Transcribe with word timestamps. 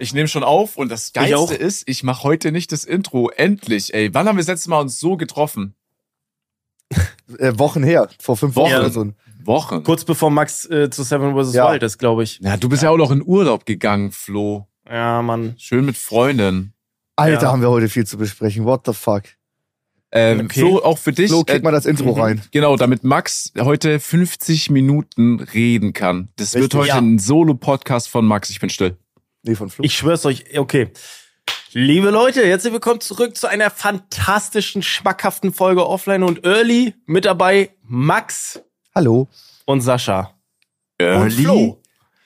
Ich 0.00 0.14
nehme 0.14 0.28
schon 0.28 0.42
auf 0.42 0.76
und 0.76 0.90
das 0.90 1.08
Ich. 1.08 1.12
Geilste 1.12 1.54
ist, 1.54 1.88
ich 1.88 2.02
mache 2.02 2.24
heute 2.24 2.52
nicht 2.52 2.72
das 2.72 2.84
Intro. 2.84 3.30
Endlich, 3.30 3.92
ey. 3.94 4.12
Wann 4.14 4.26
haben 4.26 4.36
wir 4.36 4.40
das 4.40 4.48
letzte 4.48 4.70
Mal 4.70 4.80
uns 4.80 4.98
so 4.98 5.16
getroffen? 5.16 5.74
Äh, 7.38 7.52
Wochen 7.58 7.82
her, 7.84 8.08
vor 8.18 8.36
fünf 8.36 8.56
Wochen 8.56 8.70
Ja. 8.70 8.80
oder 8.80 8.90
so. 8.90 9.12
Wochen. 9.44 9.82
Kurz 9.84 10.04
bevor 10.04 10.30
Max 10.30 10.68
äh, 10.68 10.90
zu 10.90 11.02
Seven 11.02 11.34
vs. 11.34 11.54
Ja. 11.54 11.70
Wild 11.72 11.82
ist, 11.82 11.98
glaube 11.98 12.22
ich. 12.24 12.40
Ja, 12.42 12.56
du 12.56 12.68
bist 12.68 12.82
ja. 12.82 12.90
auch 12.90 12.96
noch 12.96 13.10
in 13.10 13.22
Urlaub 13.24 13.64
gegangen, 13.66 14.10
Flo. 14.10 14.66
Ja, 14.88 15.22
Mann. 15.22 15.54
Schön 15.58 15.84
mit 15.84 15.96
Freundin. 15.96 16.72
Alter, 17.16 17.42
Ja. 17.42 17.52
haben 17.52 17.62
wir 17.62 17.70
heute 17.70 17.88
viel 17.88 18.06
zu 18.06 18.18
besprechen. 18.18 18.64
What 18.64 18.82
the 18.86 18.92
fuck? 18.92 19.22
Ähm, 20.12 20.46
Okay. 20.46 20.60
Flo, 20.60 20.78
auch 20.78 20.98
für 20.98 21.12
dich. 21.12 21.28
Flo, 21.28 21.44
kick 21.44 21.60
äh, 21.60 21.62
mal 21.62 21.70
das 21.70 21.86
Intro 21.86 22.14
mhm. 22.14 22.20
rein. 22.20 22.42
Genau, 22.50 22.76
damit 22.76 23.04
Max 23.04 23.52
heute 23.58 24.00
50 24.00 24.68
Minuten 24.70 25.38
reden 25.40 25.92
kann. 25.92 26.28
Das 26.36 26.54
wird 26.54 26.64
Richtig. 26.64 26.80
heute 26.80 26.88
Ja. 26.88 26.98
ein 26.98 27.18
Solo-Podcast 27.18 28.08
von 28.08 28.26
Max. 28.26 28.50
Ich 28.50 28.58
bin 28.60 28.70
still. 28.70 28.96
Nee, 29.42 29.54
von 29.54 29.70
Flo. 29.70 29.84
Ich 29.84 29.94
schwör's 29.96 30.26
euch, 30.26 30.58
okay. 30.58 30.90
Liebe 31.72 32.10
Leute, 32.10 32.44
herzlich 32.46 32.72
willkommen 32.72 33.00
zurück 33.00 33.36
zu 33.36 33.46
einer 33.46 33.70
fantastischen, 33.70 34.82
schmackhaften 34.82 35.52
Folge 35.52 35.86
Offline 35.86 36.22
und 36.24 36.44
Early. 36.44 36.94
Mit 37.06 37.24
dabei 37.24 37.70
Max 37.82 38.60
Hallo. 38.94 39.28
und 39.64 39.80
Sascha. 39.80 40.34
Und 41.00 41.06
Early? 41.06 41.30
Flo. 41.44 41.80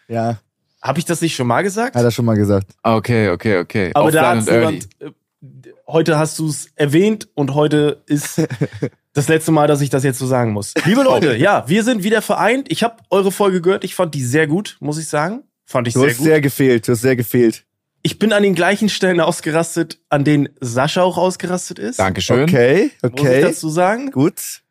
Ja, 0.09 0.38
Habe 0.82 0.98
ich 0.98 1.04
das 1.04 1.20
nicht 1.20 1.37
schon 1.37 1.46
mal 1.46 1.62
gesagt? 1.62 1.95
hat 1.95 2.02
er 2.02 2.10
schon 2.10 2.24
mal 2.24 2.34
gesagt. 2.37 2.73
Ah, 2.82 2.96
Okay, 2.96 3.28
okay, 3.30 3.59
okay. 3.59 3.90
Aber 3.95 4.10
da 4.10 4.32
Offline 4.32 4.38
und 4.40 4.48
early. 4.48 4.80
jemand, 5.01 5.02
äh, 5.02 5.70
heute 5.87 6.18
hast 6.18 6.38
du 6.40 6.48
es 6.48 6.66
erwähnt 6.74 7.28
und 7.34 7.54
heute 7.54 8.02
ist 8.06 8.42
das 9.12 9.28
letzte 9.28 9.52
Mal, 9.52 9.68
dass 9.68 9.80
ich 9.82 9.90
das 9.90 10.02
jetzt 10.04 10.18
so 10.18 10.26
sagen 10.26 10.52
muss. 10.52 10.74
Liebe 10.84 11.02
Leute, 11.04 11.37
ja, 11.37 11.68
wir 11.68 11.84
sind 11.84 12.02
wieder 12.02 12.23
vereint. 12.23 12.73
Ich 12.73 12.82
habe 12.82 12.96
eure 13.10 13.30
Folge 13.30 13.60
gehört. 13.60 13.84
Ich 13.84 13.95
fand 13.95 14.15
die 14.15 14.24
sehr 14.24 14.46
gut, 14.48 14.76
muss 14.80 14.98
ich 14.98 15.06
sagen. 15.09 15.45
Fand 15.66 15.88
ich 15.88 15.95
Du 15.95 16.00
sehr 16.00 16.10
hast 16.10 16.18
gut. 16.18 16.27
sehr 16.27 16.41
gefehlt, 16.41 16.86
du 16.88 16.92
hast 16.92 17.00
sehr 17.00 17.16
gefehlt. 17.16 17.64
ich 18.02 18.18
bin 18.18 18.32
an 18.32 18.43
den 18.43 18.54
gleichen 18.54 18.88
Stellen 18.88 19.20
ausgerastet, 19.20 19.98
an 20.10 20.24
denen 20.24 20.48
Sascha 20.60 21.02
auch 21.02 21.16
ausgerastet 21.18 21.79
ist. 21.79 21.98
Dankeschön. 21.98 22.43
Okay, 22.45 22.90
Muss 23.02 23.12
ich 23.15 23.20
okay. 23.20 23.40
dazu 23.40 23.68
sagen? 23.70 24.10
Gut. 24.10 24.62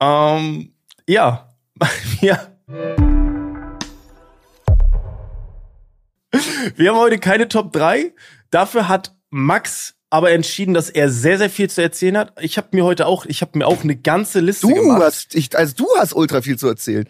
Ähm, 0.00 0.72
ja. 1.08 1.48
ja. 2.20 2.48
Wir 6.76 6.90
haben 6.90 6.98
heute 6.98 7.18
keine 7.18 7.48
Top 7.48 7.72
3. 7.72 8.12
Dafür 8.50 8.88
hat 8.88 9.14
Max 9.30 9.94
aber 10.10 10.30
entschieden, 10.30 10.72
dass 10.74 10.88
er 10.88 11.10
sehr, 11.10 11.36
sehr 11.38 11.50
viel 11.50 11.68
zu 11.68 11.82
erzählen 11.82 12.16
hat. 12.16 12.32
Ich 12.40 12.56
habe 12.56 12.68
mir 12.72 12.84
heute 12.84 13.06
auch, 13.06 13.26
ich 13.26 13.40
habe 13.42 13.58
mir 13.58 13.66
auch 13.66 13.82
eine 13.82 13.96
ganze 13.96 14.40
Liste 14.40 14.66
Du 14.66 14.74
gemacht. 14.74 15.02
hast, 15.02 15.34
ich, 15.34 15.56
also 15.56 15.74
du 15.76 15.86
hast 15.98 16.14
ultra 16.14 16.40
viel 16.42 16.58
zu 16.58 16.66
erzählen. 16.68 17.06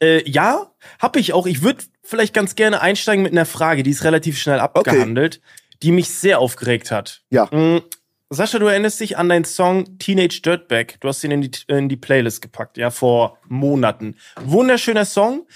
Äh, 0.00 0.28
ja, 0.28 0.72
habe 1.00 1.18
ich 1.18 1.32
auch. 1.32 1.46
Ich 1.46 1.62
würde 1.62 1.84
vielleicht 2.02 2.34
ganz 2.34 2.54
gerne 2.54 2.80
einsteigen 2.80 3.22
mit 3.22 3.32
einer 3.32 3.46
Frage, 3.46 3.82
die 3.82 3.90
ist 3.90 4.04
relativ 4.04 4.38
schnell 4.38 4.60
abgehandelt, 4.60 5.40
die 5.82 5.92
mich 5.92 6.10
sehr 6.10 6.38
aufgeregt 6.38 6.90
hat. 6.90 7.22
Ja. 7.30 7.46
Mm, 7.46 7.82
Sascha, 8.30 8.58
du 8.58 8.66
erinnerst 8.66 9.00
dich 9.00 9.16
an 9.16 9.28
deinen 9.28 9.44
Song 9.44 9.98
Teenage 9.98 10.42
Dirtbag. 10.42 11.00
Du 11.00 11.08
hast 11.08 11.24
ihn 11.24 11.30
in 11.30 11.40
die, 11.40 11.50
in 11.68 11.88
die 11.88 11.96
Playlist 11.96 12.42
gepackt, 12.42 12.76
ja, 12.76 12.90
vor 12.90 13.38
Monaten. 13.48 14.16
Wunderschöner 14.40 15.04
Song. 15.04 15.46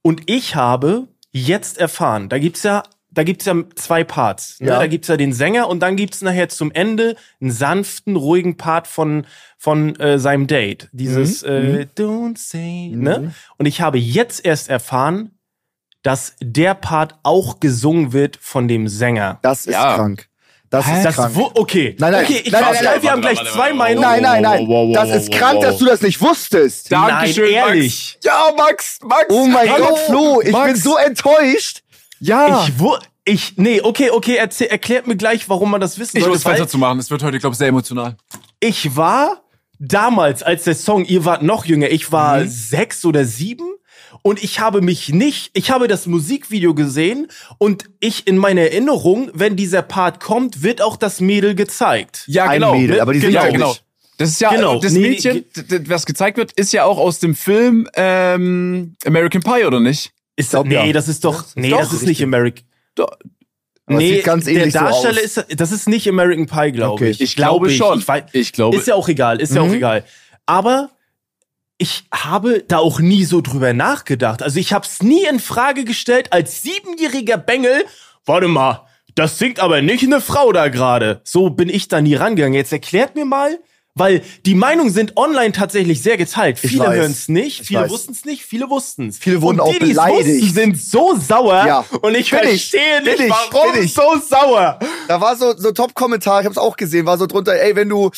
Und 0.00 0.22
ich 0.26 0.54
habe 0.54 1.08
jetzt 1.30 1.78
erfahren, 1.78 2.28
da 2.28 2.38
gibt's 2.38 2.62
ja, 2.62 2.82
da 3.14 3.22
gibt's 3.24 3.44
ja 3.44 3.54
zwei 3.74 4.04
Parts. 4.04 4.58
Ne? 4.60 4.68
Ja. 4.68 4.78
Da 4.78 4.86
gibt's 4.86 5.08
ja 5.08 5.16
den 5.16 5.32
Sänger 5.32 5.68
und 5.68 5.80
dann 5.80 5.96
gibt's 5.96 6.22
nachher 6.22 6.48
zum 6.48 6.72
Ende 6.72 7.16
einen 7.40 7.50
sanften, 7.50 8.16
ruhigen 8.16 8.56
Part 8.56 8.86
von, 8.86 9.26
von 9.58 9.94
äh, 10.00 10.18
seinem 10.18 10.46
Date. 10.46 10.88
Dieses 10.92 11.42
äh, 11.42 11.86
Don't 11.96 12.38
say, 12.38 12.88
ne? 12.94 13.32
Und 13.58 13.66
ich 13.66 13.80
habe 13.80 13.98
jetzt 13.98 14.44
erst 14.44 14.68
erfahren, 14.70 15.32
dass 16.02 16.34
der 16.40 16.74
Part 16.74 17.14
auch 17.22 17.60
gesungen 17.60 18.12
wird 18.12 18.36
von 18.40 18.66
dem 18.66 18.88
Sänger. 18.88 19.38
Das 19.42 19.66
ist 19.66 19.74
Ja. 19.74 19.94
krank. 19.94 20.28
Das 20.70 20.86
Hä? 20.86 20.96
ist 20.96 21.04
Das 21.04 21.14
krank. 21.16 21.32
wo, 21.34 21.50
okay. 21.54 21.94
Nein, 21.98 22.12
nein, 22.12 22.24
okay, 22.24 22.40
ich 22.44 22.50
nein, 22.50 22.62
weiß 22.62 22.72
nein, 22.76 22.82
geil, 22.84 22.92
nein, 22.94 23.02
wir 23.02 23.10
haben 23.10 23.22
warte, 23.22 23.34
gleich 23.36 23.46
warte, 23.46 23.58
zwei 23.58 23.72
Meinungen. 23.74 24.08
Nein, 24.08 24.42
nein, 24.42 24.66
nein. 24.66 24.92
Das 24.94 25.10
ist 25.10 25.30
krank, 25.30 25.60
dass 25.60 25.76
du 25.76 25.84
das 25.84 26.00
nicht 26.00 26.18
wusstest. 26.22 26.90
Dankeschön, 26.90 27.44
Nein, 27.44 27.52
ehrlich. 27.52 28.18
Max. 28.24 28.24
Ja, 28.24 28.54
Max, 28.56 28.98
Max. 29.04 29.26
Oh 29.28 29.46
mein 29.46 29.70
Hallo, 29.70 29.88
Gott, 29.90 29.98
Flo, 30.06 30.40
ich 30.40 30.50
Max. 30.50 30.72
bin 30.72 30.76
so 30.80 30.96
enttäuscht. 30.96 31.81
Ja. 32.24 32.64
Ich 32.66 32.78
wo, 32.78 32.96
ich, 33.24 33.54
nee, 33.56 33.80
okay, 33.82 34.10
okay, 34.10 34.36
erzähl, 34.36 34.68
erklärt 34.68 35.06
mir 35.06 35.16
gleich, 35.16 35.48
warum 35.48 35.70
man 35.70 35.80
das 35.80 35.98
wissen 35.98 36.16
Ich 36.16 36.22
sollte. 36.22 36.36
muss 36.36 36.42
Fenster 36.44 36.68
zu 36.68 36.78
machen. 36.78 36.98
Es 36.98 37.10
wird 37.10 37.22
heute, 37.22 37.38
glaube 37.38 37.54
ich, 37.54 37.58
sehr 37.58 37.68
emotional. 37.68 38.16
Ich 38.60 38.96
war 38.96 39.42
damals, 39.78 40.42
als 40.42 40.64
der 40.64 40.74
Song, 40.76 41.04
ihr 41.04 41.24
wart 41.24 41.42
noch 41.42 41.64
jünger, 41.64 41.90
ich 41.90 42.12
war 42.12 42.38
Mhm. 42.40 42.48
sechs 42.48 43.04
oder 43.04 43.24
sieben 43.24 43.64
und 44.22 44.42
ich 44.42 44.60
habe 44.60 44.80
mich 44.82 45.08
nicht, 45.08 45.50
ich 45.54 45.70
habe 45.72 45.88
das 45.88 46.06
Musikvideo 46.06 46.74
gesehen 46.74 47.26
und 47.58 47.86
ich 47.98 48.26
in 48.28 48.36
meiner 48.36 48.60
Erinnerung, 48.62 49.30
wenn 49.34 49.56
dieser 49.56 49.82
Part 49.82 50.20
kommt, 50.20 50.62
wird 50.62 50.80
auch 50.82 50.96
das 50.96 51.20
Mädel 51.20 51.54
gezeigt. 51.56 52.22
Ja, 52.28 52.44
Ein 52.44 52.60
genau. 52.60 52.74
Mädel, 52.76 53.00
aber 53.00 53.12
die 53.12 53.20
sind 53.20 53.32
ja, 53.32 53.48
genau. 53.48 53.70
nicht. 53.70 53.82
Das 54.18 54.28
ist 54.28 54.40
ja 54.40 54.50
Genau. 54.54 54.78
das 54.78 54.92
Nee, 54.92 55.00
Mädchen, 55.00 55.44
d- 55.56 55.88
was 55.88 56.06
gezeigt 56.06 56.36
wird, 56.36 56.52
ist 56.52 56.72
ja 56.72 56.84
auch 56.84 56.98
aus 56.98 57.18
dem 57.18 57.34
Film 57.34 57.88
ähm, 57.94 58.94
American 59.04 59.42
Pie, 59.42 59.64
oder 59.64 59.80
nicht? 59.80 60.12
Ist 60.36 60.50
glaub, 60.50 60.66
nee, 60.66 60.74
ja. 60.74 60.92
das 60.92 61.08
ist 61.08 61.24
doch, 61.24 61.44
nee, 61.54 61.70
doch 61.70 61.78
das 61.78 61.88
ist 61.92 62.00
nicht 62.02 62.08
richtig. 62.10 62.24
American. 62.24 62.64
Doch. 62.94 63.10
Aber 63.86 63.98
sieht 63.98 64.24
ganz 64.24 64.46
ähnlich 64.46 64.72
so 64.72 64.78
der 64.78 64.88
Darsteller 64.88 65.18
aus. 65.20 65.36
ist, 65.36 65.60
das 65.60 65.72
ist 65.72 65.88
nicht 65.88 66.08
American 66.08 66.46
Pie, 66.46 66.72
glaube 66.72 66.92
Okay. 66.94 67.10
ich. 67.10 67.20
Ich 67.20 67.36
glaube 67.36 67.68
schon. 67.70 67.98
Ich 67.98 68.08
weiß, 68.08 68.24
Ich 68.32 68.52
glaube. 68.52 68.76
ist 68.76 68.86
ja 68.86 68.94
auch 68.94 69.08
egal, 69.08 69.40
ist 69.40 69.54
ja 69.54 69.60
auch 69.62 69.66
Mhm. 69.68 69.74
egal. 69.74 70.04
Aber 70.46 70.90
ich 71.78 72.04
habe 72.14 72.62
da 72.66 72.78
auch 72.78 73.00
nie 73.00 73.24
so 73.24 73.40
drüber 73.40 73.72
nachgedacht. 73.72 74.42
Also 74.42 74.58
ich 74.60 74.72
habe 74.72 74.86
es 74.86 75.02
nie 75.02 75.24
in 75.26 75.40
Frage 75.40 75.84
gestellt 75.84 76.32
als 76.32 76.62
siebenjähriger 76.62 77.36
Bengel. 77.38 77.84
Warte 78.24 78.46
mal, 78.48 78.86
das 79.16 79.38
singt 79.38 79.58
aber 79.60 79.82
nicht 79.82 80.04
eine 80.04 80.20
Frau 80.20 80.52
da 80.52 80.68
gerade. 80.68 81.20
So 81.24 81.50
bin 81.50 81.68
ich 81.68 81.88
da 81.88 82.00
nie 82.00 82.14
rangegangen. 82.14 82.54
Jetzt 82.54 82.72
erklärt 82.72 83.16
mir 83.16 83.24
mal, 83.24 83.58
weil 83.94 84.22
die 84.46 84.54
Meinungen 84.54 84.90
sind 84.90 85.16
online 85.18 85.52
tatsächlich 85.52 86.02
sehr 86.02 86.16
geteilt. 86.16 86.58
Ich 86.62 86.70
Viele 86.70 86.90
hören 86.92 87.10
es 87.12 87.28
nicht, 87.28 87.60
Ich 87.60 87.66
viele 87.68 87.90
wussten 87.90 88.12
es 88.12 88.24
nicht, 88.24 88.42
viele 88.44 88.70
wussten 88.70 89.08
es. 89.08 89.18
Viele 89.18 89.42
wurden 89.42 89.60
Und 89.60 89.66
auch 89.68 89.72
die, 89.72 89.80
die's 89.80 89.88
beleidigt. 89.90 90.42
Wussten, 90.42 90.54
sind 90.54 90.80
so 90.80 91.14
sauer 91.16 91.66
Ja. 91.66 91.84
und 92.00 92.14
ich 92.14 92.30
Bin 92.30 92.40
ich, 92.44 92.70
verstehe 92.70 93.02
bin 93.02 93.12
nicht, 93.12 93.20
ich, 93.20 93.30
warum 93.30 93.72
bin 93.72 93.84
ich. 93.84 93.92
so 93.92 94.02
sauer. 94.26 94.78
Da 95.08 95.20
war 95.20 95.36
so, 95.36 95.54
so 95.56 95.72
Top-Kommentar, 95.72 96.40
ich 96.40 96.46
hab's 96.46 96.56
auch 96.58 96.76
gesehen, 96.76 97.04
war 97.04 97.18
so 97.18 97.26
drunter, 97.26 97.54
ey, 97.60 97.76
wenn 97.76 97.88
du, 97.90 98.10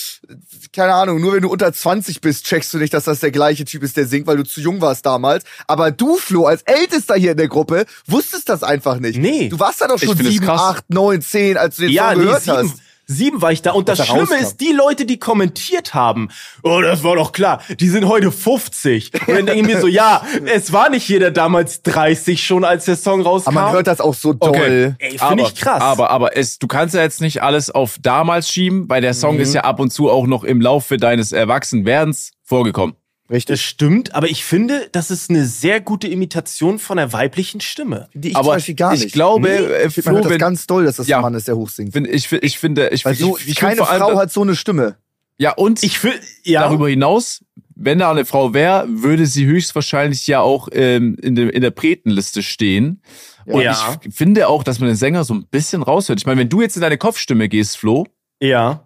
keine 0.73 0.95
Ahnung, 0.95 1.21
nur 1.21 1.33
wenn 1.35 1.43
du 1.43 1.49
unter 1.51 1.73
20 1.73 2.21
bist, 2.21 2.47
checkst 2.47 2.73
du 2.73 2.79
nicht, 2.79 2.95
dass 2.95 3.05
das 3.05 3.21
der 3.21 3.31
gleiche 3.33 3.65
Typ 3.65 3.83
ist, 3.83 3.97
der 3.97 4.07
singt, 4.07 4.27
weil 4.29 4.37
du 4.37 4.45
zu 4.45 4.61
jung 4.61 4.81
warst 4.81 5.05
damals. 5.07 5.45
Aber 5.67 5.91
du, 5.91 6.17
Flo, 6.17 6.47
als 6.47 6.63
Ältester 6.63 7.17
hier 7.17 7.33
in 7.33 7.37
der 7.37 7.49
Gruppe, 7.49 7.85
wusstest 8.07 8.49
das 8.49 8.63
einfach 8.63 8.99
nicht. 9.01 9.19
Nee. 9.19 9.49
Du 9.49 9.59
warst 9.59 9.81
da 9.81 9.89
doch 9.89 9.97
Ich 9.97 10.05
schon 10.05 10.17
finde 10.17 10.29
es 10.31 10.35
7, 10.37 10.47
krass. 10.47 10.61
8, 10.61 10.91
9, 10.91 11.21
10, 11.21 11.57
als 11.57 11.77
du 11.77 11.83
den 11.83 11.91
Ja, 11.93 12.11
Song 12.11 12.19
nee, 12.19 12.25
gehört 12.27 12.43
sieben, 12.43 12.57
hast. 12.59 12.75
Sieben 13.07 13.43
war 13.43 13.53
ich 13.53 13.63
da. 13.63 13.73
Und 13.73 13.89
das 13.89 13.99
da 13.99 14.05
Schlimme 14.05 14.23
rauskam. 14.23 14.43
ist, 14.43 14.61
die 14.61 14.73
Leute, 14.73 15.07
die 15.07 15.19
kommentiert 15.19 15.95
haben, 15.95 16.29
oh, 16.63 16.81
das 16.81 17.03
war 17.05 17.17
doch 17.17 17.33
klar, 17.33 17.61
die 17.81 17.89
sind 17.89 18.07
heute 18.09 18.31
50. 18.33 19.13
Und 19.27 19.29
dann 19.29 19.47
denke 19.47 19.61
ich 19.61 19.67
mir 19.75 19.81
so, 19.81 19.87
ja, 19.87 20.23
es 20.55 20.73
war 20.73 20.89
nicht 20.91 21.09
jeder 21.09 21.31
damals 21.31 21.83
30 21.83 22.45
schon, 22.45 22.65
als 22.65 22.85
der 22.85 22.97
Song 22.97 23.23
rauskam. 23.23 23.51
Aber 23.57 23.67
man 23.67 23.73
hört 23.73 23.87
das 23.87 24.01
auch 24.01 24.15
so 24.15 24.33
doll. 24.33 24.51
Okay. 24.51 24.95
Ey, 24.99 25.19
finde 25.19 25.43
ich 25.45 25.55
krass. 25.55 25.83
Aber, 25.83 26.11
aber 26.11 26.37
es, 26.37 26.59
du 26.59 26.67
kannst 26.67 26.95
ja 26.95 27.03
jetzt 27.03 27.21
nicht 27.21 27.43
alles 27.43 27.71
auf 27.71 27.97
damals 28.01 28.49
schieben, 28.49 28.89
weil 28.89 29.01
der 29.01 29.11
Mhm. 29.13 29.19
Song 29.19 29.39
ist 29.39 29.55
ja 29.55 29.63
ab 29.63 29.81
und 29.81 29.93
zu 29.93 30.11
auch 30.11 30.27
noch 30.27 30.45
im 30.45 30.61
Laufe 30.61 30.97
deines 30.97 31.33
Erwachsenwerdens 31.33 32.33
vorgekommen. 32.43 32.95
Das 33.29 33.35
Richtig. 33.37 33.63
stimmt, 33.65 34.15
aber 34.15 34.29
ich 34.29 34.45
finde, 34.45 34.89
das 34.93 35.11
ist 35.11 35.31
eine 35.31 35.47
sehr 35.47 35.81
gute 35.81 36.09
Imitation 36.09 36.79
von 36.79 36.99
der 36.99 37.13
weiblichen 37.15 37.61
Stimme. 37.61 38.09
Die 38.13 38.31
ich 38.31 38.37
aber 38.37 38.45
zum 38.45 38.53
Beispiel 38.57 38.75
gar 38.75 38.93
nicht. 38.93 39.05
ich 39.07 39.13
glaube, 39.13 39.49
Nee, 39.49 39.57
äh, 39.57 39.87
ich 39.87 39.95
find, 39.95 40.07
man 40.07 40.15
Flo, 40.17 40.25
hört 40.25 40.33
das 40.33 40.39
ganz 40.39 40.67
doll, 40.67 40.85
dass 40.85 40.97
das 40.97 41.07
Ja. 41.09 41.17
ein 41.19 41.23
Mann 41.23 41.35
ist, 41.35 41.49
der 41.49 41.57
hochsingt. 41.57 41.97
ich, 41.97 42.31
ich 42.33 42.59
finde, 42.59 42.91
ich, 42.91 43.05
Weil 43.05 43.15
ich, 43.15 43.19
so, 43.21 43.39
ich, 43.39 43.49
ich 43.49 43.57
keine 43.57 43.73
finde 43.77 43.85
vor 43.85 43.93
allem, 43.93 44.03
Frau 44.03 44.17
hat 44.21 44.31
so 44.31 44.43
eine 44.43 44.55
Stimme. 44.55 44.97
ja 45.39 45.53
und 45.53 45.83
Ich 45.83 45.99
finde, 45.99 46.19
ja. 46.45 46.61
darüber 46.61 46.89
hinaus, 46.89 47.43
wenn 47.75 47.99
da 47.99 48.11
eine 48.11 48.25
Frau 48.27 48.53
wäre, 48.53 48.87
würde 48.89 49.25
sie 49.27 49.47
höchstwahrscheinlich 49.47 50.27
ja 50.27 50.41
auch 50.41 50.69
ähm, 50.73 51.17
in, 51.23 51.35
dem, 51.35 51.49
in 51.51 51.63
der 51.63 51.71
Bretenliste 51.71 52.43
stehen. 52.43 53.03
Und 53.47 53.63
Ja. 53.63 53.99
ich 54.07 54.15
finde 54.15 54.49
auch, 54.49 54.63
dass 54.65 54.79
man 54.81 54.89
den 54.89 54.97
Sänger 54.97 55.25
so 55.25 55.35
ein 55.35 55.47
bisschen 55.47 55.83
raushört. 55.83 56.19
Ich 56.21 56.27
meine, 56.27 56.41
wenn 56.41 56.49
du 56.51 56.61
jetzt 56.61 56.77
in 56.77 56.83
deine 56.83 56.99
Kopfstimme 56.99 57.49
gehst, 57.49 57.79
Flo, 57.79 58.07
Ja. 58.41 58.85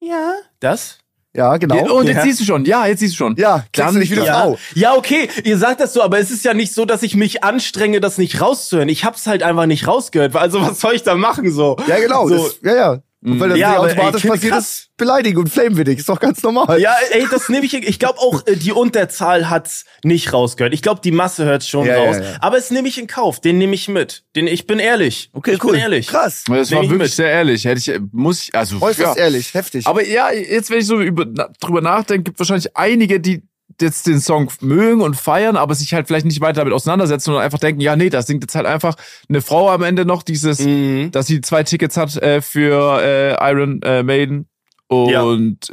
Ja. 0.00 0.34
Das? 0.60 0.98
Ja, 1.36 1.56
genau. 1.56 1.96
und 1.96 2.06
jetzt 2.06 2.18
Ja. 2.18 2.22
siehst 2.22 2.40
du 2.40 2.44
schon, 2.44 2.64
ja, 2.64 2.86
jetzt 2.86 3.00
siehst 3.00 3.14
du 3.14 3.16
schon. 3.18 3.34
Ja, 3.36 3.64
Dann- 3.72 3.94
nicht 3.98 4.10
wie 4.12 4.16
eine 4.18 4.26
ja. 4.26 4.40
Frau. 4.42 4.58
ja, 4.74 4.94
okay, 4.94 5.28
ihr 5.42 5.58
sagt 5.58 5.80
das 5.80 5.92
so, 5.92 6.00
aber 6.02 6.18
es 6.20 6.30
ist 6.30 6.44
ja 6.44 6.54
nicht 6.54 6.72
so, 6.72 6.84
dass 6.84 7.02
ich 7.02 7.16
mich 7.16 7.42
anstrenge, 7.42 8.00
das 8.00 8.18
nicht 8.18 8.40
rauszuhören. 8.40 8.88
Ich 8.88 9.04
hab's 9.04 9.26
halt 9.26 9.42
einfach 9.42 9.66
nicht 9.66 9.86
rausgehört. 9.88 10.36
Also 10.36 10.60
was 10.62 10.80
soll 10.80 10.94
ich 10.94 11.02
da 11.02 11.16
machen 11.16 11.50
so? 11.50 11.76
Ja, 11.88 11.98
genau. 11.98 12.28
So, 12.28 12.36
Das, 12.36 12.58
ja, 12.62 12.74
ja. 12.76 12.98
Und 13.24 13.40
weil 13.40 13.48
das 13.48 13.58
Ja, 13.58 13.70
nicht 13.82 13.92
ey, 13.94 13.98
automatisch 13.98 14.22
passiert 14.26 14.54
ist, 14.56 14.90
beleidigen 14.98 15.38
und 15.38 15.48
flamenwürdig. 15.48 15.98
Ist 15.98 16.08
doch 16.10 16.20
ganz 16.20 16.42
normal. 16.42 16.78
ja, 16.78 16.94
ey, 17.10 17.26
das 17.30 17.48
nehme 17.48 17.64
ich. 17.64 17.72
Ich 17.72 17.98
glaube 17.98 18.18
auch, 18.18 18.46
äh, 18.46 18.54
die 18.56 18.70
Unterzahl 18.72 19.48
hat's 19.48 19.86
nicht 20.04 20.32
rausgehört. 20.34 20.74
Ich 20.74 20.82
glaube, 20.82 21.00
die 21.02 21.10
Masse 21.10 21.44
hört's 21.46 21.66
schon 21.66 21.86
Ja, 21.86 21.96
ja, 21.96 22.04
raus. 22.04 22.16
ja. 22.20 22.36
Aber 22.40 22.58
es 22.58 22.70
nehme 22.70 22.86
ich 22.86 22.98
in 22.98 23.06
Kauf. 23.06 23.40
Den 23.40 23.56
nehme 23.56 23.74
ich 23.74 23.88
mit. 23.88 24.24
Den, 24.36 24.46
ich 24.46 24.66
bin 24.66 24.78
ehrlich. 24.78 25.30
Okay, 25.32 25.52
ich 25.54 25.64
cool. 25.64 25.72
bin 25.72 25.80
ehrlich. 25.80 26.06
Krass. 26.06 26.44
Das 26.46 26.48
Nehm 26.70 26.76
war 26.76 26.84
ich 26.84 26.90
wirklich 26.90 26.98
mit. 26.98 27.12
sehr 27.12 27.30
ehrlich. 27.30 27.64
Hätte 27.64 27.78
ich, 27.92 28.00
muss 28.12 28.42
ich, 28.42 28.54
also, 28.54 28.76
Äußerst 28.80 29.16
ja. 29.16 29.24
ehrlich, 29.24 29.54
heftig. 29.54 29.86
Aber 29.86 30.04
ja, 30.06 30.30
jetzt, 30.30 30.68
wenn 30.68 30.78
ich 30.80 30.86
so 30.86 31.00
über, 31.00 31.24
na, 31.26 31.48
drüber 31.60 31.80
nachdenke, 31.80 32.24
gibt 32.24 32.38
wahrscheinlich 32.38 32.76
einige, 32.76 33.20
die 33.20 33.42
jetzt 33.80 34.06
den 34.06 34.20
Song 34.20 34.50
mögen 34.60 35.00
und 35.00 35.16
feiern, 35.16 35.56
aber 35.56 35.74
sich 35.74 35.92
halt 35.94 36.06
vielleicht 36.06 36.26
nicht 36.26 36.40
weiter 36.40 36.60
damit 36.60 36.72
auseinandersetzen 36.74 37.30
und 37.34 37.40
einfach 37.40 37.58
denken, 37.58 37.80
ja, 37.80 37.96
nee, 37.96 38.10
da 38.10 38.22
singt 38.22 38.44
jetzt 38.44 38.54
halt 38.54 38.66
einfach 38.66 38.94
eine 39.28 39.40
Frau 39.40 39.70
am 39.70 39.82
Ende 39.82 40.04
noch 40.04 40.22
dieses, 40.22 40.60
Mhm. 40.60 41.10
dass 41.10 41.26
sie 41.26 41.40
zwei 41.40 41.62
Tickets 41.64 41.96
hat 41.96 42.16
äh, 42.16 42.40
für 42.40 43.00
äh, 43.02 43.50
Iron 43.50 43.82
äh, 43.82 44.02
Maiden 44.04 44.48
und 44.86 45.10
Ja. 45.10 45.24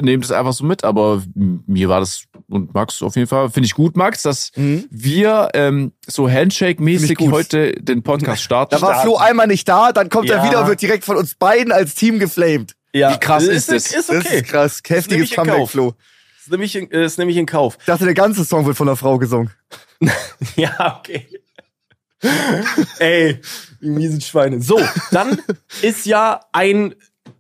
nehmt 0.02 0.24
es 0.26 0.32
einfach 0.32 0.54
so 0.54 0.64
mit. 0.66 0.84
Aber 0.84 1.22
mir 1.36 1.90
war 1.90 2.00
das 2.00 2.24
und 2.48 2.74
Max 2.74 3.02
auf 3.04 3.16
jeden 3.16 3.28
Fall, 3.28 3.50
finde 3.50 3.68
ich 3.68 3.76
gut, 3.76 3.96
Max, 3.96 4.24
dass 4.24 4.52
Mhm. 4.56 4.86
wir 4.90 5.50
ähm, 5.54 5.92
so 6.08 6.28
Handshake-mäßig 6.30 7.18
heute 7.30 7.74
den 7.74 8.02
Podcast 8.04 8.42
starten. 8.42 8.74
Da 8.76 8.82
war 8.82 9.02
Flo 9.04 9.18
einmal 9.18 9.48
nicht 9.48 9.68
da, 9.70 9.92
dann 9.92 10.10
kommt 10.10 10.30
er 10.30 10.38
Ja. 10.38 10.46
wieder 10.50 10.62
und 10.62 10.68
wird 10.68 10.82
direkt 10.82 11.06
von 11.06 11.18
uns 11.18 11.36
beiden 11.36 11.72
als 11.72 11.94
Team 11.96 12.20
geflamed. 12.20 12.74
Ja. 12.94 13.14
Wie 13.14 13.20
krass 13.20 13.44
ist 13.44 13.72
das? 13.72 13.86
Ist 13.94 14.10
Das 14.10 14.26
okay. 14.26 14.38
ist 14.38 14.46
krass. 14.48 14.82
Heftiges 14.88 15.32
Comeback. 15.32 15.70
Flo. 15.70 15.94
Das 16.44 16.50
nehme 16.50 16.64
ich, 16.66 16.76
in- 16.76 16.92
äh, 16.92 17.04
das 17.04 17.18
nehme 17.18 17.32
ich 17.32 17.38
in 17.38 17.46
Kauf. 17.46 17.78
Ich 17.80 17.86
dachte, 17.86 18.06
der 18.06 18.14
ganze 18.14 18.44
Song 18.46 18.66
wird 18.66 18.76
von 18.78 18.88
einer 18.88 18.98
Frau 18.98 19.18
gesungen. 19.18 19.52
Ja, 20.56 20.98
okay. 21.00 21.28
Ey, 23.00 23.40
die 23.82 23.90
miesen 23.90 24.22
Schweine. 24.22 24.62
So, 24.62 24.80
dann 25.12 25.42
ist 25.82 26.06
ja 26.06 26.40
ein, 26.52 26.96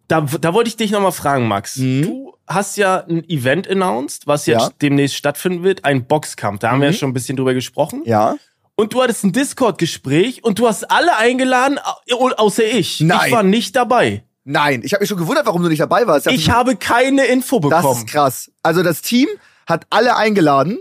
da, 0.07 0.21
da 0.21 0.53
wollte 0.53 0.67
ich 0.69 0.77
dich 0.77 0.91
nochmal 0.91 1.11
fragen, 1.11 1.47
Max. 1.47 1.77
Mhm. 1.77 2.01
Du 2.03 2.37
hast 2.47 2.77
ja 2.77 3.03
ein 3.07 3.27
Event 3.29 3.67
announced, 3.69 4.27
was 4.27 4.45
jetzt 4.45 4.61
Ja. 4.61 4.69
demnächst 4.81 5.15
stattfinden 5.15 5.63
wird, 5.63 5.85
ein 5.85 6.05
Boxkampf. 6.05 6.59
Da 6.59 6.71
haben 6.71 6.81
wir 6.81 6.87
ja 6.89 6.93
schon 6.93 7.09
ein 7.11 7.13
bisschen 7.13 7.37
drüber 7.37 7.53
gesprochen. 7.53 8.01
Ja. 8.05 8.35
Und 8.75 8.93
du 8.93 9.01
hattest 9.03 9.23
ein 9.23 9.31
Discord-Gespräch 9.31 10.43
und 10.43 10.57
du 10.59 10.67
hast 10.67 10.89
alle 10.89 11.15
eingeladen, 11.17 11.77
au- 12.11 12.29
außer 12.31 12.63
ich. 12.63 12.99
Nein. 13.01 13.19
Ich 13.27 13.31
war 13.31 13.43
nicht 13.43 13.75
dabei. 13.75 14.23
Nein, 14.43 14.81
ich 14.83 14.93
habe 14.93 15.01
mich 15.03 15.09
schon 15.09 15.17
gewundert, 15.19 15.45
warum 15.45 15.61
du 15.61 15.69
nicht 15.69 15.81
dabei 15.81 16.07
warst. 16.07 16.27
Ich 16.27 16.49
habe 16.49 16.75
keine 16.75 17.25
Info 17.25 17.59
das 17.59 17.81
bekommen. 17.81 17.99
ist 17.99 18.07
krass. 18.07 18.51
Also 18.63 18.81
das 18.83 19.01
Team 19.01 19.27
hat 19.67 19.85
alle 19.89 20.15
eingeladen 20.15 20.79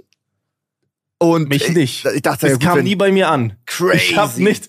und 1.19 1.51
Mich 1.51 1.69
ich, 1.69 1.75
nicht. 1.75 2.07
Ich 2.07 2.23
dachte, 2.23 2.47
Es 2.47 2.53
ja, 2.53 2.59
gut, 2.59 2.67
kam 2.67 2.83
nie 2.83 2.97
bei 2.97 3.13
mir 3.13 3.29
an. 3.29 3.53
Crazy. 3.67 3.97
Ich 3.97 4.17
hab 4.17 4.39
nicht. 4.39 4.69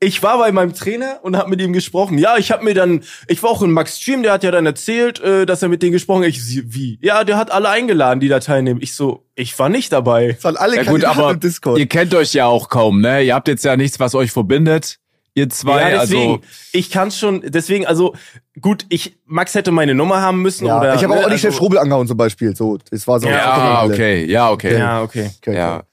Ich 0.00 0.22
war 0.24 0.38
bei 0.38 0.50
meinem 0.50 0.74
Trainer 0.74 1.20
und 1.22 1.36
hab 1.36 1.48
mit 1.48 1.60
ihm 1.62 1.72
gesprochen. 1.72 2.18
Ja, 2.18 2.36
ich 2.36 2.50
hab 2.50 2.64
mir 2.64 2.74
dann, 2.74 3.04
ich 3.28 3.42
war 3.44 3.50
auch 3.50 3.62
in 3.62 3.70
Max 3.70 4.00
Stream, 4.00 4.24
der 4.24 4.32
hat 4.32 4.42
ja 4.42 4.50
dann 4.50 4.66
erzählt, 4.66 5.20
äh, 5.20 5.46
dass 5.46 5.62
er 5.62 5.68
mit 5.68 5.82
denen 5.82 5.92
gesprochen 5.92 6.22
hat. 6.24 6.30
Ich, 6.30 6.44
sie- 6.44 6.74
wie? 6.74 6.98
Ja, 7.00 7.22
der 7.22 7.36
hat 7.36 7.52
alle 7.52 7.68
eingeladen, 7.70 8.18
die 8.18 8.26
da 8.28 8.40
teilnehmen. 8.40 8.80
Ich 8.82 8.94
so, 8.94 9.24
ich 9.36 9.56
war 9.58 9.68
nicht 9.68 9.92
dabei. 9.92 10.32
Das 10.32 10.42
waren 10.44 10.56
alle 10.56 10.76
Ja 10.76 10.82
gut, 10.82 11.04
aber 11.04 11.30
im 11.30 11.40
Discord. 11.40 11.78
ihr 11.78 11.86
kennt 11.86 12.12
euch 12.14 12.34
ja 12.34 12.46
auch 12.46 12.68
kaum, 12.68 13.00
ne? 13.00 13.22
Ihr 13.22 13.34
habt 13.34 13.46
jetzt 13.46 13.64
ja 13.64 13.76
nichts, 13.76 14.00
was 14.00 14.16
euch 14.16 14.32
verbindet. 14.32 14.98
Ihr 15.36 15.48
zwei, 15.48 15.90
ja, 15.90 16.00
deswegen, 16.02 16.32
also 16.34 16.40
ich 16.72 16.90
kann's 16.90 17.18
schon, 17.18 17.42
deswegen, 17.44 17.86
also, 17.86 18.14
gut, 18.60 18.86
ich, 18.88 19.16
Max 19.26 19.54
hätte 19.56 19.72
meine 19.72 19.94
Nummer 19.94 20.20
haben 20.20 20.40
müssen 20.42 20.66
ja, 20.66 20.78
oder. 20.78 20.94
ich 20.94 21.02
habe 21.02 21.14
ne, 21.14 21.24
auch 21.24 21.28
nicht 21.28 21.40
Chef 21.40 21.46
also- 21.48 21.56
Strobel 21.56 21.78
angehauen 21.78 22.06
zum 22.06 22.16
Beispiel. 22.16 22.54
So, 22.54 22.78
es 22.92 23.06
war 23.08 23.18
so. 23.18 23.28
ja, 23.28 23.82
okay, 23.84 24.24
ja, 24.26 24.50
okay. 24.50 24.78
Ja, 24.78 25.02
okay. 25.02 25.30
Okay, 25.38 25.56
Ja. 25.56 25.76
okay. 25.78 25.86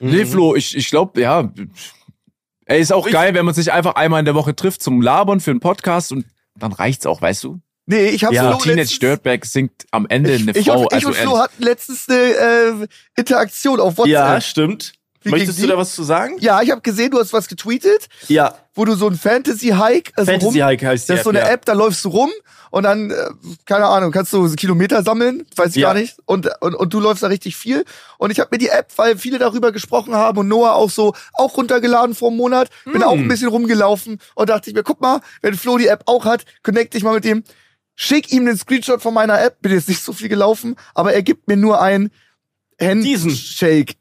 Nee, 0.00 0.26
Flo, 0.26 0.54
ich, 0.54 0.76
ich 0.76 0.90
glaube, 0.90 1.20
ja. 1.22 1.50
Ey, 2.66 2.80
ist 2.80 2.92
auch 2.92 3.06
Ich- 3.06 3.12
geil, 3.12 3.34
wenn 3.34 3.44
man 3.46 3.54
sich 3.54 3.72
einfach 3.72 3.94
einmal 3.94 4.18
in 4.20 4.24
der 4.26 4.34
Woche 4.34 4.54
trifft 4.54 4.82
zum 4.82 5.00
Labern 5.00 5.40
für 5.40 5.50
einen 5.52 5.60
Podcast 5.60 6.12
und 6.12 6.26
dann 6.58 6.72
reicht's 6.72 7.06
auch, 7.06 7.22
weißt 7.22 7.44
du? 7.44 7.60
Nee, 7.86 8.08
ich 8.10 8.24
habe 8.24 8.34
Ja, 8.34 8.50
Flo 8.50 8.58
Teenage 8.58 8.80
letztens- 8.82 8.98
Dirtbag 9.00 9.44
singt 9.44 9.72
am 9.90 10.06
Ende 10.08 10.34
ich, 10.34 10.42
eine 10.42 10.52
ich, 10.56 10.66
Frau. 10.66 10.80
und, 10.80 10.86
ich 10.92 10.94
also 10.94 11.08
und 11.08 11.14
Flo 11.16 11.38
hatten 11.38 11.62
letztens 11.62 12.08
eine 12.08 12.18
äh, 12.18 12.86
Interaktion 13.16 13.80
auf 13.80 13.96
WhatsApp. 13.98 14.12
Ja, 14.12 14.40
stimmt. 14.40 14.92
Wie 15.24 15.30
Möchtest 15.30 15.62
du 15.62 15.66
da 15.66 15.76
was 15.76 15.94
zu 15.94 16.02
sagen? 16.02 16.36
Ja, 16.40 16.60
ich 16.62 16.70
habe 16.70 16.80
gesehen, 16.80 17.10
du 17.10 17.18
hast 17.18 17.32
was 17.32 17.48
getweetet, 17.48 18.08
Ja. 18.28 18.54
wo 18.74 18.84
du 18.84 18.94
so 18.94 19.06
ein 19.08 19.16
Fantasy-Hike, 19.16 20.12
also 20.16 20.30
Fantasy 20.32 20.60
rum, 20.60 20.68
Hike 20.68 20.86
heißt 20.86 21.08
die 21.08 21.12
das 21.12 21.20
ist 21.20 21.24
so 21.24 21.30
eine 21.30 21.40
ja. 21.40 21.48
App, 21.50 21.64
da 21.64 21.72
läufst 21.74 22.04
du 22.04 22.08
rum 22.08 22.30
und 22.70 22.84
dann, 22.84 23.10
äh, 23.10 23.14
keine 23.66 23.86
Ahnung, 23.86 24.12
kannst 24.12 24.32
du 24.32 24.50
Kilometer 24.54 25.02
sammeln, 25.02 25.44
weiß 25.56 25.70
ich 25.76 25.82
Ja. 25.82 25.92
gar 25.92 26.00
nicht. 26.00 26.16
Und, 26.24 26.48
und, 26.60 26.74
und 26.74 26.92
du 26.94 27.00
läufst 27.00 27.22
da 27.22 27.26
richtig 27.26 27.56
viel. 27.56 27.84
Und 28.18 28.30
ich 28.30 28.40
habe 28.40 28.48
mir 28.52 28.58
die 28.58 28.68
App, 28.68 28.90
weil 28.96 29.18
viele 29.18 29.38
darüber 29.38 29.72
gesprochen 29.72 30.14
haben 30.14 30.38
und 30.38 30.48
Noah 30.48 30.74
auch 30.74 30.90
so, 30.90 31.14
auch 31.34 31.56
runtergeladen 31.56 32.14
vor 32.14 32.28
einem 32.28 32.38
Monat, 32.38 32.70
bin 32.84 32.94
Hm. 32.94 33.02
auch 33.02 33.12
ein 33.12 33.28
bisschen 33.28 33.48
rumgelaufen 33.48 34.18
und 34.34 34.48
dachte 34.48 34.70
ich 34.70 34.74
mir, 34.76 34.82
guck 34.82 35.00
mal, 35.00 35.20
wenn 35.42 35.54
Flo 35.54 35.76
die 35.78 35.86
App 35.88 36.02
auch 36.06 36.24
hat, 36.24 36.44
connect 36.62 36.94
dich 36.94 37.02
mal 37.02 37.14
mit 37.14 37.24
ihm, 37.26 37.44
schick 37.94 38.32
ihm 38.32 38.46
den 38.46 38.56
Screenshot 38.56 39.02
von 39.02 39.12
meiner 39.14 39.40
App, 39.40 39.60
bin 39.60 39.70
jetzt 39.72 39.88
nicht 39.88 40.02
so 40.02 40.12
viel 40.14 40.28
gelaufen, 40.30 40.76
aber 40.94 41.12
er 41.12 41.22
gibt 41.22 41.46
mir 41.48 41.56
nur 41.58 41.80
ein. 41.82 42.10
Handshake. 42.82 43.94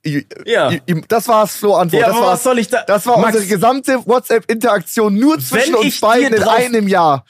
Ja. 0.46 0.72
Das 1.08 1.28
war's, 1.28 1.56
Flo, 1.56 1.76
Antwort. 1.76 2.02
Ja, 2.02 2.08
das 2.08 2.18
war's. 2.18 2.26
was 2.26 2.44
soll 2.44 2.60
ich 2.60 2.68
da? 2.68 2.84
Das 2.86 3.06
war 3.06 3.20
Max, 3.20 3.36
unsere 3.36 3.54
gesamte 3.54 4.06
WhatsApp-Interaktion 4.06 5.16
nur 5.16 5.40
zwischen 5.40 5.76
uns 5.76 6.00
beiden 6.00 6.34
in 6.34 6.44
einem 6.44 6.88
Jahr. 6.88 7.26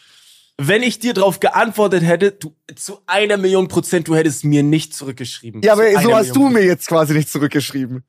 wenn 0.57 0.83
ich 0.83 0.99
dir 0.99 1.13
drauf 1.13 1.39
geantwortet 1.39 2.03
hätte, 2.03 2.31
du, 2.31 2.55
zu 2.75 2.99
einer 3.07 3.37
Million 3.37 3.67
Prozent, 3.67 4.07
du 4.07 4.15
hättest 4.15 4.43
mir 4.43 4.63
nicht 4.63 4.93
zurückgeschrieben. 4.95 5.61
Ja, 5.63 5.73
aber 5.73 5.89
so 6.01 6.15
hast 6.15 6.35
du 6.35 6.39
Million. 6.39 6.53
mir 6.53 6.65
jetzt 6.65 6.87
quasi 6.87 7.13
nicht 7.13 7.29
zurückgeschrieben. 7.29 8.03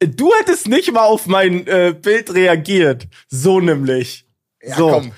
Du 0.00 0.32
hättest 0.34 0.68
nicht 0.68 0.92
mal 0.92 1.04
auf 1.04 1.26
mein 1.26 1.66
äh, 1.66 1.94
Bild 2.00 2.34
reagiert. 2.34 3.06
So 3.28 3.60
nämlich. 3.60 4.26
Ja, 4.62 4.76
so. 4.76 4.90
komm. 4.90 5.12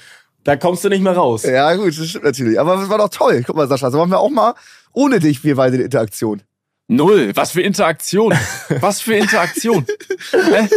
Da 0.45 0.57
kommst 0.57 0.85
du 0.85 0.89
nicht 0.89 1.03
mehr 1.03 1.13
raus. 1.13 1.43
Ja, 1.43 1.75
gut, 1.75 1.99
das 1.99 2.09
stimmt 2.09 2.25
natürlich. 2.25 2.59
Aber 2.59 2.81
es 2.81 2.89
war 2.89 2.97
doch 2.97 3.11
toll. 3.11 3.43
Guck 3.47 3.57
mal, 3.57 3.69
Sascha, 3.69 3.91
so 3.91 3.99
machen 3.99 4.13
wir 4.13 4.21
auch 4.21 4.31
mal 4.31 4.55
ohne 4.99 5.21
dich 5.21 5.45
wir 5.45 5.57
beide 5.57 5.75
eine 5.75 5.85
Interaktion. 5.85 6.43
Null. 6.91 7.33
Was 7.37 7.51
für 7.53 7.61
Interaktion. 7.61 8.33
Was 8.81 9.03
für 9.03 9.15
Interaktion. 9.15 9.85
Hä? 10.33 10.69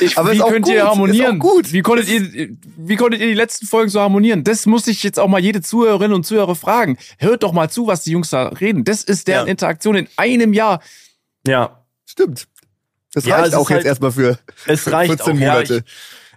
ich, 0.00 0.18
Aber 0.18 0.32
wie 0.32 0.36
ist 0.36 0.42
auch 0.42 0.50
könnt 0.50 0.64
gut, 0.64 0.74
ihr 0.74 0.80
ist 0.82 0.86
harmonieren? 0.88 1.36
auch 1.40 1.44
gut. 1.54 1.72
Wie 1.72 1.82
konntet 1.82 2.08
ihr, 2.08 2.48
wie 2.76 2.96
konntet 2.96 3.20
ihr 3.20 3.28
die 3.28 3.34
letzten 3.34 3.66
Folgen 3.66 3.88
so 3.88 4.00
harmonieren? 4.00 4.42
Das 4.42 4.66
muss 4.66 4.88
ich 4.88 5.04
jetzt 5.04 5.20
auch 5.20 5.28
mal 5.28 5.38
jede 5.40 5.62
Zuhörerin 5.62 6.12
und 6.12 6.26
Zuhörer 6.26 6.56
fragen. 6.56 6.98
Hört 7.18 7.44
doch 7.44 7.52
mal 7.52 7.70
zu, 7.70 7.86
was 7.86 8.02
die 8.02 8.10
Jungs 8.10 8.30
da 8.30 8.48
reden. 8.48 8.82
Das 8.82 9.04
ist 9.04 9.28
deren 9.28 9.46
Ja. 9.46 9.50
Interaktion 9.52 9.94
in 9.94 10.08
einem 10.16 10.52
Jahr. 10.52 10.82
Ja. 11.46 11.84
Stimmt. 12.06 12.48
Das 13.14 13.24
Ja, 13.24 13.36
es 13.36 13.42
reicht 13.44 13.54
auch 13.54 13.70
halt- 13.70 13.78
jetzt 13.78 13.86
erstmal 13.86 14.10
für 14.12 14.38
Es 14.66 14.90
reicht 14.90 15.10
14 15.14 15.36
auch. 15.36 15.40
Ja, 15.40 15.52
Monate. 15.54 15.84
ich, 15.86 15.92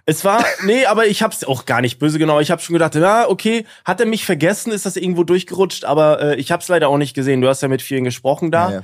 es 0.06 0.24
war, 0.24 0.44
nee, 0.64 0.86
aber 0.86 1.06
ich 1.08 1.22
hab's 1.22 1.42
auch 1.44 1.66
gar 1.66 1.80
nicht 1.80 1.98
böse 1.98 2.18
genommen. 2.20 2.42
Ich 2.42 2.50
hab 2.52 2.62
schon 2.62 2.74
gedacht, 2.74 2.94
ja, 2.94 3.28
okay, 3.28 3.66
hat 3.84 3.98
er 4.00 4.06
mich 4.06 4.24
vergessen, 4.24 4.72
ist 4.72 4.86
das 4.86 4.96
irgendwo 4.96 5.24
durchgerutscht, 5.24 5.84
aber 5.84 6.20
äh, 6.22 6.36
ich 6.36 6.52
hab's 6.52 6.68
leider 6.68 6.88
auch 6.88 6.96
nicht 6.96 7.14
gesehen. 7.14 7.40
Du 7.40 7.48
hast 7.48 7.60
ja 7.60 7.68
mit 7.68 7.82
vielen 7.82 8.04
gesprochen 8.04 8.50
da. 8.52 8.68
Ja, 8.70 8.74
ja. 8.76 8.82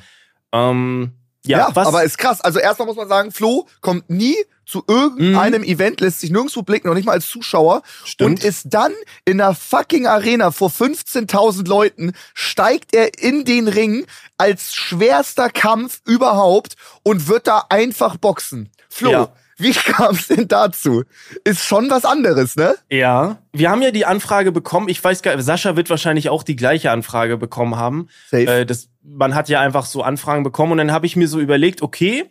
Ähm, 0.53 1.13
ja, 1.45 1.59
Ja, 1.59 1.69
aber 1.75 2.05
ist 2.05 2.19
krass. 2.19 2.41
Also 2.41 2.59
erstmal 2.59 2.87
muss 2.87 2.97
man 2.97 3.09
sagen, 3.09 3.31
Flo 3.31 3.67
kommt 3.81 4.11
nie 4.11 4.37
zu 4.67 4.83
irgendeinem 4.89 5.63
Event, 5.63 6.01
lässt 6.01 6.21
sich 6.21 6.31
nirgendwo 6.31 6.63
blicken, 6.63 6.89
noch 6.89 6.95
nicht 6.95 7.07
mal 7.07 7.13
als 7.13 7.29
Zuschauer. 7.29 7.83
Stimmt. 8.05 8.41
Und 8.41 8.45
ist 8.45 8.65
dann 8.71 8.93
in 9.25 9.39
der 9.39 9.55
fucking 9.55 10.07
Arena 10.09 10.51
vor 10.51 10.71
15.000 10.71 11.69
Leuten, 11.69 12.13
steigt 12.35 12.95
er 12.95 13.17
in 13.23 13.45
den 13.45 13.69
Ring 13.69 14.07
als 14.39 14.75
schwerster 14.75 15.51
Kampf 15.51 16.01
überhaupt 16.05 16.75
und 17.05 17.29
wird 17.29 17.47
da 17.47 17.65
einfach 17.69 18.17
boxen. 18.17 18.71
Flo, 18.89 19.11
Ja. 19.11 19.33
Wie 19.59 19.73
kam 19.73 20.15
es 20.15 20.29
denn 20.29 20.49
dazu? 20.49 21.05
Ist 21.45 21.63
schon 21.65 21.91
was 21.91 22.05
anderes, 22.05 22.57
ne? 22.57 22.75
Ja, 22.91 23.39
wir 23.53 23.71
haben 23.71 23.83
ja 23.83 23.91
die 23.91 24.05
Anfrage 24.07 24.53
bekommen. 24.53 24.89
Ich 24.89 25.03
weiß 25.03 25.23
gar 25.23 25.35
nicht, 25.35 25.45
Sascha 25.45 25.77
wird 25.77 25.91
wahrscheinlich 25.91 26.29
auch 26.29 26.43
die 26.43 26.57
gleiche 26.57 26.91
Anfrage 26.91 27.37
bekommen 27.37 27.77
haben. 27.77 28.09
Safe. 28.31 28.45
Äh, 28.47 28.67
das, 28.67 28.89
man 29.03 29.35
hat 29.35 29.49
ja 29.49 29.61
einfach 29.61 29.87
so 29.87 30.03
Anfragen 30.03 30.43
bekommen 30.43 30.73
und 30.73 30.79
dann 30.79 30.93
habe 30.93 31.07
ich 31.07 31.17
mir 31.17 31.29
so 31.29 31.41
überlegt, 31.41 31.81
okay, 31.83 32.31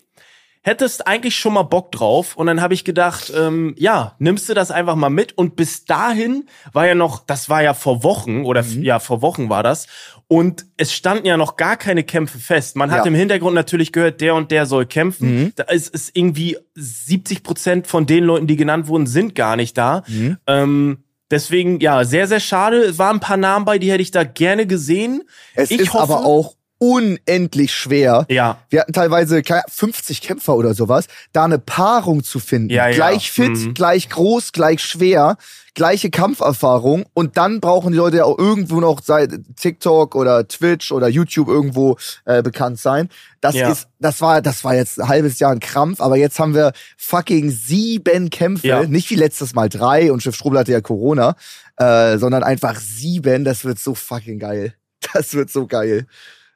hättest 0.62 1.05
eigentlich 1.05 1.36
schon 1.36 1.53
mal 1.53 1.62
Bock 1.62 1.91
drauf 1.91 2.36
und 2.36 2.48
dann 2.48 2.60
habe 2.60 2.74
ich 2.74 2.84
gedacht, 2.84 3.32
ähm, 3.36 3.75
ja, 3.77 4.15
nimmst 4.17 4.50
du 4.50 4.55
das 4.55 4.72
einfach 4.72 4.96
mal 4.96 5.12
mit 5.12 5.38
und 5.38 5.55
bis 5.55 5.86
dahin 5.86 6.50
war 6.74 6.88
ja 6.88 6.96
noch, 6.96 7.24
das 7.24 7.50
war 7.50 7.62
ja 7.62 7.75
vor 7.75 8.03
Wochen 8.03 8.44
oder 8.46 8.63
Mhm. 8.63 8.82
ja 8.82 8.98
vor 8.98 9.22
Wochen 9.22 9.48
war 9.48 9.62
das 9.62 9.86
und 10.27 10.65
es 10.77 10.91
standen 10.94 11.25
ja 11.27 11.38
noch 11.38 11.55
gar 11.55 11.77
keine 11.77 12.03
Kämpfe 12.03 12.39
fest. 12.39 12.75
Man 12.75 12.89
hat 12.91 13.00
Ja. 13.00 13.10
Mhm. 13.10 13.15
im 13.15 13.20
Hintergrund 13.20 13.55
natürlich 13.55 13.91
gehört, 13.91 14.22
der 14.22 14.36
und 14.36 14.50
der 14.51 14.65
soll 14.65 14.86
kämpfen. 14.86 15.53
Da 15.55 15.63
ist, 15.65 15.94
ist 15.94 16.12
irgendwie 16.15 16.58
70 16.74 17.44
Prozent 17.44 17.88
von 17.88 18.05
den 18.05 18.24
Leuten, 18.24 18.48
die 18.48 18.55
genannt 18.55 18.88
wurden, 18.88 19.05
sind 19.08 19.36
gar 19.36 19.55
nicht 19.55 19.77
da. 19.77 20.03
Mhm. 20.08 20.38
Ähm, 20.48 21.03
deswegen, 21.29 21.79
ja, 21.79 22.03
sehr, 22.05 22.27
sehr 22.27 22.39
schade. 22.39 22.77
Es 22.77 22.98
waren 22.98 23.17
ein 23.17 23.20
paar 23.22 23.38
Namen 23.38 23.65
bei, 23.65 23.77
die 23.77 23.91
hätte 23.91 24.01
ich 24.01 24.12
da 24.12 24.24
gerne 24.24 24.65
gesehen. 24.65 25.24
Es 25.53 25.70
ich 25.72 25.79
ist 25.82 25.94
hoffe, 25.94 26.13
aber 26.13 26.25
auch 26.25 26.55
unendlich 26.79 27.74
schwer. 27.74 28.25
Ja, 28.29 28.58
Wir 28.70 28.82
hatten 28.82 28.94
teilweise 28.94 29.41
keine- 29.41 29.63
50 29.70 30.22
Kämpfer 30.22 30.55
oder 30.55 30.74
sowas, 30.74 31.05
da 31.34 31.46
eine 31.46 31.60
Paarung 31.60 32.24
zu 32.24 32.39
finden. 32.39 32.70
Ja, 32.70 32.88
ja. 32.89 32.96
Gleich 32.96 33.32
fit, 33.32 33.51
Mhm. 33.51 33.74
gleich 33.74 34.10
groß, 34.10 34.51
gleich 34.51 34.82
schwer, 34.82 35.38
gleiche 35.74 36.10
Kampferfahrung 36.10 37.05
und 37.13 37.38
dann 37.38 37.60
brauchen 37.60 37.91
die 37.91 37.98
Leute 37.98 38.17
ja 38.17 38.24
auch 38.25 38.38
irgendwo 38.38 38.79
noch 38.79 39.01
seit 39.03 39.32
TikTok 39.58 40.15
oder 40.15 40.48
Twitch 40.48 40.91
oder 40.91 41.08
YouTube 41.08 41.48
irgendwo 41.50 41.98
äh, 42.25 42.41
bekannt 42.41 42.79
sein. 42.79 43.10
Das 43.41 43.55
Ja. 43.55 43.70
ist, 43.72 43.88
das 44.00 44.22
war, 44.22 44.41
das 44.41 44.63
war 44.63 44.75
jetzt 44.75 45.00
ein 45.01 45.08
halbes 45.08 45.39
Jahr 45.39 45.51
ein 45.51 45.60
Krampf, 45.60 46.00
aber 46.01 46.17
jetzt 46.17 46.39
haben 46.39 46.53
wir 46.53 46.72
fucking 46.98 47.50
sieben 47.51 48.29
Kämpfe, 48.29 48.67
Ja. 48.67 48.84
nicht 48.84 49.10
wie 49.10 49.15
letztes 49.15 49.53
Mal 49.53 49.70
drei 49.70 50.12
und 50.12 50.22
Chef 50.24 50.36
Strobel 50.36 50.60
hatte 50.60 50.72
ja 50.72 50.82
Corona, 50.82 51.36
äh, 51.77 52.17
sondern 52.17 52.44
einfach 52.44 52.79
sieben. 52.79 53.44
Das 53.44 53.65
wird 53.65 53.79
so 53.79 53.96
fucking 53.96 54.39
geil. 54.39 54.74
Das 55.13 55.34
wird 55.34 55.50
so 55.51 55.67
geil. 55.67 56.08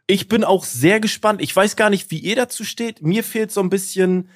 Ich 0.09 0.27
bin 0.27 0.43
auch 0.43 0.63
sehr 0.63 0.99
gespannt. 0.99 1.39
Ich 1.41 1.55
weiß 1.55 1.75
gar 1.75 1.89
nicht, 1.91 2.09
wie 2.09 2.17
ihr 2.17 2.35
dazu 2.35 2.63
steht. 2.63 3.03
Mir 3.03 3.23
fehlt 3.23 3.51
so 3.51 3.61
ein 3.61 3.69
bisschen, 3.69 4.29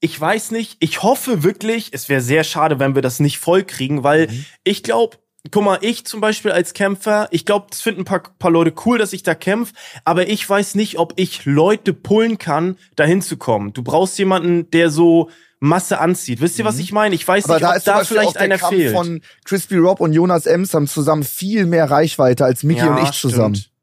ich 0.00 0.20
weiß 0.20 0.50
nicht, 0.50 0.76
ich 0.80 1.02
hoffe 1.04 1.44
wirklich, 1.44 1.90
es 1.92 2.08
wäre 2.08 2.20
sehr 2.20 2.42
schade, 2.42 2.80
wenn 2.80 2.96
wir 2.96 3.02
das 3.02 3.20
nicht 3.20 3.38
voll 3.38 3.62
kriegen, 3.62 4.02
weil 4.02 4.26
Mhm. 4.26 4.44
ich 4.64 4.82
glaube, 4.82 5.16
guck 5.52 5.62
mal, 5.62 5.78
ich 5.80 6.04
zum 6.06 6.20
Beispiel 6.20 6.50
als 6.50 6.74
Kämpfer, 6.74 7.28
ich 7.30 7.44
glaube, 7.44 7.66
das 7.70 7.80
finden 7.82 8.00
ein 8.00 8.04
paar, 8.04 8.20
paar 8.40 8.50
Leute 8.50 8.74
cool, 8.84 8.98
dass 8.98 9.12
ich 9.12 9.22
da 9.22 9.36
kämpfe, 9.36 9.74
aber 10.04 10.28
ich 10.28 10.48
weiß 10.50 10.74
nicht, 10.74 10.98
ob 10.98 11.12
ich 11.14 11.44
Leute 11.44 11.92
pullen 11.94 12.36
kann, 12.38 12.76
dahin 12.96 13.22
zu 13.22 13.36
kommen. 13.36 13.72
Du 13.72 13.84
brauchst 13.84 14.18
jemanden, 14.18 14.68
der 14.72 14.90
so 14.90 15.30
Masse 15.60 16.00
anzieht. 16.00 16.40
Wisst 16.40 16.58
ihr, 16.58 16.64
was 16.64 16.80
ich 16.80 16.90
meine? 16.92 17.14
Ich 17.14 17.26
weiß 17.26 17.44
Aber 17.44 17.54
nicht, 17.54 17.62
da 17.62 17.76
ob 17.76 17.84
da 17.84 18.04
vielleicht 18.04 18.36
einer 18.38 18.58
Kampf 18.58 18.74
fehlt. 18.76 18.92
von 18.92 19.22
Crispy 19.44 19.76
Rob 19.76 20.00
und 20.00 20.12
Jonas 20.12 20.46
Ems 20.46 20.74
haben 20.74 20.88
zusammen 20.88 21.22
viel 21.22 21.64
mehr 21.64 21.88
Reichweite 21.90 22.44
als 22.44 22.62
Mickey 22.64 22.80
Ja, 22.80 22.94
und 22.96 23.02
ich 23.04 23.12
zusammen. 23.12 23.54
stimmt. 23.54 23.75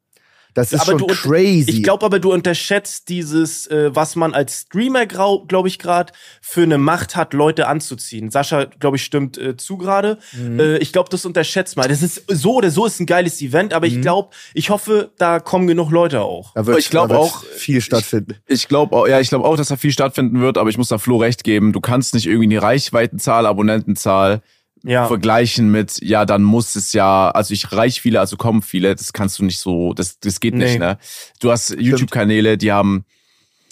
Das 0.54 0.72
ist 0.72 0.82
Aber 0.82 1.00
schon 1.00 1.08
crazy. 1.08 1.70
Ich 1.70 1.84
glaube 1.84 2.06
aber, 2.06 2.20
du 2.20 2.32
unterschätzt 2.32 3.10
dieses, 3.10 3.68
äh, 3.68 3.96
was 3.96 4.16
man 4.16 4.34
als 4.34 4.62
Streamer, 4.62 5.06
glaube 5.06 5.68
ich, 5.68 5.80
gerade 5.80 6.14
für 6.42 6.64
eine 6.64 6.78
Macht 6.78 7.16
hat, 7.16 7.34
Leute 7.34 7.68
anzuziehen. 7.68 8.30
Sascha, 8.30 8.66
glaube 8.66 8.98
ich, 8.98 9.04
stimmt 9.04 9.38
äh, 9.38 9.58
zu 9.58 9.78
gerade. 9.78 10.20
Mhm. 10.34 10.60
Äh, 10.60 10.78
ich 10.78 10.92
glaube, 10.94 11.10
das 11.10 11.26
unterschätzt 11.26 11.76
mal. 11.76 11.88
Das 11.88 12.02
ist 12.02 12.24
so 12.28 12.56
oder 12.56 12.72
so 12.72 12.86
ist 12.86 13.00
ein 13.00 13.06
geiles 13.06 13.42
Event, 13.42 13.74
aber 13.74 13.88
ich 13.88 14.02
glaube, 14.02 14.30
ich 14.54 14.70
hoffe, 14.70 15.12
da 15.18 15.40
kommen 15.40 15.68
genug 15.68 15.92
Leute 15.92 16.22
auch. 16.22 16.54
da 16.54 16.66
wird, 16.66 16.80
ich 16.80 16.90
glaub 16.90 17.10
da 17.10 17.16
wird 17.16 17.24
auch, 17.24 17.44
viel 17.44 17.82
stattfinden. 17.82 18.36
Ich 18.48 18.68
glaube 18.68 18.96
auch, 18.96 19.08
ja, 19.08 19.20
ich 19.20 19.30
glaube 19.30 19.46
auch, 19.46 19.58
dass 19.58 19.70
da 19.70 19.78
viel 19.78 19.92
stattfinden 19.92 20.42
wird, 20.42 20.58
aber 20.58 20.70
ich 20.70 20.78
muss 20.78 20.90
da 20.90 20.98
Flo 20.98 21.18
recht 21.18 21.44
geben. 21.44 21.74
Du 21.74 21.82
kannst 21.82 22.14
nicht 22.14 22.28
irgendwie 22.28 22.50
die 22.50 22.58
Reichweitenzahl, 22.58 23.46
Abonnentenzahl 23.46 24.42
Ja. 24.86 25.08
vergleichen 25.08 25.72
mit, 25.72 26.00
ja, 26.02 26.26
dann 26.26 26.44
muss 26.44 26.76
es 26.76 26.92
ja, 26.94 27.32
also 27.32 27.54
ich 27.54 27.72
reich 27.72 28.02
viele, 28.02 28.20
also 28.20 28.36
kommen 28.36 28.62
viele, 28.62 28.94
das 28.96 29.14
kannst 29.14 29.40
du 29.40 29.46
nicht 29.46 29.60
so, 29.60 29.94
das, 29.94 30.20
das 30.20 30.40
geht 30.42 30.54
Nee. 30.56 30.66
nicht, 30.66 30.80
ne? 30.80 30.98
Du 31.40 31.52
hast 31.52 31.70
YouTube-Kanäle, 31.80 32.58
die 32.58 32.72
haben 32.74 33.06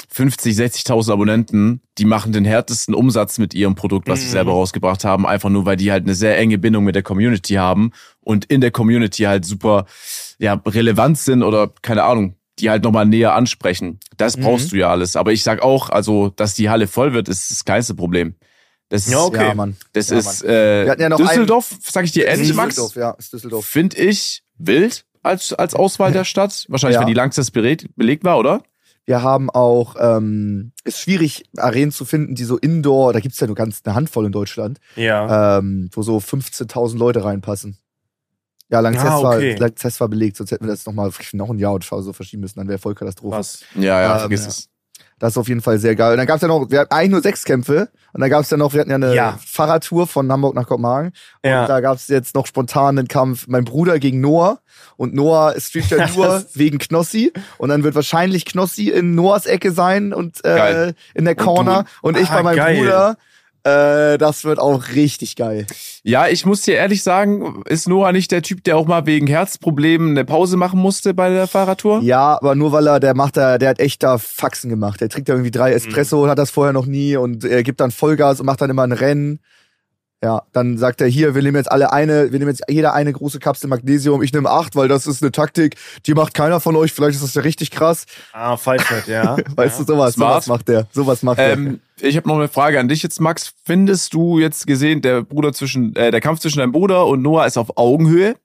50, 0.10 0.56
60.000 0.58 1.12
Abonnenten, 1.14 1.82
die 1.98 2.06
machen 2.06 2.34
den 2.34 2.44
härtesten 2.46 2.94
Umsatz 2.94 3.38
mit 3.38 3.54
ihrem 3.54 3.76
Produkt, 3.76 4.10
was 4.10 4.22
sie 4.22 4.28
Mhm. 4.28 4.32
selber 4.32 4.52
rausgebracht 4.54 5.04
haben, 5.06 5.26
einfach 5.26 5.50
nur, 5.50 5.66
weil 5.66 5.78
die 5.78 5.92
halt 5.92 6.04
eine 6.04 6.16
sehr 6.16 6.38
enge 6.38 6.58
Bindung 6.58 6.84
mit 6.84 6.96
der 6.96 7.04
Community 7.04 7.54
haben 7.56 7.92
und 8.22 8.46
in 8.46 8.60
der 8.62 8.72
Community 8.72 9.24
halt 9.24 9.46
super, 9.46 9.86
ja, 10.38 10.62
relevant 10.66 11.18
sind 11.18 11.44
oder, 11.44 11.72
keine 11.82 12.04
Ahnung, 12.04 12.36
die 12.60 12.70
halt 12.70 12.84
nochmal 12.84 13.06
näher 13.06 13.34
ansprechen. 13.36 14.00
Das 14.18 14.36
Mhm. 14.38 14.42
brauchst 14.44 14.72
du 14.74 14.78
ja 14.78 14.90
alles. 14.90 15.16
Aber 15.16 15.32
ich 15.32 15.44
sag 15.44 15.62
auch, 15.62 15.90
also, 15.90 16.30
dass 16.36 16.56
die 16.56 16.70
Halle 16.70 16.88
voll 16.88 17.14
wird, 17.14 17.30
ist 17.30 17.50
das 17.52 17.64
kleinste 17.64 17.96
Problem. 17.96 18.36
Das 18.92 19.08
ist, 19.08 19.12
Ja, 19.14 19.24
okay. 19.24 19.48
Ja, 19.48 19.54
Mann. 19.56 19.78
das 19.94 20.10
ja, 20.10 20.18
ist 20.20 20.44
äh, 20.44 20.86
ja 20.86 21.10
Düsseldorf, 21.10 21.78
sag 21.82 22.04
ich 22.06 22.12
dir 22.12 22.26
ehrlich, 22.26 22.54
Max, 22.54 22.76
Düsseldorf, 22.76 22.96
ja, 22.98 23.12
ist 23.12 23.32
Düsseldorf. 23.34 23.66
finde 23.66 23.98
ich 23.98 24.44
wild 24.58 25.06
als, 25.24 25.54
als 25.54 25.74
Auswahl 25.74 26.12
der 26.12 26.26
Stadt. 26.26 26.66
Wahrscheinlich, 26.68 27.00
weil 27.00 27.06
die 27.06 27.14
langstens 27.14 27.52
belegt, 27.52 27.88
belegt 27.96 28.24
war, 28.26 28.38
oder? 28.38 28.62
Wir 29.06 29.24
haben 29.24 29.50
auch, 29.50 29.96
ähm, 30.00 30.74
ist 30.84 31.00
schwierig, 31.00 31.46
Arenen 31.58 31.92
zu 31.92 32.06
finden, 32.06 32.36
die 32.36 32.44
so 32.44 32.58
Indoor, 32.58 33.14
da 33.14 33.20
gibt's 33.22 33.40
ja 33.40 33.48
nur 33.48 33.56
ganz 33.56 33.82
eine 33.86 33.96
Handvoll 33.96 34.26
in 34.28 34.32
Deutschland, 34.32 34.80
Ja. 34.96 35.58
ähm, 35.58 35.90
wo 35.94 36.04
so 36.04 36.18
15.000 36.18 36.98
Leute 36.98 37.24
reinpassen. 37.24 37.78
Ja, 38.70 38.80
Lanxess, 38.82 39.06
Ah, 39.10 39.20
okay. 39.20 39.54
war, 39.54 39.60
Lanxess 39.60 40.00
war 40.00 40.08
belegt, 40.08 40.38
sonst 40.38 40.52
hätten 40.52 40.66
wir 40.66 40.72
das 40.72 40.86
noch 40.86 40.94
mal 40.94 41.12
noch 41.34 41.50
ein 41.50 41.60
Jahr 41.60 41.74
oder 41.74 42.02
so 42.04 42.14
verschieben 42.14 42.42
müssen, 42.42 42.60
dann 42.60 42.68
wäre 42.68 42.78
voll 42.78 42.94
Katastrophe. 42.96 43.38
Was? 43.38 43.64
Ja, 43.76 44.02
ja, 44.02 44.14
Ähm, 44.16 44.20
vergiss 44.22 44.48
es. 44.48 44.70
Das 45.22 45.34
ist 45.34 45.38
auf 45.38 45.48
jeden 45.48 45.62
Fall 45.62 45.78
sehr 45.78 45.96
geil. 45.96 46.12
Und 46.14 46.18
dann 46.18 46.26
gab's 46.26 46.42
ja 46.42 46.48
noch, 46.48 46.72
wir 46.72 46.80
hatten 46.80 46.94
eigentlich 46.94 47.12
nur 47.12 47.22
sechs 47.22 47.46
Kämpfe 47.46 47.90
und 48.12 48.22
dann 48.22 48.30
gab's 48.32 48.50
ja 48.50 48.58
noch, 48.58 48.74
wir 48.74 48.80
hatten 48.82 48.90
ja 48.90 48.96
eine 48.96 49.14
Ja. 49.16 49.38
Fahrradtour 49.46 50.08
von 50.08 50.32
Hamburg 50.32 50.56
nach 50.56 50.66
Kopenhagen 50.68 51.14
Ja. 51.46 51.62
und 51.62 51.70
da 51.70 51.80
gab's 51.80 52.08
jetzt 52.08 52.34
noch 52.34 52.48
spontan 52.48 52.98
einen 52.98 53.08
Kampf, 53.08 53.46
mein 53.48 53.64
Bruder 53.64 54.00
gegen 54.00 54.20
Noah 54.20 54.60
und 54.98 55.14
Noah 55.14 55.54
streamt 55.60 55.92
ja 55.92 56.10
nur 56.16 56.44
wegen 56.56 56.80
Knossi 56.80 57.32
und 57.60 57.70
dann 57.70 57.84
wird 57.84 57.94
wahrscheinlich 57.94 58.46
Knossi 58.46 58.90
in 58.90 59.14
Noahs 59.14 59.46
Ecke 59.46 59.72
sein 59.72 60.12
und 60.12 60.44
äh, 60.44 60.56
Geil. 60.56 60.96
in 61.14 61.26
der 61.26 61.36
Corner 61.36 61.86
und, 62.02 62.18
ich 62.18 62.30
Ah, 62.32 62.38
bei 62.38 62.44
meinem 62.44 62.58
geil. 62.58 62.78
Bruder. 62.80 63.18
Äh, 63.64 64.18
das 64.18 64.44
wird 64.44 64.60
auch 64.60 64.90
richtig 64.96 65.36
geil. 65.36 65.68
Ja, 66.04 66.28
ich 66.28 66.46
muss 66.46 66.64
dir 66.64 66.76
ehrlich 66.76 67.04
sagen, 67.04 67.62
ist 67.66 67.88
Noah 67.88 68.12
nicht 68.12 68.32
der 68.32 68.42
Typ, 68.42 68.64
der 68.64 68.78
auch 68.78 68.88
mal 68.88 69.06
wegen 69.06 69.28
Herzproblemen 69.28 70.12
eine 70.12 70.26
Pause 70.26 70.58
machen 70.58 70.80
musste 70.80 71.14
bei 71.14 71.30
der 71.30 71.48
Fahrradtour? 71.48 72.02
Ja, 72.02 72.38
aber 72.38 72.56
nur 72.56 72.72
weil 72.72 72.88
er, 72.88 73.00
der 73.00 73.16
macht 73.16 73.38
da, 73.38 73.60
der 73.60 73.70
hat 73.70 73.80
echt 73.80 74.02
da 74.02 74.18
Faxen 74.18 74.70
gemacht. 74.70 75.00
Der 75.00 75.10
trinkt 75.10 75.30
da 75.30 75.34
irgendwie 75.34 75.52
drei 75.52 75.74
Espresso 75.74 76.24
und 76.24 76.30
hat 76.30 76.40
das 76.40 76.50
vorher 76.50 76.74
noch 76.74 76.88
nie 76.88 77.16
und 77.16 77.44
er 77.44 77.62
gibt 77.62 77.80
dann 77.82 77.92
Vollgas 77.92 78.40
und 78.40 78.48
macht 78.48 78.62
dann 78.62 78.72
immer 78.72 78.84
ein 78.84 78.94
Rennen. 78.94 79.40
Ja, 80.24 80.44
dann 80.54 80.78
sagt 80.78 81.02
er 81.02 81.08
hier, 81.08 81.34
wir 81.34 81.42
nehmen 81.42 81.58
jetzt 81.58 81.72
alle 81.72 81.92
eine, 81.92 82.32
wir 82.32 82.38
nehmen 82.38 82.52
jetzt 82.52 82.62
jeder 82.70 82.94
eine 82.94 83.12
große 83.12 83.40
Kapsel 83.40 83.68
Magnesium. 83.70 84.22
Ich 84.22 84.32
nehme 84.34 84.52
acht, 84.52 84.76
weil 84.76 84.88
das 84.88 85.08
ist 85.08 85.24
eine 85.24 85.32
Taktik, 85.32 85.78
die 86.06 86.14
macht 86.14 86.36
keiner 86.36 86.60
von 86.60 86.76
euch. 86.76 86.94
Vielleicht 86.94 87.16
ist 87.16 87.24
das 87.24 87.34
ja 87.34 87.42
richtig 87.42 87.72
krass. 87.72 88.06
Ah, 88.32 88.56
Falschheit, 88.56 89.08
ja. 89.08 89.36
Weißt 89.56 89.80
ja. 89.80 89.86
du, 89.86 89.94
sowas, 89.94 90.14
Smart. 90.14 90.44
sowas 90.44 90.48
macht 90.48 90.68
der. 90.68 90.88
Sowas 90.92 91.24
macht 91.24 91.40
der. 91.40 91.54
Ähm, 91.54 91.80
ich 92.00 92.18
habe 92.18 92.28
noch 92.28 92.36
eine 92.38 92.50
Frage 92.50 92.80
an 92.80 92.88
dich 92.88 93.02
jetzt, 93.02 93.20
Max. 93.20 93.54
Findest 93.66 94.14
du 94.14 94.38
jetzt 94.38 94.68
gesehen, 94.68 95.02
der 95.02 95.24
Bruder 95.24 95.54
zwischen, 95.54 95.96
äh, 95.96 96.12
der 96.12 96.22
Kampf 96.22 96.40
zwischen 96.40 96.60
deinem 96.60 96.72
Bruder 96.72 97.08
und 97.08 97.24
Noah 97.24 97.48
ist 97.48 97.58
auf 97.58 97.76
Augenhöhe? 97.78 98.36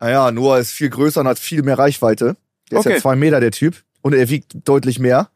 Naja, 0.00 0.30
Noah 0.30 0.58
ist 0.58 0.70
viel 0.72 0.88
größer 0.88 1.20
und 1.20 1.28
hat 1.28 1.38
viel 1.38 1.62
mehr 1.62 1.78
Reichweite. 1.78 2.36
Der 2.70 2.78
ist 2.80 2.86
Okay. 2.86 2.94
ja 2.96 3.00
zwei 3.02 3.16
Meter, 3.16 3.40
der 3.40 3.50
Typ. 3.50 3.82
Und 4.00 4.14
er 4.14 4.30
wiegt 4.30 4.52
deutlich 4.66 4.98
mehr. 4.98 5.28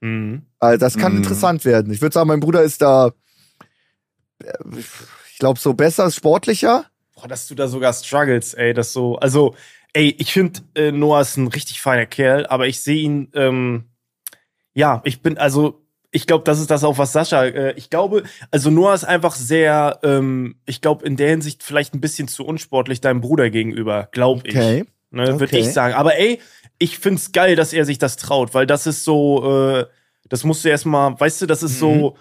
Mhm. 0.00 0.42
Also 0.60 0.78
das 0.78 0.96
kann 0.96 1.12
Mhm. 1.12 1.18
interessant 1.18 1.64
werden. 1.64 1.92
Ich 1.92 2.00
würde 2.00 2.14
sagen, 2.14 2.28
mein 2.28 2.40
Bruder 2.40 2.62
ist 2.62 2.80
da, 2.82 3.10
ich 5.30 5.38
glaube, 5.38 5.58
so 5.58 5.74
besser, 5.74 6.10
sportlicher. 6.10 6.86
Boah, 7.14 7.28
dass 7.28 7.48
du 7.48 7.54
da 7.54 7.68
sogar 7.68 7.92
struggles, 7.92 8.54
ey, 8.54 8.74
das 8.74 8.92
so, 8.92 9.16
also, 9.16 9.54
ey, 9.92 10.14
ich 10.18 10.32
finde, 10.32 10.60
äh, 10.74 10.92
Noah 10.92 11.22
ist 11.22 11.36
ein 11.36 11.48
richtig 11.48 11.80
feiner 11.80 12.06
Kerl, 12.06 12.46
aber 12.46 12.66
ich 12.66 12.80
sehe 12.80 13.02
ihn, 13.02 13.30
ähm, 13.34 13.84
ja, 14.74 15.00
ich 15.04 15.22
bin, 15.22 15.38
also, 15.38 15.82
ich 16.10 16.26
glaube, 16.26 16.44
das 16.44 16.60
ist 16.60 16.70
das 16.70 16.84
auch, 16.84 16.98
was 16.98 17.12
Sascha, 17.12 17.44
äh, 17.44 17.72
ich 17.76 17.90
glaube, 17.90 18.22
also 18.50 18.70
Noah 18.70 18.94
ist 18.94 19.04
einfach 19.04 19.34
sehr, 19.34 19.98
ähm, 20.02 20.56
ich 20.66 20.80
glaube, 20.80 21.06
in 21.06 21.16
der 21.16 21.30
Hinsicht 21.30 21.62
vielleicht 21.62 21.94
ein 21.94 22.00
bisschen 22.00 22.28
zu 22.28 22.44
unsportlich 22.44 23.00
deinem 23.00 23.20
Bruder 23.20 23.50
gegenüber, 23.50 24.08
glaube 24.12 24.42
ich. 24.44 24.56
Okay. 24.56 24.84
Ne, 25.10 25.28
Würde 25.40 25.44
Okay. 25.44 25.60
ich 25.60 25.72
sagen. 25.72 25.94
Aber 25.94 26.16
ey, 26.18 26.40
ich 26.78 26.98
find's 26.98 27.32
geil, 27.32 27.56
dass 27.56 27.72
er 27.72 27.84
sich 27.84 27.98
das 27.98 28.16
traut, 28.16 28.54
weil 28.54 28.66
das 28.66 28.86
ist 28.86 29.04
so, 29.04 29.78
äh, 29.78 29.86
das 30.28 30.44
musst 30.44 30.64
du 30.64 30.68
erstmal, 30.68 31.18
weißt 31.18 31.42
du, 31.42 31.46
das 31.46 31.62
ist 31.62 31.78
so, 31.78 32.16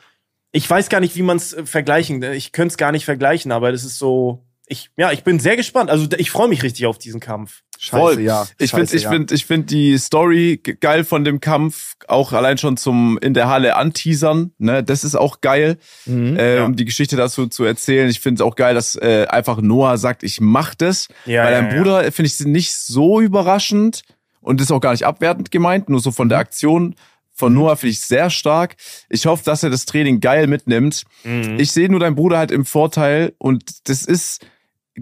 ich 0.56 0.70
weiß 0.70 0.90
gar 0.90 1.00
nicht, 1.02 1.16
wie 1.16 1.22
man 1.22 1.38
es 1.38 1.56
vergleichen, 1.66 2.24
ich 2.24 2.52
könnte 2.52 2.74
es 2.74 2.78
gar 2.78 2.92
nicht 2.92 3.06
vergleichen, 3.06 3.52
aber 3.52 3.72
das 3.72 3.84
ist 3.84 3.98
so, 4.00 4.46
ich, 4.68 4.90
ja, 4.98 5.12
ich 5.12 5.24
bin 5.24 5.40
sehr 5.40 5.58
gespannt. 5.58 5.90
Also 5.92 6.08
ich 6.18 6.32
freue 6.32 6.48
mich 6.48 6.64
richtig 6.64 6.86
auf 6.88 6.98
diesen 6.98 7.20
Kampf. 7.20 7.62
Scheiße, 7.78 8.02
Voll. 8.02 8.22
ja. 8.22 8.48
Ich 8.58 8.72
finde, 8.72 8.96
ich 8.96 9.04
ja. 9.04 9.10
finde, 9.12 9.36
ich 9.36 9.46
finde 9.46 9.68
die 9.68 9.98
Story 9.98 10.62
ge- 10.64 10.78
geil 10.80 11.04
von 11.04 11.26
dem 11.26 11.42
Kampf, 11.42 11.96
auch 12.08 12.32
allein 12.32 12.58
schon 12.58 12.78
zum 12.78 13.20
in 13.22 13.34
der 13.34 13.50
Halle 13.50 13.76
anteasern. 13.76 14.54
Ne, 14.58 14.82
das 14.82 15.04
ist 15.04 15.16
auch 15.16 15.42
geil, 15.42 15.78
Mhm. 16.06 16.38
äh, 16.38 16.56
Ja. 16.56 16.66
um 16.66 16.76
die 16.78 16.86
Geschichte 16.86 17.18
dazu 17.18 17.48
zu 17.48 17.66
erzählen. 17.66 18.10
Ich 18.10 18.22
finde 18.22 18.42
es 18.42 18.48
auch 18.48 18.56
geil, 18.56 18.74
dass 18.76 18.96
äh, 18.96 19.26
einfach 19.30 19.60
Noah 19.62 19.98
sagt, 19.98 20.24
ich 20.24 20.40
mach 20.40 20.74
das. 20.74 21.10
Ja, 21.26 21.44
Bei 21.44 21.52
ja, 21.52 21.62
deinem 21.62 21.72
ja. 21.76 21.82
Bruder 21.84 22.12
finde 22.14 22.28
ich 22.28 22.34
es 22.40 22.46
nicht 22.46 22.74
so 22.74 23.20
überraschend 23.20 24.04
und 24.40 24.62
ist 24.62 24.72
auch 24.72 24.80
gar 24.82 24.92
nicht 24.94 25.06
abwertend 25.06 25.52
gemeint, 25.52 25.90
nur 25.90 26.00
so 26.00 26.12
von 26.12 26.28
Mhm. 26.28 26.30
der 26.30 26.40
Aktion 26.40 26.96
von 27.38 27.54
Noah 27.54 27.76
finde 27.76 27.92
ich 27.92 28.00
sehr 28.02 28.30
stark. 28.30 28.76
Ich 29.10 29.26
hoffe, 29.26 29.44
dass 29.44 29.62
er 29.62 29.70
das 29.70 29.86
Training 29.86 30.22
geil 30.22 30.48
mitnimmt. 30.48 31.04
Mhm. 31.24 31.60
Ich 31.60 31.72
sehe 31.74 31.90
nur 31.90 32.00
deinen 32.00 32.16
Bruder 32.16 32.38
halt 32.38 32.50
im 32.52 32.66
Vorteil 32.66 33.34
und 33.38 33.88
das 33.90 34.06
ist 34.06 34.46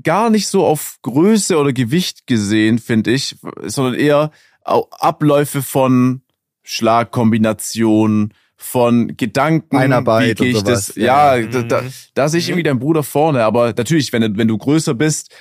gar 0.03 0.29
nicht 0.31 0.47
so 0.47 0.65
auf 0.65 0.97
Größe 1.03 1.55
oder 1.57 1.71
Gewicht 1.73 2.25
gesehen, 2.25 2.79
finde 2.79 3.11
ich, 3.11 3.35
sondern 3.63 3.93
eher 3.93 4.31
Abläufe 4.63 5.61
von 5.61 6.21
Schlagkombinationen, 6.63 8.33
von 8.55 9.15
Gedanken, 9.17 9.75
Einarbeit 9.77 10.39
wie 10.39 10.45
gehe 10.45 10.51
und 10.53 10.57
ich 10.57 10.63
das, 10.63 10.87
sowas, 10.87 10.95
ja, 10.95 11.35
ja. 11.35 11.47
da, 11.47 11.61
da, 11.63 11.81
Mhm. 11.81 11.93
da 12.13 12.29
sehe 12.29 12.39
ich 12.39 12.47
irgendwie 12.49 12.63
deinen 12.63 12.79
Bruder 12.79 13.03
vorne, 13.03 13.43
aber 13.43 13.73
natürlich, 13.77 14.13
wenn, 14.13 14.21
du- 14.21 14.37
wenn 14.37 14.47
du 14.47 14.57
größer 14.57 14.93
bist, 14.93 15.31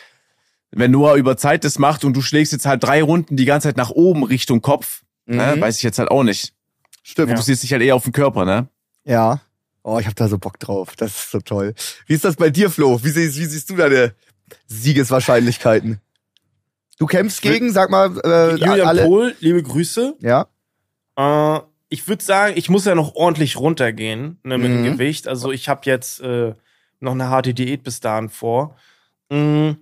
wenn 0.73 0.91
Noah 0.91 1.15
über 1.15 1.37
Zeit 1.37 1.65
das 1.65 1.79
macht 1.79 2.05
und 2.05 2.17
du 2.17 2.21
schlägst 2.23 2.53
jetzt 2.53 2.67
halt 2.67 2.83
drei 2.83 3.03
Runden 3.03 3.37
die 3.37 3.45
ganze 3.45 3.69
Zeit 3.69 3.77
nach 3.77 3.91
oben 3.91 4.25
Richtung 4.25 4.61
Kopf, 4.61 5.03
ne, 5.27 5.55
Mhm. 5.57 5.61
weiß 5.61 5.77
ich 5.77 5.83
jetzt 5.85 5.99
halt 6.01 6.11
auch 6.11 6.25
nicht. 6.25 6.53
Stimmt. 7.03 7.37
Du 7.37 7.43
siehst 7.43 7.63
dich 7.63 7.73
halt 7.73 7.83
eher 7.83 7.97
auf 7.97 8.05
den 8.05 8.13
Körper, 8.13 8.45
ne? 8.45 8.69
Ja. 9.05 9.41
Oh, 9.83 9.99
ich 9.99 10.07
hab 10.07 10.15
da 10.15 10.29
so 10.29 10.39
Bock 10.39 10.59
drauf. 10.61 10.95
Das 10.97 11.11
ist 11.11 11.31
so 11.33 11.41
toll. 11.41 11.75
Wie 12.07 12.15
ist 12.15 12.25
das 12.25 12.37
bei 12.37 12.51
dir, 12.51 12.71
Flo? 12.71 13.03
Wie 13.03 13.09
siehst, 13.11 13.37
wie 13.39 13.45
siehst 13.47 13.69
du 13.71 13.77
deine 13.77 14.15
Siegeswahrscheinlichkeiten? 14.69 16.01
Du 16.99 17.07
kämpfst 17.07 17.43
gegen, 17.43 17.73
sag 17.73 17.91
mal, 17.91 18.17
äh, 18.25 18.51
Julian 18.53 18.87
alle. 18.87 19.05
Pohl, 19.05 19.35
liebe 19.41 19.63
Grüße. 19.63 20.15
Ja. 20.21 20.47
Äh, 21.17 21.61
ich 21.89 22.07
würde 22.07 22.23
sagen, 22.25 22.55
ich 22.57 22.69
muss 22.69 22.85
ja 22.85 22.95
noch 22.95 23.15
ordentlich 23.15 23.57
runtergehen 23.57 24.39
ne, 24.45 24.59
mit 24.59 24.69
dem 24.71 24.83
Mhm. 24.83 24.93
Gewicht. 24.93 25.27
Also 25.27 25.51
ich 25.51 25.69
habe 25.69 25.81
jetzt 25.85 26.21
äh, 26.21 26.55
noch 27.01 27.13
eine 27.13 27.29
harte 27.29 27.55
Diät 27.55 27.83
bis 27.83 28.01
dahin 28.01 28.29
vor. 28.29 28.77
Mm, 29.31 29.73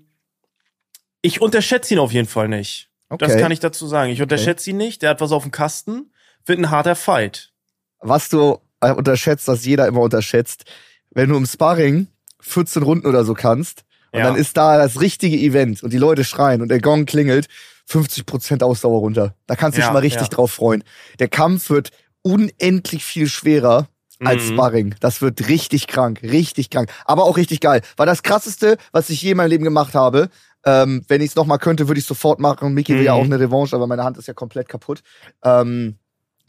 Ich 1.22 1.42
unterschätze 1.42 1.92
ihn 1.94 2.00
auf 2.00 2.12
jeden 2.12 2.28
Fall 2.28 2.48
nicht. 2.48 2.88
Okay. 3.10 3.26
Das 3.26 3.36
kann 3.36 3.52
ich 3.52 3.60
dazu 3.60 3.86
sagen. 3.86 4.10
Ich 4.10 4.22
unterschätze 4.22 4.70
ihn 4.70 4.76
nicht. 4.78 5.02
Der 5.02 5.10
hat 5.10 5.20
was 5.20 5.32
auf 5.32 5.42
dem 5.42 5.52
Kasten. 5.52 6.10
Wird 6.50 6.59
ein 6.59 6.71
harter 6.71 6.97
Fight. 6.97 7.52
Was 8.00 8.28
du 8.28 8.59
äh, 8.80 8.90
unterschätzt, 8.92 9.47
was 9.47 9.64
jeder 9.64 9.87
immer 9.87 10.00
unterschätzt, 10.00 10.64
wenn 11.12 11.28
du 11.28 11.37
im 11.37 11.47
Sparring 11.47 12.09
14 12.40 12.83
Runden 12.83 13.07
oder 13.07 13.25
so 13.25 13.35
kannst 13.35 13.85
und 14.11 14.19
Ja. 14.19 14.26
dann 14.26 14.35
ist 14.37 14.57
da 14.57 14.76
das 14.76 15.00
richtige 15.00 15.37
Event 15.37 15.85
und 15.85 15.92
die 15.92 15.99
Leute 15.99 16.25
schreien 16.25 16.61
und 16.61 16.69
der 16.69 16.80
Gong 16.80 17.07
klingelt, 17.07 17.47
50% 17.88 18.64
Ausdauer 18.64 18.99
runter. 18.99 19.37
Da 19.47 19.54
kannst 19.54 19.78
du 19.78 19.80
Ja, 19.80 19.87
dich 19.87 19.92
mal 19.92 20.00
richtig 20.00 20.23
ja. 20.23 20.28
drauf 20.28 20.50
freuen. 20.50 20.83
Der 21.21 21.28
Kampf 21.28 21.71
wird 21.71 21.90
unendlich 22.23 23.04
viel 23.04 23.28
schwerer 23.28 23.87
als 24.25 24.49
Sparring. 24.49 24.97
Das 24.99 25.23
wird 25.23 25.47
richtig 25.49 25.87
krank, 25.87 26.21
richtig 26.25 26.69
krank. 26.71 26.90
Aber 27.04 27.25
auch 27.26 27.37
richtig 27.37 27.61
geil. 27.61 27.80
War 27.97 28.07
das 28.07 28.25
krasseste, 28.25 28.76
was 28.90 29.09
ich 29.09 29.23
je 29.23 29.30
in 29.30 29.37
meinem 29.37 29.50
Leben 29.50 29.64
gemacht 29.64 29.95
habe. 29.95 30.30
Ähm, 30.66 31.04
wenn 31.09 31.21
ich 31.23 31.28
es 31.30 31.37
nochmal 31.37 31.59
könnte, 31.59 31.87
würde 31.88 32.00
ich 32.00 32.07
sofort 32.07 32.38
machen. 32.40 32.75
Miki 32.75 32.92
will 32.99 33.04
ja 33.04 33.14
Mhm. 33.14 33.21
auch 33.21 33.25
eine 33.25 33.38
Revanche, 33.40 33.76
aber 33.76 33.87
meine 33.87 34.02
Hand 34.04 34.19
ist 34.19 34.26
ja 34.28 34.35
komplett 34.35 34.69
kaputt. 34.69 35.00
Ähm, 35.42 35.97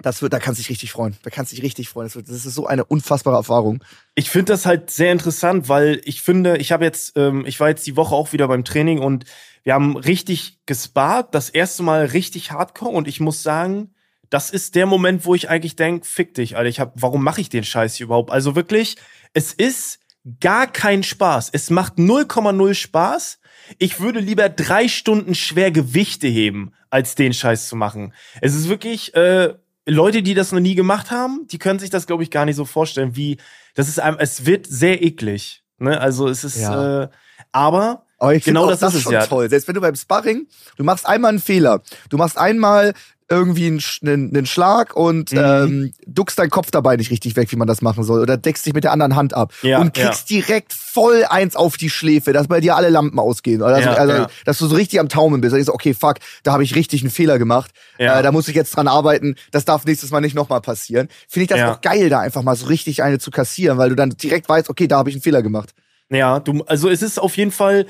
das 0.02 0.22
wird, 0.22 0.34
da 0.34 0.40
kannst 0.40 0.60
du 0.60 0.62
dich 0.62 0.70
richtig 0.70 0.92
freuen. 0.92 1.16
Da 1.24 1.30
kannst 1.30 1.52
du 1.52 1.56
dich 1.56 1.64
richtig 1.64 1.90
freuen. 1.90 2.08
Das, 2.08 2.16
wird, 2.16 2.28
das 2.28 2.46
ist 2.46 2.56
so 2.56 2.68
eine 2.68 2.86
unfassbare 2.86 3.36
Erfahrung. 3.36 3.84
Ich 4.16 4.30
finde 4.30 4.54
das 4.54 4.66
halt 4.66 4.90
sehr 4.90 5.12
interessant, 5.12 5.70
weil 5.70 6.02
ich 6.06 6.22
finde, 6.22 6.58
ich 6.58 6.72
habe 6.72 6.86
jetzt, 6.86 7.18
ähm, 7.18 7.46
ich 7.46 7.60
war 7.60 7.70
jetzt 7.70 7.86
die 7.88 7.96
Woche 7.96 8.16
auch 8.16 8.34
wieder 8.34 8.48
beim 8.48 8.64
Training 8.64 9.00
und 9.00 9.26
wir 9.64 9.74
haben 9.74 9.96
richtig 9.96 10.60
gespart, 10.66 11.36
das 11.36 11.50
erste 11.50 11.84
Mal 11.84 12.06
richtig 12.06 12.52
hardcore 12.52 12.96
und 12.96 13.08
ich 13.08 13.20
muss 13.20 13.44
sagen, 13.44 13.94
das 14.30 14.50
ist 14.50 14.76
der 14.76 14.86
Moment, 14.86 15.26
wo 15.26 15.36
ich 15.36 15.50
eigentlich 15.50 15.76
denk, 15.76 16.06
fick 16.06 16.34
dich, 16.34 16.56
Alter, 16.56 16.70
ich 16.70 16.80
hab, 16.80 16.94
warum 16.96 17.24
mache 17.24 17.42
ich 17.42 17.50
den 17.50 17.64
Scheiß 17.64 17.96
hier 17.96 18.06
überhaupt? 18.06 18.32
Also 18.32 18.56
wirklich, 18.56 18.96
es 19.34 19.54
ist 19.54 20.00
gar 20.40 20.68
kein 20.68 21.04
Spaß. 21.04 21.50
Es 21.52 21.70
macht 21.70 21.96
0,0 21.96 22.74
Spaß. 22.74 23.40
Ich 23.78 24.00
würde 24.00 24.20
lieber 24.20 24.50
drei 24.50 24.88
Stunden 24.88 25.36
schwer 25.36 25.72
Gewichte 25.72 26.28
heben, 26.28 26.74
als 26.90 27.16
den 27.16 27.34
Scheiß 27.34 27.68
zu 27.68 27.76
machen. 27.76 28.14
Es 28.42 28.56
ist 28.56 28.70
wirklich, 28.70 29.14
äh, 29.16 29.54
Leute, 29.88 30.22
die 30.24 30.34
das 30.34 30.52
noch 30.52 30.60
nie 30.60 30.76
gemacht 30.76 31.12
haben, 31.12 31.48
die 31.48 31.58
können 31.58 31.80
sich 31.80 31.90
das, 31.90 32.06
glaube 32.08 32.24
ich, 32.24 32.30
gar 32.32 32.46
nicht 32.46 32.56
so 32.56 32.66
vorstellen, 32.66 33.16
wie, 33.16 33.38
das 33.76 33.88
ist 33.88 34.00
einem, 34.00 34.18
es 34.20 34.46
wird 34.46 34.68
sehr 34.68 35.02
eklig. 35.04 35.64
Ne? 35.80 36.00
Also 36.00 36.28
es 36.28 36.44
ist, 36.44 36.58
Ja. 36.58 37.04
äh, 37.04 37.10
aber 37.52 38.06
Aber 38.20 38.38
Genau 38.38 38.66
auch 38.66 38.70
das 38.70 38.80
das, 38.82 38.94
ist 38.94 39.02
schon 39.02 39.14
ja. 39.14 39.26
toll. 39.26 39.50
Selbst 39.50 39.68
wenn 39.68 39.74
du 39.76 39.82
beim 39.82 39.96
Sparring, 39.96 40.48
du 40.78 40.84
machst 40.84 41.08
einmal 41.08 41.30
einen 41.30 41.40
Fehler. 41.40 41.82
Du 42.10 42.18
machst 42.18 42.38
einmal 42.38 42.94
irgendwie 43.32 43.66
einen, 43.68 43.82
einen, 44.04 44.36
einen 44.36 44.46
Schlag 44.46 44.96
und 44.96 45.32
Mhm. 45.32 45.38
ähm, 45.40 45.94
duckst 46.06 46.38
deinen 46.38 46.50
Kopf 46.52 46.70
dabei 46.70 46.98
nicht 46.98 47.10
richtig 47.10 47.36
weg, 47.36 47.52
wie 47.52 47.56
man 47.56 47.68
das 47.68 47.82
machen 47.82 48.04
soll. 48.04 48.20
Oder 48.22 48.38
deckst 48.38 48.66
dich 48.66 48.74
mit 48.74 48.84
der 48.84 48.92
anderen 48.92 49.16
Hand 49.16 49.34
ab. 49.34 49.54
Ja, 49.64 49.80
und 49.80 49.94
kriegst 49.96 50.30
direkt 50.30 50.74
voll 50.74 51.26
eins 51.30 51.56
auf 51.56 51.78
die 51.78 51.90
Schläfe, 51.90 52.34
dass 52.34 52.48
bei 52.48 52.60
dir 52.60 52.76
alle 52.76 52.90
Lampen 52.90 53.18
ausgehen. 53.18 53.62
Oder 53.62 53.80
Ja, 53.80 53.94
also, 53.94 54.14
ja. 54.14 54.28
dass 54.46 54.58
du 54.60 54.68
so 54.68 54.76
richtig 54.76 55.00
am 55.00 55.10
Taumeln 55.10 55.42
bist. 55.42 55.54
Da 55.54 55.56
denkst 55.58 55.68
du, 55.68 55.74
okay, 55.74 55.94
fuck, 55.94 56.18
da 56.44 56.52
habe 56.52 56.64
ich 56.64 56.76
richtig 56.76 57.02
einen 57.02 57.10
Fehler 57.12 57.40
gemacht. 57.40 57.72
Ja. 57.98 58.20
Äh, 58.20 58.24
da 58.24 58.32
muss 58.32 58.48
ich 58.48 58.56
jetzt 58.56 58.76
dran 58.76 58.88
arbeiten. 58.88 59.36
Das 59.52 59.66
darf 59.66 59.86
nächstes 59.86 60.12
Mal 60.12 60.22
nicht 60.22 60.36
nochmal 60.36 60.62
passieren. 60.62 61.08
Finde 61.28 61.44
ich 61.44 61.50
das 61.50 61.60
Ja. 61.60 61.74
auch 61.74 61.82
geil, 61.82 62.10
da 62.10 62.20
einfach 62.20 62.44
mal 62.44 62.56
so 62.56 62.66
richtig 62.68 63.02
eine 63.02 63.18
zu 63.20 63.32
kassieren, 63.32 63.78
weil 63.78 63.90
du 63.90 63.96
dann 63.96 64.10
direkt 64.12 64.50
weißt, 64.50 64.70
okay, 64.70 64.88
da 64.88 64.98
habe 64.98 65.10
ich 65.10 65.16
einen 65.16 65.24
Fehler 65.24 65.42
gemacht. 65.42 65.70
Ja, 66.14 66.42
du, 66.42 66.62
also 66.68 66.90
es 66.90 67.02
ist 67.02 67.20
auf 67.22 67.38
jeden 67.38 67.52
Fall, 67.52 67.86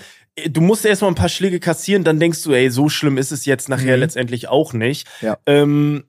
du 0.48 0.62
musst 0.62 0.86
erstmal 0.86 1.12
ein 1.12 1.16
paar 1.16 1.30
Schläge 1.30 1.60
kassieren, 1.60 2.04
dann 2.04 2.20
denkst 2.20 2.44
du, 2.44 2.54
ey, 2.54 2.70
so 2.70 2.90
schlimm 2.90 3.18
ist 3.18 3.32
es 3.32 3.46
jetzt 3.46 3.70
nachher 3.70 3.96
Mhm. 3.98 4.02
letztendlich 4.02 4.48
auch 4.48 4.74
nicht. 4.74 5.08
Ja. 5.22 5.38
Ähm, 5.46 6.06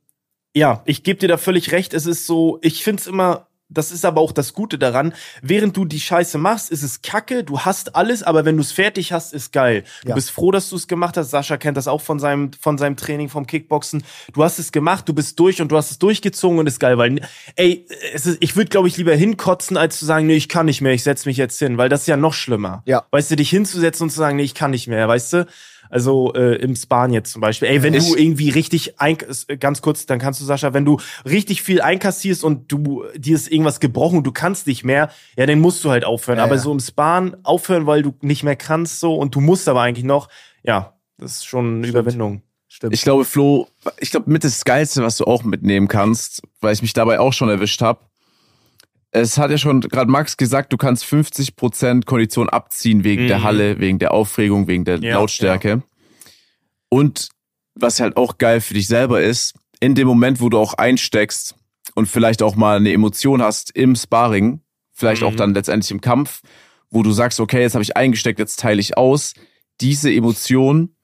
ja, 0.54 0.82
ich 0.84 1.02
gebe 1.02 1.18
dir 1.18 1.28
da 1.28 1.38
völlig 1.38 1.72
recht. 1.72 1.94
Es 1.94 2.06
ist 2.06 2.26
so, 2.26 2.58
ich 2.62 2.84
find's 2.84 3.06
immer, 3.06 3.48
das 3.72 3.90
ist 3.92 4.04
aber 4.04 4.20
auch 4.20 4.32
das 4.32 4.52
Gute 4.52 4.78
daran, 4.78 5.14
während 5.42 5.76
du 5.76 5.84
die 5.84 6.00
Scheiße 6.00 6.38
machst, 6.38 6.70
ist 6.70 6.82
es 6.82 7.02
kacke, 7.02 7.44
du 7.44 7.60
hast 7.60 7.96
alles, 7.96 8.22
aber 8.22 8.44
wenn 8.44 8.56
du 8.56 8.62
es 8.62 8.72
fertig 8.72 9.12
hast, 9.12 9.32
ist 9.32 9.52
geil. 9.52 9.84
Du 10.02 10.10
Ja. 10.10 10.14
bist 10.14 10.30
froh, 10.30 10.50
dass 10.50 10.68
du 10.70 10.76
es 10.76 10.86
gemacht 10.88 11.16
hast. 11.16 11.30
Sascha 11.30 11.56
kennt 11.56 11.76
das 11.76 11.88
auch 11.88 12.00
von 12.00 12.18
seinem, 12.18 12.50
von 12.60 12.78
seinem 12.78 12.96
Training, 12.96 13.28
vom 13.28 13.46
Kickboxen. 13.46 14.04
Du 14.32 14.44
hast 14.44 14.58
es 14.58 14.72
gemacht, 14.72 15.08
du 15.08 15.14
bist 15.14 15.38
durch 15.38 15.60
und 15.60 15.68
du 15.72 15.76
hast 15.76 15.90
es 15.90 15.98
durchgezogen 15.98 16.58
und 16.58 16.66
ist 16.66 16.80
geil, 16.80 16.98
weil, 16.98 17.20
ey, 17.56 17.86
es 18.14 18.26
ist, 18.26 18.38
ich 18.40 18.56
würde, 18.56 18.70
glaube 18.70 18.88
ich, 18.88 18.96
lieber 18.96 19.14
hinkotzen, 19.14 19.76
als 19.76 19.98
zu 19.98 20.04
sagen, 20.04 20.26
nee, 20.26 20.36
ich 20.36 20.48
kann 20.48 20.66
nicht 20.66 20.80
mehr, 20.80 20.92
ich 20.92 21.02
setz 21.02 21.26
mich 21.26 21.36
jetzt 21.36 21.58
hin, 21.58 21.78
weil 21.78 21.88
das 21.88 22.02
ist 22.02 22.06
ja 22.08 22.16
noch 22.16 22.34
schlimmer. 22.34 22.82
Ja. 22.86 23.04
Weißt 23.10 23.30
du, 23.30 23.36
dich 23.36 23.50
hinzusetzen 23.50 24.04
und 24.04 24.10
zu 24.10 24.18
sagen, 24.18 24.36
nee, 24.36 24.42
ich 24.42 24.54
kann 24.54 24.70
nicht 24.70 24.88
mehr, 24.88 25.08
weißt 25.08 25.32
du? 25.32 25.46
Also 25.92 26.32
äh, 26.32 26.56
im 26.56 26.74
Span 26.74 27.12
jetzt 27.12 27.32
zum 27.32 27.42
Beispiel. 27.42 27.68
Ey, 27.68 27.82
wenn 27.82 27.92
Ich- 27.92 28.08
du 28.08 28.16
irgendwie 28.16 28.48
richtig 28.48 28.98
ein, 28.98 29.18
äh, 29.48 29.58
ganz 29.58 29.82
kurz, 29.82 30.06
dann 30.06 30.18
kannst 30.18 30.40
du 30.40 30.44
Sascha, 30.46 30.72
wenn 30.72 30.86
du 30.86 30.98
richtig 31.26 31.60
viel 31.60 31.82
einkassierst 31.82 32.42
und 32.42 32.72
du 32.72 33.04
dir 33.14 33.36
ist 33.36 33.52
irgendwas 33.52 33.78
gebrochen 33.78 34.16
und 34.18 34.26
du 34.26 34.32
kannst 34.32 34.66
nicht 34.66 34.84
mehr, 34.84 35.10
ja, 35.36 35.44
dann 35.44 35.60
musst 35.60 35.84
du 35.84 35.90
halt 35.90 36.06
aufhören. 36.06 36.38
Ja, 36.38 36.44
aber 36.44 36.54
ja. 36.54 36.60
so 36.62 36.72
im 36.72 36.80
Span 36.80 37.36
aufhören, 37.42 37.84
weil 37.86 38.00
du 38.00 38.14
nicht 38.22 38.42
mehr 38.42 38.56
kannst 38.56 39.00
so 39.00 39.16
und 39.16 39.34
du 39.34 39.40
musst 39.42 39.68
aber 39.68 39.82
eigentlich 39.82 40.06
noch, 40.06 40.28
ja, 40.62 40.94
das 41.18 41.32
ist 41.32 41.44
schon 41.46 41.76
eine 41.76 41.86
Überwindung. 41.86 42.40
Stimmt. 42.68 42.94
Ich 42.94 43.02
glaube, 43.02 43.26
Flo, 43.26 43.68
ich 44.00 44.10
glaube, 44.10 44.30
mit 44.30 44.44
das 44.44 44.64
Geilste, 44.64 45.02
was 45.02 45.18
du 45.18 45.24
auch 45.26 45.44
mitnehmen 45.44 45.88
kannst, 45.88 46.40
weil 46.62 46.72
ich 46.72 46.80
mich 46.80 46.94
dabei 46.94 47.20
auch 47.20 47.34
schon 47.34 47.50
erwischt 47.50 47.82
habe. 47.82 48.00
Es 49.14 49.36
hat 49.38 49.50
ja 49.50 49.58
schon 49.58 49.82
gerade 49.82 50.10
Max 50.10 50.36
gesagt, 50.38 50.72
du 50.72 50.76
kannst 50.78 51.04
50% 51.04 52.06
Kondition 52.06 52.48
abziehen 52.48 53.04
wegen 53.04 53.24
Mhm. 53.24 53.28
der 53.28 53.42
Halle, 53.42 53.78
wegen 53.78 53.98
der 53.98 54.12
Aufregung, 54.12 54.66
wegen 54.68 54.84
der 54.84 54.98
Ja, 55.00 55.14
Lautstärke. 55.16 55.82
Und 56.88 57.28
was 57.74 58.00
halt 58.00 58.16
auch 58.16 58.38
geil 58.38 58.60
für 58.60 58.74
dich 58.74 58.86
selber 58.88 59.20
ist, 59.22 59.54
in 59.80 59.94
dem 59.94 60.06
Moment, 60.06 60.40
wo 60.40 60.48
du 60.48 60.58
auch 60.58 60.74
einsteckst 60.74 61.54
und 61.94 62.06
vielleicht 62.06 62.42
auch 62.42 62.56
mal 62.56 62.76
eine 62.78 62.92
Emotion 62.92 63.42
hast 63.42 63.70
im 63.76 63.96
Sparring, 63.96 64.60
vielleicht 64.92 65.22
auch 65.22 65.32
Mhm. 65.32 65.36
dann 65.36 65.54
letztendlich 65.54 65.90
im 65.90 66.00
Kampf, 66.00 66.40
wo 66.90 67.02
du 67.02 67.12
sagst, 67.12 67.40
okay, 67.40 67.60
jetzt 67.60 67.74
habe 67.74 67.82
ich 67.82 67.96
eingesteckt, 67.96 68.38
jetzt 68.38 68.60
teile 68.60 68.80
ich 68.80 68.96
aus, 68.96 69.34
diese 69.80 70.12
Emotion 70.12 70.94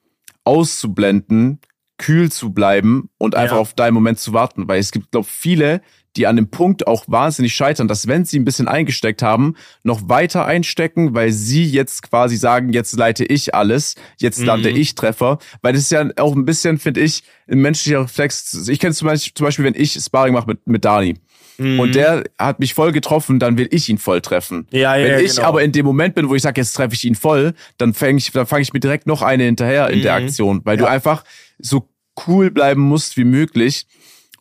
auszublenden, 0.44 1.60
kühl 1.98 2.30
zu 2.30 2.52
bleiben 2.52 3.10
und 3.18 3.34
einfach 3.34 3.56
Ja. 3.56 3.60
auf 3.60 3.74
deinen 3.74 3.94
Moment 3.94 4.18
zu 4.18 4.32
warten. 4.32 4.68
Weil 4.68 4.78
es 4.80 4.92
gibt, 4.92 5.10
glaube 5.10 5.26
viele, 5.28 5.82
die 6.16 6.26
an 6.26 6.36
dem 6.36 6.50
Punkt 6.50 6.86
auch 6.86 7.04
wahnsinnig 7.06 7.54
scheitern, 7.54 7.86
dass 7.86 8.08
wenn 8.08 8.24
sie 8.24 8.38
ein 8.38 8.44
bisschen 8.44 8.66
eingesteckt 8.66 9.22
haben, 9.22 9.54
noch 9.84 10.08
weiter 10.08 10.46
einstecken, 10.46 11.14
weil 11.14 11.30
sie 11.32 11.64
jetzt 11.64 12.02
quasi 12.08 12.36
sagen, 12.36 12.72
jetzt 12.72 12.96
leite 12.96 13.24
ich 13.24 13.54
alles, 13.54 13.94
jetzt 14.18 14.44
lande 14.44 14.70
Mhm. 14.70 14.76
ich 14.76 14.94
Treffer. 14.94 15.38
Weil 15.62 15.74
das 15.74 15.82
ist 15.82 15.92
ja 15.92 16.08
auch 16.16 16.34
ein 16.34 16.44
bisschen, 16.44 16.78
finde 16.78 17.00
ich, 17.00 17.22
ein 17.48 17.58
menschlicher 17.60 18.00
Reflex. 18.02 18.66
Ich 18.68 18.78
kenne 18.80 18.94
zum 18.94 19.06
Beispiel, 19.06 19.32
zum 19.34 19.44
Beispiel, 19.44 19.64
wenn 19.64 19.74
ich 19.76 19.92
Sparring 19.94 20.32
mache 20.34 20.46
mit, 20.48 20.66
mit 20.66 20.84
Dani 20.84 21.14
Mhm. 21.58 21.80
und 21.80 21.94
der 21.94 22.24
hat 22.38 22.60
mich 22.60 22.72
voll 22.74 22.92
getroffen, 22.92 23.38
dann 23.40 23.58
will 23.58 23.68
ich 23.70 23.88
ihn 23.88 23.98
voll 23.98 24.20
treffen. 24.20 24.66
Ja, 24.70 24.96
ja, 24.96 25.04
Wenn 25.18 25.24
ich 25.24 25.36
genau. 25.36 25.48
aber 25.48 25.62
in 25.62 25.72
dem 25.72 25.84
Moment 25.86 26.14
bin, 26.14 26.28
wo 26.28 26.34
ich 26.34 26.42
sage, 26.42 26.60
jetzt 26.60 26.72
treffe 26.72 26.94
ich 26.94 27.04
ihn 27.04 27.14
voll, 27.16 27.52
dann 27.78 27.94
fange 27.94 28.18
ich, 28.18 28.30
dann 28.30 28.46
fange 28.46 28.62
ich 28.62 28.72
mir 28.72 28.80
direkt 28.80 29.06
noch 29.06 29.22
eine 29.22 29.44
hinterher 29.44 29.90
in 29.90 30.02
der 30.02 30.18
Mhm. 30.18 30.24
Aktion, 30.26 30.60
weil 30.64 30.76
du 30.76 30.84
Ja. 30.84 30.90
einfach 30.90 31.24
so 31.58 31.88
cool 32.26 32.50
bleiben 32.50 32.80
musst 32.80 33.16
wie 33.16 33.24
möglich. 33.24 33.86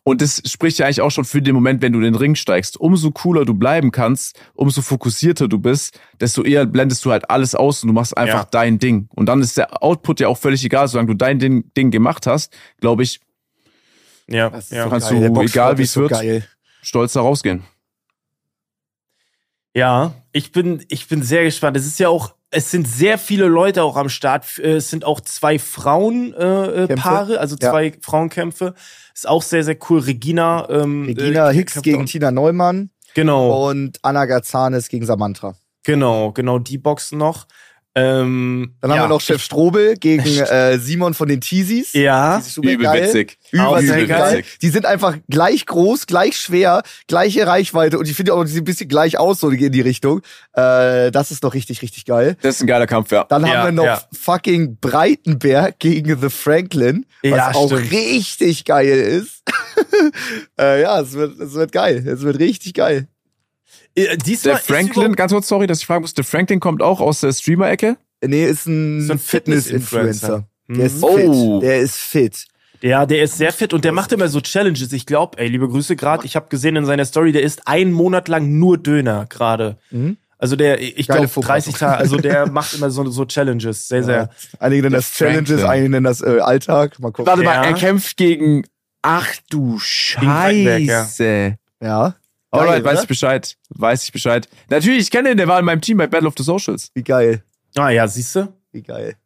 Und 0.08 0.22
das 0.22 0.40
spricht 0.46 0.78
ja 0.78 0.86
eigentlich 0.86 1.02
auch 1.02 1.10
schon 1.10 1.26
für 1.26 1.42
den 1.42 1.54
Moment, 1.54 1.82
wenn 1.82 1.92
du 1.92 1.98
in 1.98 2.04
den 2.04 2.14
Ring 2.14 2.34
steigst. 2.34 2.78
Umso 2.80 3.10
cooler 3.10 3.44
du 3.44 3.52
bleiben 3.52 3.90
kannst, 3.92 4.40
umso 4.54 4.80
fokussierter 4.80 5.48
du 5.48 5.58
bist, 5.58 6.00
desto 6.18 6.42
eher 6.44 6.64
blendest 6.64 7.04
du 7.04 7.10
halt 7.10 7.28
alles 7.28 7.54
aus 7.54 7.82
und 7.82 7.88
du 7.88 7.92
machst 7.92 8.16
einfach 8.16 8.44
Ja. 8.44 8.48
dein 8.50 8.78
Ding. 8.78 9.08
Und 9.14 9.26
dann 9.26 9.42
ist 9.42 9.58
der 9.58 9.82
Output 9.82 10.20
ja 10.20 10.28
auch 10.28 10.38
völlig 10.38 10.64
egal, 10.64 10.88
solange 10.88 11.08
du 11.08 11.14
dein 11.14 11.38
Ding, 11.38 11.70
Ding 11.76 11.90
gemacht 11.90 12.26
hast, 12.26 12.56
glaube 12.80 13.02
ich, 13.02 13.20
ja, 14.28 14.48
Das 14.50 14.70
ja. 14.70 14.84
so 14.84 14.90
kannst 14.90 15.10
geil. 15.10 15.30
du, 15.30 15.40
egal 15.42 15.76
wie 15.78 15.82
es 15.82 15.92
so 15.92 16.00
wird, 16.02 16.10
Geil. 16.12 16.46
stolz 16.82 17.12
da 17.12 17.20
rausgehen. 17.20 17.64
Ja, 19.74 20.14
ich 20.32 20.52
bin, 20.52 20.84
ich 20.88 21.06
bin 21.08 21.22
sehr 21.22 21.44
gespannt. 21.44 21.76
Es 21.76 21.86
ist 21.86 21.98
ja 22.00 22.08
auch, 22.08 22.34
es 22.50 22.70
sind 22.70 22.88
sehr 22.88 23.18
viele 23.18 23.46
Leute 23.46 23.82
auch 23.82 23.96
am 23.96 24.08
Start. 24.08 24.58
Äh, 24.58 24.76
Es 24.76 24.90
sind 24.90 25.04
auch 25.04 25.20
zwei 25.20 25.58
Frauenpaare, 25.58 26.88
äh? 26.88 26.96
Paare, 26.96 27.40
also 27.40 27.56
Ja. 27.60 27.70
zwei 27.70 27.92
Frauenkämpfe. 28.00 28.74
Ist 29.18 29.28
auch 29.28 29.42
sehr, 29.42 29.64
sehr 29.64 29.76
cool. 29.90 29.98
Regina, 29.98 30.68
ähm, 30.70 31.06
Regina 31.06 31.50
äh, 31.50 31.54
Hicks 31.54 31.82
gegen 31.82 32.06
Tina 32.06 32.30
Neumann 32.30 32.90
Genau, 33.14 33.68
und 33.68 33.98
Anna 34.02 34.26
Gazanes 34.26 34.88
gegen 34.88 35.06
Samantha. 35.06 35.56
genau, 35.82 36.30
genau, 36.30 36.60
die 36.60 36.78
Boxen 36.78 37.18
noch. 37.18 37.48
Ähm, 37.94 38.74
Dann 38.80 38.90
ja, 38.90 38.96
haben 38.98 39.04
wir 39.04 39.08
noch 39.14 39.20
Chef 39.20 39.42
Strobel 39.42 39.96
gegen 39.96 40.22
äh, 40.38 40.78
Simon 40.78 41.14
von 41.14 41.26
den 41.28 41.40
Teasies. 41.40 41.92
Ja, 41.94 42.36
Teasies 42.36 42.54
super 42.54 42.70
Übel 42.70 42.84
geil. 42.84 43.02
witzig. 43.04 43.38
Übel 43.50 44.06
geil. 44.06 44.44
Die 44.62 44.68
sind 44.68 44.86
einfach 44.86 45.16
gleich 45.28 45.66
groß, 45.66 46.06
gleich 46.06 46.38
schwer, 46.38 46.82
gleiche 47.08 47.46
Reichweite 47.46 47.98
und 47.98 48.06
ich 48.08 48.14
finde 48.14 48.34
auch, 48.34 48.44
die 48.44 48.50
sehen 48.50 48.60
ein 48.62 48.64
bisschen 48.64 48.88
gleich 48.88 49.18
aus, 49.18 49.40
so 49.40 49.50
in 49.50 49.72
die 49.72 49.80
Richtung. 49.80 50.20
Äh, 50.52 51.10
das 51.10 51.30
ist 51.30 51.42
doch 51.42 51.54
richtig, 51.54 51.82
richtig 51.82 52.04
geil. 52.04 52.36
Das 52.42 52.56
ist 52.56 52.60
ein 52.62 52.66
geiler 52.68 52.86
Kampf, 52.86 53.10
ja. 53.10 53.24
Dann 53.24 53.44
Ja, 53.44 53.48
haben 53.56 53.64
wir 53.66 53.72
noch 53.72 53.84
ja. 53.84 54.02
fucking 54.12 54.76
Breitenberg 54.80 55.78
gegen 55.78 56.20
The 56.20 56.28
Franklin, 56.30 57.04
was 57.22 57.30
Ja, 57.30 57.50
auch 57.54 57.66
stimmt. 57.72 57.90
richtig 57.90 58.64
geil 58.64 58.98
ist. 58.98 59.42
äh, 60.60 60.82
ja, 60.82 61.00
es 61.00 61.12
wird, 61.14 61.38
es 61.40 61.54
wird 61.54 61.72
geil. 61.72 62.06
Es 62.06 62.20
wird 62.22 62.38
richtig 62.38 62.74
geil. 62.74 63.08
Äh, 64.06 64.16
diesmal 64.18 64.54
Der 64.54 64.60
ist 64.60 64.66
Franklin, 64.66 65.14
ganz 65.16 65.32
kurz, 65.32 65.48
sorry, 65.48 65.66
dass 65.66 65.78
ich 65.80 65.86
fragen 65.86 66.02
muss, 66.02 66.14
der 66.14 66.24
Franklin 66.24 66.60
kommt 66.60 66.82
auch 66.82 67.00
aus 67.00 67.20
der 67.20 67.32
Streamer-Ecke. 67.32 67.96
Nee, 68.24 68.44
ist 68.44 68.66
ein, 68.66 69.00
So 69.02 69.12
ein 69.12 69.18
Fitness-Influencer. 69.18 70.44
Fitness-Influencer. 70.66 70.78
Der 70.78 70.86
ist 70.86 71.02
Oh. 71.02 71.60
fit. 71.60 71.62
Der 71.62 71.78
ist 71.80 71.96
fit. 71.96 72.44
Ja, 72.80 73.06
der 73.06 73.22
ist 73.22 73.38
sehr 73.38 73.52
fit 73.52 73.72
und 73.72 73.84
der 73.84 73.92
macht 73.92 74.12
immer 74.12 74.28
so 74.28 74.40
Challenges. 74.40 74.92
Ich 74.92 75.04
glaube, 75.06 75.38
ey, 75.38 75.48
liebe 75.48 75.68
Grüße 75.68 75.96
gerade. 75.96 76.24
Ich 76.24 76.36
habe 76.36 76.46
gesehen 76.48 76.76
in 76.76 76.84
seiner 76.86 77.04
Story, 77.04 77.32
der 77.32 77.42
isst 77.42 77.66
einen 77.66 77.92
Monat 77.92 78.28
lang 78.28 78.56
nur 78.58 78.78
Döner 78.78 79.26
gerade. 79.28 79.78
Mhm. 79.90 80.16
Also 80.40 80.54
der, 80.54 80.80
ich 80.80 81.08
glaube 81.08 81.26
30 81.26 81.74
Tage, 81.74 81.96
also 81.96 82.16
der 82.18 82.46
macht 82.50 82.74
immer 82.74 82.90
so, 82.90 83.04
so 83.10 83.24
Challenges. 83.24 83.88
Sehr, 83.88 84.04
sehr. 84.04 84.16
Ja. 84.16 84.30
Einige 84.60 84.82
nennen 84.82 84.94
das 84.94 85.12
Challenges, 85.12 85.48
Franklin. 85.60 85.66
einige 85.70 85.90
nennen 85.90 86.04
das 86.04 86.20
äh, 86.20 86.38
Alltag. 86.38 87.00
Mal 87.00 87.10
gucken. 87.10 87.26
Warte 87.26 87.42
Ja. 87.42 87.48
mal, 87.60 87.64
er 87.66 87.72
kämpft 87.74 88.16
gegen. 88.16 88.64
Ach 89.02 89.28
du 89.50 89.78
Weinberg, 90.20 90.80
ja. 90.82 91.02
Scheiße. 91.04 91.56
Ja. 91.82 92.14
Alright, 92.50 92.68
Geil, 92.76 92.84
weiß 92.84 92.92
oder? 92.92 93.02
ich 93.02 93.08
Bescheid. 93.08 93.56
Weiß 93.70 94.04
ich 94.04 94.12
Bescheid. 94.12 94.48
Natürlich, 94.70 95.00
ich 95.02 95.10
kenne 95.10 95.30
ihn, 95.30 95.36
der 95.36 95.48
war 95.48 95.58
in 95.58 95.64
meinem 95.64 95.80
Team 95.80 95.98
bei 95.98 96.06
Battle 96.06 96.28
of 96.28 96.34
the 96.36 96.42
Socials. 96.44 96.90
Wie 96.94 97.02
geil. 97.02 97.42
Ah 97.76 97.90
ja, 97.90 98.06
siehst 98.08 98.34
du? 98.36 98.48
Wie 98.72 98.82
geil. 98.82 99.16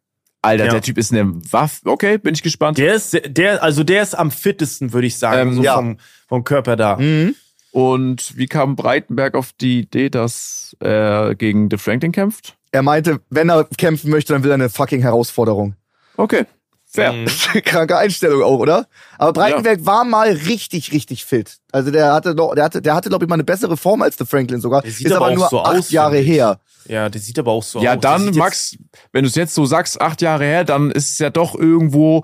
Alter, 0.41 0.65
Ja. 0.65 0.71
der 0.71 0.81
Typ 0.81 0.97
ist 0.97 1.13
eine 1.13 1.31
Waffe. 1.53 1.79
Okay, 1.85 2.17
bin 2.17 2.33
ich 2.33 2.43
gespannt. 2.43 2.77
Der 2.77 2.95
ist, 2.95 3.17
der, 3.25 3.63
also 3.63 3.83
der 3.85 4.03
ist 4.03 4.13
am 4.13 4.29
fittesten, 4.29 4.91
würde 4.91 5.07
ich 5.07 5.17
sagen, 5.17 5.49
Ähm, 5.51 5.55
so 5.55 5.63
ja. 5.63 5.75
vom, 5.75 5.97
vom 6.27 6.43
Körper 6.43 6.75
da. 6.75 6.97
Mhm. 6.97 7.35
Und 7.71 8.37
wie 8.37 8.47
kam 8.47 8.75
Breitenberg 8.75 9.35
auf 9.35 9.51
die 9.53 9.79
Idee, 9.79 10.09
dass 10.09 10.75
er 10.81 11.33
gegen 11.35 11.69
The 11.71 11.77
Franklin 11.77 12.11
kämpft? 12.11 12.57
Er 12.71 12.81
meinte, 12.83 13.21
wenn 13.29 13.49
er 13.49 13.63
kämpfen 13.77 14.11
möchte, 14.11 14.33
dann 14.33 14.43
will 14.43 14.51
er 14.51 14.55
eine 14.55 14.69
fucking 14.69 15.01
Herausforderung. 15.01 15.75
Okay, 16.17 16.45
fair. 16.93 17.13
Mhm. 17.13 17.25
Kranke 17.65 17.97
Einstellung 17.97 18.43
auch, 18.43 18.59
oder? 18.59 18.87
Aber 19.17 19.33
Breitenberg 19.33 19.85
war 19.85 20.03
mal 20.05 20.29
richtig, 20.29 20.91
richtig 20.91 21.25
fit. 21.25 21.57
Also 21.71 21.91
der 21.91 22.13
hatte 22.13 22.35
noch, 22.35 22.53
der 22.55 22.65
hatte, 22.65 22.81
der 22.81 22.95
hatte, 22.95 23.09
glaube 23.09 23.25
ich, 23.25 23.29
mal 23.29 23.35
eine 23.35 23.43
bessere 23.43 23.77
Form 23.77 24.01
als 24.01 24.15
der 24.15 24.27
Franklin 24.27 24.61
sogar. 24.61 24.81
Der 24.81 24.91
sieht 24.91 25.07
Ist 25.07 25.13
aber 25.13 25.25
aber, 25.25 25.33
auch 25.33 25.37
nur 25.39 25.49
so 25.49 25.63
acht 25.63 25.77
aus, 25.77 25.91
Jahre 25.91 26.17
her. 26.17 26.59
Ja, 26.85 27.09
der 27.09 27.21
sieht 27.21 27.39
aber 27.39 27.51
auch 27.51 27.63
so 27.63 27.81
Ja, 27.81 27.95
aus. 27.95 28.01
Der 28.01 28.11
dann, 28.11 28.35
Max, 28.35 28.75
wenn 29.11 29.23
du 29.23 29.29
es 29.29 29.35
jetzt 29.35 29.55
so 29.55 29.65
sagst, 29.65 29.99
acht 30.01 30.21
Jahre 30.21 30.43
her, 30.43 30.63
dann 30.63 30.91
ist 30.91 31.11
es 31.13 31.19
ja 31.19 31.29
doch 31.29 31.55
irgendwo 31.55 32.23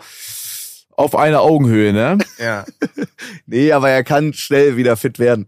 auf 0.92 1.16
einer 1.16 1.42
Augenhöhe, 1.42 1.94
ne? 1.94 2.18
Ja. 2.38 2.66
Nee, 3.46 3.72
aber 3.72 3.90
er 3.90 4.04
kann 4.04 4.34
schnell 4.34 4.78
wieder 4.78 4.96
fit 4.96 5.18
werden. 5.18 5.48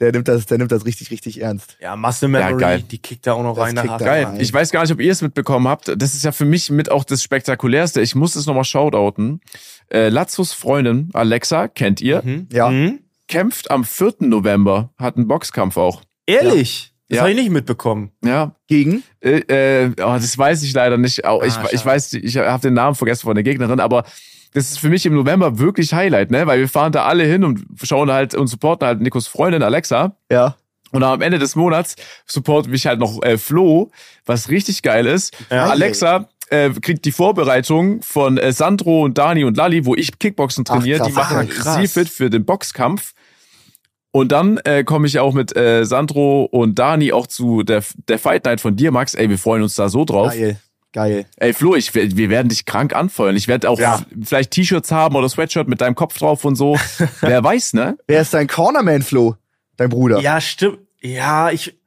Der 0.00 0.12
nimmt 0.12 0.28
das, 0.28 0.44
der 0.46 0.58
nimmt 0.58 0.72
das 0.72 0.84
richtig, 0.84 1.10
richtig 1.10 1.40
ernst. 1.40 1.78
Ja, 1.80 1.96
Muscle 1.96 2.28
Memory, 2.28 2.60
geil. 2.60 2.82
die 2.82 2.98
kickt 2.98 3.26
da 3.26 3.32
auch 3.32 3.42
noch 3.42 3.56
Das 3.56 3.64
rein. 3.74 3.74
Geil. 3.98 4.24
rein. 4.24 4.40
Ich 4.40 4.52
weiß 4.52 4.70
gar 4.70 4.82
nicht, 4.82 4.92
ob 4.92 5.00
ihr 5.00 5.10
es 5.10 5.22
mitbekommen 5.22 5.66
habt. 5.68 5.90
Das 5.96 6.14
ist 6.14 6.22
ja 6.22 6.32
für 6.32 6.44
mich 6.44 6.70
mit 6.70 6.90
auch 6.90 7.02
das 7.04 7.22
Spektakulärste. 7.22 8.02
Ich 8.02 8.14
muss 8.14 8.36
es 8.36 8.44
nochmal 8.46 8.64
shoutouten. 8.64 9.40
Äh, 9.90 10.10
Lazzos 10.10 10.52
Freundin, 10.52 11.08
Alexa, 11.14 11.68
kennt 11.68 12.00
ihr, 12.02 12.20
Mhm. 12.22 12.48
Ja. 12.52 12.68
Mhm. 12.68 12.98
kämpft 13.28 13.70
am 13.70 13.84
4. 13.84 14.16
November, 14.28 14.90
hat 14.98 15.16
einen 15.16 15.28
Boxkampf 15.28 15.76
auch. 15.78 16.02
Ehrlich? 16.26 16.92
Das 17.08 17.16
Ja. 17.16 17.22
habe 17.22 17.30
ich 17.30 17.36
nicht 17.38 17.50
mitbekommen. 17.50 18.10
Ja, 18.24 18.54
Gegen? 18.66 19.02
Äh, 19.20 19.38
äh, 19.84 19.90
oh, 20.00 20.14
das 20.14 20.36
weiß 20.36 20.62
ich 20.64 20.72
leider 20.74 20.98
nicht. 20.98 21.18
Ich, 21.20 21.24
Ah, 21.24 21.38
ich 21.42 21.52
schade. 21.54 21.84
weiß, 21.84 22.12
ich 22.14 22.36
habe 22.36 22.60
den 22.62 22.74
Namen 22.74 22.96
vergessen 22.96 23.22
von 23.22 23.34
der 23.36 23.44
Gegnerin, 23.44 23.78
aber 23.80 24.04
das 24.52 24.70
ist 24.70 24.78
für 24.78 24.88
mich 24.88 25.04
im 25.06 25.14
November 25.14 25.58
wirklich 25.58 25.92
Highlight, 25.92 26.30
ne? 26.30 26.46
Weil 26.46 26.60
wir 26.60 26.68
fahren 26.68 26.92
da 26.92 27.04
alle 27.04 27.24
hin 27.24 27.44
und 27.44 27.64
schauen 27.82 28.10
halt 28.10 28.34
und 28.34 28.46
supporten 28.46 28.86
halt 28.86 29.00
Nikos 29.00 29.26
Freundin 29.26 29.62
Alexa. 29.62 30.16
Ja. 30.30 30.56
Und 30.92 31.02
am 31.02 31.20
Ende 31.20 31.38
des 31.38 31.56
Monats 31.56 31.96
supportet 32.26 32.70
mich 32.70 32.86
halt 32.86 33.00
noch 33.00 33.22
äh, 33.22 33.36
Flo, 33.38 33.90
was 34.24 34.48
richtig 34.48 34.82
geil 34.82 35.06
ist. 35.06 35.36
Ja. 35.50 35.66
Alexa 35.66 36.28
äh, 36.48 36.70
kriegt 36.70 37.04
die 37.04 37.12
Vorbereitung 37.12 38.00
von 38.02 38.38
äh, 38.38 38.52
Sandro 38.52 39.02
und 39.02 39.18
Dani 39.18 39.44
und 39.44 39.56
Lali, 39.56 39.84
wo 39.84 39.94
ich 39.94 40.18
Kickboxen 40.18 40.64
Ach, 40.68 40.74
trainiere. 40.78 40.98
krass. 41.00 41.08
die 41.08 41.12
machen 41.12 41.50
Ah, 41.64 41.80
sie 41.80 41.88
fit 41.88 42.08
für 42.08 42.30
den 42.30 42.44
Boxkampf. 42.44 43.12
Und 44.12 44.32
dann 44.32 44.56
äh, 44.64 44.82
komme 44.84 45.06
ich 45.08 45.18
auch 45.18 45.34
mit 45.34 45.54
äh, 45.56 45.84
Sandro 45.84 46.44
und 46.44 46.78
Dani 46.78 47.12
auch 47.12 47.26
zu 47.26 47.62
der, 47.64 47.82
der 48.08 48.18
Fight 48.18 48.46
Night 48.46 48.62
von 48.62 48.74
dir, 48.74 48.90
Max. 48.90 49.14
Ey, 49.14 49.28
wir 49.28 49.38
freuen 49.38 49.62
uns 49.62 49.74
da 49.74 49.90
so 49.90 50.06
drauf. 50.06 50.30
Geil. 50.32 50.58
Geil. 50.92 51.26
Ey, 51.36 51.52
Flo, 51.52 51.74
ich, 51.74 51.94
wir 51.94 52.30
werden 52.30 52.48
dich 52.48 52.64
krank 52.64 52.94
anfeuern. 52.94 53.36
Ich 53.36 53.48
werde 53.48 53.68
auch 53.68 53.78
Ja. 53.78 54.04
vielleicht 54.22 54.52
T-Shirts 54.52 54.90
haben 54.92 55.14
oder 55.16 55.28
Sweatshirt 55.28 55.68
mit 55.68 55.80
deinem 55.80 55.94
Kopf 55.94 56.16
drauf 56.18 56.44
und 56.44 56.54
so. 56.56 56.76
Wer 57.20 57.42
weiß, 57.44 57.74
ne? 57.74 57.98
Wer 58.06 58.22
ist 58.22 58.32
dein 58.32 58.46
Cornerman, 58.46 59.02
Flo? 59.02 59.36
Dein 59.76 59.90
Bruder. 59.90 60.20
Ja, 60.20 60.40
stimmt. 60.40 60.78
Ja, 61.02 61.50
ich 61.50 61.78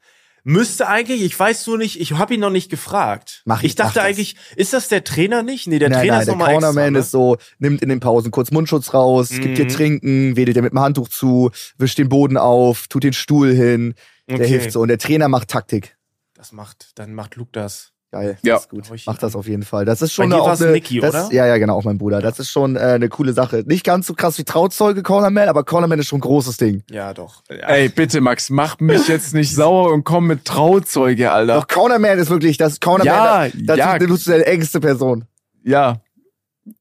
müsste 0.44 0.88
eigentlich, 0.88 1.22
ich 1.24 1.38
weiß 1.38 1.66
nur 1.68 1.78
nicht, 1.80 2.00
ich 2.00 2.14
habe 2.14 2.34
ihn 2.36 2.40
noch 2.40 2.50
nicht 2.52 2.70
gefragt. 2.70 3.42
Mach- 3.46 3.64
ich 3.64 3.74
dachte 3.76 3.88
mach 3.90 3.94
das. 3.96 4.04
eigentlich, 4.06 4.36
ist 4.56 4.74
das 4.74 4.88
der 4.88 5.04
Trainer 5.04 5.42
nicht? 5.44 5.68
Nee, 5.68 5.80
der 5.80 5.90
nein, 5.90 6.00
Trainer 6.02 6.14
nein, 6.14 6.20
ist 6.22 6.26
der 6.28 6.36
nochmal 6.36 6.54
extra. 6.54 6.68
Cornerman 6.68 6.94
Ne? 6.94 7.00
ist 7.00 7.12
so, 7.12 7.38
nimmt 7.58 7.82
in 7.82 7.90
den 7.90 8.00
Pausen 8.00 8.32
kurz 8.32 8.52
Mundschutz 8.52 8.94
raus, 8.94 9.30
gibt 9.30 9.58
dir 9.58 9.66
Mhm. 9.66 9.70
Trinken, 9.70 10.36
wedelt 10.38 10.56
dir 10.56 10.62
mit 10.62 10.72
dem 10.74 10.80
Handtuch 10.80 11.10
zu, 11.10 11.50
wischt 11.78 11.98
den 11.98 12.10
Boden 12.10 12.38
auf, 12.38 12.88
tut 12.88 13.04
den 13.04 13.14
Stuhl 13.14 13.54
hin, 13.54 13.96
der 14.30 14.36
Okay. 14.38 14.48
hilft 14.48 14.72
so. 14.72 14.82
Und 14.82 14.88
der 14.90 15.00
Trainer 15.00 15.28
macht 15.30 15.48
Taktik. 15.50 15.98
Das 16.36 16.52
macht, 16.52 16.92
dann 16.96 17.14
macht 17.14 17.36
Luke 17.36 17.52
das. 17.52 17.92
Geil, 18.12 18.38
Ja. 18.42 18.56
das 18.56 18.64
ist 18.64 18.70
gut. 18.70 18.84
Mach 19.06 19.18
das 19.20 19.34
ja. 19.34 19.40
auf 19.40 19.48
jeden 19.48 19.62
Fall. 19.62 19.86
Das 19.86 20.02
ist 20.02 20.14
schon 20.14 20.30
Bei 20.32 20.38
dir 20.38 20.42
auch 20.42 20.60
eine, 20.60 20.72
Niki, 20.72 21.00
das, 21.00 21.14
oder? 21.14 21.30
Ja, 21.32 21.46
ja, 21.46 21.58
genau, 21.60 21.76
auch 21.78 21.84
mein 21.84 22.00
Bruder. 22.00 22.22
Das 22.22 22.40
ist 22.40 22.50
schon 22.50 22.76
äh, 22.76 22.80
eine 22.80 23.08
coole 23.08 23.34
Sache. 23.34 23.64
Nicht 23.68 23.84
ganz 23.84 24.08
so 24.08 24.16
krass 24.16 24.40
wie 24.40 24.44
Trauzeuge 24.44 25.04
Cornerman, 25.04 25.48
aber 25.48 25.64
Cornerman 25.64 26.00
ist 26.00 26.08
schon 26.08 26.18
ein 26.18 26.22
großes 26.22 26.58
Ding. 26.58 26.82
Ja, 26.90 27.14
doch. 27.14 27.44
Ja. 27.50 27.68
Ey, 27.68 27.90
bitte, 27.90 28.20
Max, 28.20 28.50
mach 28.50 28.80
mich 28.80 29.08
jetzt 29.08 29.36
nicht 29.36 29.54
sauer 29.54 29.94
und 29.94 30.06
komm 30.06 30.26
mit 30.26 30.44
Trauzeuge, 30.46 31.32
Alter. 31.32 31.56
Doch 31.56 31.68
Cornerman 31.68 32.18
ist 32.18 32.32
wirklich, 32.32 32.58
das 32.58 32.80
Cornerman, 32.80 33.06
Ja, 33.06 33.48
das, 33.64 33.78
ja. 33.78 34.00
das 34.00 34.10
ist 34.10 34.28
deine 34.28 34.46
engste 34.48 34.80
Person. 34.80 35.26
Ja. 35.64 36.02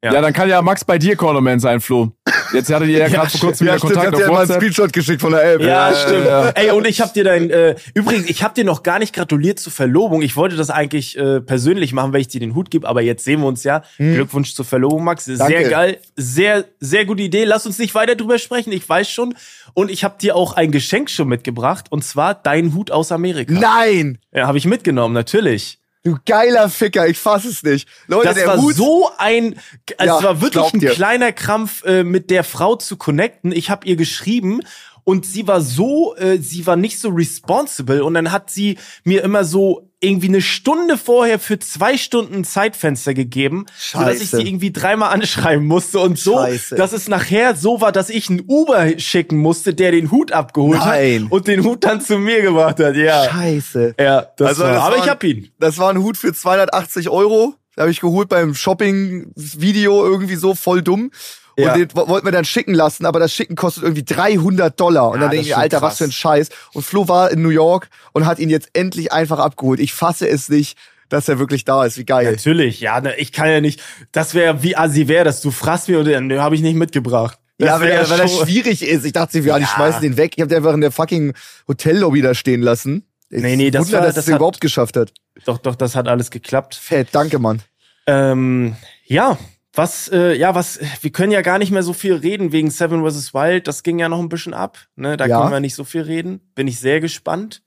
Ja. 0.03 0.13
ja. 0.15 0.21
dann 0.23 0.33
kann 0.33 0.49
ja 0.49 0.63
Max 0.63 0.85
bei 0.85 0.99
dir 0.99 1.15
Cornerman 1.17 1.61
sein, 1.61 1.81
Flo. 1.81 2.13
Jetzt 2.53 2.73
hattet 2.73 2.89
ihr 2.89 2.99
ja 3.01 3.09
gerade 3.09 3.31
vor 3.31 3.41
kurzem 3.41 3.67
wieder 3.67 3.79
Kontakt 3.79 4.15
auf 4.15 4.21
mal 4.21 4.27
einen 4.27 4.37
WhatsApp. 4.37 4.57
Screenshot 4.57 4.93
geschickt 4.93 5.21
von 5.21 5.33
der 5.33 5.43
Elbe. 5.43 5.67
Ja, 5.67 5.91
Äh, 5.91 5.95
stimmt. 5.97 6.27
ja. 6.27 6.49
Ey, 6.51 6.71
und 6.71 6.87
ich 6.87 7.01
hab 7.01 7.13
dir 7.15 7.25
dein, 7.25 7.51
äh, 7.51 7.75
übrigens, 7.95 8.29
ich 8.29 8.43
hab 8.43 8.55
dir 8.55 8.65
noch 8.65 8.83
gar 8.83 8.99
nicht 8.99 9.15
gratuliert 9.15 9.59
zur 9.59 9.73
Verlobung. 9.73 10.23
Ich 10.23 10.37
wollte 10.37 10.57
das 10.57 10.71
eigentlich 10.71 11.17
äh, 11.19 11.41
persönlich 11.41 11.93
machen, 11.93 12.13
weil 12.13 12.21
ich 12.21 12.29
dir 12.29 12.41
den 12.41 12.55
Hut 12.55 12.71
gebe, 12.71 12.89
aber 12.89 13.03
jetzt 13.03 13.25
sehen 13.25 13.41
wir 13.41 13.47
uns 13.47 13.65
ja. 13.65 13.83
Glückwunsch 13.99 14.55
zur 14.55 14.65
Verlobung, 14.65 15.05
Max. 15.05 15.25
Sehr 15.27 15.37
Danke. 15.37 15.69
geil. 15.69 15.99
Sehr, 16.17 16.65
sehr 16.81 17.05
gute 17.05 17.23
Idee. 17.23 17.45
Lass 17.45 17.67
uns 17.67 17.79
nicht 17.79 17.95
weiter 17.95 18.15
drüber 18.17 18.39
sprechen, 18.39 18.73
ich 18.73 18.89
weiß 18.89 19.11
schon. 19.11 19.35
Und 19.75 19.91
ich 19.91 20.05
hab 20.05 20.19
dir 20.19 20.35
auch 20.37 20.55
ein 20.55 20.71
Geschenk 20.73 21.11
schon 21.11 21.29
mitgebracht, 21.29 21.87
und 21.91 22.03
zwar 22.05 22.35
dein 22.35 22.75
Hut 22.75 22.91
aus 22.91 23.13
Amerika. 23.13 23.53
Nein! 23.53 24.19
Ja, 24.33 24.47
habe 24.47 24.59
ich 24.59 24.65
mitgenommen, 24.67 25.15
natürlich. 25.15 25.78
Du 26.05 26.17
geiler 26.27 26.69
Ficker, 26.69 27.09
ich 27.09 27.19
fass 27.19 27.45
es 27.45 27.63
nicht. 27.63 27.89
Leute, 28.07 28.33
Das 28.35 28.47
war 28.47 28.57
Hut, 28.59 28.75
so 28.75 29.11
ein, 29.19 29.57
also 29.99 30.13
Ja, 30.13 30.19
es 30.19 30.25
war 30.25 30.41
wirklich 30.41 30.73
ein 30.75 30.81
dir. 30.81 30.91
kleiner 30.91 31.33
Krampf, 31.33 31.85
äh, 31.85 32.05
mit 32.05 32.31
der 32.31 32.45
Frau 32.45 32.77
zu 32.77 32.97
connecten. 32.97 33.53
Ich 33.53 33.69
habe 33.71 33.87
ihr 33.87 33.97
geschrieben 33.97 34.61
und 35.05 35.27
sie 35.27 35.47
war 35.49 35.61
so, 35.61 36.15
äh, 36.17 36.39
sie 36.39 36.67
war 36.67 36.77
nicht 36.77 37.01
so 37.01 37.09
responsible 37.09 38.03
und 38.05 38.15
dann 38.15 38.31
hat 38.31 38.51
sie 38.51 38.79
mir 39.05 39.23
immer 39.25 39.45
so 39.45 39.88
irgendwie 40.01 40.29
eine 40.29 40.41
Stunde 40.41 40.97
vorher 40.97 41.39
für 41.41 41.59
zwei 41.59 41.97
Stunden 41.99 42.35
ein 42.37 42.45
Zeitfenster 42.45 43.15
gegeben, 43.15 43.67
sodass 43.77 44.15
ich 44.17 44.31
Scheiße. 44.31 44.37
sie 44.37 44.47
irgendwie 44.47 44.71
dreimal 44.71 45.13
anschreiben 45.13 45.67
musste 45.67 45.99
und 45.99 46.19
so, 46.19 46.37
Scheiße. 46.37 46.77
dass 46.77 46.93
es 46.93 47.09
nachher 47.09 47.57
so 47.57 47.81
war, 47.81 47.91
dass 47.91 48.09
ich 48.09 48.31
einen 48.31 48.43
Uber 48.47 48.99
schicken 48.99 49.39
musste, 49.39 49.75
der 49.75 49.91
den 49.91 50.11
Hut 50.13 50.31
abgeholt 50.31 50.79
Nein. 50.79 51.25
hat 51.25 51.33
und 51.33 51.49
den 51.49 51.65
Hut 51.65 51.83
dann 51.85 52.01
zu 52.01 52.19
mir 52.19 52.43
gebracht 52.43 52.79
hat. 52.79 52.95
Ja, 52.97 53.25
Scheiße. 53.29 53.95
ja, 53.99 54.27
das 54.37 54.49
Also 54.49 54.63
war, 54.63 54.73
das 54.73 54.83
aber 54.83 54.97
war 54.99 55.05
ich 55.05 55.11
hab 55.11 55.25
ihn. 55.25 55.51
Das 55.59 55.79
war 55.79 55.91
ein 55.91 55.99
Hut 55.99 56.17
für 56.17 56.33
280 56.33 57.09
Euro. 57.09 57.55
Da 57.75 57.83
habe 57.83 57.91
ich 57.91 58.01
geholt 58.01 58.29
beim 58.29 58.55
Shopping-Video 58.55 60.05
irgendwie 60.05 60.37
so 60.37 60.55
voll 60.55 60.83
dumm. 60.83 61.11
Und 61.59 61.65
Ja. 61.65 61.75
den 61.75 61.89
wo- 61.95 62.07
wollten 62.09 62.27
wir 62.27 62.33
dann 62.33 62.45
schicken 62.45 62.73
lassen, 62.73 63.05
aber 63.05 63.19
das 63.19 63.33
Schicken 63.35 63.57
kostet 63.57 63.83
irgendwie 63.83 64.05
300 64.05 64.79
Dollar. 64.79 65.09
Und 65.09 65.17
Ja, 65.17 65.21
dann 65.23 65.31
denke 65.33 65.47
ich, 65.47 65.57
Alter, 65.57 65.81
krass. 65.81 65.93
was 65.93 65.99
für 65.99 66.05
ein 66.05 66.13
Scheiß. 66.13 66.49
Und 66.73 66.83
Flo 66.85 67.09
war 67.09 67.31
in 67.33 67.43
New 67.43 67.49
York 67.51 67.89
und 68.13 68.27
hat 68.27 68.39
ihn 68.39 68.49
jetzt 68.49 68.71
endlich 68.75 69.13
einfach 69.13 69.39
abgeholt. 69.41 69.81
Ich 69.81 69.93
fasse 69.93 70.29
es 70.29 70.49
nicht, 70.49 70.79
dass 71.09 71.29
er 71.29 71.39
wirklich 71.41 71.65
da 71.65 71.85
ist. 71.85 71.99
Wie 71.99 72.05
geil. 72.05 72.31
Natürlich, 72.31 72.81
ja, 72.81 73.01
ne, 73.01 73.17
ich 73.17 73.33
kann 73.33 73.49
ja 73.49 73.61
nicht, 73.61 73.81
das 74.13 74.35
wäre 74.35 74.63
wie 74.63 74.77
assi 74.77 75.09
wäre, 75.09 75.25
dass 75.25 75.41
du 75.41 75.51
fragst 75.51 75.89
mir 75.89 75.99
und 75.99 76.07
dann 76.09 76.29
ne, 76.29 76.41
habe 76.41 76.55
ich 76.55 76.61
nicht 76.61 76.77
mitgebracht. 76.77 77.39
Das 77.59 77.67
Ja, 77.71 77.81
weil, 77.81 77.89
er, 77.91 78.09
weil 78.09 78.19
das 78.19 78.37
schwierig 78.39 78.83
ist. 78.87 79.05
Ich 79.05 79.13
dachte, 79.13 79.43
wir 79.43 79.51
ja. 79.53 79.57
die 79.59 79.63
Ja. 79.65 79.69
schmeißen 79.69 80.01
den 80.03 80.17
weg. 80.17 80.35
Ich 80.37 80.41
habe 80.43 80.49
den 80.49 80.59
einfach 80.59 80.75
in 80.75 80.81
der 80.81 80.93
fucking 80.93 81.35
Hotellobby 81.67 82.23
da 82.23 82.35
stehen 82.35 82.63
lassen. 82.63 83.05
Ich 83.31 83.43
Nee, 83.43 83.57
nee, 83.57 83.71
das 83.73 83.87
Wunder, 83.87 83.99
war- 83.99 84.07
dass 84.07 84.15
das 84.15 84.29
hat- 84.29 84.37
überhaupt 84.37 84.61
geschafft 84.61 84.97
hat. 84.97 85.13
Doch, 85.45 85.59
doch, 85.59 85.75
das 85.75 85.97
hat 85.97 86.07
alles 86.07 86.31
geklappt. 86.31 86.77
Fett, 86.77 87.09
danke, 87.13 87.41
Mann. 87.41 87.63
Ähm, 88.07 88.77
ja, 89.07 89.37
was, 89.79 90.09
äh, 90.09 90.35
ja, 90.35 90.55
was, 90.55 90.79
wir 91.01 91.11
können 91.13 91.33
ja 91.33 91.41
gar 91.41 91.59
nicht 91.59 91.71
mehr 91.71 91.83
so 91.83 91.93
viel 91.95 92.15
reden 92.15 92.53
wegen 92.53 92.71
Seven 92.71 93.09
vs. 93.09 93.33
Wild. 93.33 93.67
Das 93.69 93.83
ging 93.83 93.99
ja 93.99 94.09
noch 94.09 94.19
ein 94.19 94.29
bisschen 94.29 94.53
ab. 94.53 94.77
Ne? 94.97 95.17
Da 95.17 95.27
Ja. 95.27 95.41
können 95.41 95.53
wir 95.53 95.61
nicht 95.61 95.75
so 95.75 95.85
viel 95.85 96.03
reden. 96.03 96.41
Bin 96.55 96.69
ich 96.69 96.79
sehr 96.81 97.01
gespannt, 97.01 97.63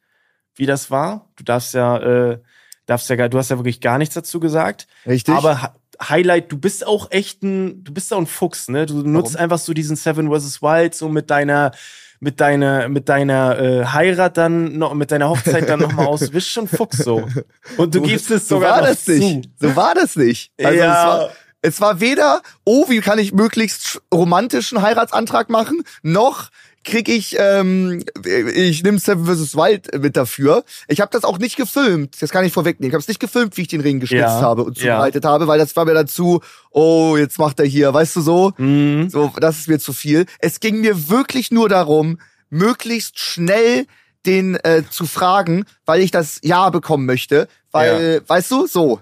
wie 0.56 0.66
das 0.68 0.92
war. 0.92 1.30
Du 1.38 1.44
darfst 1.44 1.74
ja, 1.74 1.98
äh, 1.98 2.40
darfst 2.86 3.10
ja, 3.10 3.16
gar- 3.16 3.30
du 3.30 3.38
hast 3.38 3.50
ja 3.50 3.58
wirklich 3.58 3.82
gar 3.82 3.98
nichts 3.98 4.14
dazu 4.14 4.40
gesagt. 4.40 4.88
Richtig? 5.08 5.34
Aber 5.34 5.74
Highlight, 6.02 6.52
du 6.52 6.58
bist 6.58 6.86
auch 6.86 7.12
echt 7.12 7.44
ein, 7.44 7.84
du 7.84 7.94
bist 7.94 8.14
auch 8.14 8.18
ein 8.20 8.28
Fuchs, 8.28 8.68
ne? 8.70 8.86
Du 8.86 9.04
nutzt 9.04 9.38
einfach 9.38 9.60
so 9.60 9.74
diesen 9.74 9.96
Seven 9.96 10.30
vs. 10.32 10.62
Wild 10.62 10.96
so 10.96 11.10
mit 11.10 11.30
deiner, 11.30 11.72
mit 12.20 12.40
deiner, 12.40 12.90
mit 12.90 13.08
deiner 13.08 13.58
äh, 13.60 13.86
Heirat 13.86 14.36
dann 14.38 14.78
noch, 14.78 14.94
mit 14.96 15.12
deiner 15.12 15.30
Hochzeit 15.30 15.70
dann 15.70 15.80
nochmal 15.80 16.08
aus. 16.08 16.22
Du 16.22 16.32
bist 16.32 16.50
schon 16.50 16.68
Fuchs 16.68 16.98
so. 16.98 17.28
Und 17.78 17.94
du 17.96 18.02
gibst 18.02 18.30
es 18.32 18.48
so 18.48 18.56
sogar 18.56 18.72
war 18.72 18.82
noch 18.82 18.88
das 18.88 19.08
nicht. 19.08 19.44
zu. 19.60 19.68
So 19.70 19.76
war 19.76 19.94
das 19.96 20.16
nicht. 20.16 20.52
Also 20.62 20.78
Ja. 20.80 21.30
Es, 21.62 21.80
war, 21.82 22.00
weder, 22.00 22.42
oh, 22.64 22.90
wie 22.90 23.00
kann 23.02 23.20
ich 23.20 23.34
möglichst 23.34 23.86
sch- 23.86 24.00
romantischen 24.14 24.82
Heiratsantrag 24.82 25.50
machen, 25.50 25.84
noch 26.02 26.50
krieg 26.84 27.08
ich, 27.10 27.36
ähm, 27.38 28.04
ich 28.26 28.82
nehme 28.82 28.98
Seven 28.98 29.24
vs. 29.28 29.56
Wild 29.56 30.02
mit 30.02 30.18
dafür. 30.18 30.64
Ich 30.88 31.00
habe 31.00 31.12
das 31.12 31.24
auch 31.24 31.38
nicht 31.38 31.56
gefilmt. 31.56 32.20
Das 32.20 32.32
kann 32.32 32.44
ich 32.44 32.52
vorwegnehmen. 32.54 32.90
Ich 32.90 32.96
habe 32.96 33.02
es 33.02 33.08
nicht 33.08 33.20
gefilmt, 33.20 33.56
wie 33.56 33.62
ich 33.62 33.68
den 33.68 33.82
Ring 33.82 34.00
geschnitzt 34.00 34.22
Ja. 34.24 34.42
habe 34.42 34.64
und 34.64 34.80
Ja. 34.80 34.96
zubereitet 34.96 35.24
habe, 35.24 35.46
weil 35.46 35.60
das 35.60 35.76
war 35.76 35.86
mir 35.86 35.94
dazu, 35.94 36.42
oh, 36.72 37.18
jetzt 37.18 37.38
macht 37.38 37.60
er 37.60 37.68
hier, 37.68 37.94
weißt 37.94 38.16
du 38.16 38.22
so? 38.22 38.54
Mhm. 38.58 39.12
So, 39.12 39.32
das 39.40 39.60
ist 39.60 39.68
mir 39.68 39.78
zu 39.78 39.94
viel. 39.94 40.26
Es 40.40 40.60
ging 40.60 40.82
mir 40.82 41.08
wirklich 41.10 41.52
nur 41.52 41.70
darum, 41.70 42.20
möglichst 42.50 43.20
schnell 43.20 43.86
den 44.26 44.56
äh, 44.56 44.82
zu 44.90 45.06
fragen, 45.06 45.66
weil 45.86 46.02
ich 46.02 46.10
das 46.10 46.40
Ja 46.42 46.72
bekommen 46.72 47.06
möchte. 47.06 47.48
Weil, 47.72 48.22
weißt 48.28 48.50
du, 48.50 48.66
so. 48.66 49.00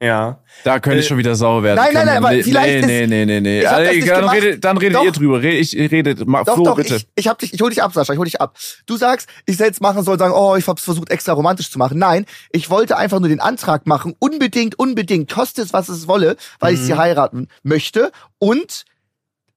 Ja. 0.00 0.44
Da 0.62 0.78
könnte 0.78 1.00
ich 1.00 1.06
Äh, 1.06 1.08
schon 1.08 1.18
wieder 1.18 1.34
sauer 1.34 1.64
werden. 1.64 1.76
nein, 1.76 1.92
nein, 1.92 2.06
nein, 2.06 2.16
aber 2.18 2.30
nee, 2.30 2.42
vielleicht 2.44 2.86
nee, 2.86 3.06
nee, 3.08 3.26
nee, 3.26 3.40
nee. 3.40 3.60
Ich 3.62 3.66
hab 3.66 3.78
das 3.78 3.88
Also, 3.88 4.06
dann, 4.06 4.28
redet, 4.28 4.64
dann 4.64 4.78
redet 4.78 4.96
Doch. 4.96 5.04
ihr 5.04 5.10
drüber. 5.10 5.42
Red- 5.42 5.60
Ich 5.60 5.74
rede, 5.74 6.24
Ma- 6.24 6.44
Doch, 6.44 6.54
Flo, 6.54 6.64
doch, 6.66 6.76
bitte. 6.76 6.96
ich, 6.96 7.08
ich 7.16 7.26
hab 7.26 7.38
dich, 7.40 7.52
ich 7.52 7.60
hol 7.60 7.70
dich 7.70 7.82
ab, 7.82 7.92
Sascha, 7.92 8.12
ich 8.12 8.18
hol 8.18 8.24
dich 8.24 8.40
ab. 8.40 8.56
Du 8.86 8.96
sagst, 8.96 9.28
ich 9.46 9.56
soll 9.56 9.66
jetzt 9.66 9.80
machen 9.80 10.04
soll, 10.04 10.16
sagen, 10.16 10.34
oh, 10.34 10.54
ich 10.54 10.68
hab's 10.68 10.84
versucht, 10.84 11.10
extra 11.10 11.32
romantisch 11.32 11.70
zu 11.72 11.78
machen. 11.78 11.98
Nein, 11.98 12.26
ich 12.52 12.70
wollte 12.70 12.96
einfach 12.96 13.18
nur 13.18 13.28
den 13.28 13.40
Antrag 13.40 13.88
machen, 13.88 14.14
unbedingt, 14.20 14.78
unbedingt, 14.78 15.32
koste 15.32 15.62
es, 15.62 15.72
was 15.72 15.88
es 15.88 16.06
wolle, 16.06 16.36
weil 16.60 16.74
ich 16.74 16.80
sie 16.80 16.92
Mhm. 16.92 16.98
heiraten 16.98 17.48
möchte 17.64 18.12
und 18.38 18.84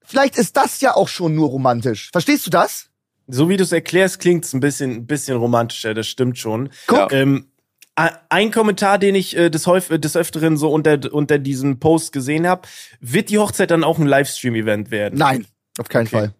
vielleicht 0.04 0.36
ist 0.36 0.56
das 0.56 0.80
ja 0.80 0.96
auch 0.96 1.06
schon 1.08 1.36
nur 1.36 1.50
romantisch. 1.50 2.10
Verstehst 2.10 2.44
du 2.46 2.50
das? 2.50 2.86
So 3.28 3.48
wie 3.48 3.56
du 3.56 3.62
es 3.62 3.70
erklärst, 3.70 4.18
klingt 4.18 4.44
es 4.44 4.52
ein 4.52 4.58
bisschen, 4.60 4.90
ein 4.90 5.06
bisschen 5.06 5.36
romantischer, 5.36 5.94
das 5.94 6.08
stimmt 6.08 6.36
schon. 6.38 6.70
Guck. 6.88 7.12
Ähm, 7.12 7.46
ein 7.94 8.50
Kommentar, 8.50 8.98
den 8.98 9.14
ich 9.14 9.36
äh, 9.36 9.50
des, 9.50 9.66
Häuf 9.66 9.88
des 9.88 10.16
Öfteren 10.16 10.56
so 10.56 10.70
unter, 10.72 10.98
unter 11.12 11.38
diesem 11.38 11.78
Post 11.78 12.12
gesehen 12.12 12.46
habe, 12.46 12.62
wird 13.00 13.28
die 13.28 13.38
Hochzeit 13.38 13.70
dann 13.70 13.84
auch 13.84 13.98
ein 13.98 14.06
Livestream-Event 14.06 14.90
werden? 14.90 15.18
Nein, 15.18 15.46
auf 15.78 15.88
keinen 15.88 16.06
Okay. 16.06 16.16
Fall. 16.16 16.34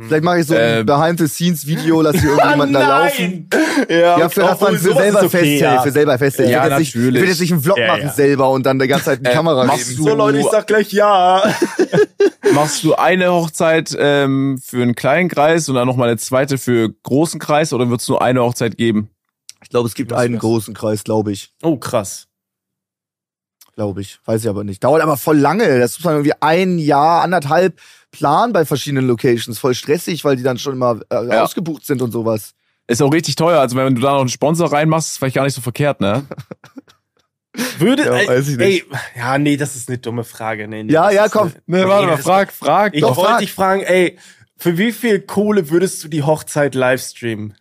Vielleicht 0.00 0.22
mache 0.22 0.38
ich 0.40 0.46
so 0.46 0.54
ein 0.54 0.80
Ähm. 0.80 0.86
Behind-the-Scenes-Video, 0.86 2.02
lass 2.02 2.20
hier 2.20 2.30
irgendjemanden 2.30 2.72
da 2.74 3.02
laufen. 3.04 3.48
Ja, 3.88 4.18
Ja, 4.18 4.28
für 4.28 4.40
das 4.42 4.60
man 4.60 4.76
für 4.76 4.92
selber 4.94 5.20
festhält, 5.30 5.80
für 5.82 5.90
selber 5.92 6.18
festhält. 6.18 6.50
Ja, 6.50 6.66
ich 6.66 6.70
will 6.70 6.70
jetzt 6.70 6.78
nicht, 6.78 6.88
ich 6.88 6.94
natürlich. 6.96 7.22
will 7.22 7.28
jetzt 7.28 7.40
nicht 7.40 7.52
einen 7.52 7.62
Vlog 7.62 7.78
Ja, 7.78 7.86
machen 7.88 8.02
ja. 8.02 8.12
selber 8.12 8.50
und 8.50 8.66
dann 8.66 8.78
die 8.78 8.86
ganze 8.88 9.06
Zeit 9.06 9.18
in 9.18 9.24
die 9.24 9.30
Äh, 9.30 9.34
Kamera 9.34 9.64
machst 9.64 9.98
du- 9.98 10.02
So 10.04 10.14
Leute, 10.14 10.38
ich 10.38 10.46
sag 10.50 10.66
gleich 10.66 10.92
ja. 10.92 11.42
Machst 12.54 12.82
du 12.84 12.94
eine 12.94 13.32
Hochzeit 13.32 13.96
ähm, 13.98 14.58
für 14.64 14.82
einen 14.82 14.94
kleinen 14.94 15.28
Kreis 15.28 15.68
und 15.68 15.74
dann 15.74 15.86
nochmal 15.86 16.08
eine 16.08 16.16
zweite 16.18 16.58
für 16.58 16.90
großen 17.02 17.38
Kreis 17.40 17.72
oder 17.72 17.88
wird 17.90 18.00
es 18.00 18.08
nur 18.08 18.22
eine 18.22 18.42
Hochzeit 18.42 18.76
geben? 18.76 19.10
Ich 19.62 19.70
glaube, 19.70 19.88
es 19.88 19.94
gibt 19.94 20.12
einen 20.12 20.34
wär's? 20.34 20.40
großen 20.40 20.74
Kreis, 20.74 21.04
glaube 21.04 21.32
ich. 21.32 21.52
Oh, 21.62 21.76
krass. 21.76 22.26
Glaube 23.74 24.00
ich. 24.00 24.18
Weiß 24.24 24.42
ich 24.42 24.48
aber 24.48 24.64
nicht. 24.64 24.82
Dauert 24.82 25.02
aber 25.02 25.16
voll 25.16 25.38
lange. 25.38 25.78
Das 25.78 25.98
muss 25.98 26.04
man 26.04 26.14
irgendwie 26.14 26.34
ein 26.40 26.78
Jahr, 26.78 27.22
anderthalb 27.22 27.80
planen 28.10 28.52
bei 28.52 28.64
verschiedenen 28.64 29.06
Locations. 29.06 29.58
Voll 29.58 29.74
stressig, 29.74 30.24
weil 30.24 30.36
die 30.36 30.42
dann 30.42 30.58
schon 30.58 30.74
immer 30.74 31.00
äh, 31.10 31.26
Ja. 31.28 31.44
ausgebucht 31.44 31.84
sind 31.86 32.02
und 32.02 32.10
sowas. 32.10 32.54
Ist 32.86 33.02
auch 33.02 33.12
richtig 33.12 33.36
teuer. 33.36 33.60
Also 33.60 33.76
wenn 33.76 33.94
du 33.94 34.00
da 34.00 34.12
noch 34.12 34.20
einen 34.20 34.28
Sponsor 34.30 34.72
reinmachst, 34.72 35.10
ist 35.10 35.18
vielleicht 35.18 35.36
gar 35.36 35.44
nicht 35.44 35.54
so 35.54 35.60
verkehrt, 35.60 36.00
ne? 36.00 36.24
Würde, 37.78 38.04
Ja, 38.04 38.28
weiß 38.28 38.48
ich 38.48 38.56
nicht. 38.56 38.86
ey, 38.90 38.98
ja, 39.16 39.36
nee, 39.38 39.56
das 39.56 39.74
ist 39.74 39.88
eine 39.88 39.98
dumme 39.98 40.22
Frage. 40.24 40.68
Nee, 40.68 40.84
nee, 40.84 40.92
Ja, 40.92 41.04
das 41.06 41.14
ja, 41.14 41.28
komm. 41.28 41.48
eine- 41.48 41.78
Ne, 41.82 41.88
warte 41.88 42.04
Nee, 42.04 42.10
mal, 42.10 42.16
das- 42.16 42.24
frag, 42.24 42.52
frag. 42.52 42.94
Ich 42.94 43.02
wollte 43.02 43.38
dich 43.40 43.52
fragen, 43.52 43.82
ey, 43.82 44.18
für 44.56 44.78
wie 44.78 44.92
viel 44.92 45.20
Kohle 45.20 45.70
würdest 45.70 46.02
du 46.04 46.08
die 46.08 46.22
Hochzeit 46.22 46.74
livestreamen? 46.74 47.54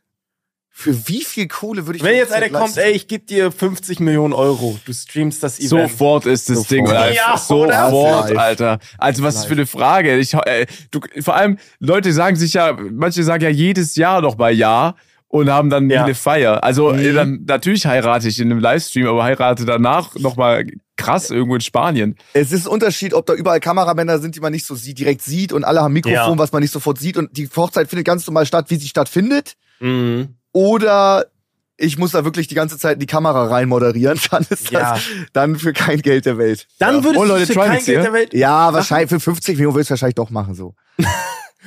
Für 0.79 1.07
wie 1.07 1.23
viel 1.23 1.47
Kohle 1.47 1.87
würde 1.87 1.97
ich 1.97 2.03
Wenn 2.03 2.15
jetzt 2.17 2.31
einer 2.31 2.49
kommt, 2.49 2.77
ey, 2.77 2.91
ich 2.91 3.07
gebe 3.07 3.25
dir 3.25 3.51
50 3.51 3.99
Millionen 3.99 4.31
Euro, 4.35 4.77
du 4.85 4.93
streamst 4.93 5.41
das 5.41 5.57
Event. 5.57 5.69
Sofort 5.89 6.27
ist 6.27 6.49
das 6.49 6.57
Sofort. 6.57 6.71
Ding 6.71 6.85
live. 6.85 7.15
Ja, 7.15 7.33
oder? 7.49 7.89
Sofort, 7.89 8.29
Live. 8.29 8.37
Alter. 8.37 8.79
Also 8.99 9.23
was 9.23 9.37
ist 9.37 9.45
für 9.45 9.53
eine 9.53 9.65
Frage? 9.65 10.15
Ich, 10.19 10.35
äh, 10.35 10.67
du, 10.91 10.99
vor 11.21 11.35
allem, 11.35 11.57
Leute 11.79 12.13
sagen 12.13 12.35
sich 12.35 12.53
ja, 12.53 12.77
manche 12.91 13.23
sagen 13.23 13.43
ja 13.43 13.49
jedes 13.49 13.95
Jahr 13.95 14.21
noch 14.21 14.37
mal 14.37 14.53
Ja 14.53 14.93
und 15.29 15.49
haben 15.49 15.71
dann 15.71 15.89
Ja. 15.89 16.03
eine 16.03 16.13
Feier. 16.13 16.63
Also 16.63 16.93
Mhm. 16.93 16.99
äh, 16.99 17.11
dann 17.13 17.39
natürlich 17.47 17.87
heirate 17.87 18.27
ich 18.27 18.39
in 18.39 18.51
einem 18.51 18.59
Livestream, 18.59 19.07
aber 19.07 19.23
heirate 19.23 19.65
danach 19.65 20.13
noch 20.19 20.35
mal 20.35 20.63
krass 20.95 21.31
irgendwo 21.31 21.55
in 21.55 21.61
Spanien. 21.61 22.15
Es 22.33 22.51
ist 22.51 22.67
ein 22.67 22.71
Unterschied, 22.71 23.15
ob 23.15 23.25
da 23.25 23.33
überall 23.33 23.59
Kameramänner 23.59 24.19
sind, 24.19 24.35
die 24.35 24.39
man 24.41 24.51
nicht 24.53 24.67
so 24.67 24.75
sieht, 24.75 24.99
direkt 24.99 25.23
sieht 25.23 25.53
und 25.53 25.63
alle 25.63 25.81
haben 25.81 25.93
Mikrofon, 25.93 26.15
Ja. 26.33 26.37
was 26.37 26.51
man 26.51 26.61
nicht 26.61 26.71
sofort 26.71 26.99
sieht 26.99 27.17
und 27.17 27.35
die 27.35 27.49
Hochzeit 27.55 27.89
findet 27.89 28.05
ganz 28.05 28.27
normal 28.27 28.45
statt, 28.45 28.67
wie 28.69 28.75
sie 28.75 28.87
stattfindet. 28.87 29.53
Mhm. 29.79 30.35
Oder 30.57 31.27
ich 31.77 31.99
muss 31.99 32.11
da 32.11 32.23
wirklich 32.25 32.47
die 32.47 32.55
ganze 32.55 32.79
Zeit 32.79 32.95
in 32.95 32.99
die 33.01 33.05
Kamera 33.05 33.45
rein 33.45 33.69
moderieren, 33.69 34.19
dann 34.31 34.43
ist 34.49 34.71
Ja. 34.71 34.93
das 34.95 35.03
dann 35.33 35.55
für 35.57 35.73
kein 35.73 36.01
Geld 36.01 36.25
der 36.25 36.37
Welt. 36.39 36.67
Dann 36.79 37.03
würdest 37.03 37.17
Oh, 37.17 37.23
du 37.25 37.27
Leute, 37.29 37.45
für 37.45 37.53
Trimax 37.53 37.69
kein 37.77 37.85
Geld 37.85 38.05
der 38.05 38.13
Welt. 38.13 38.33
Ja, 38.33 38.73
wahrscheinlich 38.73 39.09
für 39.09 39.19
50 39.19 39.55
Millionen 39.57 39.75
willst 39.75 39.89
du 39.89 39.91
wahrscheinlich 39.91 40.15
doch 40.15 40.31
machen 40.31 40.55
so. 40.55 40.73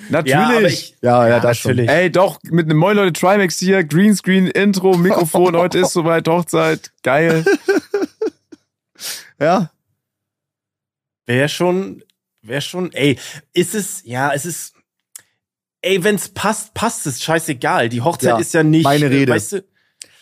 Natürlich. 0.09 0.33
Ja, 0.33 0.61
ich, 0.67 0.97
Ja, 1.03 1.29
ja, 1.29 1.41
das 1.41 1.59
schon. 1.59 1.73
natürlich. 1.73 1.91
Ey, 1.91 2.11
doch, 2.11 2.39
mit 2.45 2.65
einem 2.67 2.79
Moin 2.79 2.97
Leute 2.97 3.13
Trimax 3.13 3.59
hier, 3.59 3.85
Greenscreen, 3.85 4.49
Intro, 4.49 4.97
Mikrofon, 4.97 5.57
heute 5.57 5.79
ist 5.79 5.93
soweit 5.93 6.27
Hochzeit. 6.27 6.91
Geil. 7.05 7.45
Ja. 9.39 9.71
Wäre 11.27 11.49
schon, 11.49 12.03
wäre 12.43 12.61
schon, 12.63 12.93
ey, 12.93 13.19
ist 13.53 13.75
es, 13.77 14.03
ja, 14.05 14.33
es 14.33 14.45
ist, 14.47 14.75
ey, 15.83 16.03
wenn's 16.05 16.29
passt, 16.29 16.75
passt 16.75 17.07
es, 17.07 17.23
scheißegal. 17.23 17.89
Die 17.89 18.01
Hochzeit 18.03 18.31
Ja, 18.31 18.39
ist 18.39 18.55
ja 18.55 18.63
nicht, 18.63 18.85
meine 18.85 19.07
äh, 19.07 19.09
Rede. 19.09 19.33
weißt 19.33 19.53
du, 19.53 19.65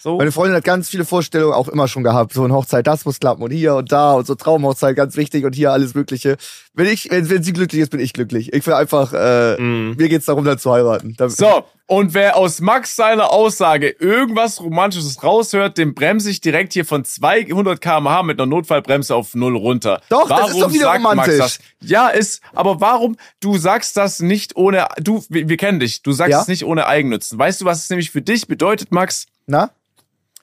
so. 0.01 0.17
Meine 0.19 0.33
Freundin 0.33 0.57
hat 0.57 0.65
ganz 0.65 0.89
viele 0.89 1.05
Vorstellungen 1.05 1.55
auch 1.55 1.69
immer 1.69 1.89
schon 1.89 2.03
gehabt. 2.05 2.33
So 2.33 2.45
eine 2.45 2.55
Hochzeit, 2.55 2.87
das 2.87 3.05
muss 3.05 3.19
klappen 3.21 3.43
und 3.43 3.51
hier 3.51 3.75
und 3.75 3.91
da 3.93 4.13
und 4.13 4.27
so 4.27 4.35
Traumhochzeit, 4.35 4.95
ganz 4.97 5.17
wichtig 5.17 5.45
und 5.45 5.55
hier 5.55 5.73
alles 5.73 5.95
Mögliche. 5.95 6.37
Wenn 6.75 6.87
ich, 6.87 7.11
wenn, 7.11 7.29
wenn 7.31 7.43
sie 7.43 7.53
glücklich 7.53 7.83
ist, 7.83 7.91
bin 7.91 8.01
ich 8.01 8.13
glücklich. 8.13 8.53
Ich 8.53 8.67
will 8.67 8.75
einfach, 8.75 9.13
äh, 9.13 9.61
Mhm. 9.61 9.95
mir 9.97 10.09
geht's 10.09 10.27
darum, 10.27 10.45
dann 10.45 10.59
zu 10.59 10.73
heiraten. 10.73 11.17
So, 11.29 11.65
und 11.87 12.15
wer 12.15 12.37
aus 12.37 12.61
Max 12.61 12.95
seiner 12.97 13.33
Aussage 13.33 13.89
irgendwas 13.89 14.61
Romantisches 14.61 15.23
raushört, 15.25 15.79
dem 15.79 15.95
bremse 15.95 16.31
ich 16.31 16.41
direkt 16.41 16.75
hier 16.75 16.85
von 16.85 17.05
200 17.05 17.81
km/h 17.81 18.23
mit 18.23 18.39
einer 18.39 18.47
Notfallbremse 18.47 19.15
auf 19.15 19.35
null 19.35 19.57
runter. 19.57 20.01
Doch, 20.11 20.29
das 20.29 20.51
ist 20.51 20.61
doch 20.61 20.73
wieder 20.73 20.85
sagt 20.85 21.03
Max 21.03 21.13
romantisch. 21.13 21.39
das? 21.39 21.59
Ja, 21.81 22.09
ist, 22.09 22.43
aber 22.55 22.81
warum, 22.81 23.17
du 23.41 23.57
sagst 23.59 23.97
das 23.97 24.21
nicht 24.21 24.55
ohne, 24.57 24.87
du, 24.99 25.25
wir, 25.29 25.49
wir 25.49 25.57
kennen 25.57 25.81
dich, 25.81 26.03
du 26.03 26.13
sagst 26.13 26.31
Ja? 26.33 26.43
es 26.43 26.49
nicht 26.49 26.65
ohne 26.65 26.87
Eigennützen. 26.87 27.39
Weißt 27.39 27.61
du, 27.61 27.65
was 27.65 27.83
es 27.85 27.91
nämlich 27.91 28.11
für 28.11 28.23
dich 28.23 28.47
bedeutet, 28.47 28.93
Max? 28.93 29.27
Na? 29.47 29.71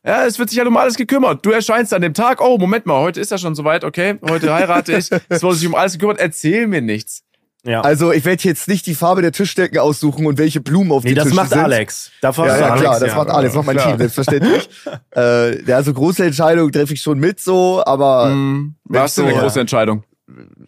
Ja, 0.06 0.26
es 0.26 0.38
wird 0.38 0.50
sich 0.50 0.60
halt 0.60 0.68
um 0.68 0.78
alles 0.78 0.96
gekümmert. 0.98 1.46
Du 1.46 1.52
erscheinst 1.52 1.94
an 1.94 2.02
dem 2.02 2.14
Tag, 2.14 2.40
oh, 2.42 2.58
Moment 2.58 2.86
mal, 2.86 3.00
heute 3.00 3.20
ist 3.20 3.32
ja 3.32 3.38
schon 3.38 3.56
soweit, 3.56 3.84
okay, 3.84 4.20
heute 4.30 4.54
heirate 4.54 4.94
ich, 4.98 5.10
es 5.30 5.42
wurde 5.44 5.56
sich 5.56 5.68
um 5.68 5.76
alles 5.76 5.94
gekümmert, 5.94 6.20
erzähl 6.20 6.68
mir 6.68 6.82
nichts. 6.82 7.24
ja. 7.64 7.82
Also 7.82 8.12
ich 8.12 8.24
werde 8.24 8.44
jetzt 8.44 8.68
nicht 8.68 8.86
die 8.86 8.94
Farbe 8.94 9.22
der 9.24 9.32
Tischdecken 9.32 9.80
aussuchen 9.80 10.28
und 10.28 10.38
welche 10.38 10.62
Blumen 10.62 10.92
auf 10.92 11.04
nee, 11.04 11.10
den 11.10 11.16
das 11.16 11.24
Tischen 11.26 11.36
macht 11.38 11.50
sind. 11.50 11.60
Alex. 11.64 12.12
Davon 12.22 12.46
Ja, 12.48 12.58
ja, 12.60 12.66
Alex, 12.68 12.82
klar, 12.82 13.00
das 13.00 13.10
ja. 13.10 13.16
macht 13.16 13.30
Alex, 13.30 13.54
das 13.54 13.56
macht 13.58 13.66
mein 13.66 13.76
klar. 13.78 13.88
Team, 13.90 13.98
selbstverständlich. 13.98 14.70
äh, 15.16 15.64
ja, 15.64 15.82
so 15.82 15.94
große 15.94 16.24
Entscheidungen 16.24 16.72
treffe 16.72 16.94
ich 16.94 17.02
schon 17.02 17.18
mit 17.18 17.40
so, 17.40 17.82
aber 17.86 18.28
Hm, 18.30 18.76
was 18.84 19.12
ist 19.12 19.18
denn 19.18 19.26
so, 19.26 19.32
eine 19.34 19.42
große 19.42 19.60
Entscheidung? 19.60 20.04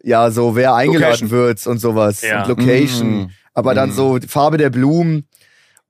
ja, 0.04 0.32
so 0.32 0.56
wer 0.56 0.74
eingeladen 0.74 1.30
Location. 1.30 1.32
wird 1.32 1.68
und 1.68 1.78
sowas 1.80 2.22
Ja. 2.24 2.42
und 2.44 2.48
Location. 2.50 3.22
Mm. 3.26 3.30
Aber 3.54 3.74
dann 3.74 3.90
Mm. 3.90 3.94
so 3.94 4.18
die 4.20 4.28
Farbe 4.28 4.58
der 4.58 4.70
Blumen 4.70 5.28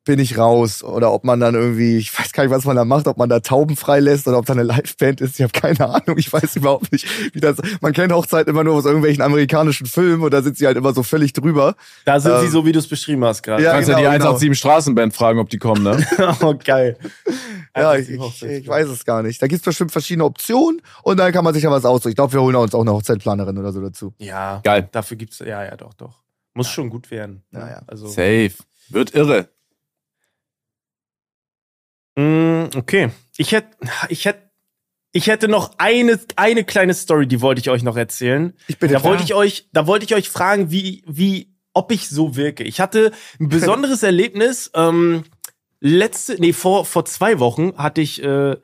bin 0.08 0.20
ich 0.20 0.38
raus. 0.38 0.84
Oder 0.84 1.12
ob 1.12 1.24
man 1.24 1.40
dann 1.40 1.54
irgendwie, 1.54 1.98
ich 1.98 2.18
weiß 2.18 2.32
gar 2.32 2.44
nicht, 2.44 2.52
was 2.52 2.66
man 2.66 2.76
da 2.76 2.86
macht, 2.86 3.08
ob 3.08 3.18
man 3.18 3.30
da 3.30 3.42
Tauben 3.42 3.76
freilässt 3.76 4.28
oder 4.28 4.38
ob 4.40 4.46
da 4.46 4.54
eine 4.54 4.64
Liveband 4.64 5.22
ist. 5.22 5.36
Ich 5.36 5.44
habe 5.44 5.52
keine 5.54 5.88
Ahnung. 5.88 6.18
Ich 6.18 6.32
weiß 6.32 6.56
überhaupt 6.56 6.92
nicht, 6.92 7.06
wie 7.34 7.40
das. 7.40 7.58
Man 7.82 7.94
kennt 7.94 8.12
Hochzeiten 8.12 8.50
immer 8.50 8.64
nur 8.64 8.76
aus 8.76 8.86
irgendwelchen 8.86 9.22
amerikanischen 9.22 9.86
Filmen 9.86 10.24
und 10.24 10.34
da 10.34 10.42
sind 10.42 10.58
sie 10.58 10.66
halt 10.66 10.78
immer 10.78 10.94
so 10.94 11.04
völlig 11.04 11.34
drüber. 11.34 11.76
Da 12.06 12.20
sind 12.20 12.40
sie 12.40 12.46
Ähm, 12.46 12.52
so, 12.52 12.66
wie 12.66 12.72
du 12.72 12.80
es 12.80 12.88
beschrieben 12.88 13.24
hast 13.26 13.44
gerade. 13.44 13.62
Ja, 13.62 13.74
Kannst 13.74 13.90
genau, 13.90 14.00
ja 14.00 14.12
die 14.12 14.18
genau. 14.18 14.30
187 14.32 14.58
Straßenband 14.60 15.14
fragen, 15.14 15.40
ob 15.40 15.50
die 15.50 15.58
kommen, 15.58 15.84
ne? 15.84 16.06
oh, 16.42 16.56
geil. 16.64 16.98
Ja, 17.76 17.96
ich, 17.96 18.10
ich, 18.10 18.20
Hochzeit. 18.20 18.68
weiß 18.68 18.88
es 18.88 19.06
gar 19.06 19.22
nicht. 19.22 19.42
Da 19.42 19.48
gibt's 19.48 19.66
bestimmt 19.66 19.92
verschiedene 19.92 20.24
Optionen 20.24 20.82
und 21.04 21.18
dann 21.18 21.32
kann 21.32 21.44
man 21.44 21.54
sich 21.54 21.64
ja 21.64 21.70
was 21.70 21.86
aussuchen. 21.86 22.10
Ich 22.10 22.16
glaube, 22.16 22.34
wir 22.34 22.42
holen 22.42 22.56
uns 22.56 22.74
auch 22.74 22.82
eine 22.82 22.94
Hochzeitplanerin 22.94 23.58
oder 23.58 23.72
so 23.72 23.82
dazu. 23.82 24.14
Ja, 24.20 24.62
Geil. 24.64 24.88
dafür 24.92 25.18
gibt's, 25.18 25.40
ja, 25.40 25.64
ja, 25.64 25.76
doch, 25.76 25.94
doch. 25.94 26.24
Muss 26.54 26.70
schon 26.70 26.90
gut 26.90 27.12
werden. 27.12 27.44
Ja, 27.52 27.68
ja. 27.68 27.82
Also, 27.86 28.08
Safe. 28.08 28.54
Wird 28.90 29.14
irre. 29.14 29.50
Mm, 32.18 32.66
okay. 32.76 33.12
Ich 33.38 33.52
hätte, 33.52 33.78
ich 34.10 34.26
hätte, 34.26 34.50
ich 35.12 35.28
hätte 35.28 35.48
noch 35.48 35.76
eine, 35.78 36.20
eine 36.36 36.64
kleine 36.64 36.94
Story, 36.94 37.28
die 37.28 37.42
wollte 37.42 37.62
ich 37.62 37.70
euch 37.70 37.84
noch 37.84 37.96
erzählen. 37.96 38.54
Ich 38.68 38.80
bin 38.80 38.92
Da 38.92 39.04
wollte 39.04 39.24
ich 39.24 39.34
euch, 39.34 39.70
da 39.72 39.88
wollte 39.88 40.06
ich 40.06 40.16
euch 40.16 40.30
fragen, 40.30 40.72
wie, 40.72 41.04
wie, 41.08 41.54
ob 41.74 41.92
ich 41.92 42.10
so 42.10 42.36
wirke. 42.36 42.64
Ich 42.64 42.80
hatte 42.80 43.12
ein 43.40 43.50
besonderes 43.50 44.02
Erlebnis. 44.02 44.72
Ähm, 44.74 45.24
letzte, 45.80 46.36
nee, 46.42 46.54
vor 46.54 46.86
vor 46.86 47.06
zwei 47.06 47.40
Wochen 47.40 47.78
hatte 47.78 48.02
ich, 48.02 48.22
äh, 48.24 48.58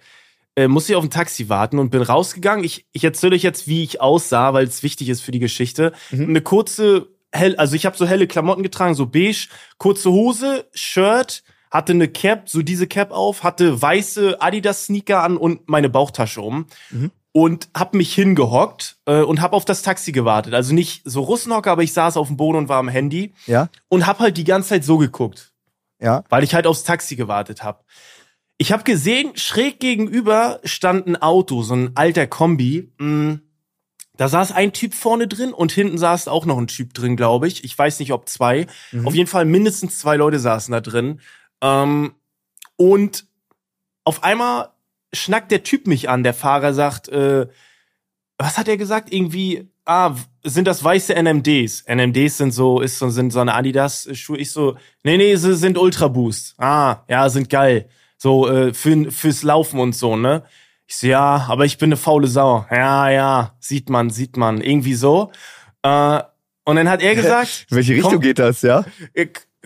äh, 0.55 0.67
musste 0.67 0.93
ich 0.93 0.95
auf 0.95 1.03
ein 1.03 1.11
Taxi 1.11 1.47
warten 1.47 1.77
und 1.77 1.91
bin 1.91 2.01
rausgegangen. 2.01 2.65
Ich, 2.65 2.87
ich 2.91 3.03
erzähle 3.03 3.35
euch 3.35 3.43
jetzt, 3.43 3.67
wie 3.67 3.83
ich 3.83 4.01
aussah, 4.01 4.53
weil 4.53 4.65
es 4.65 4.81
wichtig 4.81 5.09
ist 5.09 5.21
für 5.21 5.31
die 5.31 5.39
Geschichte. 5.39 5.93
Mhm. 6.09 6.29
Eine 6.29 6.41
kurze, 6.41 7.07
hell, 7.31 7.55
also 7.57 7.75
ich 7.75 7.85
habe 7.85 7.97
so 7.97 8.07
helle 8.07 8.25
Klamotten 8.25 8.63
getragen, 8.63 8.95
so 8.95 9.05
beige, 9.05 9.47
kurze 9.77 10.11
Hose, 10.11 10.67
Shirt, 10.73 11.43
hatte 11.73 11.91
eine 11.93 12.07
Cap, 12.07 12.47
so 12.47 12.61
diese 12.61 12.87
Cap 12.87 13.11
auf, 13.11 13.43
hatte 13.43 13.81
weiße 13.81 14.37
Adidas 14.39 14.85
Sneaker 14.85 15.23
an 15.23 15.35
und 15.37 15.67
meine 15.67 15.89
Bauchtasche 15.89 16.39
um 16.41 16.67
Mhm. 16.91 17.11
und 17.31 17.67
hab 17.75 17.95
mich 17.95 18.13
hingehockt 18.13 18.97
äh, 19.05 19.21
und 19.21 19.41
hab 19.41 19.53
auf 19.53 19.65
das 19.65 19.81
Taxi 19.81 20.11
gewartet. 20.11 20.53
Also 20.53 20.73
nicht 20.73 21.01
so 21.03 21.21
Russenhocker, 21.21 21.71
aber 21.71 21.81
ich 21.83 21.91
saß 21.91 22.15
auf 22.15 22.27
dem 22.27 22.37
Boden 22.37 22.59
und 22.59 22.69
war 22.69 22.77
am 22.77 22.89
Handy 22.89 23.33
Ja, 23.47 23.69
und 23.89 24.05
hab 24.05 24.19
halt 24.19 24.37
die 24.37 24.43
ganze 24.43 24.69
Zeit 24.69 24.85
so 24.85 24.97
geguckt, 24.99 25.51
ja. 25.99 26.23
weil 26.29 26.43
ich 26.43 26.53
halt 26.53 26.67
aufs 26.67 26.83
Taxi 26.83 27.15
gewartet 27.15 27.63
hab. 27.63 27.85
Ich 28.59 28.71
hab 28.71 28.85
gesehen, 28.85 29.31
schräg 29.35 29.79
gegenüber 29.79 30.59
stand 30.63 31.07
ein 31.07 31.19
Auto, 31.21 31.63
so 31.63 31.73
ein 31.75 31.91
alter 31.95 32.27
Kombi. 32.27 32.91
Mm, 32.99 33.37
Da 34.15 34.27
saß 34.27 34.51
ein 34.51 34.73
Typ 34.73 34.93
vorne 34.93 35.27
drin 35.27 35.53
und 35.53 35.71
hinten 35.71 35.97
saß 35.97 36.27
auch 36.27 36.45
noch 36.45 36.59
ein 36.59 36.67
Typ 36.67 36.93
drin, 36.93 37.15
glaube 37.15 37.47
ich. 37.47 37.63
Ich 37.63 37.75
weiß 37.75 37.97
nicht, 37.99 38.13
ob 38.13 38.29
zwei. 38.29 38.67
Mhm. 38.91 39.07
Auf 39.07 39.15
jeden 39.15 39.27
Fall 39.27 39.45
mindestens 39.45 39.97
zwei 39.97 40.17
Leute 40.17 40.37
saßen 40.37 40.71
da 40.71 40.81
drin. 40.81 41.19
Ähm, 41.63 42.13
und 42.75 43.25
auf 44.03 44.23
einmal 44.23 44.69
schnackt 45.13 45.51
der 45.51 45.63
Typ 45.63 45.87
mich 45.87 46.09
an. 46.09 46.23
Der 46.23 46.33
Fahrer 46.33 46.73
sagt, 46.73 47.07
äh, 47.09 47.47
was 48.37 48.57
hat 48.57 48.67
er 48.67 48.77
gesagt? 48.77 49.11
Irgendwie, 49.13 49.71
ah, 49.85 50.15
sind 50.43 50.67
das 50.67 50.83
weiße 50.83 51.13
NMDs? 51.15 51.85
NMDs 51.87 52.37
sind 52.37 52.51
so, 52.51 52.81
ist 52.81 52.99
so, 52.99 53.09
sind 53.09 53.31
so 53.31 53.39
eine 53.39 53.53
Adidas-Schuhe. 53.53 54.37
Ich 54.37 54.51
so, 54.51 54.75
nee, 55.03 55.17
nee, 55.17 55.35
sie 55.35 55.55
sind 55.55 55.77
Ultra 55.77 56.09
Boost. 56.09 56.55
Ah, 56.59 57.03
ja, 57.07 57.29
sind 57.29 57.49
geil. 57.49 57.87
So, 58.17 58.49
äh, 58.49 58.73
für, 58.73 59.11
fürs 59.11 59.43
Laufen 59.43 59.79
und 59.79 59.95
so, 59.95 60.15
ne? 60.15 60.43
Ich 60.87 60.97
so, 60.97 61.07
ja, 61.07 61.45
aber 61.47 61.65
ich 61.65 61.77
bin 61.77 61.87
eine 61.89 61.97
faule 61.97 62.27
Sau. 62.27 62.65
Ja, 62.69 63.09
ja, 63.09 63.55
sieht 63.59 63.89
man, 63.89 64.09
sieht 64.09 64.35
man. 64.35 64.61
Irgendwie 64.61 64.95
so. 64.95 65.31
Äh, 65.83 66.21
Und 66.65 66.75
dann 66.75 66.89
hat 66.89 67.01
er 67.01 67.15
gesagt, 67.21 67.67
In 67.69 67.77
welche 67.77 67.93
Richtung 67.93 68.13
komm, 68.13 68.21
geht 68.21 68.39
das, 68.39 68.63
ja? 68.63 68.83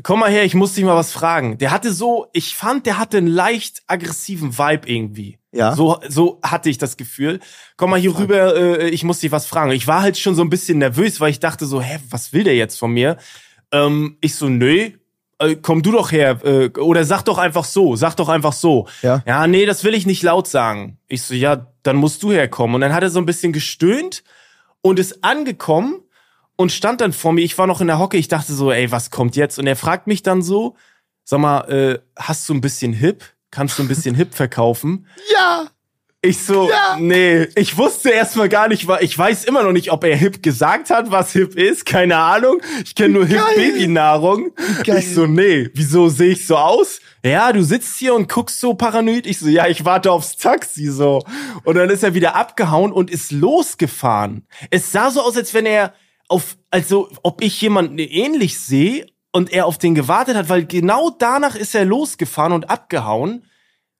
Komm 0.04 0.20
mal 0.20 0.32
her, 0.32 0.44
ich 0.44 0.54
muss 0.54 0.74
dich 0.74 0.84
mal 0.84 0.96
was 0.96 1.12
fragen. 1.12 1.58
Der 1.58 1.72
hatte 1.72 1.92
so, 1.92 2.28
ich 2.34 2.56
fand, 2.56 2.86
der 2.86 2.98
hatte 2.98 3.18
einen 3.18 3.28
leicht 3.28 3.82
aggressiven 3.88 4.58
Vibe 4.58 4.88
irgendwie. 4.88 5.40
Ja. 5.52 5.76
So, 5.76 6.00
so 6.08 6.40
hatte 6.44 6.70
ich 6.70 6.78
das 6.78 6.98
Gefühl. 6.98 7.40
Komm 7.78 7.90
mal 7.90 8.00
hier 8.00 8.18
rüber, 8.18 8.56
äh, 8.56 8.90
ich 8.90 9.04
muss 9.04 9.20
dich 9.20 9.32
was 9.32 9.48
fragen. 9.48 9.72
Ich 9.72 9.88
war 9.88 10.02
halt 10.02 10.18
schon 10.18 10.36
so 10.36 10.44
ein 10.44 10.50
bisschen 10.50 10.78
nervös, 10.78 11.20
weil 11.20 11.32
ich 11.32 11.40
dachte 11.40 11.66
so, 11.66 11.82
hä, 11.82 12.00
was 12.10 12.32
will 12.32 12.44
der 12.44 12.56
jetzt 12.56 12.78
von 12.78 12.92
mir? 12.92 13.18
Ähm, 13.72 14.18
ich 14.22 14.36
so, 14.36 14.50
nö, 14.50 14.92
äh, 15.40 15.56
komm 15.56 15.82
du 15.82 15.92
doch 15.92 16.12
her. 16.12 16.40
Äh, 16.44 16.70
oder 16.80 17.04
sag 17.04 17.24
doch 17.24 17.40
einfach 17.40 17.66
so, 17.66 17.96
sag 17.96 18.16
doch 18.16 18.30
einfach 18.30 18.54
so. 18.54 18.88
Ja. 19.02 19.24
Ja, 19.26 19.48
nee, 19.48 19.66
das 19.66 19.84
will 19.84 19.96
ich 19.96 20.06
nicht 20.06 20.22
laut 20.22 20.48
sagen. 20.48 21.00
Ich 21.08 21.24
so, 21.24 21.34
ja, 21.34 21.68
dann 21.82 21.96
musst 21.96 22.22
du 22.22 22.32
herkommen. 22.32 22.76
Und 22.76 22.82
dann 22.82 22.94
hat 22.94 23.04
er 23.04 23.10
so 23.10 23.20
ein 23.20 23.26
bisschen 23.26 23.52
gestöhnt 23.52 24.24
und 24.82 25.00
ist 25.00 25.24
angekommen 25.24 26.02
und 26.58 26.72
stand 26.74 27.00
dann 27.00 27.13
vor 27.13 27.32
mir. 27.32 27.41
Ich 27.46 27.58
war 27.58 27.67
noch 27.67 27.80
in 27.80 27.88
der 27.88 28.00
Hocke. 28.00 28.17
Ich 28.17 28.28
dachte 28.28 28.54
so, 28.54 28.72
ey, 28.72 28.91
was 28.91 29.10
kommt 29.12 29.36
jetzt? 29.38 29.58
Und 29.60 29.67
er 29.67 29.76
fragt 29.78 30.08
mich 30.08 30.22
dann 30.24 30.41
so, 30.41 30.76
sag 31.24 31.39
mal, 31.39 31.62
äh, 31.72 32.00
hast 32.17 32.50
du 32.50 32.54
ein 32.54 32.62
bisschen 32.62 32.91
Hip? 32.93 33.24
Kannst 33.52 33.80
du 33.80 33.84
ein 33.84 33.88
bisschen 33.88 34.15
Hip 34.15 34.34
verkaufen? 34.36 35.08
Ja! 35.34 35.67
Ich 36.20 36.39
so, 36.43 36.67
Ja. 36.67 36.98
nee, 37.00 37.43
ich 37.56 37.78
wusste 37.78 38.10
erstmal 38.10 38.50
gar 38.50 38.67
nicht, 38.67 38.88
ich 39.02 39.17
weiß 39.17 39.46
immer 39.46 39.62
noch 39.62 39.72
nicht, 39.72 39.91
ob 39.91 40.04
er 40.04 40.15
Hip 40.17 40.41
gesagt 40.41 40.89
hat, 40.89 41.12
was 41.12 41.32
Hip 41.34 41.56
ist, 41.56 41.86
keine 41.86 42.17
Ahnung. 42.17 42.60
Ich 42.84 42.96
kenne 42.96 43.13
nur 43.13 43.26
Hip. 43.28 43.39
Babynahrung. 43.56 44.50
Ich 44.84 45.13
so, 45.13 45.28
nee, 45.28 45.70
wieso 45.76 46.10
sehe 46.10 46.32
ich 46.32 46.48
so 46.48 46.58
aus? 46.58 47.00
Ja, 47.24 47.54
du 47.54 47.62
sitzt 47.63 47.98
hier 47.98 48.15
und 48.15 48.28
guckst 48.28 48.60
so 48.60 48.74
paranoid. 48.74 49.28
Ich 49.28 49.38
so, 49.39 49.48
ja, 49.48 49.67
ich 49.67 49.86
warte 49.86 50.12
aufs 50.12 50.36
Taxi 50.38 50.88
so. 50.88 51.24
Und 51.63 51.76
dann 51.76 51.91
ist 51.91 52.04
er 52.04 52.15
wieder 52.15 52.36
abgehauen 52.36 52.91
und 52.91 53.12
ist 53.12 53.32
losgefahren. 53.32 54.48
Es 54.72 54.91
sah 54.91 55.12
so 55.12 55.22
aus, 55.22 55.38
als 55.38 55.54
wenn 55.54 55.67
er 55.67 55.93
auf, 56.28 56.58
also 56.70 57.10
ob 57.24 57.42
ich 57.42 57.60
jemanden 57.62 57.98
ähnlich 58.00 58.60
sehe 58.60 59.08
und 59.32 59.52
er 59.52 59.66
auf 59.66 59.78
den 59.78 59.96
gewartet 59.96 60.36
hat, 60.36 60.50
weil 60.50 60.66
genau 60.66 61.10
danach 61.10 61.56
ist 61.56 61.76
er 61.76 61.86
losgefahren 61.86 62.54
und 62.54 62.70
abgehauen 62.70 63.46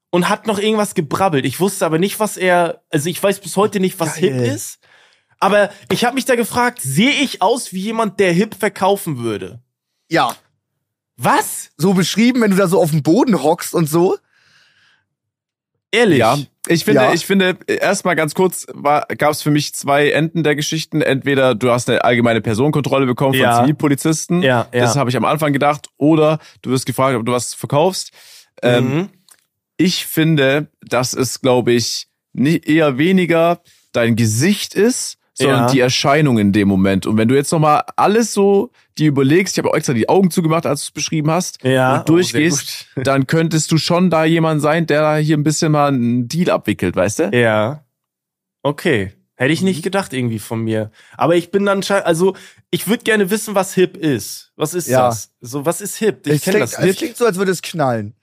und 0.10 0.30
hat 0.30 0.48
noch 0.48 0.60
irgendwas 0.60 0.96
gebrabbelt. 0.96 1.46
Ich 1.46 1.60
wusste 1.60 1.86
aber 1.86 2.00
nicht, 2.00 2.20
was 2.20 2.38
er, 2.38 2.84
also 2.90 3.10
ich 3.10 3.22
weiß 3.22 3.40
bis 3.40 3.56
heute 3.56 3.80
nicht, 3.80 4.00
was 4.00 4.16
Geil. 4.16 4.34
Hip 4.34 4.54
ist. 4.54 4.80
Aber 5.40 5.70
ich 5.92 6.04
habe 6.04 6.16
mich 6.16 6.26
da 6.26 6.36
gefragt, 6.36 6.82
sehe 6.82 7.12
ich 7.12 7.42
aus 7.42 7.72
wie 7.72 7.82
jemand, 7.82 8.20
der 8.20 8.34
Hip 8.34 8.56
verkaufen 8.56 9.20
würde? 9.20 9.62
Ja. 10.10 10.36
Was? 11.16 11.70
So 11.78 11.94
beschrieben, 11.94 12.42
wenn 12.42 12.52
du 12.52 12.58
da 12.58 12.68
so 12.68 12.82
auf 12.82 12.92
dem 12.92 13.04
Boden 13.04 13.42
hockst 13.44 13.74
und 13.74 13.88
so. 13.88 14.18
Ehrlich? 15.92 16.20
Ja, 16.20 16.38
ich 16.70 16.86
finde, 16.86 17.02
Ja. 17.02 17.14
ich 17.14 17.26
finde, 17.26 17.58
erstmal 17.68 18.16
ganz 18.16 18.34
kurz 18.34 18.66
gab 19.18 19.32
es 19.32 19.42
für 19.42 19.52
mich 19.52 19.74
zwei 19.74 20.10
Enden 20.12 20.44
der 20.44 20.56
Geschichten. 20.56 21.02
Entweder 21.02 21.56
du 21.56 21.72
hast 21.72 21.90
eine 21.90 22.04
allgemeine 22.04 22.42
Personenkontrolle 22.42 23.06
bekommen 23.06 23.34
von 23.34 23.42
Ja. 23.42 23.60
Zivilpolizisten. 23.62 24.42
Ja, 24.42 24.68
ja. 24.74 24.82
Das 24.82 24.96
habe 24.96 25.10
ich 25.10 25.18
am 25.18 25.26
Anfang 25.26 25.54
gedacht. 25.54 25.88
Oder 25.98 26.40
du 26.62 26.72
wirst 26.72 26.86
gefragt, 26.86 27.16
ob 27.18 27.26
du 27.26 27.32
was 27.32 27.54
verkaufst. 27.54 28.12
Ähm, 28.62 28.96
Mhm. 28.96 29.10
ich 29.78 30.06
finde, 30.06 30.68
dass 30.82 31.14
es, 31.14 31.42
glaube 31.42 31.74
ich, 31.74 32.08
nicht 32.34 32.68
eher 32.68 32.98
weniger 32.98 33.62
dein 33.94 34.16
Gesicht 34.16 34.76
ist, 34.76 35.18
sondern 35.38 35.62
Ja. 35.68 35.72
die 35.72 35.80
Erscheinung 35.80 36.38
in 36.40 36.52
dem 36.52 36.68
Moment. 36.68 37.06
Und 37.06 37.18
wenn 37.18 37.28
du 37.28 37.36
jetzt 37.36 37.52
nochmal 37.52 37.84
alles 37.96 38.34
so 38.34 38.72
dir 38.98 39.10
überlegst, 39.10 39.56
ich 39.56 39.64
habe 39.64 39.70
auch 39.72 39.76
extra 39.78 39.94
die 39.94 40.10
Augen 40.10 40.32
zugemacht, 40.32 40.66
als 40.66 40.82
du 40.82 40.86
es 40.86 40.92
beschrieben 40.92 41.30
hast, 41.30 41.64
Ja, 41.64 42.00
und 42.00 42.10
durchgehst, 42.10 42.88
oh, 42.96 43.02
dann 43.04 43.28
könntest 43.28 43.72
du 43.72 43.78
schon 43.78 44.10
da 44.10 44.26
jemand 44.26 44.62
sein, 44.62 44.88
der 44.88 45.02
da 45.02 45.16
hier 45.18 45.38
ein 45.38 45.44
bisschen 45.44 45.72
mal 45.72 45.90
einen 45.90 46.28
Deal 46.28 46.50
abwickelt, 46.50 46.96
weißt 46.96 47.20
du? 47.20 47.30
Ja. 47.34 47.84
Okay. 48.64 49.14
Hätte 49.36 49.54
ich 49.54 49.62
nicht 49.62 49.84
gedacht 49.84 50.14
irgendwie 50.14 50.40
von 50.40 50.62
mir. 50.64 50.90
Aber 51.16 51.36
ich 51.36 51.52
bin 51.52 51.64
dann 51.66 51.84
also 52.04 52.36
ich 52.72 52.88
würde 52.88 53.04
gerne 53.04 53.30
wissen, 53.30 53.54
was 53.54 53.76
Hip 53.76 53.96
ist. 53.96 54.52
Was 54.56 54.74
ist 54.74 54.88
Ja. 54.88 55.08
das? 55.08 55.32
So, 55.42 55.64
was 55.66 55.80
ist 55.80 55.98
Hip? 55.98 56.26
Ich 56.26 56.34
Es 56.34 56.42
kenne 56.42 56.56
klingt, 56.58 56.72
das 56.74 56.80
es 56.80 56.86
nicht. 56.86 56.98
klingt 56.98 57.18
so, 57.18 57.26
als 57.26 57.38
würde 57.38 57.52
es 57.52 57.62
knallen. 57.62 58.16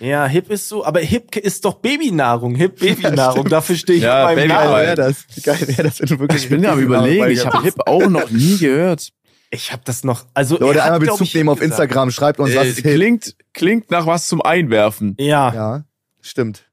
Ja, 0.00 0.26
Hip 0.26 0.50
ist 0.50 0.68
so, 0.68 0.84
aber 0.84 1.00
Hip 1.00 1.36
ist 1.36 1.64
doch 1.64 1.74
Babynahrung. 1.74 2.54
Hip 2.54 2.80
Babynahrung. 2.80 3.48
Dafür 3.48 3.76
stehe 3.76 3.98
ich 3.98 4.04
Ja, 4.04 4.28
Baby- 4.34 4.48
Namen. 4.48 4.70
Geil. 4.72 4.86
wäre 4.86 4.96
das? 4.96 5.24
Wie 5.34 5.40
geil 5.42 5.58
wäre 5.68 5.82
das, 5.84 6.00
wenn 6.00 6.08
du 6.08 6.18
wirklich. 6.18 6.42
Ich 6.44 6.48
bin 6.48 6.62
ja 6.62 6.72
am 6.72 6.80
überlegen, 6.80 7.30
ich 7.30 7.44
habe 7.46 7.62
Hip 7.62 7.74
auch 7.86 8.08
noch 8.08 8.30
nie 8.30 8.58
gehört. 8.58 9.10
Ich 9.50 9.72
habe 9.72 9.82
das 9.84 10.04
noch. 10.04 10.26
Also 10.32 10.58
Oder 10.60 10.84
hat, 10.84 10.92
einmal 10.92 11.00
Bezug 11.00 11.22
ich, 11.22 11.34
nehmen 11.34 11.48
auf 11.50 11.58
gesagt. 11.58 11.80
Instagram, 11.82 12.10
schreibt 12.12 12.38
uns, 12.40 12.54
was 12.54 12.64
Äh, 12.64 12.68
ist 12.70 12.76
Hip. 12.78 12.94
klingt, 12.94 13.36
klingt 13.52 13.90
nach 13.90 14.06
was 14.06 14.26
zum 14.28 14.40
Einwerfen. 14.42 15.16
Ja, 15.18 15.52
ja, 15.52 15.54
Ja, 15.76 15.84
stimmt. 16.20 16.64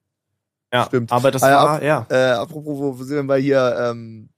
Stimmt. 0.88 1.12
Aber 1.12 1.32
das 1.32 1.42
ja, 1.42 1.64
war 1.64 1.82
ja. 1.84 2.06
Äh, 2.10 2.34
apropos, 2.34 2.78
wo 2.78 3.04
sind 3.04 3.26
wir 3.28 3.38
hier, 3.38 3.76
ähm, 3.92 4.30
äh, 4.30 4.37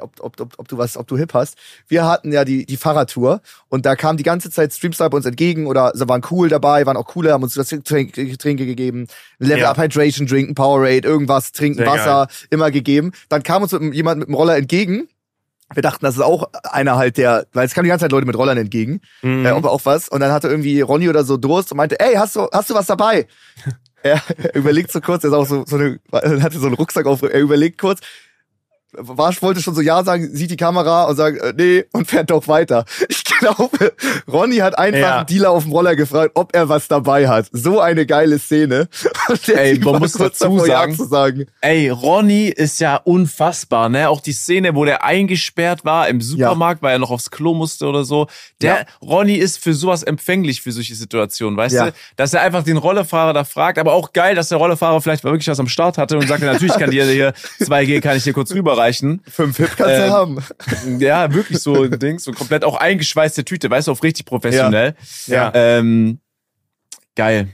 ob, 0.00 0.12
ob, 0.20 0.40
ob, 0.40 0.54
ob 0.58 0.68
du 0.68 0.78
was, 0.78 0.96
ob 0.96 1.06
du 1.06 1.16
Hip 1.16 1.34
hast. 1.34 1.56
Wir 1.86 2.04
hatten 2.06 2.32
ja 2.32 2.44
die, 2.44 2.66
die 2.66 2.76
Fahrradtour 2.76 3.40
und 3.68 3.86
da 3.86 3.96
kam 3.96 4.16
die 4.16 4.22
ganze 4.22 4.50
Zeit 4.50 4.72
Streamstar 4.72 5.10
bei 5.10 5.16
uns 5.16 5.26
entgegen 5.26 5.66
oder 5.66 5.92
sie 5.94 6.08
waren 6.08 6.22
cool 6.30 6.48
dabei, 6.48 6.84
waren 6.86 6.96
auch 6.96 7.06
coole, 7.06 7.32
haben 7.32 7.42
uns 7.42 7.54
das 7.54 7.70
Getränk- 7.70 8.12
Getränke 8.12 8.66
gegeben, 8.66 9.06
Level 9.38 9.62
Ja. 9.62 9.70
Up 9.70 9.78
Hydration 9.78 10.26
Drinken, 10.26 10.54
Powerade, 10.54 11.06
irgendwas, 11.08 11.52
trinken, 11.52 11.78
Sehr 11.78 11.86
Wasser, 11.86 12.28
immer 12.50 12.70
gegeben. 12.70 13.12
Dann 13.28 13.42
kam 13.42 13.62
uns 13.62 13.72
mit- 13.72 13.94
jemand 13.94 14.18
mit 14.20 14.28
dem 14.28 14.34
Roller 14.34 14.56
entgegen. 14.56 15.08
Wir 15.74 15.82
dachten, 15.82 16.02
das 16.06 16.14
ist 16.14 16.22
auch 16.22 16.48
einer 16.62 16.96
halt, 16.96 17.18
der, 17.18 17.46
weil 17.52 17.66
es 17.66 17.74
kamen 17.74 17.84
die 17.84 17.90
ganze 17.90 18.04
Zeit 18.04 18.12
Leute 18.12 18.26
mit 18.26 18.38
Rollern 18.38 18.56
entgegen, 18.56 19.00
Mhm. 19.20 19.44
äh, 19.44 19.50
ob 19.50 19.66
auch 19.66 19.82
was. 19.84 20.08
Und 20.08 20.20
dann 20.20 20.32
hatte 20.32 20.48
irgendwie 20.48 20.80
Ronny 20.80 21.10
oder 21.10 21.24
so 21.24 21.36
Durst 21.36 21.72
und 21.72 21.76
meinte, 21.76 22.00
ey, 22.00 22.14
hast 22.14 22.36
du, 22.36 22.48
hast 22.52 22.70
du 22.70 22.74
was 22.74 22.86
dabei? 22.86 23.26
er, 24.02 24.22
er 24.38 24.54
überlegt 24.54 24.90
so 24.90 25.02
kurz, 25.02 25.24
er 25.24 25.28
ist 25.28 25.34
auch 25.36 25.46
so, 25.46 25.64
so 25.66 25.76
eine, 25.76 26.00
er 26.10 26.42
hatte 26.42 26.58
so 26.58 26.66
einen 26.66 26.74
Rucksack 26.76 27.04
auf, 27.04 27.20
er 27.22 27.38
überlegt 27.40 27.78
kurz, 27.78 28.00
Warsch 28.92 29.42
wollte 29.42 29.60
schon 29.60 29.74
so 29.74 29.80
Ja 29.82 30.02
sagen, 30.02 30.28
sieht 30.34 30.50
die 30.50 30.56
Kamera 30.56 31.04
und 31.04 31.16
sagt, 31.16 31.38
äh, 31.42 31.52
nee, 31.56 31.84
und 31.92 32.08
fährt 32.08 32.30
doch 32.30 32.48
weiter. 32.48 32.84
Ich 33.38 33.40
glaube, 33.44 33.92
Ronny 34.26 34.56
hat 34.56 34.76
einfach 34.76 34.98
Ja. 35.00 35.16
einen 35.18 35.26
Dealer 35.26 35.50
auf 35.52 35.62
dem 35.62 35.70
Roller 35.70 35.94
gefragt, 35.94 36.32
ob 36.34 36.56
er 36.56 36.68
was 36.68 36.88
dabei 36.88 37.28
hat. 37.28 37.46
So 37.52 37.78
eine 37.78 38.04
geile 38.04 38.40
Szene. 38.40 38.88
Ey, 39.46 39.78
man 39.78 40.00
muss 40.00 40.14
dazu 40.14 40.44
davor, 40.56 40.66
Ja 40.66 40.78
sagen- 40.80 40.96
zu 40.96 41.04
sagen. 41.04 41.46
Ey, 41.60 41.88
Ronny 41.88 42.48
ist 42.48 42.80
ja 42.80 42.96
unfassbar, 42.96 43.90
ne? 43.90 44.08
Auch 44.08 44.20
die 44.20 44.32
Szene, 44.32 44.74
wo 44.74 44.84
der 44.84 45.04
eingesperrt 45.04 45.84
war 45.84 46.08
im 46.08 46.20
Supermarkt, 46.20 46.82
weil 46.82 46.94
er 46.94 46.98
noch 46.98 47.12
aufs 47.12 47.30
Klo 47.30 47.54
musste 47.54 47.86
oder 47.86 48.02
so. 48.02 48.26
Der 48.60 48.74
Ja. 48.80 48.84
Ronny 49.02 49.34
ist 49.36 49.58
für 49.62 49.72
sowas 49.74 50.02
empfänglich 50.02 50.60
für 50.62 50.72
solche 50.72 50.96
Situationen, 50.96 51.56
weißt 51.56 51.74
Ja. 51.76 51.86
du? 51.86 51.92
Dass 52.16 52.34
er 52.34 52.40
einfach 52.40 52.64
den 52.64 52.76
Rollerfahrer 52.76 53.34
da 53.34 53.44
fragt, 53.44 53.78
aber 53.78 53.92
auch 53.92 54.12
geil, 54.12 54.34
dass 54.34 54.48
der 54.48 54.58
Rollerfahrer 54.58 55.00
vielleicht 55.00 55.22
mal 55.22 55.30
wirklich 55.30 55.46
was 55.48 55.60
am 55.60 55.68
Start 55.68 55.96
hatte 55.96 56.16
und 56.18 56.26
sagte, 56.26 56.46
natürlich 56.46 56.74
kann 56.74 56.90
dir 56.90 57.04
hier 57.04 57.34
2G 57.60 58.00
kann 58.00 58.16
ich 58.16 58.24
dir 58.24 58.32
kurz 58.32 58.50
rüberreichen. 58.78 59.20
Fünf 59.28 59.56
Hip 59.58 59.70
kannst 59.76 59.96
du 59.96 60.04
Ähm, 60.04 60.10
haben. 60.12 60.38
Ja, 61.00 61.32
wirklich 61.32 61.58
so 61.58 61.82
ein 61.84 61.98
Ding, 61.98 62.18
so 62.18 62.32
komplett 62.32 62.64
auch 62.64 62.76
eingeschweißte 62.76 63.44
Tüte, 63.44 63.70
weißt 63.70 63.88
du, 63.88 63.92
auf 63.92 64.02
richtig 64.02 64.26
professionell. 64.26 64.94
Ja. 65.26 65.52
Ähm, 65.54 66.18
geil. 67.14 67.48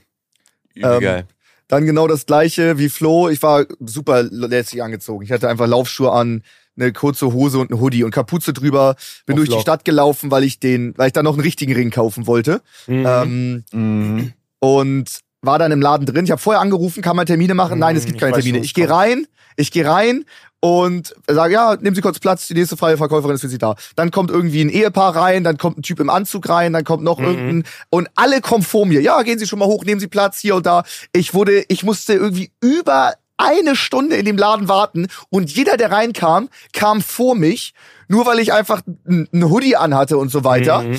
Übel 0.74 0.92
Ähm, 0.94 1.00
geil. 1.00 1.26
Dann 1.68 1.87
genau 1.87 2.06
das 2.06 2.26
gleiche 2.26 2.78
wie 2.78 2.88
Flo. 2.88 3.28
Ich 3.30 3.42
war 3.42 3.64
super 3.80 4.22
lässig 4.22 4.82
angezogen. 4.82 5.24
Ich 5.24 5.32
hatte 5.32 5.48
einfach 5.48 5.66
Laufschuhe 5.66 6.12
an, 6.12 6.42
eine 6.76 6.92
kurze 6.92 7.32
Hose 7.32 7.58
und 7.58 7.70
ein 7.70 7.80
Hoodie 7.80 8.04
und 8.04 8.10
Kapuze 8.10 8.52
drüber. 8.52 8.96
Bin 9.26 9.34
Auf 9.34 9.37
durch 9.38 9.48
die 9.48 9.54
Lock. 9.54 9.62
Stadt 9.62 9.84
gelaufen, 9.84 10.30
weil 10.30 10.44
ich 10.44 10.60
den, 10.60 10.92
weil 10.98 11.06
ich 11.06 11.12
da 11.14 11.22
noch 11.22 11.32
einen 11.34 11.40
richtigen 11.42 11.72
Ring 11.72 11.90
kaufen 11.90 12.26
wollte. 12.26 12.60
Mhm. 12.87 13.06
Ähm, 13.06 13.64
Mhm. 13.72 14.32
und 14.58 15.20
war 15.40 15.58
dann 15.58 15.72
im 15.72 15.80
Laden 15.80 16.06
drin. 16.06 16.24
Ich 16.24 16.30
habe 16.30 16.40
vorher 16.40 16.60
angerufen, 16.60 17.02
kann 17.02 17.16
man 17.16 17.26
Termine 17.26 17.54
machen? 17.54 17.78
Nein, 17.78 17.96
es 17.96 18.04
gibt 18.06 18.16
ich 18.16 18.20
keine 18.20 18.32
weiß 18.37 18.42
Termine. 18.44 18.64
Ich 18.64 18.72
gehe 18.74 18.88
rein, 18.88 19.26
ich 19.56 19.70
gehe 19.70 19.87
rein 19.87 20.24
und 20.64 21.14
sage, 21.29 21.53
ja, 21.53 21.77
nehmen 21.79 21.94
Sie 21.94 22.00
kurz 22.00 22.18
Platz, 22.18 22.46
die 22.46 22.55
nächste 22.55 22.79
freie 22.79 22.96
Verkäuferin 22.96 23.35
ist 23.35 23.42
für 23.42 23.48
Sie 23.50 23.59
da. 23.59 23.74
Dann 23.96 24.11
kommt 24.11 24.31
irgendwie 24.31 24.62
ein 24.62 24.70
Ehepaar 24.70 25.14
rein, 25.14 25.44
dann 25.44 25.59
kommt 25.59 25.77
ein 25.77 25.83
Typ 25.83 26.00
im 26.00 26.09
Anzug 26.09 26.48
rein, 26.48 26.72
dann 26.72 26.85
kommt 26.85 27.03
noch 27.03 27.18
Mhm. 27.18 27.24
irgendein 27.27 27.64
und 27.90 28.09
alle 28.14 28.40
kommen 28.40 28.62
vor 28.62 28.87
mir. 28.87 29.03
Ja, 29.03 29.20
gehen 29.20 29.38
Sie 29.38 29.46
schon 29.46 29.59
mal 29.59 29.66
hoch, 29.66 29.85
nehmen 29.85 30.00
Sie 30.00 30.07
Platz 30.07 30.38
hier 30.38 30.55
und 30.55 30.64
da. 30.64 30.85
Ich 31.12 31.35
wurde, 31.35 31.66
ich 31.68 31.83
musste 31.83 32.14
irgendwie 32.14 32.50
über 32.62 33.12
eine 33.37 33.77
Stunde 33.77 34.16
in 34.16 34.24
dem 34.24 34.38
Laden 34.38 34.66
warten 34.66 35.09
und 35.29 35.50
jeder, 35.55 35.77
der 35.77 35.90
reinkam, 35.90 36.48
kam 36.72 37.03
vor 37.03 37.35
mich, 37.35 37.74
nur 38.09 38.24
weil 38.24 38.38
ich 38.38 38.55
einfach 38.55 38.81
ein 39.07 39.29
ein 39.35 39.50
Hoodie 39.50 39.77
anhatte 39.77 40.16
und 40.16 40.31
so 40.31 40.44
weiter. 40.44 40.81
Mhm. 40.81 40.96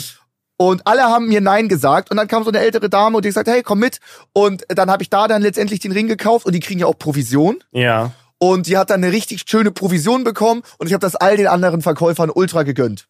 Und 0.58 0.86
alle 0.86 1.06
haben 1.06 1.28
mir 1.28 1.42
Nein 1.42 1.70
gesagt. 1.70 2.12
Und 2.12 2.18
dann 2.18 2.28
kam 2.28 2.44
so 2.44 2.50
eine 2.52 2.60
ältere 2.60 2.88
Dame 2.88 3.18
und 3.18 3.26
die 3.26 3.30
gesagt, 3.30 3.50
hey, 3.50 3.64
komm 3.64 3.80
mit. 3.80 4.00
Und 4.32 4.64
dann 4.70 4.92
habe 4.92 5.02
ich 5.02 5.10
da 5.10 5.28
dann 5.28 5.42
letztendlich 5.42 5.80
den 5.80 5.92
Ring 5.92 6.08
gekauft 6.08 6.46
und 6.46 6.54
die 6.54 6.60
kriegen 6.60 6.80
ja 6.80 6.86
auch 6.86 6.98
Provision. 7.00 7.58
Ja. 7.72 8.12
Und 8.38 8.68
die 8.68 8.78
hat 8.78 8.90
dann 8.90 9.04
eine 9.04 9.14
richtig 9.14 9.44
schöne 9.48 9.72
Provision 9.72 10.24
bekommen 10.24 10.62
und 10.78 10.88
ich 10.88 10.94
habe 10.94 11.02
das 11.02 11.16
all 11.16 11.38
den 11.38 11.48
anderen 11.48 11.82
Verkäufern 11.82 12.30
ultra 12.30 12.64
gegönnt. 12.64 13.08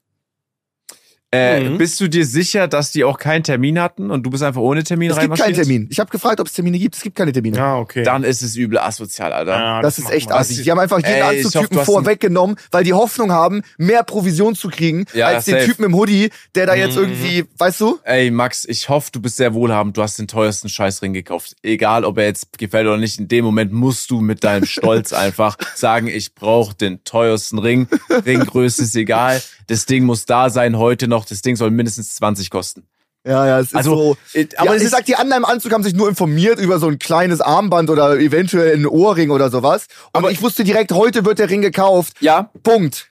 Äh, 1.32 1.59
Mhm. 1.61 1.78
Bist 1.78 1.99
du 1.99 2.07
dir 2.07 2.26
sicher, 2.26 2.67
dass 2.67 2.91
die 2.91 3.03
auch 3.03 3.17
keinen 3.17 3.43
Termin 3.43 3.80
hatten 3.80 4.09
und 4.11 4.23
du 4.23 4.30
bist 4.30 4.41
einfach 4.43 4.61
ohne 4.61 4.84
Termin 4.84 5.11
Es 5.11 5.19
gibt 5.19 5.38
keinen? 5.38 5.53
Termin. 5.55 5.88
Ich 5.91 5.99
habe 5.99 6.09
gefragt, 6.09 6.39
ob 6.39 6.47
es 6.47 6.53
Termine 6.53 6.80
gibt. 6.80 6.95
Es 6.95 7.01
gibt 7.01 7.15
keine 7.17 7.34
Termine. 7.34 7.57
Ja, 7.57 7.78
okay. 7.78 8.03
Dann 8.03 8.23
ist 8.23 8.41
es 8.41 8.55
übel 8.55 8.78
asozial, 8.78 9.34
Alter. 9.34 9.51
Ja, 9.51 9.82
Das, 9.82 9.97
ist 9.97 10.05
macht 10.05 10.13
echt 10.13 10.30
man. 10.30 10.38
assig. 10.39 10.63
Die 10.63 10.71
haben 10.71 10.80
einfach 10.80 10.97
jeden 10.99 11.09
Ey, 11.11 11.21
Anzugtypen 11.43 11.84
vorweggenommen, 11.84 12.55
weil 12.71 12.84
die 12.86 12.93
Hoffnung 12.93 13.32
haben, 13.32 13.63
mehr 13.78 14.03
Provision 14.03 14.55
zu 14.55 14.69
kriegen, 14.69 15.05
Ja, 15.13 15.28
als 15.28 15.45
den 15.45 15.55
safe. 15.55 15.65
Typen 15.65 15.86
im 15.86 15.95
Hoodie, 15.95 16.30
der 16.53 16.67
da 16.67 16.76
jetzt 16.76 16.95
Mhm. 16.95 17.01
irgendwie, 17.03 17.45
weißt 17.57 17.82
du? 17.82 17.99
Ey, 18.03 18.32
Max, 18.32 18.63
ich 18.65 18.88
hoffe, 18.88 19.09
du 19.11 19.19
bist 19.19 19.36
sehr 19.38 19.53
wohlhabend. 19.53 19.97
Du 19.97 20.03
hast 20.03 20.17
den 20.19 20.28
teuersten 20.28 20.69
Scheißring 20.69 21.11
gekauft. 21.13 21.55
Egal, 21.63 22.05
ob 22.05 22.17
er 22.17 22.26
jetzt 22.26 22.57
gefällt 22.57 22.88
oder 22.88 22.97
nicht. 22.97 23.19
In 23.19 23.28
dem 23.28 23.43
Moment 23.43 23.73
musst 23.73 24.09
du 24.11 24.21
mit 24.21 24.43
deinem 24.43 24.65
Stolz 24.65 25.11
einfach 25.13 25.57
sagen, 25.76 26.07
ich 26.07 26.34
brauche 26.36 26.76
den 26.76 27.03
teuersten 27.03 27.59
Ring. 27.59 27.88
Ringgröße 28.26 28.84
ist 28.84 28.95
egal. 28.95 29.41
Das 29.68 29.86
Ding 29.86 30.03
muss 30.05 30.26
da 30.26 30.49
sein 30.49 30.78
heute 30.78 31.07
noch, 31.07 31.26
das 31.26 31.41
Ding 31.41 31.55
soll 31.55 31.72
mindestens 31.72 32.16
20 32.16 32.49
kosten. 32.49 32.84
Ja, 33.28 33.47
ja, 33.47 33.59
es 33.59 33.68
ist 33.70 33.76
Also, 33.76 33.95
so. 34.34 34.39
äh, 34.39 34.47
Aber 34.57 34.70
aber 34.70 34.76
ich 34.76 34.82
es 34.82 34.86
ist, 34.86 34.91
sag, 34.91 35.05
die 35.05 35.16
anderen 35.16 35.43
im 35.43 35.49
Anzug 35.49 35.72
haben 35.74 35.82
sich 35.84 35.95
nur 35.95 36.07
informiert 36.07 36.59
über 36.59 36.78
so 36.80 36.88
ein 36.88 36.99
kleines 36.99 37.41
Armband 37.41 37.89
oder 37.89 38.20
eventuell 38.20 38.76
ein 38.76 38.86
Ohrring 38.86 39.32
oder 39.32 39.49
sowas. 39.49 39.88
Und 40.13 40.20
Aber- 40.20 40.32
ich 40.32 40.41
wusste 40.43 40.63
direkt, 40.63 40.91
heute 40.91 41.26
wird 41.26 41.39
der 41.39 41.49
Ring 41.49 41.61
gekauft. 41.63 42.13
ja, 42.20 42.51
Punkt. 42.61 43.09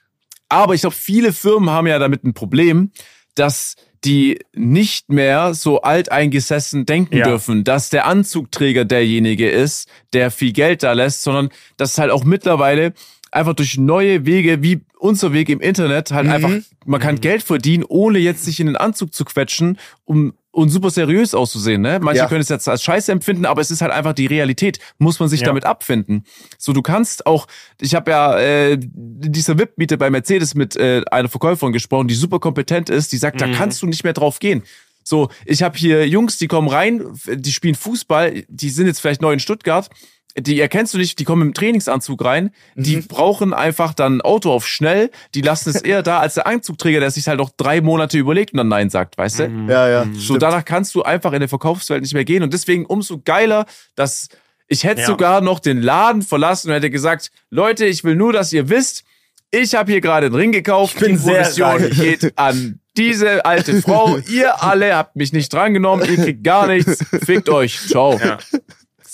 Aber 0.49 0.75
ich 0.75 0.83
glaube, 0.83 0.95
viele 0.95 1.33
Firmen 1.33 1.71
haben 1.71 1.89
ja 1.89 1.99
damit 1.99 2.23
ein 2.23 2.33
Problem, 2.33 2.93
dass 3.35 3.75
die 4.05 4.39
nicht 4.55 5.09
mehr 5.11 5.55
so 5.55 5.81
alteingesessen 5.81 6.87
denken 6.87 7.17
Ja. 7.17 7.25
dürfen, 7.27 7.65
dass 7.65 7.91
der 7.91 8.07
Anzugträger 8.07 8.85
derjenige 8.85 9.51
ist, 9.51 9.89
der 10.13 10.31
viel 10.31 10.53
Geld 10.53 10.83
da 10.83 10.93
lässt, 10.93 11.23
sondern 11.23 11.49
dass 11.77 11.99
halt 11.99 12.11
auch 12.13 12.23
mittlerweile 12.23 12.93
einfach 13.35 13.55
durch 13.55 13.77
neue 13.79 14.25
Wege, 14.27 14.63
wie 14.63 14.83
unser 14.99 15.33
Weg 15.33 15.49
im 15.49 15.61
Internet, 15.61 16.11
halt 16.13 16.29
einfach, 16.29 16.51
man 16.87 17.01
kann 17.01 17.21
Geld 17.21 17.43
verdienen, 17.43 17.85
ohne 17.87 18.19
jetzt 18.19 18.45
sich 18.45 18.61
in 18.61 18.67
den 18.67 18.77
Anzug 18.77 19.13
zu 19.13 19.25
quetschen, 19.25 19.79
um 20.05 20.35
und 20.51 20.69
super 20.71 20.89
seriös 20.91 21.35
auszusehen, 21.35 21.83
ne? 21.83 21.99
Manche 22.01 22.21
Ja. 22.21 22.29
können 22.29 22.41
es 22.41 22.49
jetzt 22.49 22.69
als 22.69 22.81
Scheiße 22.85 23.11
empfinden, 23.11 23.45
aber 23.45 23.61
es 23.61 23.73
ist 23.73 23.83
halt 23.83 23.91
einfach 23.91 24.13
die 24.13 24.27
Realität. 24.27 24.79
Muss 24.99 25.19
man 25.19 25.29
sich 25.29 25.41
Ja. 25.41 25.47
damit 25.47 25.65
abfinden. 25.67 26.23
So, 26.59 26.73
du 26.73 26.81
kannst 26.81 27.27
auch, 27.27 27.49
ich 27.81 27.97
habe 27.97 28.13
ja 28.13 28.39
äh, 28.39 28.79
dieser 28.81 29.59
VIP-Miete 29.59 29.99
bei 29.99 30.11
Mercedes 30.11 30.55
mit 30.55 30.77
äh, 30.77 31.03
einer 31.11 31.29
Verkäuferin 31.29 31.73
gesprochen, 31.73 32.07
die 32.07 32.15
super 32.15 32.39
kompetent 32.39 32.89
ist, 32.89 33.11
die 33.11 33.17
sagt, 33.17 33.41
da 33.41 33.49
kannst 33.49 33.83
du 33.83 33.87
nicht 33.87 34.05
mehr 34.05 34.13
drauf 34.13 34.39
gehen. 34.39 34.63
So, 35.03 35.29
ich 35.45 35.65
habe 35.65 35.77
hier 35.77 36.07
Jungs, 36.07 36.39
die 36.39 36.47
kommen 36.47 36.69
rein, 36.69 37.03
die 37.27 37.53
spielen 37.53 37.75
Fußball, 37.75 38.45
die 38.49 38.71
sind 38.71 38.87
jetzt 38.87 39.01
vielleicht 39.01 39.23
neu 39.23 39.33
in 39.33 39.41
Stuttgart, 39.41 39.91
die 40.37 40.61
erkennst 40.61 40.95
du 40.95 40.99
nicht, 40.99 41.19
die 41.19 41.25
kommen 41.25 41.43
im 41.43 41.55
Trainingsanzug 41.55 42.25
rein, 42.25 42.51
die 42.75 42.97
brauchen 42.97 43.55
einfach 43.55 43.95
dann 43.95 44.17
ein 44.17 44.21
Auto 44.21 44.51
auf 44.51 44.67
schnell, 44.67 45.11
die 45.35 45.43
lassen 45.43 45.71
es 45.71 45.77
eher 45.83 46.03
da 46.03 46.19
als 46.19 46.35
der 46.35 46.47
Anzugträger, 46.47 47.01
der 47.01 47.11
sich 47.11 47.29
halt 47.29 47.41
auch 47.41 47.51
drei 47.57 47.81
Monate 47.81 48.19
überlegt 48.19 48.53
und 48.53 48.59
dann 48.59 48.69
Nein 48.69 48.91
sagt, 48.91 49.17
weißt 49.17 49.39
du? 49.41 49.45
Ja, 49.69 49.89
ja. 49.89 50.07
So, 50.15 50.37
danach 50.37 50.65
kannst 50.65 50.95
du 50.95 51.03
einfach 51.03 51.33
in 51.33 51.41
der 51.41 51.49
Verkaufswelt 51.49 52.03
nicht 52.03 52.15
mehr 52.15 52.25
gehen. 52.25 52.43
Und 52.43 52.53
deswegen 52.53 52.85
umso 52.85 53.21
geiler, 53.25 53.67
dass 53.95 54.29
ich 54.67 54.83
hätte 54.85 55.03
Ja. 55.03 55.07
sogar 55.07 55.41
noch 55.41 55.61
den 55.61 55.81
Laden 55.83 56.23
verlassen 56.23 56.69
und 56.69 56.75
hätte 56.75 56.91
gesagt, 56.91 57.31
Leute, 57.51 57.85
ich 57.87 58.03
will 58.03 58.17
nur, 58.17 58.33
dass 58.33 58.53
ihr 58.53 58.69
wisst, 58.71 59.05
ich 59.51 59.75
habe 59.77 59.93
hier 59.93 60.01
gerade 60.01 60.27
einen 60.27 60.35
Ring 60.35 60.51
gekauft. 60.53 60.95
Ich 60.97 61.01
bin 61.01 61.13
die 61.13 61.17
sehr 61.19 61.43
Provision 61.43 61.71
reich. 61.71 61.91
geht 62.01 62.33
an 62.39 62.81
diese 62.97 63.45
alte 63.45 63.81
Frau. 63.83 64.17
ihr 64.29 64.63
alle 64.65 64.97
habt 64.97 65.15
mich 65.17 65.33
nicht 65.33 65.53
drangenommen, 65.53 66.09
ihr 66.09 66.17
kriegt 66.17 66.43
gar 66.43 66.67
nichts. 66.67 67.05
Fickt 67.25 67.49
euch. 67.51 67.79
Ciao. 67.87 68.19
Ja. 68.19 68.39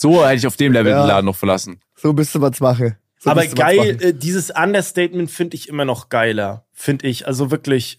So 0.01 0.25
hätte 0.25 0.37
ich 0.37 0.47
auf 0.47 0.57
dem 0.57 0.73
Level 0.73 0.93
Ja. 0.93 1.03
den 1.03 1.09
Laden 1.09 1.27
noch 1.27 1.37
verlassen. 1.37 1.81
So 1.97 2.13
müsste 2.15 2.39
man's 2.39 2.61
machen. 2.61 2.97
So 3.19 3.29
Aber 3.31 3.47
geil, 3.47 3.77
machen. 3.77 4.01
äh, 4.01 4.15
dieses 4.15 4.49
Understatement 4.51 5.31
finde 5.31 5.55
ich 5.57 5.69
immer 5.69 5.85
noch 5.85 6.09
geiler. 6.09 6.65
Finde 6.73 7.07
ich. 7.07 7.27
Also 7.27 7.51
wirklich. 7.51 7.99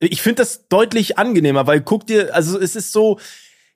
Ich 0.00 0.22
finde 0.22 0.42
das 0.42 0.66
deutlich 0.68 1.18
angenehmer, 1.18 1.66
weil 1.68 1.80
guck 1.80 2.06
dir, 2.06 2.34
also 2.34 2.58
es 2.60 2.74
ist 2.74 2.90
so, 2.92 3.18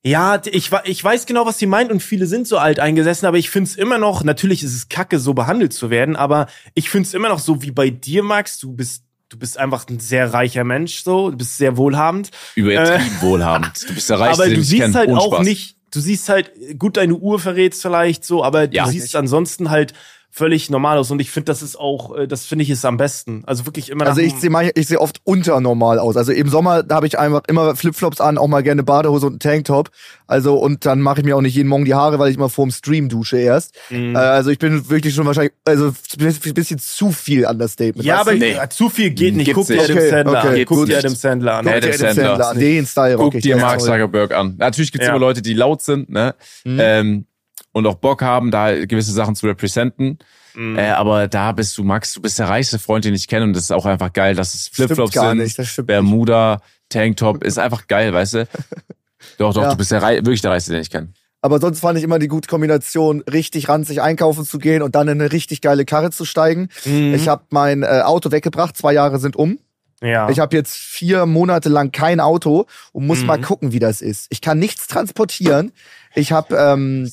ja, 0.03 0.43
ich, 0.51 0.71
ich 0.85 1.05
weiß 1.05 1.27
genau, 1.27 1.47
was 1.47 1.59
sie 1.59 1.67
meint 1.67 1.91
und 1.93 2.03
viele 2.03 2.27
sind 2.27 2.47
so 2.49 2.59
alt 2.59 2.81
eingesessen, 2.81 3.27
aber 3.29 3.39
ich 3.39 3.51
find's 3.51 3.77
immer 3.77 3.99
noch, 3.99 4.25
natürlich 4.25 4.63
ist 4.63 4.75
es 4.75 4.89
kacke, 4.89 5.19
so 5.19 5.33
behandelt 5.33 5.73
zu 5.73 5.91
werden, 5.91 6.17
aber 6.17 6.47
ich 6.75 6.91
find's 6.91 7.15
immer 7.15 7.29
noch 7.29 7.39
so 7.39 7.63
wie 7.63 7.71
bei 7.71 7.89
dir, 7.91 8.23
Max, 8.23 8.59
du 8.59 8.73
bist, 8.73 9.05
du 9.31 9.39
bist 9.39 9.57
einfach 9.59 9.87
ein 9.89 9.99
sehr 10.01 10.33
reicher 10.35 10.65
Mensch, 10.65 11.05
so, 11.05 11.31
du 11.31 11.37
bist 11.39 11.57
sehr 11.57 11.77
wohlhabend. 11.79 12.31
Übertrieben 12.55 13.21
wohlhabend. 13.21 13.89
Du 13.89 13.95
bist 13.95 14.11
der 14.11 14.19
Reichste, 14.21 14.43
aber 14.45 14.53
du 14.55 14.63
siehst 14.63 14.95
halt 14.95 15.11
auch 15.11 15.35
Spaß. 15.37 15.47
nicht, 15.47 15.77
du 15.91 16.01
siehst 16.01 16.29
halt, 16.29 16.53
gut, 16.79 16.97
deine 16.97 17.15
Uhr 17.15 17.39
verrät's 17.39 17.83
vielleicht 17.83 18.25
so, 18.25 18.45
aber 18.45 18.67
du 18.69 18.77
Ja. 18.77 18.87
siehst 18.87 19.15
ansonsten 19.17 19.71
halt 19.71 19.93
völlig 20.31 20.71
normal 20.71 20.99
aus. 20.99 21.11
Und 21.11 21.21
ich 21.21 21.31
finde, 21.31 21.47
das 21.47 21.63
ist 21.63 21.79
auch, 21.79 22.17
äh, 22.17 22.27
das 22.29 22.45
finde 22.45 22.63
ich 22.63 22.71
ist 22.71 22.85
am 22.85 22.97
besten. 22.97 23.43
Also 23.47 23.67
wirklich 23.67 23.91
immer 23.91 24.07
Also 24.07 24.21
ich 24.21 24.35
sehe 24.35 24.51
ich 24.75 24.87
sehe 24.87 25.01
oft 25.01 25.21
unternormal 25.25 25.99
aus. 25.99 26.17
Also 26.17 26.33
im 26.33 26.49
Sommer 26.49 26.83
da 26.83 26.97
habe 26.97 27.07
ich 27.07 27.19
einfach 27.19 27.43
immer 27.49 27.75
Flipflops 27.75 28.21
an, 28.21 28.39
auch 28.39 28.47
mal 28.47 28.63
gerne 28.63 28.83
Badehose 28.83 29.27
und 29.27 29.33
einen 29.33 29.41
Tanktop. 29.41 29.91
Also 30.27 30.57
und 30.57 30.87
dann 30.87 31.01
mache 31.01 31.21
ich 31.21 31.27
mir 31.27 31.37
auch 31.37 31.41
nicht 31.41 31.55
jeden 31.57 31.69
Morgen 31.69 31.85
die 31.85 31.95
Haare, 31.95 32.19
weil 32.19 32.31
ich 32.31 32.39
mal 32.39 32.49
vorm 32.49 32.71
Stream 32.71 33.09
dusche 33.09 33.39
erst. 33.39 33.75
Mhm. 33.91 34.15
Äh, 34.15 34.19
also 34.19 34.51
ich 34.51 34.59
bin 34.59 34.89
wirklich 34.89 35.15
schon 35.15 35.27
wahrscheinlich 35.27 35.53
also 35.65 35.89
ein 35.89 36.55
bisschen 36.55 36.79
zu 36.79 37.11
viel 37.11 37.45
Understatement. 37.45 38.05
ja, 38.07 38.21
aber? 38.21 38.35
Nee. 38.35 38.57
zu 38.71 38.89
viel 38.89 39.11
geht 39.11 39.35
nicht. 39.35 39.47
Gibt's 39.47 39.67
Guck 39.67 39.67
dir 39.69 39.77
nicht. 39.83 39.91
Adam 39.91 40.09
Sandler 40.11 40.39
okay, 40.39 40.61
an. 40.61 40.65
Guck 40.67 40.79
gut. 40.79 40.89
dir 40.89 40.99
Adam 40.99 41.15
Sandler 41.15 41.55
an. 41.55 41.69
Adam 41.69 41.93
Sandler. 41.93 42.15
Sandler 42.15 42.49
an. 42.51 42.59
Den 42.59 42.87
Style 42.87 43.15
rock 43.17 43.25
Guck 43.25 43.35
ich. 43.37 43.43
dir 43.43 43.57
Mark. 43.57 43.81
Zuckerberg 43.81 44.33
an. 44.33 44.55
Natürlich 44.59 44.93
gibt's 44.93 45.07
Ja. 45.07 45.13
immer 45.13 45.21
Leute, 45.21 45.43
die 45.43 45.55
laut 45.55 45.83
sind, 45.83 46.09
ne? 46.11 46.35
Mhm. 46.65 46.79
Ähm, 46.81 47.25
und 47.73 47.87
auch 47.87 47.95
Bock 47.97 48.23
haben, 48.23 48.51
da 48.51 48.75
gewisse 48.87 49.13
Sachen 49.13 49.35
zu 49.37 49.47
representen. 49.47 50.19
Mhm. 50.55 50.77
Äh, 50.79 50.91
aber 50.91 51.29
da 51.29 51.53
bist 51.53 51.77
du, 51.79 51.85
Max, 51.85 52.13
du 52.15 52.21
bist 52.21 52.39
der 52.39 52.49
reichste 52.49 52.79
Freund, 52.79 53.05
den 53.05 53.15
ich 53.15 53.29
kenne. 53.29 53.45
Und 53.45 53.53
das 53.55 53.65
ist 53.65 53.71
auch 53.73 53.87
einfach 53.87 54.13
geil, 54.13 54.35
dass 54.35 54.55
es 54.55 54.69
Flipflops 54.69 55.13
sind. 55.13 55.39
nicht, 55.39 55.59
das 55.59 55.69
stimmt 55.69 55.87
Bermuda, 55.89 56.61
Tanktop, 56.89 57.45
ist 57.45 57.59
einfach 57.59 57.87
geil, 57.87 58.13
weißt 58.13 58.35
du? 58.35 58.49
Doch, 59.39 59.53
doch, 59.55 59.63
Ja. 59.63 59.71
du 59.71 59.77
bist 59.77 59.91
der 59.93 60.01
wirklich 60.03 60.41
der 60.41 60.51
reichste, 60.51 60.73
den 60.73 60.81
ich 60.83 60.91
kenne. 60.91 61.09
Aber 61.43 61.59
sonst 61.61 61.81
fand 61.81 61.97
ich 61.99 62.05
immer 62.05 62.19
die 62.19 62.29
gute 62.29 62.49
Kombination, 62.49 63.23
richtig 63.23 63.69
ranzig 63.69 64.03
einkaufen 64.03 64.45
zu 64.45 64.59
gehen 64.59 64.83
und 64.83 64.95
dann 64.95 65.09
in 65.09 65.21
eine 65.21 65.31
richtig 65.33 65.61
geile 65.63 65.85
Karre 65.85 66.11
zu 66.11 66.25
steigen. 66.25 66.69
Mhm. 66.85 67.15
Ich 67.15 67.29
habe 67.29 67.45
mein 67.51 67.83
äh, 67.83 68.03
Auto 68.05 68.31
weggebracht, 68.33 68.77
zwei 68.77 68.93
Jahre 68.93 69.19
sind 69.19 69.37
um. 69.37 69.59
ja. 70.03 70.29
Ich 70.31 70.39
habe 70.39 70.57
jetzt 70.57 70.75
vier 70.77 71.25
Monate 71.27 71.69
lang 71.69 71.93
kein 71.93 72.19
Auto 72.21 72.67
und 72.93 73.07
muss 73.07 73.21
Mhm. 73.21 73.27
mal 73.27 73.41
gucken, 73.41 73.73
wie 73.73 73.79
das 73.79 74.01
ist. 74.03 74.27
Ich 74.31 74.41
kann 74.41 74.59
nichts 74.59 74.87
transportieren. 74.87 75.73
Ich 76.15 76.33
habe, 76.33 76.57
ähm, 76.57 77.11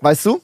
weißt 0.00 0.26
du? 0.26 0.40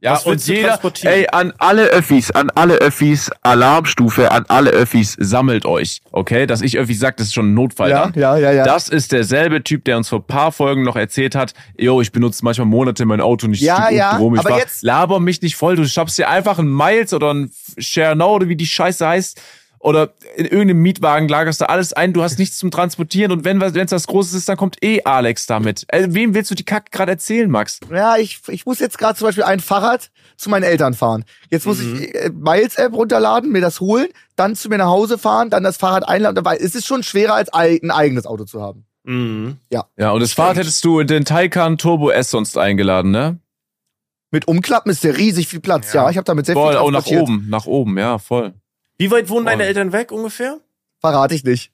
Ja, 0.00 0.12
Was 0.12 0.26
und 0.26 0.46
jeder, 0.46 0.78
ey, 1.02 1.26
an 1.32 1.52
alle 1.58 1.86
Öffis, 1.86 2.30
an 2.30 2.50
alle 2.54 2.74
Öffis, 2.76 3.32
Alarmstufe, 3.42 4.30
an 4.30 4.44
alle 4.46 4.70
Öffis, 4.70 5.16
sammelt 5.18 5.66
euch, 5.66 6.02
okay? 6.12 6.46
Dass 6.46 6.62
ich 6.62 6.78
Öffis 6.78 7.00
sag, 7.00 7.16
das 7.16 7.26
ist 7.26 7.34
schon 7.34 7.50
ein 7.50 7.54
Notfall 7.54 7.90
Ja, 7.90 8.02
dann. 8.06 8.12
ja, 8.14 8.36
ja, 8.38 8.52
ja. 8.52 8.62
Das 8.64 8.88
ist 8.88 9.10
derselbe 9.10 9.64
Typ, 9.64 9.84
der 9.86 9.96
uns 9.96 10.08
vor 10.08 10.24
paar 10.24 10.52
Folgen 10.52 10.84
noch 10.84 10.94
erzählt 10.94 11.34
hat, 11.34 11.52
yo, 11.76 12.00
ich 12.00 12.12
benutze 12.12 12.44
manchmal 12.44 12.68
Monate 12.68 13.06
mein 13.06 13.20
Auto 13.20 13.48
nicht 13.48 13.60
Ja, 13.60 13.90
ja, 13.90 14.16
rum. 14.18 14.34
Ich 14.36 14.40
aber 14.40 14.50
war, 14.50 14.58
jetzt- 14.60 14.84
laber 14.84 15.18
mich 15.18 15.42
nicht 15.42 15.56
voll, 15.56 15.74
du 15.74 15.84
schaffst 15.84 16.16
dir 16.16 16.28
einfach 16.28 16.60
ein 16.60 16.72
Miles 16.72 17.12
oder 17.12 17.34
ein 17.34 17.50
Share 17.78 18.14
Now 18.14 18.36
oder 18.36 18.48
wie 18.48 18.54
die 18.56 18.66
Scheiße 18.66 19.04
heißt 19.04 19.40
oder 19.80 20.12
in 20.36 20.44
irgendeinem 20.44 20.82
Mietwagen 20.82 21.28
lagerst 21.28 21.60
du 21.60 21.68
alles 21.68 21.92
ein, 21.92 22.12
du 22.12 22.22
hast 22.22 22.38
nichts 22.38 22.58
zum 22.58 22.70
Transportieren 22.70 23.32
und 23.32 23.44
wenn 23.44 23.60
es 23.62 23.92
was 23.92 24.06
Großes 24.06 24.34
ist, 24.34 24.48
dann 24.48 24.56
kommt 24.56 24.82
eh 24.82 25.02
Alex 25.04 25.46
damit. 25.46 25.84
Äh, 25.88 26.08
wem 26.10 26.34
willst 26.34 26.50
du 26.50 26.54
die 26.54 26.64
Kacke 26.64 26.90
gerade 26.90 27.12
erzählen, 27.12 27.50
Max? 27.50 27.80
Ja, 27.92 28.16
ich, 28.16 28.40
ich 28.48 28.66
muss 28.66 28.78
jetzt 28.80 28.98
gerade 28.98 29.16
zum 29.18 29.26
Beispiel 29.28 29.44
ein 29.44 29.60
Fahrrad 29.60 30.10
zu 30.36 30.50
meinen 30.50 30.64
Eltern 30.64 30.94
fahren. 30.94 31.24
Jetzt 31.50 31.66
muss 31.66 31.78
Mhm. 31.78 32.00
ich 32.02 32.14
äh, 32.14 32.30
Miles-App 32.34 32.92
runterladen, 32.92 33.50
mir 33.52 33.60
das 33.60 33.80
holen, 33.80 34.08
dann 34.36 34.54
zu 34.56 34.68
mir 34.68 34.78
nach 34.78 34.86
Hause 34.88 35.18
fahren, 35.18 35.50
dann 35.50 35.62
das 35.62 35.76
Fahrrad 35.76 36.08
einladen. 36.08 36.44
Weil 36.44 36.58
es 36.60 36.74
ist 36.74 36.86
schon 36.86 37.02
schwerer, 37.02 37.34
als 37.34 37.52
ei- 37.54 37.80
ein 37.82 37.90
eigenes 37.90 38.26
Auto 38.26 38.44
zu 38.44 38.60
haben. 38.62 38.84
Mhm. 39.04 39.56
Ja, 39.70 40.10
und 40.10 40.20
das 40.20 40.32
Fahrrad 40.32 40.56
hättest 40.58 40.84
du 40.84 41.00
in 41.00 41.06
den 41.06 41.24
Taycan 41.24 41.78
Turbo 41.78 42.10
S 42.10 42.30
sonst 42.30 42.58
eingeladen, 42.58 43.10
ne? 43.10 43.38
Mit 44.30 44.46
Umklappen 44.46 44.92
ist 44.92 45.02
der 45.04 45.16
riesig 45.16 45.48
viel 45.48 45.60
Platz. 45.60 45.92
Ja, 45.94 46.04
Ja. 46.04 46.10
ich 46.10 46.16
habe 46.18 46.24
damit 46.26 46.44
sehr 46.46 46.54
Voll, 46.54 46.72
viel 46.72 46.76
auch 46.78 46.90
nach 46.90 47.02
transportiert. 47.04 47.22
oben, 47.22 47.46
nach 47.48 47.64
oben, 47.66 47.96
ja, 47.98 48.18
voll. 48.18 48.52
Wie 48.98 49.10
weit 49.10 49.28
wohnen 49.28 49.46
deine. 49.46 49.64
Eltern 49.64 49.92
weg 49.92 50.12
ungefähr? 50.12 50.58
Verrate 51.00 51.34
ich 51.34 51.44
nicht. 51.44 51.70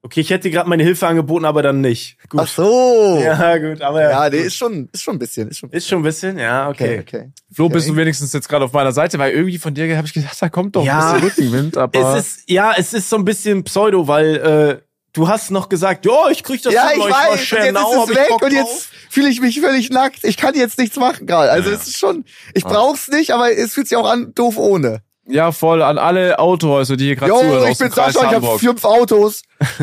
Okay, 0.00 0.20
ich 0.20 0.30
hätte 0.30 0.48
gerade 0.50 0.68
meine 0.68 0.84
Hilfe 0.84 1.08
angeboten, 1.08 1.44
aber 1.44 1.60
dann 1.60 1.80
nicht. 1.80 2.16
Gut. 2.28 2.40
Ach 2.40 2.46
so. 2.46 3.18
Ja, 3.20 3.56
Ja, 3.56 3.58
gut, 3.58 3.82
aber 3.82 4.00
ja. 4.08 4.30
nee, 4.30 4.38
ist 4.38 4.54
schon, 4.54 4.88
ist 4.92 5.02
schon 5.02 5.16
ein 5.16 5.18
bisschen. 5.18 5.48
Ist 5.48 5.58
schon 5.58 5.70
Ist 5.70 5.88
schon 5.88 5.98
ein 5.98 6.04
bisschen, 6.04 6.38
ja, 6.38 6.68
okay, 6.68 7.00
okay. 7.00 7.18
okay. 7.20 7.32
Flo, 7.52 7.64
Okay. 7.64 7.74
bist 7.74 7.88
du 7.88 7.96
wenigstens 7.96 8.32
jetzt 8.32 8.48
gerade 8.48 8.64
auf 8.64 8.72
meiner 8.72 8.92
Seite, 8.92 9.18
weil 9.18 9.32
irgendwie 9.32 9.58
von 9.58 9.74
dir 9.74 9.94
habe 9.96 10.06
ich 10.06 10.14
gedacht, 10.14 10.36
da 10.40 10.48
kommt 10.48 10.76
doch 10.76 10.84
Ja. 10.84 11.14
ein 11.14 11.20
bisschen 11.20 11.48
Rückenwind, 11.48 11.76
aber 11.76 12.16
Es 12.16 12.26
ist, 12.38 12.48
ja, 12.50 12.74
es 12.78 12.94
ist 12.94 13.10
so 13.10 13.16
ein 13.16 13.24
bisschen 13.24 13.64
Pseudo, 13.64 14.06
weil 14.06 14.36
äh, 14.36 14.82
du 15.14 15.26
hast 15.26 15.50
noch 15.50 15.68
gesagt, 15.68 16.06
ja, 16.06 16.30
ich 16.30 16.44
krieg 16.44 16.62
das 16.62 16.72
Ja, 16.72 16.90
ich 16.94 17.00
war 17.00 17.10
weiß, 17.10 17.30
und 17.32 17.38
Share 17.40 17.66
jetzt 17.66 17.76
ist 17.76 17.84
es 18.04 18.10
ich 18.10 18.16
weg 18.16 18.42
und 18.42 18.52
jetzt 18.52 18.88
fühle 19.10 19.28
ich 19.30 19.40
mich 19.40 19.60
völlig 19.60 19.90
nackt. 19.90 20.20
Ich 20.22 20.36
kann 20.36 20.54
jetzt 20.54 20.78
nichts 20.78 20.96
machen 20.96 21.26
gerade. 21.26 21.50
Also 21.50 21.70
Ja. 21.70 21.76
es 21.76 21.88
ist 21.88 21.98
schon, 21.98 22.24
ich 22.54 22.62
brauch's 22.62 23.08
nicht, 23.08 23.32
aber 23.32 23.50
es 23.50 23.74
fühlt 23.74 23.88
sich 23.88 23.96
auch 23.98 24.08
an 24.08 24.32
doof 24.36 24.56
ohne. 24.58 25.02
Ja 25.28 25.52
voll 25.52 25.82
an 25.82 25.98
alle 25.98 26.38
Autohäuser, 26.38 26.96
die 26.96 27.06
hier 27.06 27.16
gerade 27.16 27.32
Jo, 27.32 27.38
zuhören 27.38 27.64
ich 27.64 27.70
aus 27.70 27.78
dem 27.78 27.88
bin 27.88 27.94
Sascha, 27.94 28.28
ich 28.28 28.34
habe 28.34 28.58
fünf 28.58 28.84
Autos. 28.84 29.42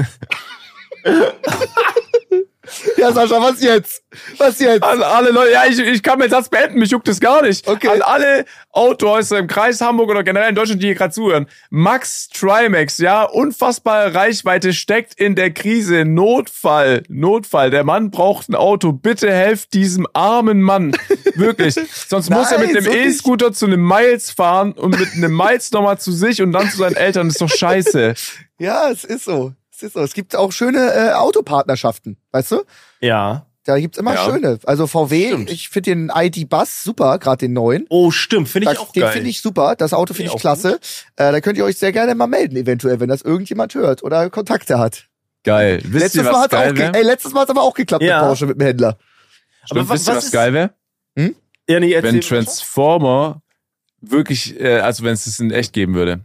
ja, 2.97 3.11
Sascha, 3.11 3.41
was 3.41 3.61
jetzt? 3.61 4.03
Was 4.38 4.59
jetzt? 4.59 4.84
An 4.84 5.03
alle 5.03 5.32
Leute, 5.32 5.51
ja, 5.51 5.66
ich, 5.66 5.80
ich 5.80 6.03
kann 6.03 6.20
meinen 6.20 6.30
Satz 6.30 6.49
beenden, 6.49 6.80
mich 6.80 6.91
juckt 6.91 7.07
es 7.07 7.20
gar 7.20 7.41
nicht. 7.41 7.68
Okay. 7.68 7.88
An 7.88 8.01
alle 8.01 8.45
Autohäuser 8.72 9.38
im 9.39 9.47
Kreis 9.47 9.82
Hamburg 9.82 10.09
oder 10.09 10.24
generell 10.24 10.49
in 10.49 10.55
Deutschland, 10.55 10.82
die 10.82 10.88
hier 10.88 10.95
gerade 10.95 11.13
zuhören. 11.13 11.47
Max 11.70 12.30
Trimax, 12.30 12.97
ja, 12.97 13.24
unfassbare 13.24 14.13
Reichweite, 14.13 14.74
steckt 14.74 15.13
in 15.16 15.36
der 15.36 15.51
Krise. 15.51 16.05
Notfall, 16.05 17.03
Notfall. 17.09 17.70
Der 17.70 17.84
Mann 17.84 18.11
braucht 18.11 18.49
ein 18.49 18.55
Auto. 18.55 18.91
Bitte 18.91 19.32
helft 19.32 19.74
diesem 19.74 20.07
armen 20.13 20.61
Mann. 20.61 20.95
Wirklich. 21.36 21.76
Sonst 22.07 22.30
muss 22.30 22.51
er 22.51 22.59
mit 22.59 22.74
Nein, 22.74 22.88
einem. 22.88 23.07
E-Scooter 23.07 23.53
zu 23.53 23.66
einem 23.66 23.86
Miles 23.86 24.32
fahren 24.32 24.74
und 24.74 24.99
mit 24.99 25.13
einem 25.13 25.36
Miles 25.36 25.72
nochmal 25.72 25.97
zu 25.99 26.11
sich 26.11 26.41
und 26.41 26.51
dann 26.51 26.70
zu 26.70 26.78
seinen 26.78 26.95
Eltern. 26.95 27.28
Das 27.28 27.36
ist 27.36 27.41
doch 27.41 27.49
scheiße. 27.49 28.13
Ja, 28.57 28.89
es 28.89 29.03
ist 29.03 29.26
so. 29.26 29.53
Es 29.76 29.84
ist 29.84 29.94
so. 29.94 30.00
Es 30.02 30.14
gibt 30.14 30.36
auch 30.36 30.52
schöne 30.52 30.80
äh, 30.94 31.12
Autopartnerschaften, 31.14 32.18
weißt 32.32 32.52
du? 32.52 32.64
Ja. 33.02 33.46
Da 33.66 33.80
gibt's 33.80 33.98
immer 33.98 34.14
Ja. 34.14 34.24
schöne. 34.26 34.60
Also 34.66 34.86
VW, 34.88 35.28
Stimmt. 35.30 35.50
ich 35.50 35.70
finde 35.70 35.90
den 35.96 36.12
ID-Bus 36.16 36.84
super, 36.84 37.18
gerade 37.18 37.38
den 37.40 37.54
neuen. 37.54 37.86
Oh, 37.90 38.12
stimmt, 38.12 38.48
finde 38.48 38.70
ich 38.72 38.78
Da- 38.78 38.82
auch 38.84 38.92
den 38.92 39.02
geil. 39.02 39.12
finde 39.12 39.30
ich 39.30 39.42
super. 39.42 39.76
Das 39.76 39.92
Auto 39.92 40.14
finde 40.14 40.30
Finde 40.30 40.32
ich 40.32 40.36
ich 40.36 40.42
klasse. 40.42 40.80
Äh, 41.16 41.32
da 41.32 41.42
könnt 41.42 41.58
ihr 41.58 41.66
euch 41.66 41.78
sehr 41.78 41.92
gerne 41.92 42.14
mal 42.16 42.28
melden, 42.28 42.56
eventuell, 42.58 43.00
wenn 43.00 43.10
das 43.10 43.24
irgendjemand 43.24 43.74
hört 43.74 44.04
oder 44.04 44.30
Kontakte 44.30 44.78
hat. 44.80 45.08
Geil. 45.44 45.82
Wisst 45.84 45.94
letztes 46.04 46.16
ihr, 46.16 46.24
Mal 46.24 46.34
was 46.34 46.44
hat's 46.44 46.54
auch 46.54 46.60
geil 46.60 46.74
ge 46.74 46.82
wäre? 46.84 46.94
ey, 46.94 47.04
letztes 47.04 47.34
Mal 47.34 47.42
hat's 47.42 47.50
aber 47.50 47.64
auch 47.64 47.74
geklappt 47.74 48.04
Ja. 48.04 48.20
mit 48.20 48.28
Porsche 48.28 48.46
mit 48.46 48.60
dem 48.62 48.66
Händler. 48.68 48.88
Aber 48.88 48.98
Stimmt, 49.82 49.90
wa- 49.90 49.94
wisst 49.96 50.08
ihr, 50.08 50.12
was 50.12 50.18
was 50.18 50.26
ist- 50.26 50.32
geil 50.32 50.54
wäre? 50.54 50.70
ja, 51.68 51.80
nee, 51.80 52.02
Wenn 52.04 52.16
mal. 52.16 52.22
Transformer 52.22 53.42
wirklich, 54.02 54.60
äh, 54.60 54.80
also 54.80 55.04
wenn 55.04 55.14
es 55.14 55.26
das 55.26 55.40
in 55.40 55.50
echt 55.52 55.74
geben 55.74 55.96
würde. 55.96 56.22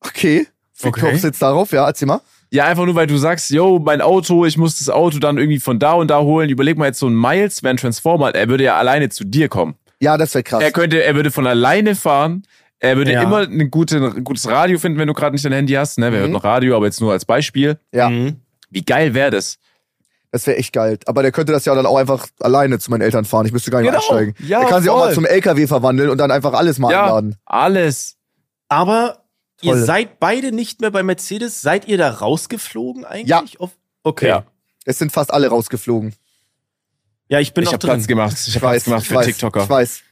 Okay. 0.00 0.46
Wie 0.80 0.88
Okay. 0.88 1.00
kommst 1.00 1.22
du 1.24 1.28
jetzt 1.28 1.40
darauf? 1.40 1.72
Ja, 1.72 1.86
erzähl 1.86 2.06
mal. 2.08 2.20
Ja, 2.50 2.66
einfach 2.66 2.84
nur, 2.84 2.94
weil 2.94 3.06
du 3.06 3.16
sagst, 3.16 3.50
yo, 3.50 3.78
mein 3.78 4.00
Auto, 4.00 4.44
ich 4.44 4.56
muss 4.56 4.78
das 4.78 4.88
Auto 4.90 5.18
dann 5.18 5.38
irgendwie 5.38 5.58
von 5.58 5.78
da 5.78 5.92
und 5.94 6.08
da 6.08 6.20
holen. 6.20 6.48
Überleg 6.50 6.78
mal 6.78 6.86
jetzt 6.86 6.98
so 7.00 7.08
ein 7.08 7.14
Miles, 7.20 7.62
wenn 7.62 7.76
Transformer, 7.76 8.34
er 8.34 8.48
würde 8.48 8.64
ja 8.64 8.76
alleine 8.76 9.08
zu 9.08 9.24
dir 9.24 9.48
kommen. 9.48 9.74
Ja, 10.00 10.16
das 10.18 10.34
wäre 10.34 10.44
krass. 10.44 10.62
Er 10.62 10.70
könnte, 10.70 11.02
er 11.02 11.14
würde 11.16 11.30
von 11.30 11.46
alleine 11.46 11.94
fahren. 11.94 12.42
Er 12.78 12.96
würde 12.96 13.12
Ja. 13.12 13.22
immer 13.22 13.38
ein, 13.38 13.70
gute, 13.70 14.10
gutes 14.22 14.46
Radio 14.48 14.78
finden, 14.78 14.98
wenn 14.98 15.08
du 15.08 15.14
gerade 15.14 15.32
nicht 15.34 15.44
dein 15.44 15.52
Handy 15.52 15.72
hast. 15.72 15.98
Ne? 15.98 16.06
Wir 16.12 16.18
Mhm. 16.18 16.22
hören 16.22 16.32
noch 16.32 16.44
Radio, 16.44 16.76
aber 16.76 16.86
jetzt 16.86 17.00
nur 17.00 17.12
als 17.12 17.24
Beispiel. 17.24 17.78
Ja. 17.92 18.10
Mhm. 18.10 18.36
Wie 18.70 18.84
geil 18.84 19.14
wäre 19.14 19.30
das? 19.30 19.56
Das 20.30 20.46
wäre 20.46 20.58
echt 20.58 20.72
geil. 20.72 20.98
Aber 21.06 21.22
der 21.22 21.30
könnte 21.32 21.52
das 21.52 21.64
ja 21.64 21.74
dann 21.74 21.86
auch 21.86 21.96
einfach 21.96 22.26
alleine 22.40 22.78
zu 22.80 22.90
meinen 22.90 23.02
Eltern 23.02 23.24
fahren. 23.24 23.46
Ich 23.46 23.52
müsste 23.52 23.70
gar 23.70 23.80
nicht 23.80 23.88
Genau. 23.90 24.00
einsteigen. 24.00 24.34
Ja, 24.46 24.60
der 24.60 24.68
kann 24.68 24.82
sich 24.82 24.90
auch 24.90 24.98
voll. 24.98 25.06
mal 25.08 25.14
zum 25.14 25.24
LKW 25.24 25.66
verwandeln 25.66 26.10
und 26.10 26.18
dann 26.18 26.30
einfach 26.32 26.52
alles 26.52 26.78
mal 26.78 26.90
Ja, 26.92 27.04
einladen. 27.04 27.36
alles. 27.46 28.16
Aber. 28.68 29.23
Ihr 29.64 29.84
seid 29.84 30.20
beide 30.20 30.52
nicht 30.52 30.80
mehr 30.80 30.90
bei 30.90 31.02
Mercedes. 31.02 31.60
Seid 31.60 31.86
ihr 31.88 31.98
da 31.98 32.10
rausgeflogen 32.10 33.04
eigentlich? 33.04 33.28
Ja. 33.28 33.42
Auf- 33.58 33.76
Okay. 34.02 34.28
Ja. 34.28 34.36
Ja, 34.38 34.44
Es 34.84 34.98
sind 34.98 35.12
fast 35.12 35.32
alle 35.32 35.48
rausgeflogen. 35.48 36.14
ich 37.28 37.54
bin 37.54 37.62
Ich 37.62 37.66
noch 37.66 37.72
habe 37.72 37.78
drin. 37.78 37.90
Platz 37.96 38.06
gemacht. 38.06 38.36
Ich 38.46 38.54
habe 38.56 38.66
Platz 38.68 38.84
gemacht 38.84 39.02
ich 39.02 39.08
für 39.08 39.14
weiß, 39.16 39.26
TikToker. 39.26 39.62
Ich 39.64 39.68
weiß. 39.68 40.02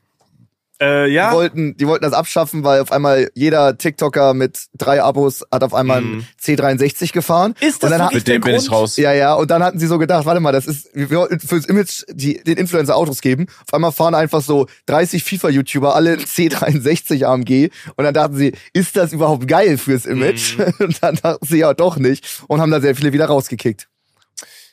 Äh, 0.79 1.07
Die, 1.09 1.13
ja. 1.15 1.33
wollten, 1.33 1.77
die 1.77 1.87
wollten 1.87 2.03
das 2.03 2.13
abschaffen, 2.13 2.65
weil 2.65 2.81
auf 2.81 2.91
einmal 2.91 3.31
jeder 3.35 3.79
TikToker 3.79 4.35
mit 4.35 4.67
drei 4.77 5.01
Abos 5.03 5.45
hat 5.53 5.63
auf 5.63 5.75
einmal 5.75 6.01
Mhm. 6.01 6.13
einen 6.13 6.27
C63 6.43 7.13
gefahren. 7.13 7.55
Ist 7.61 7.83
das 7.83 7.91
und 7.93 7.99
dann 7.99 8.07
wirklich 8.07 8.23
Mit 8.23 8.29
dem 8.29 8.41
bin 8.43 8.55
ich 8.57 8.71
raus. 8.71 8.97
Ja, 8.97 9.13
ja, 9.13 9.35
und 9.35 9.51
dann 9.51 9.63
hatten 9.63 9.79
sie 9.79 9.87
so 9.87 9.99
gedacht, 9.99 10.27
warte 10.27 10.41
mal, 10.41 10.51
das 10.51 10.67
ist, 10.67 10.89
wir 10.93 11.09
wollten 11.11 11.39
fürs 11.39 11.67
Image 11.67 12.03
die, 12.11 12.43
den 12.43 12.57
Influencer 12.57 12.97
Autos 12.97 13.21
geben. 13.21 13.47
Auf 13.69 13.75
einmal 13.75 13.93
fahren 13.93 14.15
einfach 14.17 14.41
so 14.43 14.67
30 14.87 15.23
FIFA-YouTuber 15.23 15.95
alle 15.95 16.13
einen 16.15 16.23
C63 16.25 17.25
AMG 17.27 17.71
und 17.97 18.05
dann 18.05 18.15
dachten 18.15 18.37
sie, 18.37 18.53
ist 18.73 18.97
das 18.97 19.13
überhaupt 19.13 19.47
geil 19.47 19.79
fürs 19.79 20.05
Image? 20.07 20.59
Mhm. 20.59 20.73
Und 20.81 21.03
dann 21.03 21.15
dachten 21.17 21.47
sie 21.47 21.59
ja 21.59 21.75
doch 21.75 21.97
nicht 21.97 22.43
und 22.49 22.61
haben 22.61 22.71
da 22.73 22.81
sehr 22.81 22.97
viele 22.97 23.13
wieder 23.13 23.27
rausgekickt. 23.27 23.89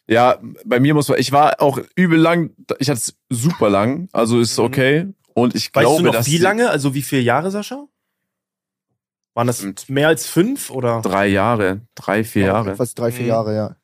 Ja, 0.07 0.39
bei 0.65 0.79
mir 0.79 0.93
muss 0.95 1.07
man, 1.07 1.19
ich 1.19 1.31
war 1.31 1.61
auch 1.61 1.79
übel 1.95 2.17
lang, 2.19 2.49
ich 2.79 2.89
hatte 2.89 2.97
es 2.99 3.13
super 3.29 3.69
lang, 3.69 4.09
also 4.11 4.39
ist 4.39 4.57
okay. 4.57 5.05
Und 5.39 5.55
ich 5.55 5.65
Mhm. 5.69 5.75
Weißt 5.75 5.83
glaube, 5.85 5.97
du 6.01 6.05
noch, 6.07 6.13
dass 6.13 6.27
wie 6.27 6.31
die- 6.31 6.37
lange? 6.37 6.69
Also 6.69 6.93
wie 6.93 7.01
viele 7.01 7.21
Jahre, 7.21 7.51
Sascha? 7.51 7.85
Waren 9.35 9.47
das 9.47 9.65
mehr 9.87 10.07
als 10.07 10.25
fünf 10.27 10.69
oder? 10.69 11.01
Drei 11.01 11.27
Jahre, 11.27 11.81
drei, 11.95 12.23
vier 12.23 12.47
Jahre. 12.47 12.75
Fast 12.75 12.97
drei, 12.99 13.11
vier 13.11 13.23
Mhm. 13.23 13.29
Jahre, 13.29 13.55
ja. 13.55 13.75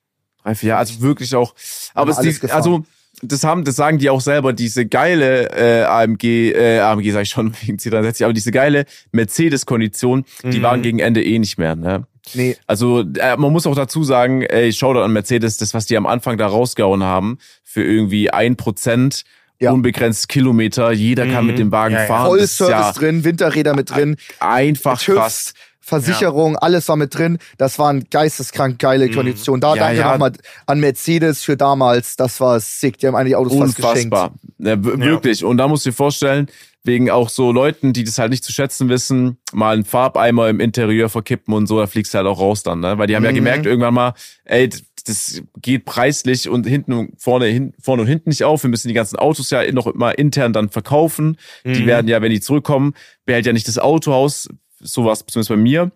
Drei, 0.44 0.56
vier 0.56 0.70
Jahre, 0.70 0.80
also 0.80 1.02
wirklich 1.02 1.34
auch. 1.36 1.54
Aber 1.94 2.12
es 2.12 2.18
die, 2.20 2.34
gefahren. 2.34 2.52
also 2.52 2.84
das 3.22 3.44
haben, 3.44 3.64
das 3.64 3.76
sagen 3.78 3.98
die 3.98 4.10
auch 4.10 4.20
selber, 4.22 4.52
diese 4.54 4.86
geile 4.86 5.50
äh, 5.52 5.84
AMG, 5.84 6.52
äh, 6.52 6.80
AMG 6.80 7.12
sag 7.12 7.22
ich 7.22 7.30
schon 7.30 7.54
wegen 7.62 7.78
C63, 7.78 8.24
aber 8.26 8.34
diese 8.34 8.52
geile 8.52 8.86
Mercedes-Kondition, 9.12 10.26
die 10.44 10.60
Mhm. 10.60 10.64
waren 10.64 10.82
gegen 10.82 11.00
Ende 11.00 11.24
eh 11.24 11.40
nicht 11.40 11.58
mehr. 11.58 11.76
Ne? 11.76 12.06
Nee, 12.34 12.58
Also 12.68 13.02
äh, 13.02 13.38
man 13.38 13.52
muss 13.54 13.68
auch 13.68 13.76
dazu 13.76 14.04
sagen, 14.04 14.42
ey, 14.42 14.74
Shoutout 14.74 15.02
an 15.02 15.14
Mercedes, 15.14 15.58
das, 15.58 15.74
was 15.76 15.86
die 15.86 15.96
am 15.96 16.08
Anfang 16.08 16.38
da 16.38 16.48
rausgehauen 16.48 17.04
haben, 17.04 17.38
für 17.64 17.84
irgendwie 17.84 18.32
ein 18.32 18.56
Prozent 18.58 19.24
Ja. 19.60 19.72
unbegrenzt 19.72 20.28
Kilometer, 20.30 20.92
jeder 20.92 21.26
kann 21.28 21.44
Mhm. 21.46 21.52
mit 21.52 21.60
dem 21.60 21.72
Wagen 21.72 21.96
Ja, 21.96 22.02
ja. 22.02 22.08
fahren. 22.08 22.32
Das 22.38 22.44
ist 22.52 22.58
Vollservice 22.58 22.86
ja 22.88 22.92
drin, 22.94 23.24
Winterräder 23.24 23.76
mit 23.76 23.90
drin, 23.90 24.18
einfach 24.40 25.00
TÜV, 25.02 25.16
krass. 25.16 25.54
Versicherung, 25.80 26.58
alles 26.58 26.88
war 26.90 26.96
mit 26.96 27.14
drin. 27.16 27.38
Das 27.60 27.78
waren 27.78 28.06
geisteskrank 28.10 28.80
geile 28.80 29.08
Mhm. 29.08 29.14
Konditionen. 29.14 29.62
Da 29.62 29.76
Ja, 29.76 29.84
danke 29.84 30.00
ja. 30.00 30.12
nochmal 30.12 30.32
an 30.66 30.80
Mercedes 30.80 31.44
für 31.44 31.56
damals. 31.58 32.16
Das 32.16 32.40
war 32.42 32.60
sick. 32.60 32.98
Die 32.98 33.08
haben 33.08 33.16
eigentlich 33.16 33.36
Autos 33.36 33.56
fast 33.56 33.76
geschenkt. 33.76 34.06
Unfassbar. 34.14 34.34
Ja, 34.58 34.84
wirklich. 34.84 35.44
Und 35.46 35.58
da 35.58 35.68
musst 35.68 35.86
du 35.86 35.92
dir 35.92 35.96
vorstellen, 35.96 36.48
wegen 36.84 37.10
auch 37.12 37.30
so 37.30 37.52
Leuten, 37.52 37.94
die 37.94 38.04
das 38.04 38.18
halt 38.20 38.32
nicht 38.32 38.44
zu 38.44 38.52
schätzen 38.52 38.90
wissen, 38.90 39.38
mal 39.54 39.74
einen 39.76 39.86
Farbeimer 39.86 40.50
im 40.50 40.60
Interieur 40.60 41.10
verkippen 41.10 41.54
und 41.54 41.68
so, 41.68 41.80
da 41.80 41.88
fliegst 41.88 42.14
du 42.14 42.18
halt 42.20 42.28
auch 42.28 42.40
raus 42.40 42.62
dann, 42.64 42.80
ne? 42.80 42.98
Weil 42.98 43.08
die 43.08 43.16
haben 43.16 43.24
ja 43.24 43.32
Mhm. 43.32 43.36
gemerkt 43.36 43.66
irgendwann 43.66 43.94
mal, 43.94 44.14
ey, 44.44 44.70
das 45.06 45.42
geht 45.62 45.86
preislich 45.86 46.50
und 46.50 46.66
hinten 46.68 46.94
und 46.94 47.22
vorne, 47.22 47.46
hin, 47.46 47.74
vorne 47.80 48.02
und 48.04 48.08
hinten 48.08 48.30
nicht 48.30 48.44
auf. 48.44 48.64
Wir 48.64 48.70
müssen 48.70 48.88
die 48.88 48.94
ganzen 48.94 49.18
Autos 49.18 49.50
ja 49.52 49.72
noch 49.72 49.88
immer 49.88 50.18
intern 50.18 50.52
dann 50.54 50.70
verkaufen. 50.70 51.38
Die 51.64 51.82
Mhm. 51.84 51.86
werden 51.86 52.08
ja, 52.08 52.22
wenn 52.22 52.32
die 52.32 52.42
zurückkommen, 52.42 52.94
behält 53.26 53.46
ja 53.46 53.54
nicht 53.54 53.68
das 53.68 53.78
Autohaus, 53.78 54.50
sowas, 54.80 55.24
zumindest 55.28 55.50
bei 55.50 55.58
mir, 55.58 55.92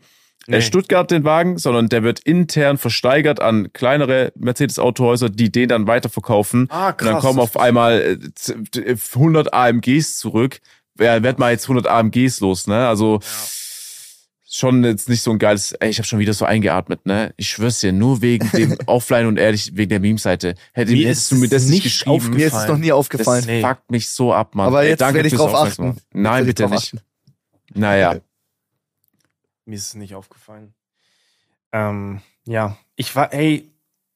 Nee. 0.47 0.57
äh, 0.57 0.61
Stuttgart 0.61 1.11
den 1.11 1.23
Wagen, 1.25 1.57
sondern 1.57 1.89
der 1.89 2.01
wird 2.03 2.21
intern 2.21 2.77
versteigert 2.77 3.39
an 3.41 3.71
kleinere 3.73 4.31
Mercedes-Autohäuser, 4.35 5.29
die 5.29 5.51
den 5.51 5.69
dann 5.69 5.85
weiterverkaufen. 5.87 6.67
Ah, 6.69 6.89
Und 6.89 7.01
dann 7.01 7.13
krass. 7.15 7.21
kommen 7.23 7.39
auf 7.39 7.59
einmal 7.59 8.01
äh, 8.01 8.17
z- 8.35 8.77
äh, 8.77 8.95
100 9.15 9.53
AMGs 9.53 10.17
zurück. 10.17 10.59
Wer 10.95 11.23
wird 11.23 11.39
mal 11.39 11.51
jetzt 11.51 11.67
100 11.67 11.87
AMGs 11.87 12.39
los, 12.41 12.67
ne? 12.67 12.87
Also 12.87 13.19
schon 14.51 14.83
jetzt 14.83 15.09
nicht 15.09 15.21
so 15.21 15.31
ein 15.31 15.39
geiles. 15.39 15.73
Ey, 15.73 15.89
ich 15.89 15.97
habe 15.99 16.07
schon 16.07 16.19
wieder 16.19 16.33
so 16.33 16.45
eingeatmet, 16.45 17.05
ne? 17.05 17.33
Ich 17.37 17.49
schwör's 17.49 17.79
dir, 17.81 17.91
nur 17.91 18.21
wegen 18.21 18.49
dem 18.51 18.77
Offline 18.87 19.27
und 19.27 19.37
ehrlich 19.37 19.75
wegen 19.75 19.89
der 19.89 19.99
Meme-Seite. 19.99 20.55
Hätte, 20.73 20.91
Mir 20.91 21.07
hättest 21.07 21.31
du 21.31 21.35
mir 21.35 21.49
das 21.49 21.65
nicht 21.67 21.83
geschrieben? 21.83 22.11
aufgefallen. 22.15 22.37
Mir 22.37 22.47
ist 22.47 22.53
es 22.55 22.67
noch 22.67 22.77
nie 22.77 22.87
Das 22.87 22.95
aufgefallen. 22.97 23.43
Nee. 23.45 23.61
fuckt 23.61 23.91
mich 23.91 24.09
so 24.09 24.33
ab, 24.33 24.55
Mann. 24.55 24.67
Aber 24.67 24.83
Ey, 24.83 24.89
jetzt 24.89 25.01
danke 25.01 25.15
werde 25.15 25.27
ich 25.27 25.35
fürs 25.35 25.51
drauf 25.51 25.55
achten. 25.55 25.97
Nein, 26.13 26.45
bitte 26.45 26.67
nicht. 26.69 26.93
drauf 26.93 27.01
Naja. 27.73 28.19
Mir 29.65 29.75
ist 29.75 29.87
es 29.87 29.95
nicht 29.95 30.15
aufgefallen. 30.15 30.73
Ähm, 31.71 32.21
ja, 32.45 32.77
ich 32.95 33.15
war, 33.15 33.31
ey, 33.33 33.69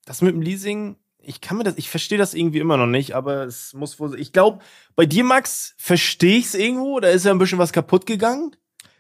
das 0.06 0.22
mit 0.24 0.34
dem 0.34 0.42
Leasing, 0.42 0.96
ich 1.20 1.40
kann 1.42 1.58
mir 1.58 1.64
das, 1.64 1.78
ich 1.78 1.90
verstehe 1.90 2.18
das 2.18 2.34
irgendwie 2.34 2.60
immer 2.60 2.78
noch 2.78 2.88
nicht, 2.88 3.14
aber 3.16 3.44
es 3.44 3.74
muss 3.74 4.00
wohl, 4.00 4.20
ich 4.20 4.34
glaube, 4.34 4.60
bei 4.96 5.06
dir, 5.06 5.24
Max, 5.24 5.76
verstehe 5.78 6.40
ich 6.40 6.46
es 6.48 6.56
irgendwo, 6.56 7.00
da 7.00 7.10
ist 7.10 7.26
ja 7.26 7.32
ein 7.32 7.38
bisschen 7.38 7.60
was 7.60 7.72
kaputt 7.72 8.06
gegangen. 8.08 8.56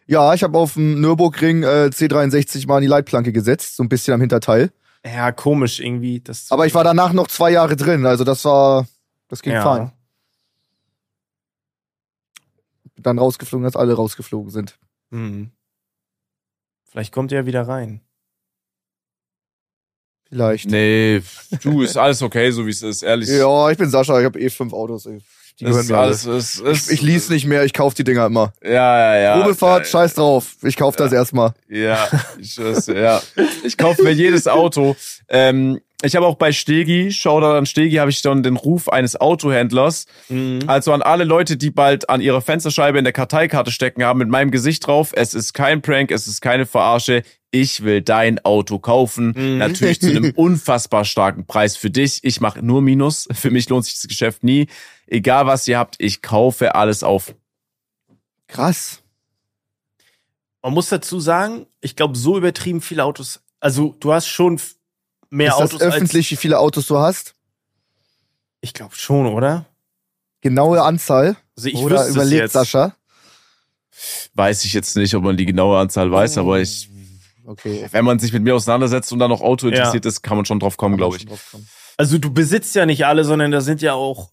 Ja, 0.06 0.34
ich 0.34 0.44
habe 0.44 0.58
auf 0.58 0.74
dem 0.74 1.00
Nürburgring 1.00 1.64
äh, 1.64 1.90
C63 1.92 2.68
mal 2.68 2.78
in 2.78 2.82
die 2.82 2.88
Leitplanke 2.88 3.32
gesetzt, 3.32 3.76
so 3.76 3.84
ein 3.84 3.90
bisschen 3.90 4.14
am 4.14 4.20
Hinterteil. 4.20 4.72
Ja, 5.06 5.32
komisch 5.32 5.80
irgendwie. 5.80 6.20
Das 6.20 6.52
Aber 6.52 6.66
ich 6.66 6.74
war 6.74 6.84
danach 6.84 7.14
noch 7.14 7.28
zwei 7.28 7.52
Jahre 7.52 7.76
drin, 7.76 8.06
also 8.06 8.24
das 8.24 8.44
war, 8.46 8.88
das 9.28 9.42
ging 9.42 9.54
ja. 9.54 9.64
fein. 9.64 9.92
Dann 12.98 13.20
rausgeflogen, 13.20 13.66
dass 13.66 13.76
alle 13.76 13.94
rausgeflogen 13.94 14.50
sind. 14.50 14.78
Hm. 15.12 15.52
Vielleicht 16.90 17.12
kommt 17.12 17.32
er 17.32 17.40
ja 17.40 17.46
wieder 17.46 17.68
rein. 17.68 18.02
Vielleicht. 20.30 20.70
Nee, 20.70 21.22
du, 21.62 21.82
ist 21.82 21.98
alles 21.98 22.22
okay, 22.22 22.52
so 22.52 22.66
wie 22.66 22.72
es 22.72 22.82
ist, 22.82 23.04
ehrlich. 23.04 23.30
Ja, 23.30 23.70
ich 23.70 23.78
bin 23.78 23.90
Sascha, 23.90 24.20
ich 24.20 24.26
habe 24.26 24.40
eh 24.40 24.50
fünf 24.50 24.74
Autos. 24.74 25.06
ey. 25.06 25.22
Die 25.60 25.66
das 25.66 25.88
gehören 25.88 26.12
ist 26.12 26.26
alles, 26.26 26.26
ist, 26.26 26.60
ist, 26.60 26.92
Ich, 26.92 27.00
ich 27.00 27.02
lease 27.02 27.32
nicht 27.32 27.46
mehr, 27.46 27.64
ich 27.64 27.74
kauf 27.74 27.94
die 27.94 28.04
Dinger 28.04 28.26
immer. 28.26 28.54
Ja, 28.64 28.70
ja, 28.72 29.18
ja. 29.18 29.38
Probefahrt, 29.38 29.86
ja, 29.86 29.92
scheiß 29.92 30.16
drauf. 30.16 30.56
Ich 30.64 30.76
kauf 30.76 30.96
das 30.96 31.12
erstmal. 31.12 31.54
Ja, 31.70 32.08
ich 32.40 32.58
ja. 32.88 33.22
Ich 33.64 33.78
kaufe 33.78 34.04
mir 34.04 34.12
jedes 34.12 34.48
Auto. 34.48 34.96
Ähm, 35.30 35.80
ich 36.06 36.18
habe 36.18 36.26
auch 36.26 36.36
bei 36.36 36.52
Stegi, 36.52 37.12
Shoutout 37.12 37.58
an 37.58 37.66
Stegi, 37.66 37.96
habe 37.96 38.12
ich 38.12 38.22
dann 38.22 38.44
den 38.44 38.58
Ruf 38.58 38.90
eines 38.90 39.20
Autohändlers. 39.20 40.06
Mhm. 40.28 40.60
Also 40.68 40.92
an 40.92 41.02
alle 41.02 41.24
Leute, 41.24 41.56
die 41.56 41.72
bald 41.72 42.10
an 42.10 42.20
ihrer 42.20 42.42
Fensterscheibe 42.42 42.98
in 42.98 43.06
der 43.06 43.14
Karteikarte 43.14 43.72
stecken 43.72 44.04
haben 44.04 44.20
mit 44.20 44.28
meinem 44.28 44.52
Gesicht 44.52 44.86
drauf. 44.86 45.12
Es 45.16 45.34
ist 45.34 45.54
kein 45.54 45.82
Prank, 45.82 46.12
es 46.12 46.28
ist 46.28 46.42
keine 46.42 46.66
Verarsche. 46.66 47.24
Ich 47.52 47.84
will 47.84 48.02
dein 48.02 48.44
Auto 48.44 48.80
kaufen. 48.80 49.34
Mhm. 49.34 49.60
Natürlich 49.60 50.02
zu 50.02 50.10
einem 50.10 50.32
unfassbar 50.36 51.06
starken 51.06 51.46
Preis 51.46 51.78
für 51.78 51.90
dich. 51.90 52.20
Ich 52.24 52.42
mache 52.42 52.62
nur 52.62 52.82
Minus. 52.82 53.30
Für 53.32 53.52
mich 53.52 53.70
lohnt 53.70 53.86
sich 53.86 53.94
das 53.94 54.08
Geschäft 54.08 54.44
nie. 54.44 54.68
Egal 55.08 55.46
was 55.46 55.68
ihr 55.68 55.78
habt, 55.78 55.96
ich 56.00 56.22
kaufe 56.22 56.76
alles 56.76 57.04
auf. 57.04 57.36
Krass. 58.48 59.02
Man 60.62 60.74
muss 60.74 60.90
dazu 60.90 61.20
sagen, 61.20 61.68
ich 61.82 61.96
glaube, 61.96 62.18
so 62.18 62.38
übertrieben 62.38 62.82
viele 62.82 63.04
Autos, 63.04 63.42
also 63.60 63.96
du 64.00 64.14
hast 64.14 64.28
schon 64.28 64.62
mehr 65.30 65.50
ist 65.50 65.54
Autos 65.56 65.72
das 65.72 65.82
öffentlich, 65.82 66.32
wie 66.32 66.36
viele 66.38 66.60
Autos 66.60 66.88
du 66.88 66.98
hast? 66.98 67.36
ich 68.62 68.74
glaube 68.74 68.96
schon, 68.96 69.28
oder? 69.28 69.66
Genaue 70.40 70.82
Anzahl? 70.84 71.36
Also 71.58 71.68
ich 71.68 71.76
Oder 71.76 72.08
jetzt. 72.28 72.54
Sascha? 72.54 72.96
Weiß 74.34 74.64
ich 74.64 74.74
jetzt 74.74 74.96
nicht, 74.96 75.14
ob 75.16 75.24
man 75.24 75.36
die 75.38 75.46
genaue 75.46 75.78
Anzahl 75.78 76.10
weiß, 76.12 76.38
aber 76.38 76.60
ich, 76.62 76.90
Okay. 77.46 77.88
wenn 77.92 78.06
man 78.06 78.20
sich 78.20 78.32
mit 78.32 78.42
mir 78.42 78.56
auseinandersetzt 78.56 79.12
und 79.12 79.20
dann 79.20 79.30
noch 79.30 79.42
Auto 79.42 79.68
interessiert 79.68 80.06
ist, 80.06 80.22
kann 80.22 80.38
man 80.38 80.46
schon 80.46 80.62
drauf 80.62 80.78
kommen, 80.78 80.96
glaube 80.96 81.18
ich. 81.18 81.28
Also 81.98 82.18
du 82.18 82.34
besitzt 82.34 82.74
ja 82.74 82.86
nicht 82.86 83.06
alle, 83.06 83.26
sondern 83.26 83.52
da 83.52 83.60
sind 83.60 83.82
ja 83.82 83.94
auch 83.94 84.32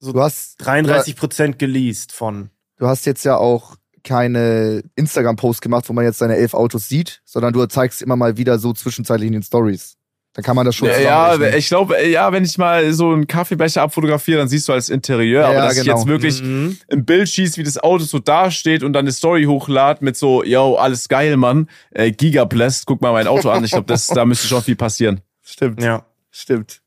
Du 0.00 0.20
hast, 0.20 0.56
33 0.64 1.16
Prozent 1.16 1.58
geleast 1.58 2.12
von. 2.12 2.50
du 2.78 2.86
hast 2.86 3.06
jetzt 3.06 3.24
ja 3.24 3.36
auch 3.36 3.76
keine 4.04 4.82
Instagram-Post 4.94 5.60
gemacht, 5.62 5.88
wo 5.88 5.92
man 5.92 6.04
jetzt 6.04 6.20
deine 6.20 6.36
elf 6.36 6.54
Autos 6.54 6.88
sieht, 6.88 7.22
sondern 7.24 7.52
du 7.52 7.66
zeigst 7.66 8.02
immer 8.02 8.14
mal 8.16 8.36
wieder 8.36 8.58
so 8.58 8.72
zwischenzeitlich 8.72 9.26
in 9.26 9.32
den 9.32 9.42
Stories. 9.42 9.96
Dann 10.34 10.44
kann 10.44 10.54
man 10.54 10.66
das 10.66 10.76
schon 10.76 10.86
Ja, 10.88 10.98
ja, 11.00 11.54
ich 11.56 11.66
glaube, 11.68 12.06
ja, 12.06 12.30
wenn 12.30 12.44
ich 12.44 12.58
mal 12.58 12.92
so 12.92 13.10
einen 13.10 13.26
Kaffeebecher 13.26 13.80
abfotografiere, 13.80 14.38
dann 14.38 14.48
siehst 14.48 14.68
du 14.68 14.74
als 14.74 14.90
Interieur, 14.90 15.40
Ja, 15.40 15.46
aber 15.48 15.54
ja, 15.56 15.64
dass 15.66 15.78
ich 15.78 15.84
genau. 15.84 15.96
jetzt 15.96 16.06
wirklich 16.06 16.42
Mhm. 16.42 16.76
ein 16.92 17.04
Bild 17.06 17.28
schieß, 17.30 17.56
wie 17.56 17.62
das 17.62 17.78
Auto 17.78 18.04
so 18.04 18.18
dasteht 18.18 18.82
und 18.82 18.92
dann 18.92 19.06
eine 19.06 19.12
Story 19.12 19.44
hochlad 19.44 20.02
mit 20.02 20.14
so, 20.16 20.44
yo, 20.44 20.74
alles 20.76 21.08
geil, 21.08 21.38
Mann, 21.38 21.70
äh, 21.90 22.12
Gigablast, 22.12 22.84
guck 22.86 23.00
mal 23.00 23.12
mein 23.12 23.26
Auto 23.26 23.48
an. 23.48 23.64
Ich 23.64 23.70
glaube, 23.70 23.86
das, 23.86 24.06
da 24.08 24.26
müsste 24.26 24.46
schon 24.46 24.62
viel 24.62 24.76
passieren. 24.76 25.20
Stimmt. 25.42 25.82
Ja. 25.82 26.04
Stimmt. 26.30 26.82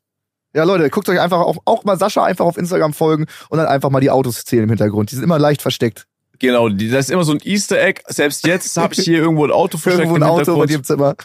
Ja, 0.54 0.64
Leute, 0.64 0.90
guckt 0.90 1.08
euch 1.08 1.20
einfach 1.20 1.38
auch, 1.40 1.58
auch 1.64 1.84
mal 1.84 1.98
Sascha 1.98 2.24
einfach 2.24 2.44
auf 2.44 2.56
Instagram 2.56 2.92
folgen 2.92 3.26
und 3.50 3.58
dann 3.58 3.66
einfach 3.68 3.90
mal 3.90 4.00
die 4.00 4.10
Autos 4.10 4.44
zählen 4.44 4.64
im 4.64 4.70
Hintergrund. 4.70 5.10
Die 5.10 5.14
sind 5.14 5.24
immer 5.24 5.38
leicht 5.38 5.62
versteckt. 5.62 6.06
Genau, 6.40 6.68
die- 6.68 6.88
das 6.90 7.06
ist 7.06 7.10
immer 7.10 7.24
so 7.24 7.32
ein 7.32 7.40
Easter 7.44 7.80
Egg. 7.80 8.00
Selbst 8.08 8.46
jetzt 8.46 8.76
habe 8.76 8.94
ich 8.94 9.00
hier 9.00 9.18
irgendwo 9.18 9.44
ein 9.44 9.50
Auto 9.52 9.78
versteckt 9.78 10.06
Irgendwo 10.08 10.16
ein 10.16 10.22
im 10.22 10.28
Auto 10.28 10.36
bei 10.56 10.66
Hintergrund. 10.66 10.70
dir 10.70 10.74
im 10.76 10.84
Zimmer. 10.84 11.14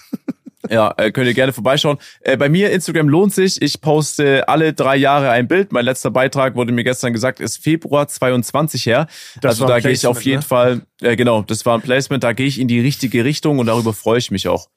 Ja, 0.67 0.95
äh, 0.97 1.11
könnt 1.11 1.27
ihr 1.27 1.35
gerne 1.35 1.53
vorbeischauen. 1.53 1.99
Äh, 2.21 2.37
bei 2.37 2.49
mir, 2.49 2.71
Instagram 2.71 3.07
lohnt 3.07 3.35
sich. 3.35 3.61
Ich 3.61 3.81
poste 3.81 4.49
alle 4.49 4.73
drei 4.73 4.95
Jahre 4.95 5.29
ein 5.29 5.47
Bild. 5.47 5.71
Mein 5.71 5.85
letzter 5.85 6.09
Beitrag 6.09 6.55
wurde 6.55 6.71
mir 6.73 6.83
gestern 6.83 7.13
gesagt, 7.13 7.39
ist 7.39 7.59
Februar 7.63 8.07
22 8.07 8.83
her. 8.87 9.05
Das 9.41 9.51
also 9.61 9.67
da 9.67 9.79
gehe 9.79 9.91
ich 9.91 10.07
auf 10.07 10.23
jeden 10.23 10.39
ne? 10.39 10.41
Fall, 10.41 10.81
äh, 11.01 11.15
genau, 11.15 11.43
das 11.43 11.67
war 11.67 11.75
ein 11.77 11.81
Placement, 11.81 12.23
da 12.23 12.33
gehe 12.33 12.47
ich 12.47 12.59
in 12.59 12.67
die 12.67 12.79
richtige 12.79 13.23
Richtung 13.23 13.59
und 13.59 13.67
darüber 13.67 13.93
freue 13.93 14.17
ich 14.17 14.31
mich 14.31 14.47
auch. 14.47 14.67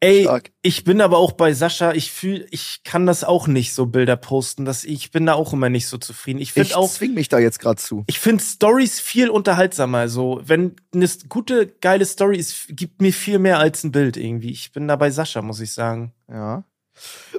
Ey, 0.00 0.22
Stark. 0.22 0.50
ich 0.62 0.84
bin 0.84 1.00
aber 1.00 1.18
auch 1.18 1.32
bei 1.32 1.52
Sascha, 1.52 1.92
ich 1.92 2.12
fühl, 2.12 2.46
ich 2.50 2.82
kann 2.84 3.06
das 3.06 3.24
auch 3.24 3.46
nicht 3.46 3.74
so 3.74 3.86
Bilder 3.86 4.16
posten, 4.16 4.64
dass 4.64 4.84
ich 4.84 5.10
bin 5.10 5.26
da 5.26 5.34
auch 5.34 5.52
immer 5.52 5.68
nicht 5.68 5.86
so 5.86 5.98
zufrieden. 5.98 6.38
Ich 6.38 6.48
Ich 6.48 6.52
finde 6.52 6.76
auch 6.76 6.90
zwing 6.90 7.14
mich 7.14 7.28
da 7.28 7.38
jetzt 7.38 7.58
gerade 7.60 7.80
zu. 7.80 8.04
ich 8.06 8.18
finde 8.18 8.42
Stories 8.42 9.00
viel 9.00 9.30
unterhaltsamer. 9.30 10.08
So, 10.08 10.40
wenn 10.44 10.76
eine 10.94 11.08
gute, 11.28 11.66
geile 11.66 12.04
Story 12.04 12.38
ist, 12.38 12.66
gibt 12.68 13.00
mir 13.02 13.12
viel 13.12 13.38
mehr 13.38 13.58
als 13.58 13.84
ein 13.84 13.92
Bild 13.92 14.16
irgendwie. 14.16 14.50
Ich 14.50 14.72
bin 14.72 14.88
da 14.88 14.96
bei 14.96 15.10
Sascha, 15.10 15.42
muss 15.42 15.60
ich 15.60 15.72
sagen. 15.72 16.12
Ja. 16.28 16.64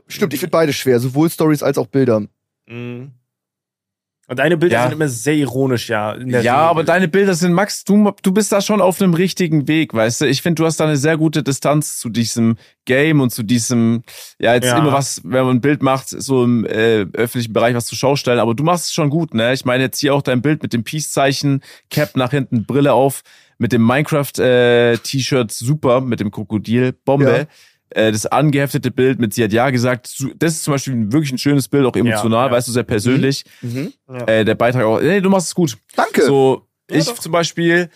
Stimmt, 0.08 0.34
ich 0.34 0.40
finde 0.40 0.52
beide 0.52 0.74
schwer, 0.74 1.00
sowohl 1.00 1.30
Stories 1.30 1.64
als 1.64 1.78
auch 1.78 1.88
Bilder. 1.88 2.28
Mhm. 2.68 3.12
Und 4.30 4.38
deine 4.38 4.58
Bilder 4.58 4.76
Ja. 4.76 4.84
sind 4.84 4.94
immer 4.94 5.08
sehr 5.10 5.34
ironisch, 5.34 5.90
ja. 5.90 6.16
Ja, 6.16 6.22
Regel. 6.38 6.48
aber 6.50 6.84
deine 6.84 7.08
Bilder 7.08 7.34
sind, 7.34 7.52
Max, 7.52 7.84
du, 7.84 8.12
du 8.22 8.32
bist 8.32 8.52
da 8.52 8.62
schon 8.62 8.80
auf 8.80 9.02
einem 9.02 9.16
richtigen 9.16 9.68
Weg, 9.68 9.92
weißt 9.96 10.22
du? 10.22 10.26
Ich 10.28 10.44
finde, 10.44 10.62
du 10.62 10.66
hast 10.68 10.80
da 10.80 10.84
eine 10.86 10.98
sehr 10.98 11.18
gute 11.18 11.42
Distanz 11.42 11.98
zu 11.98 12.10
diesem 12.10 12.56
Game 12.86 13.22
und 13.22 13.32
zu 13.32 13.42
diesem, 13.42 14.04
ja, 14.40 14.54
jetzt 14.54 14.66
Ja. 14.68 14.78
immer 14.78 14.92
was, 14.94 15.22
wenn 15.24 15.46
man 15.46 15.56
ein 15.58 15.62
Bild 15.62 15.82
macht, 15.82 16.10
so 16.10 16.44
im 16.44 16.64
äh, 16.64 17.08
öffentlichen 17.14 17.54
Bereich 17.54 17.74
was 17.74 17.88
zu 17.88 17.96
Schaustellen, 17.96 18.38
aber 18.40 18.54
du 18.54 18.64
machst 18.64 18.86
es 18.86 18.94
schon 18.94 19.10
gut, 19.10 19.34
ne? 19.34 19.52
Ich 19.54 19.66
meine 19.66 19.82
jetzt 19.84 20.00
hier 20.00 20.14
auch 20.14 20.22
dein 20.22 20.44
Bild 20.44 20.62
mit 20.62 20.74
dem 20.74 20.84
Peace-Zeichen, 20.84 21.62
Cap 21.90 22.16
nach 22.16 22.30
hinten, 22.30 22.66
Brille 22.66 22.94
auf, 22.94 23.24
mit 23.58 23.72
dem 23.74 23.82
Minecraft-T-Shirt, 23.86 25.52
super, 25.52 26.02
mit 26.02 26.20
dem 26.20 26.32
Krokodil, 26.32 26.94
Bombe. 27.04 27.48
Äh, 27.92 28.12
das 28.12 28.26
angeheftete 28.28 28.92
Bild 28.92 29.20
mit 29.20 29.34
sie 29.34 29.44
hat 29.44 29.52
ja 29.54 29.70
gesagt, 29.72 30.14
das 30.38 30.54
ist 30.54 30.64
zum 30.64 30.74
Beispiel 30.74 30.94
ein- 30.94 31.12
wirklich 31.12 31.32
ein 31.32 31.38
schönes 31.40 31.68
Bild, 31.68 31.86
auch 31.86 31.96
emotional, 31.96 32.48
ja. 32.48 32.52
weißt 32.52 32.68
du, 32.68 32.72
sehr 32.72 32.84
persönlich. 32.84 33.44
Mhm. 33.62 33.94
Ja. 34.08 34.26
Äh, 34.28 34.46
der 34.46 34.56
Beitrag 34.56 34.84
auch, 34.86 35.02
nee, 35.02 35.22
du 35.22 35.30
machst 35.30 35.48
es 35.48 35.56
gut. 35.56 35.78
Danke. 35.96 36.24
So, 36.24 36.68
Ja, 36.90 36.98
ich 36.98 37.06
doch. 37.06 37.18
zum 37.18 37.32
Beispiel, 37.32 37.90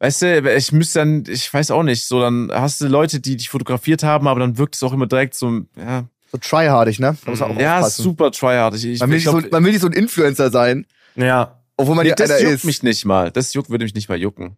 weißt 0.00 0.22
du, 0.22 0.56
ich 0.56 0.72
müsste 0.72 0.98
dann, 1.00 1.24
ich 1.28 1.52
weiß 1.54 1.70
auch 1.70 1.82
nicht, 1.84 2.04
so 2.06 2.20
dann 2.20 2.50
hast 2.52 2.80
du 2.80 2.88
Leute, 2.88 3.20
die 3.20 3.36
dich 3.36 3.48
fotografiert 3.48 4.02
haben, 4.02 4.26
aber 4.26 4.40
dann 4.40 4.58
wirkt 4.58 4.74
es 4.74 4.82
auch 4.82 4.92
immer 4.92 5.06
direkt 5.06 5.34
so, 5.34 5.60
ja, 5.76 6.04
So 6.32 6.38
tryhardig, 6.38 6.98
ne? 6.98 7.16
Da 7.24 7.30
muss 7.30 7.40
man 7.40 7.52
auch 7.56 7.60
ja 7.60 7.76
aufpassen. 7.78 8.02
super 8.02 8.30
tryhard. 8.32 8.74
Ich, 8.74 8.98
Man 9.00 9.08
will, 9.10 9.16
ich 9.18 9.24
nicht 9.24 9.32
so, 9.32 9.38
glaub, 9.38 9.52
man 9.52 9.64
will 9.64 9.70
nicht 9.72 9.80
so 9.82 9.86
ein 9.86 9.92
Influencer 9.92 10.50
sein, 10.50 10.84
ja. 11.14 11.60
obwohl 11.76 11.94
man 11.94 12.02
nee, 12.04 12.10
ja 12.10 12.16
das 12.16 12.40
juckt 12.42 12.52
ist. 12.54 12.64
mich 12.64 12.82
nicht 12.82 13.04
mal. 13.04 13.30
Das 13.30 13.54
juckt 13.54 13.70
würde 13.70 13.84
mich 13.84 13.94
nicht 13.94 14.08
mal 14.08 14.18
jucken. 14.18 14.56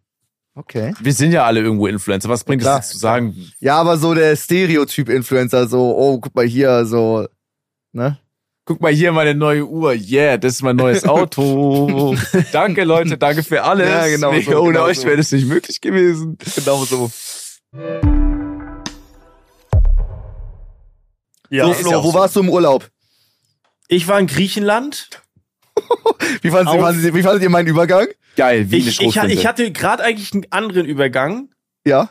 Okay. 0.53 0.93
Wir 0.99 1.13
sind 1.13 1.31
ja 1.31 1.45
alle 1.45 1.61
irgendwo 1.61 1.87
Influencer. 1.87 2.27
Was 2.27 2.43
bringt 2.43 2.63
es 2.63 2.89
zu 2.89 2.97
sagen? 2.97 3.51
Ja, 3.59 3.77
aber 3.77 3.97
so 3.97 4.13
der 4.13 4.35
Stereotyp-Influencer, 4.35 5.67
so, 5.67 5.95
oh, 5.95 6.19
guck 6.19 6.35
mal 6.35 6.45
hier, 6.45 6.85
so, 6.85 7.27
ne? 7.93 8.19
Guck 8.65 8.81
mal 8.81 8.91
hier 8.91 9.11
meine 9.11 9.33
neue 9.33 9.65
Uhr. 9.65 9.93
Yeah, 9.93 10.37
das 10.37 10.53
ist 10.53 10.61
mein 10.61 10.75
neues 10.75 11.05
Auto. 11.05 12.15
danke 12.51 12.83
Leute, 12.83 13.17
danke 13.17 13.43
für 13.43 13.63
alles. 13.63 13.89
Ja, 13.89 14.07
genau 14.07 14.31
Mega, 14.31 14.51
so, 14.51 14.59
Ohne 14.59 14.73
genau 14.73 14.85
euch 14.85 14.99
so. 14.99 15.07
wäre 15.07 15.17
das 15.17 15.31
nicht 15.31 15.47
möglich 15.47 15.81
gewesen. 15.81 16.37
Genau 16.55 16.83
so. 16.85 17.09
ja. 21.49 21.65
so, 21.65 21.73
Flo, 21.73 22.03
wo 22.03 22.11
so. 22.11 22.13
warst 22.13 22.35
du 22.35 22.41
im 22.41 22.49
Urlaub? 22.49 22.89
Ich 23.87 24.07
war 24.07 24.19
in 24.19 24.27
Griechenland. 24.27 25.09
Fandet, 26.43 27.03
ihr, 27.03 27.13
wie 27.13 27.23
fandet 27.23 27.41
ihr 27.41 27.49
meinen 27.49 27.67
Übergang? 27.67 28.07
Geil, 28.35 28.71
wie 28.71 28.77
eine 28.81 28.89
Ich, 28.89 28.99
ich, 28.99 28.99
ha- 28.99 29.11
Schrotflinte. 29.11 29.33
ich 29.33 29.45
hatte 29.47 29.71
gerade 29.71 30.03
eigentlich 30.03 30.33
einen 30.33 30.45
anderen 30.51 30.85
Übergang. 30.85 31.49
Ja? 31.85 32.09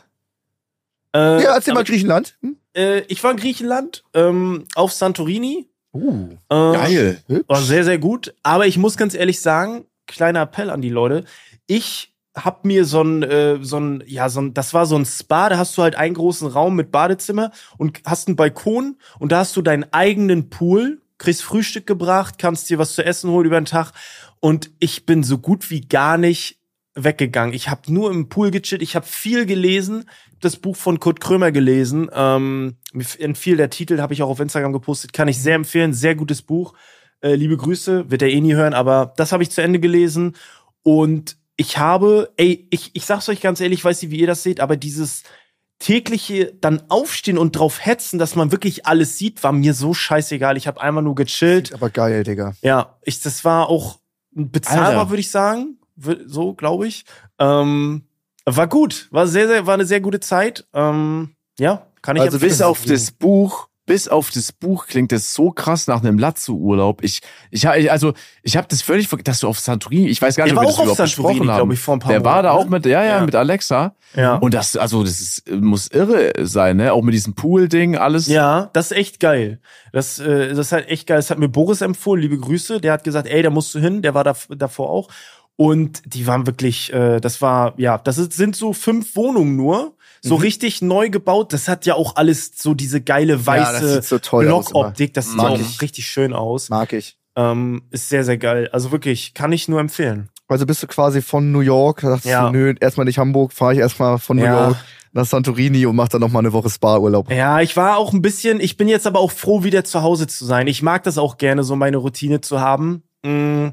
Äh, 1.15 1.43
Ja, 1.43 1.55
erzähl 1.55 1.73
mal 1.73 1.83
Griechenland. 1.83 2.37
Hm? 2.41 2.57
äh, 2.75 2.99
ich 3.01 3.23
war 3.23 3.31
in 3.31 3.37
Griechenland, 3.37 4.03
ähm, 4.13 4.65
auf 4.75 4.93
Santorini. 4.93 5.67
Uh. 5.93 6.29
Äh, 6.49 6.55
Geil. 6.73 7.23
War 7.47 7.61
sehr, 7.61 7.83
sehr 7.83 7.97
gut. 7.97 8.33
Aber 8.43 8.65
ich 8.67 8.77
muss 8.77 8.95
ganz 8.97 9.13
ehrlich 9.13 9.41
sagen, 9.41 9.85
kleiner 10.07 10.41
Appell 10.43 10.69
an 10.69 10.81
die 10.81 10.89
Leute. 10.89 11.25
Ich 11.67 12.13
hab 12.33 12.63
mir 12.63 12.85
so 12.85 13.01
ein, 13.01 13.23
äh, 13.23 13.57
so 13.61 13.77
ein, 13.77 14.03
ja, 14.07 14.29
so 14.29 14.39
ein, 14.39 14.53
das 14.53 14.73
war 14.73 14.85
so 14.85 14.95
ein 14.95 15.05
Spa, 15.05 15.49
da 15.49 15.57
hast 15.57 15.77
du 15.77 15.81
halt 15.81 15.95
einen 15.95 16.13
großen 16.13 16.47
Raum 16.47 16.77
mit 16.77 16.91
Badezimmer 16.91 17.51
und 17.77 17.99
hast 18.05 18.27
einen 18.29 18.37
Balkon 18.37 18.97
und 19.19 19.33
da 19.33 19.39
hast 19.39 19.57
du 19.57 19.61
deinen 19.61 19.85
eigenen 19.91 20.49
Pool, 20.49 21.01
kriegst 21.17 21.43
Frühstück 21.43 21.85
gebracht, 21.87 22.35
kannst 22.37 22.69
dir 22.69 22.77
was 22.77 22.95
zu 22.95 23.03
essen 23.03 23.29
holen 23.31 23.45
über 23.47 23.59
den 23.59 23.65
Tag 23.65 23.91
und 24.41 24.71
ich 24.79 25.05
bin 25.05 25.23
so 25.23 25.37
gut 25.37 25.69
wie 25.69 25.81
gar 25.81 26.17
nicht 26.17 26.57
weggegangen. 26.93 27.55
Ich 27.55 27.69
habe 27.69 27.93
nur 27.93 28.11
im 28.11 28.27
Pool 28.27 28.51
gechillt, 28.51 28.81
ich 28.81 28.97
habe 28.97 29.05
viel 29.05 29.45
gelesen, 29.45 30.09
das 30.41 30.57
Buch 30.57 30.75
von 30.75 30.99
Kurt 30.99 31.21
Krömer 31.21 31.53
gelesen. 31.53 32.09
Ähm, 32.13 32.75
mir 32.91 33.05
entfiel 33.19 33.55
der 33.55 33.69
Titel, 33.69 34.01
habe 34.01 34.13
ich 34.13 34.21
auch 34.21 34.29
auf 34.29 34.39
Instagram 34.41 34.73
gepostet, 34.73 35.13
kann 35.13 35.29
ich 35.29 35.41
sehr 35.41 35.55
empfehlen, 35.55 35.93
sehr 35.93 36.15
gutes 36.15 36.41
Buch. 36.41 36.73
Äh, 37.21 37.35
liebe 37.35 37.55
Grüße, 37.55 38.11
wird 38.11 38.23
er 38.23 38.29
eh 38.29 38.41
nie 38.41 38.55
hören, 38.55 38.73
aber 38.73 39.13
das 39.15 39.31
habe 39.31 39.43
ich 39.43 39.51
zu 39.51 39.61
Ende 39.61 39.79
gelesen 39.79 40.35
und 40.83 41.37
ich 41.55 41.77
habe, 41.77 42.33
ey, 42.37 42.67
ich, 42.71 42.89
ich 42.93 43.05
sag's 43.05 43.29
euch 43.29 43.39
ganz 43.39 43.61
ehrlich, 43.61 43.79
ich 43.79 43.85
weiß 43.85 44.01
nicht, 44.01 44.11
wie 44.11 44.19
ihr 44.19 44.27
das 44.27 44.43
seht, 44.43 44.59
aber 44.59 44.75
dieses 44.75 45.23
tägliche 45.77 46.53
dann 46.59 46.83
aufstehen 46.89 47.37
und 47.37 47.55
drauf 47.55 47.85
hetzen, 47.85 48.19
dass 48.19 48.35
man 48.35 48.51
wirklich 48.51 48.85
alles 48.85 49.17
sieht, 49.17 49.43
war 49.43 49.51
mir 49.51 49.73
so 49.73 49.93
scheißegal. 49.93 50.57
Ich 50.57 50.67
habe 50.67 50.81
einmal 50.81 51.03
nur 51.03 51.15
gechillt. 51.15 51.73
Aber 51.73 51.89
geil, 51.89 52.23
Digga. 52.23 52.53
Ja, 52.61 52.97
ich, 53.03 53.19
das 53.21 53.45
war 53.45 53.69
auch 53.69 54.00
bezahlbar, 54.31 55.09
würde 55.09 55.21
ich 55.21 55.31
sagen. 55.31 55.77
So, 56.25 56.53
glaube 56.53 56.87
ich. 56.87 57.05
Ähm, 57.39 58.03
war 58.45 58.67
gut. 58.67 59.07
War 59.11 59.27
sehr, 59.27 59.47
sehr, 59.47 59.65
war 59.67 59.75
eine 59.75 59.85
sehr 59.85 60.01
gute 60.01 60.19
Zeit. 60.19 60.67
Ähm, 60.73 61.35
ja, 61.59 61.85
kann 62.01 62.15
ich 62.15 62.23
Also 62.23 62.39
bis 62.39 62.61
auf 62.61 62.83
das 62.85 63.11
Buch, 63.11 63.67
bis 63.91 64.07
auf 64.07 64.29
das 64.31 64.53
Buch 64.53 64.87
klingt 64.87 65.11
das 65.11 65.33
so 65.33 65.51
krass 65.51 65.85
nach 65.85 66.01
einem 66.01 66.17
Lazzo-Urlaub. 66.17 67.03
Ich, 67.03 67.19
ich, 67.49 67.67
also, 67.67 68.13
ich 68.41 68.55
habe 68.55 68.65
das 68.69 68.81
völlig 68.81 69.09
vergessen, 69.09 69.25
dass 69.25 69.39
du 69.41 69.49
auf 69.49 69.59
Santorini, 69.59 70.07
ich 70.07 70.21
weiß 70.21 70.37
gar 70.37 70.45
nicht, 70.45 70.55
ob 70.55 70.61
wir 70.61 70.67
das 70.67 70.75
überhaupt 70.75 70.95
Santorini, 70.95 71.39
besprochen 71.39 71.51
haben. 71.51 71.71
ich, 71.73 71.79
vor 71.81 71.95
ein 71.97 71.99
paar 71.99 72.11
Der 72.13 72.23
war 72.23 72.41
da 72.41 72.53
Monaten, 72.53 72.67
auch 72.67 72.71
mit, 72.71 72.85
ja, 72.85 73.03
ja, 73.03 73.17
Ja. 73.17 73.25
mit 73.25 73.35
Alexa. 73.35 73.93
Ja. 74.15 74.35
Und 74.35 74.53
das, 74.53 74.77
also, 74.77 75.03
das 75.03 75.19
ist, 75.19 75.51
muss 75.51 75.89
irre 75.89 76.31
sein, 76.39 76.77
ne? 76.77 76.93
Auch 76.93 77.01
mit 77.01 77.13
diesem 77.13 77.35
Pool-Ding, 77.35 77.97
alles. 77.97 78.27
Ja, 78.27 78.69
das 78.71 78.91
ist 78.91 78.97
echt 78.97 79.19
geil. 79.19 79.59
Das, 79.91 80.19
äh, 80.19 80.47
das 80.55 80.67
ist 80.67 80.71
halt 80.71 80.87
echt 80.87 81.05
geil. 81.07 81.17
Das 81.17 81.29
hat 81.29 81.37
mir 81.37 81.49
Boris 81.49 81.81
empfohlen, 81.81 82.21
liebe 82.21 82.37
Grüße. 82.37 82.79
Der 82.79 82.93
hat 82.93 83.03
gesagt, 83.03 83.27
ey, 83.27 83.41
da 83.41 83.49
musst 83.49 83.75
du 83.75 83.79
hin. 83.79 84.01
Der 84.01 84.13
war 84.13 84.23
da, 84.23 84.33
davor 84.55 84.89
auch. 84.89 85.09
Und 85.57 86.01
die 86.05 86.27
waren 86.27 86.47
wirklich, 86.47 86.93
äh, 86.93 87.19
das 87.19 87.41
war, 87.41 87.73
ja, 87.75 87.97
das 87.97 88.15
sind 88.15 88.55
so 88.55 88.71
fünf 88.71 89.17
Wohnungen 89.17 89.57
nur. 89.57 89.97
So 90.23 90.35
Mhm. 90.37 90.41
richtig 90.41 90.81
neu 90.81 91.09
gebaut. 91.09 91.51
Das 91.53 91.67
hat 91.67 91.85
ja 91.85 91.95
auch 91.95 92.15
alles 92.15 92.51
so 92.55 92.73
diese 92.73 93.01
geile 93.01 93.45
weiße 93.45 93.95
das 93.97 94.09
sieht 94.09 94.21
so 94.23 94.37
Blockoptik. 94.39 95.13
Das 95.13 95.27
sieht 95.27 95.37
Mag 95.37 95.51
auch 95.51 95.59
ich. 95.59 95.81
richtig 95.81 96.07
schön 96.07 96.33
aus. 96.33 96.69
Mag 96.69 96.93
ich. 96.93 97.17
Ähm, 97.35 97.81
ist 97.91 98.09
sehr, 98.09 98.23
sehr 98.23 98.37
geil. 98.37 98.69
Also 98.71 98.91
wirklich, 98.91 99.33
kann 99.33 99.51
ich 99.51 99.67
nur 99.67 99.79
empfehlen. 99.79 100.29
Also 100.47 100.65
bist 100.65 100.83
du 100.83 100.87
quasi 100.87 101.21
von 101.21 101.51
New 101.51 101.61
York, 101.61 102.01
da 102.01 102.09
dachtest 102.09 102.25
Ja. 102.27 102.47
du, 102.47 102.51
nö, 102.57 102.73
erstmal 102.79 103.05
nicht 103.05 103.17
Hamburg, 103.17 103.53
fahre 103.53 103.73
ich 103.73 103.79
erstmal 103.79 104.19
von 104.19 104.35
New 104.37 104.43
Ja. 104.43 104.67
York 104.67 104.77
nach 105.13 105.25
Santorini 105.25 105.85
und 105.85 105.95
mach 105.95 106.09
dann 106.09 106.21
noch 106.21 106.29
mal 106.29 106.39
eine 106.39 106.51
Woche 106.53 106.69
Spa-Urlaub. 106.69 107.31
Ja, 107.31 107.61
ich 107.61 107.75
war 107.77 107.97
auch 107.97 108.11
ein 108.13 108.21
bisschen, 108.21 108.59
ich 108.59 108.75
bin 108.77 108.87
jetzt 108.89 109.07
aber 109.07 109.19
auch 109.19 109.31
froh, 109.31 109.63
wieder 109.63 109.83
zu 109.85 110.01
Hause 110.03 110.27
zu 110.27 110.45
sein. 110.45 110.67
Ich 110.67 110.81
mag 110.81 111.03
das 111.03 111.17
auch 111.17 111.37
gerne, 111.37 111.63
so 111.63 111.75
meine 111.77 111.97
Routine 111.97 112.41
zu 112.41 112.59
haben. 112.59 113.03
Mm. 113.23 113.69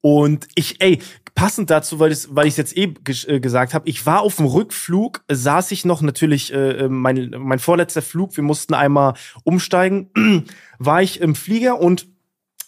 Und 0.00 0.48
ich, 0.54 0.80
ey, 0.80 0.98
passend 1.40 1.70
dazu, 1.70 1.98
weil 1.98 2.12
ich 2.12 2.26
weil 2.30 2.46
ich 2.46 2.56
jetzt 2.58 2.76
eh 2.76 2.92
äh, 3.26 3.40
gesagt 3.40 3.72
habe, 3.72 3.88
ich 3.88 4.04
war 4.04 4.20
auf 4.20 4.36
dem 4.36 4.44
Rückflug, 4.44 5.24
saß 5.30 5.70
ich 5.70 5.86
noch 5.86 6.02
natürlich 6.02 6.52
äh, 6.52 6.84
äh, 6.84 6.88
mein 6.88 7.34
mein 7.38 7.58
vorletzter 7.58 8.02
Flug, 8.02 8.36
wir 8.36 8.44
mussten 8.44 8.74
einmal 8.74 9.14
umsteigen, 9.44 10.10
war 10.78 11.02
ich 11.02 11.20
im 11.20 11.34
Flieger 11.34 11.80
und 11.80 12.08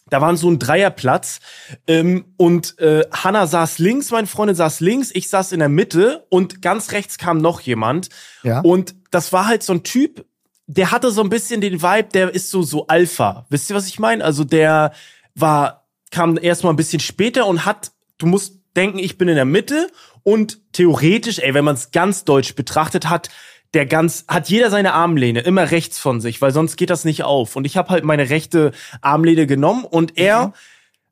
da 0.08 0.20
waren 0.20 0.36
so 0.36 0.50
ein 0.50 0.58
Dreierplatz 0.58 1.40
ähm, 1.86 2.24
und 2.38 2.78
äh, 2.78 3.04
Hanna 3.12 3.46
saß 3.46 3.78
links, 3.78 4.10
meine 4.10 4.26
Freundin 4.26 4.56
saß 4.56 4.80
links, 4.80 5.10
ich 5.12 5.28
saß 5.28 5.52
in 5.52 5.58
der 5.58 5.68
Mitte 5.68 6.26
und 6.30 6.62
ganz 6.62 6.92
rechts 6.92 7.18
kam 7.18 7.38
noch 7.38 7.60
jemand 7.60 8.08
Ja. 8.42 8.60
und 8.60 8.94
das 9.10 9.32
war 9.34 9.46
halt 9.46 9.62
so 9.62 9.74
ein 9.74 9.82
Typ, 9.82 10.24
der 10.66 10.90
hatte 10.90 11.10
so 11.10 11.22
ein 11.22 11.28
bisschen 11.28 11.60
den 11.60 11.82
Vibe, 11.82 12.08
der 12.14 12.34
ist 12.34 12.50
so 12.50 12.62
so 12.62 12.86
Alpha. 12.86 13.44
Wisst 13.50 13.68
ihr, 13.68 13.76
was 13.76 13.86
ich 13.86 13.98
meine? 13.98 14.24
Also 14.24 14.44
der 14.44 14.92
war 15.34 15.86
kam 16.10 16.38
erstmal 16.40 16.72
ein 16.72 16.76
bisschen 16.76 17.00
später 17.00 17.46
und 17.46 17.66
hat 17.66 17.92
du 18.18 18.26
musst 18.26 18.61
denken, 18.76 18.98
ich 18.98 19.18
bin 19.18 19.28
in 19.28 19.36
der 19.36 19.44
Mitte 19.44 19.88
und 20.22 20.60
theoretisch, 20.72 21.38
ey, 21.38 21.54
wenn 21.54 21.64
man 21.64 21.74
es 21.74 21.90
ganz 21.90 22.24
deutsch 22.24 22.54
betrachtet 22.54 23.08
hat, 23.08 23.28
der 23.74 23.86
ganz, 23.86 24.24
hat 24.28 24.48
jeder 24.48 24.70
seine 24.70 24.92
Armlehne 24.92 25.40
immer 25.40 25.70
rechts 25.70 25.98
von 25.98 26.20
sich, 26.20 26.42
weil 26.42 26.52
sonst 26.52 26.76
geht 26.76 26.90
das 26.90 27.04
nicht 27.04 27.24
auf. 27.24 27.56
Und 27.56 27.64
ich 27.64 27.76
habe 27.76 27.88
halt 27.88 28.04
meine 28.04 28.28
rechte 28.28 28.72
Armlehne 29.00 29.46
genommen 29.46 29.84
und 29.84 30.18
er 30.18 30.48
Mhm. 30.48 30.52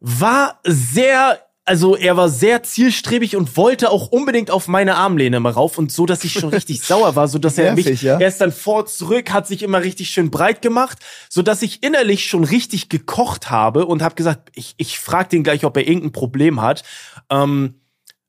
war 0.01 0.61
sehr, 0.65 1.39
also 1.71 1.95
er 1.95 2.17
war 2.17 2.29
sehr 2.29 2.65
zielstrebig 2.65 3.37
und 3.37 3.57
wollte 3.57 3.91
auch 3.91 4.09
unbedingt 4.09 4.51
auf 4.51 4.67
meine 4.67 4.97
Armlehne 4.97 5.39
mal 5.39 5.53
rauf 5.53 5.79
und 5.79 5.93
so, 5.93 6.05
dass 6.05 6.25
ich 6.25 6.33
schon 6.33 6.51
richtig 6.51 6.83
sauer 6.83 7.15
war, 7.15 7.29
so 7.29 7.39
dass 7.39 7.59
er 7.59 7.75
Nervig, 7.75 7.87
mich, 7.87 8.03
ja. 8.03 8.19
er 8.19 8.27
ist 8.27 8.41
dann 8.41 8.51
vor 8.51 8.87
zurück, 8.87 9.31
hat 9.31 9.47
sich 9.47 9.63
immer 9.63 9.81
richtig 9.81 10.11
schön 10.11 10.33
breit 10.33 10.63
gemacht, 10.63 10.99
so 11.29 11.43
dass 11.43 11.63
ich 11.63 11.85
innerlich 11.85 12.27
schon 12.27 12.43
richtig 12.43 12.89
gekocht 12.89 13.53
habe 13.53 13.87
und 13.87 14.03
habe 14.03 14.17
gesagt, 14.17 14.51
ich, 14.57 14.75
ich 14.79 14.99
frag 14.99 15.29
den 15.31 15.45
gleich, 15.45 15.65
ob 15.65 15.77
er 15.77 15.87
irgendein 15.87 16.11
Problem 16.11 16.61
hat. 16.61 16.83
Ähm, 17.31 17.77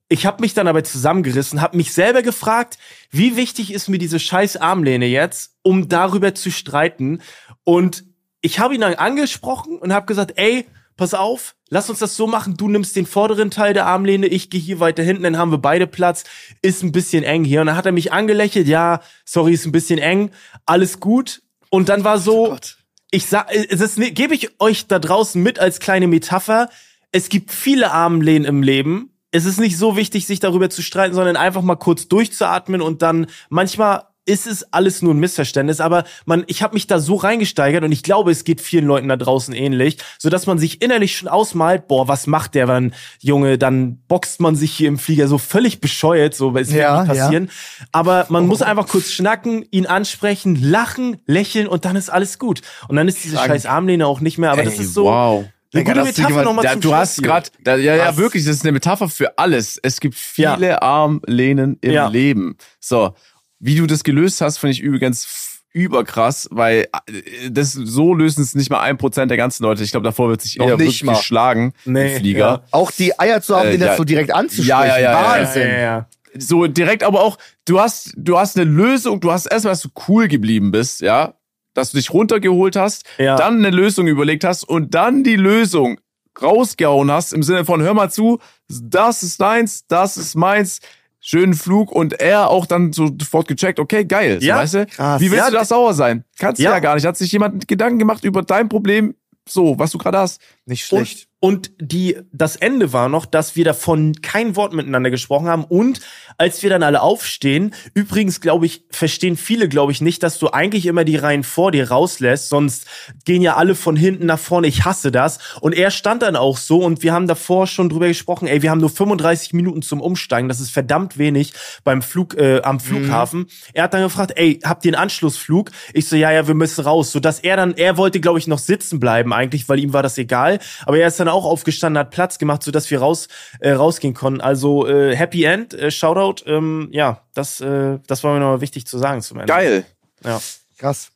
ich 0.08 0.24
habe 0.24 0.40
mich 0.40 0.54
dann 0.54 0.68
aber 0.68 0.84
zusammengerissen, 0.84 1.60
habe 1.60 1.76
mich 1.76 1.92
selber 1.92 2.22
gefragt, 2.22 2.78
wie 3.10 3.34
wichtig 3.34 3.72
ist 3.72 3.88
mir 3.88 3.98
diese 3.98 4.20
scheiß 4.20 4.56
Armlehne 4.56 5.06
jetzt, 5.06 5.56
um 5.62 5.88
darüber 5.88 6.32
zu 6.36 6.52
streiten. 6.52 7.22
Und 7.64 8.04
ich 8.40 8.60
habe 8.60 8.76
ihn 8.76 8.82
dann 8.82 8.94
angesprochen 8.94 9.78
und 9.78 9.92
habe 9.92 10.06
gesagt, 10.06 10.34
ey, 10.36 10.64
pass 10.96 11.14
auf, 11.14 11.54
lass 11.68 11.88
uns 11.90 11.98
das 11.98 12.16
so 12.16 12.26
machen, 12.26 12.56
du 12.56 12.68
nimmst 12.68 12.96
den 12.96 13.06
vorderen 13.06 13.50
Teil 13.50 13.74
der 13.74 13.86
Armlehne, 13.86 14.26
ich 14.26 14.50
gehe 14.50 14.60
hier 14.60 14.80
weiter 14.80 15.02
hinten, 15.02 15.22
dann 15.22 15.38
haben 15.38 15.50
wir 15.50 15.58
beide 15.58 15.86
Platz, 15.86 16.24
ist 16.60 16.82
ein 16.82 16.92
bisschen 16.92 17.24
eng 17.24 17.44
hier. 17.44 17.60
Und 17.60 17.68
dann 17.68 17.76
hat 17.76 17.86
er 17.86 17.92
mich 17.92 18.12
angelächelt, 18.12 18.68
ja, 18.68 19.00
sorry, 19.24 19.54
ist 19.54 19.66
ein 19.66 19.72
bisschen 19.72 19.98
eng, 19.98 20.30
alles 20.66 21.00
gut. 21.00 21.42
Und 21.70 21.88
dann 21.88 22.04
war 22.04 22.18
so, 22.18 22.50
Gott. 22.50 22.76
ich 23.10 23.26
sag, 23.26 23.48
ne- 23.96 24.12
gebe 24.12 24.34
ich 24.34 24.60
euch 24.60 24.86
da 24.86 24.98
draußen 24.98 25.42
mit 25.42 25.58
als 25.58 25.80
kleine 25.80 26.06
Metapher. 26.06 26.68
Es 27.10 27.28
gibt 27.28 27.50
viele 27.52 27.90
Armlehnen 27.92 28.44
im 28.44 28.62
Leben. 28.62 29.08
Es 29.30 29.46
ist 29.46 29.58
nicht 29.58 29.78
so 29.78 29.96
wichtig, 29.96 30.26
sich 30.26 30.40
darüber 30.40 30.68
zu 30.68 30.82
streiten, 30.82 31.14
sondern 31.14 31.36
einfach 31.36 31.62
mal 31.62 31.76
kurz 31.76 32.06
durchzuatmen 32.08 32.82
und 32.82 33.00
dann 33.00 33.26
manchmal 33.48 34.04
ist 34.24 34.46
es 34.46 34.72
alles 34.72 35.02
nur 35.02 35.14
ein 35.14 35.18
Missverständnis, 35.18 35.80
aber 35.80 36.04
man, 36.26 36.44
ich 36.46 36.62
habe 36.62 36.74
mich 36.74 36.86
da 36.86 37.00
so 37.00 37.16
reingesteigert 37.16 37.82
und 37.82 37.90
ich 37.92 38.02
glaube, 38.02 38.30
es 38.30 38.44
geht 38.44 38.60
vielen 38.60 38.86
Leuten 38.86 39.08
da 39.08 39.16
draußen 39.16 39.52
ähnlich, 39.54 39.98
so 40.18 40.30
dass 40.30 40.46
man 40.46 40.58
sich 40.58 40.80
innerlich 40.80 41.16
schon 41.16 41.28
ausmalt, 41.28 41.88
boah, 41.88 42.06
was 42.08 42.26
macht 42.26 42.54
der, 42.54 42.68
wenn 42.68 42.94
Junge, 43.20 43.58
dann 43.58 43.98
boxt 44.08 44.40
man 44.40 44.54
sich 44.54 44.72
hier 44.72 44.88
im 44.88 44.98
Flieger 44.98 45.26
so 45.28 45.38
völlig 45.38 45.80
bescheuert, 45.80 46.34
so 46.34 46.56
es 46.56 46.68
wird 46.68 46.80
Ja, 46.82 47.02
nie 47.02 47.08
passieren. 47.08 47.50
Aber 47.90 48.26
man 48.28 48.46
muss 48.46 48.62
einfach 48.62 48.86
kurz 48.88 49.10
schnacken, 49.10 49.64
ihn 49.70 49.86
ansprechen, 49.86 50.54
lachen, 50.60 51.18
lächeln 51.26 51.66
und 51.66 51.84
dann 51.84 51.96
ist 51.96 52.08
alles 52.10 52.38
gut. 52.38 52.62
Und 52.88 52.96
dann 52.96 53.08
ist 53.08 53.24
diese 53.24 53.36
Krank. 53.36 53.48
scheiß 53.48 53.66
Armlehne 53.66 54.06
auch 54.06 54.20
nicht 54.20 54.38
mehr, 54.38 54.52
aber 54.52 54.62
das 54.62 54.74
Ey, 54.74 54.82
ist 54.84 54.94
so 54.94 55.04
Wow. 55.06 55.46
eine 55.74 55.84
gute 55.84 56.02
Metapher 56.04 56.44
nochmal 56.44 56.64
Ja, 56.64 56.72
zum 56.72 56.80
du 56.82 56.88
Schluss 56.88 56.98
hast 56.98 57.22
gerade, 57.22 57.50
ja, 57.66 57.96
ja, 57.96 58.16
wirklich, 58.16 58.44
das 58.44 58.56
ist 58.56 58.62
eine 58.62 58.72
Metapher 58.72 59.08
für 59.08 59.38
alles. 59.38 59.78
Es 59.82 60.00
gibt 60.00 60.14
Ja. 60.36 60.54
viele 60.54 60.80
Armlehnen 60.82 61.78
im 61.80 61.92
Ja. 61.92 62.08
Leben. 62.08 62.56
So, 62.78 63.14
wie 63.62 63.76
du 63.76 63.86
das 63.86 64.04
gelöst 64.04 64.40
hast, 64.42 64.58
finde 64.58 64.72
ich 64.72 64.80
übrigens 64.80 65.60
überkrass, 65.72 66.48
weil 66.50 66.88
äh, 67.06 67.50
das 67.50 67.72
so 67.72 68.12
lösen 68.12 68.42
es 68.42 68.54
nicht 68.54 68.68
mal 68.70 68.80
ein 68.82 68.98
Prozent 68.98 69.30
der 69.30 69.38
ganzen 69.38 69.62
Leute. 69.62 69.82
Ich 69.82 69.90
glaube, 69.92 70.04
davor 70.04 70.28
wird 70.28 70.42
sich 70.42 70.58
Noch 70.58 70.66
eher 70.66 70.72
nicht 70.76 70.80
wirklich 70.80 71.04
mal. 71.04 71.14
geschlagen 71.16 71.72
Nee, 71.86 72.18
Flieger. 72.18 72.38
ja. 72.38 72.62
Auch 72.72 72.90
die 72.90 73.18
Eier 73.18 73.40
zu 73.40 73.56
haben, 73.56 73.68
Äh, 73.68 73.72
den 73.72 73.80
das 73.80 73.88
ja. 73.90 73.96
so 73.96 74.04
direkt 74.04 74.34
anzusprechen. 74.34 74.68
Ja, 74.68 74.84
ja, 74.84 74.98
ja, 74.98 75.00
ja, 75.00 75.12
ja. 75.12 75.28
Wahnsinn. 75.46 75.62
Ja, 75.68 75.74
ja, 75.74 75.80
ja. 75.80 76.06
So 76.38 76.66
direkt, 76.66 77.04
aber 77.04 77.22
auch, 77.22 77.38
du 77.66 77.80
hast, 77.80 78.12
du 78.16 78.38
hast 78.38 78.56
eine 78.56 78.68
Lösung, 78.70 79.20
du 79.20 79.32
hast 79.32 79.46
erstmal, 79.46 79.72
dass 79.72 79.82
du 79.82 79.88
cool 80.08 80.28
geblieben 80.28 80.70
bist, 80.72 81.00
ja, 81.00 81.34
dass 81.74 81.90
du 81.92 81.96
dich 81.98 82.12
runtergeholt 82.12 82.76
hast, 82.76 83.04
Ja. 83.18 83.36
dann 83.36 83.58
eine 83.58 83.70
Lösung 83.70 84.06
überlegt 84.08 84.44
hast 84.44 84.64
und 84.64 84.94
dann 84.94 85.24
die 85.24 85.36
Lösung 85.36 85.98
rausgehauen 86.40 87.10
hast 87.10 87.32
im 87.32 87.42
Sinne 87.42 87.64
von, 87.64 87.82
hör 87.82 87.94
mal 87.94 88.10
zu, 88.10 88.38
das 88.68 89.22
ist 89.22 89.40
deins, 89.40 89.86
das 89.86 90.16
ist 90.16 90.34
meins, 90.34 90.80
schönen 91.24 91.54
Flug 91.54 91.90
und 91.92 92.20
er 92.20 92.50
auch 92.50 92.66
dann 92.66 92.92
so 92.92 93.06
sofort 93.18 93.46
gecheckt, 93.48 93.78
okay, 93.78 94.04
geil, 94.04 94.38
Ja, 94.42 94.56
weißt 94.56 94.74
du? 94.74 94.86
krass. 94.86 95.20
Wie 95.20 95.30
willst 95.30 95.44
Ja, 95.44 95.50
du 95.50 95.56
das 95.56 95.68
sauer 95.68 95.94
sein? 95.94 96.24
Kannst 96.38 96.58
du 96.58 96.64
Ja. 96.64 96.72
ja 96.72 96.78
gar 96.80 96.96
nicht. 96.96 97.06
Hat 97.06 97.16
sich 97.16 97.30
jemand 97.32 97.68
Gedanken 97.68 97.98
gemacht 98.00 98.24
über 98.24 98.42
dein 98.42 98.68
Problem, 98.68 99.14
so, 99.48 99.78
was 99.78 99.90
du 99.92 99.98
gerade 99.98 100.18
hast? 100.18 100.40
Nicht 100.64 100.84
schlecht. 100.84 101.28
Und 101.44 101.72
die, 101.80 102.18
das 102.30 102.54
Ende 102.54 102.92
war 102.92 103.08
noch, 103.08 103.26
dass 103.26 103.56
wir 103.56 103.64
davon 103.64 104.14
kein 104.22 104.54
Wort 104.54 104.72
miteinander 104.74 105.10
gesprochen 105.10 105.48
haben. 105.48 105.64
Und 105.64 106.00
als 106.38 106.62
wir 106.62 106.70
dann 106.70 106.84
alle 106.84 107.02
aufstehen, 107.02 107.74
übrigens 107.94 108.40
glaube 108.40 108.66
ich, 108.66 108.84
verstehen 108.90 109.36
viele, 109.36 109.68
glaube 109.68 109.90
ich, 109.90 110.00
nicht, 110.00 110.22
dass 110.22 110.38
du 110.38 110.50
eigentlich 110.50 110.86
immer 110.86 111.02
die 111.02 111.16
Reihen 111.16 111.42
vor 111.42 111.72
dir 111.72 111.90
rauslässt, 111.90 112.48
sonst 112.48 112.86
gehen 113.24 113.42
ja 113.42 113.56
alle 113.56 113.74
von 113.74 113.96
hinten 113.96 114.26
nach 114.26 114.38
vorne. 114.38 114.68
Ich 114.68 114.84
hasse 114.84 115.10
das. 115.10 115.40
Und 115.60 115.72
er 115.72 115.90
stand 115.90 116.22
dann 116.22 116.36
auch 116.36 116.56
so 116.56 116.78
und 116.78 117.02
wir 117.02 117.12
haben 117.12 117.26
davor 117.26 117.66
schon 117.66 117.88
drüber 117.88 118.06
gesprochen, 118.06 118.46
ey, 118.46 118.62
wir 118.62 118.70
haben 118.70 118.78
nur 118.78 118.90
35 118.90 119.52
Minuten 119.52 119.82
zum 119.82 120.00
Umsteigen. 120.00 120.48
Das 120.48 120.60
ist 120.60 120.70
verdammt 120.70 121.18
wenig 121.18 121.54
beim 121.82 122.02
Flug, 122.02 122.34
äh, 122.34 122.60
am 122.62 122.78
Flughafen. 122.78 123.46
Er 123.74 123.82
hat 123.82 123.94
dann 123.94 124.04
gefragt, 124.04 124.34
ey, 124.36 124.60
habt 124.62 124.84
ihr 124.84 124.90
einen 124.90 125.02
Anschlussflug? 125.02 125.72
Ich 125.92 126.06
so, 126.06 126.14
ja, 126.14 126.30
ja, 126.30 126.46
wir 126.46 126.54
müssen 126.54 126.84
raus. 126.84 127.10
So 127.10 127.18
dass 127.18 127.40
er 127.40 127.56
dann, 127.56 127.76
er 127.76 127.96
wollte, 127.96 128.20
glaube 128.20 128.38
ich, 128.38 128.46
noch 128.46 128.60
sitzen 128.60 129.00
bleiben 129.00 129.32
eigentlich, 129.32 129.68
weil 129.68 129.80
ihm 129.80 129.92
war 129.92 130.04
das 130.04 130.18
egal. 130.18 130.51
Aber 130.86 130.98
er 130.98 131.08
ist 131.08 131.20
dann 131.20 131.28
auch 131.28 131.44
aufgestanden, 131.44 131.98
hat 131.98 132.10
Platz 132.10 132.38
gemacht, 132.38 132.62
sodass 132.62 132.90
wir 132.90 133.00
raus, 133.00 133.28
äh, 133.60 133.72
rausgehen 133.72 134.14
konnten. 134.14 134.40
Also 134.40 134.86
äh, 134.86 135.14
Happy 135.16 135.44
End, 135.44 135.74
äh, 135.74 135.90
Shoutout. 135.90 136.44
Ähm, 136.46 136.88
ja, 136.92 137.22
das, 137.34 137.60
äh, 137.60 137.98
das 138.06 138.24
war 138.24 138.34
mir 138.34 138.40
nochmal 138.40 138.60
wichtig 138.60 138.86
zu 138.86 138.98
sagen 138.98 139.22
zum 139.22 139.38
Ende. 139.38 139.52
Geil. 139.52 139.84
Ja. 140.24 140.40
Krass. 140.78 141.11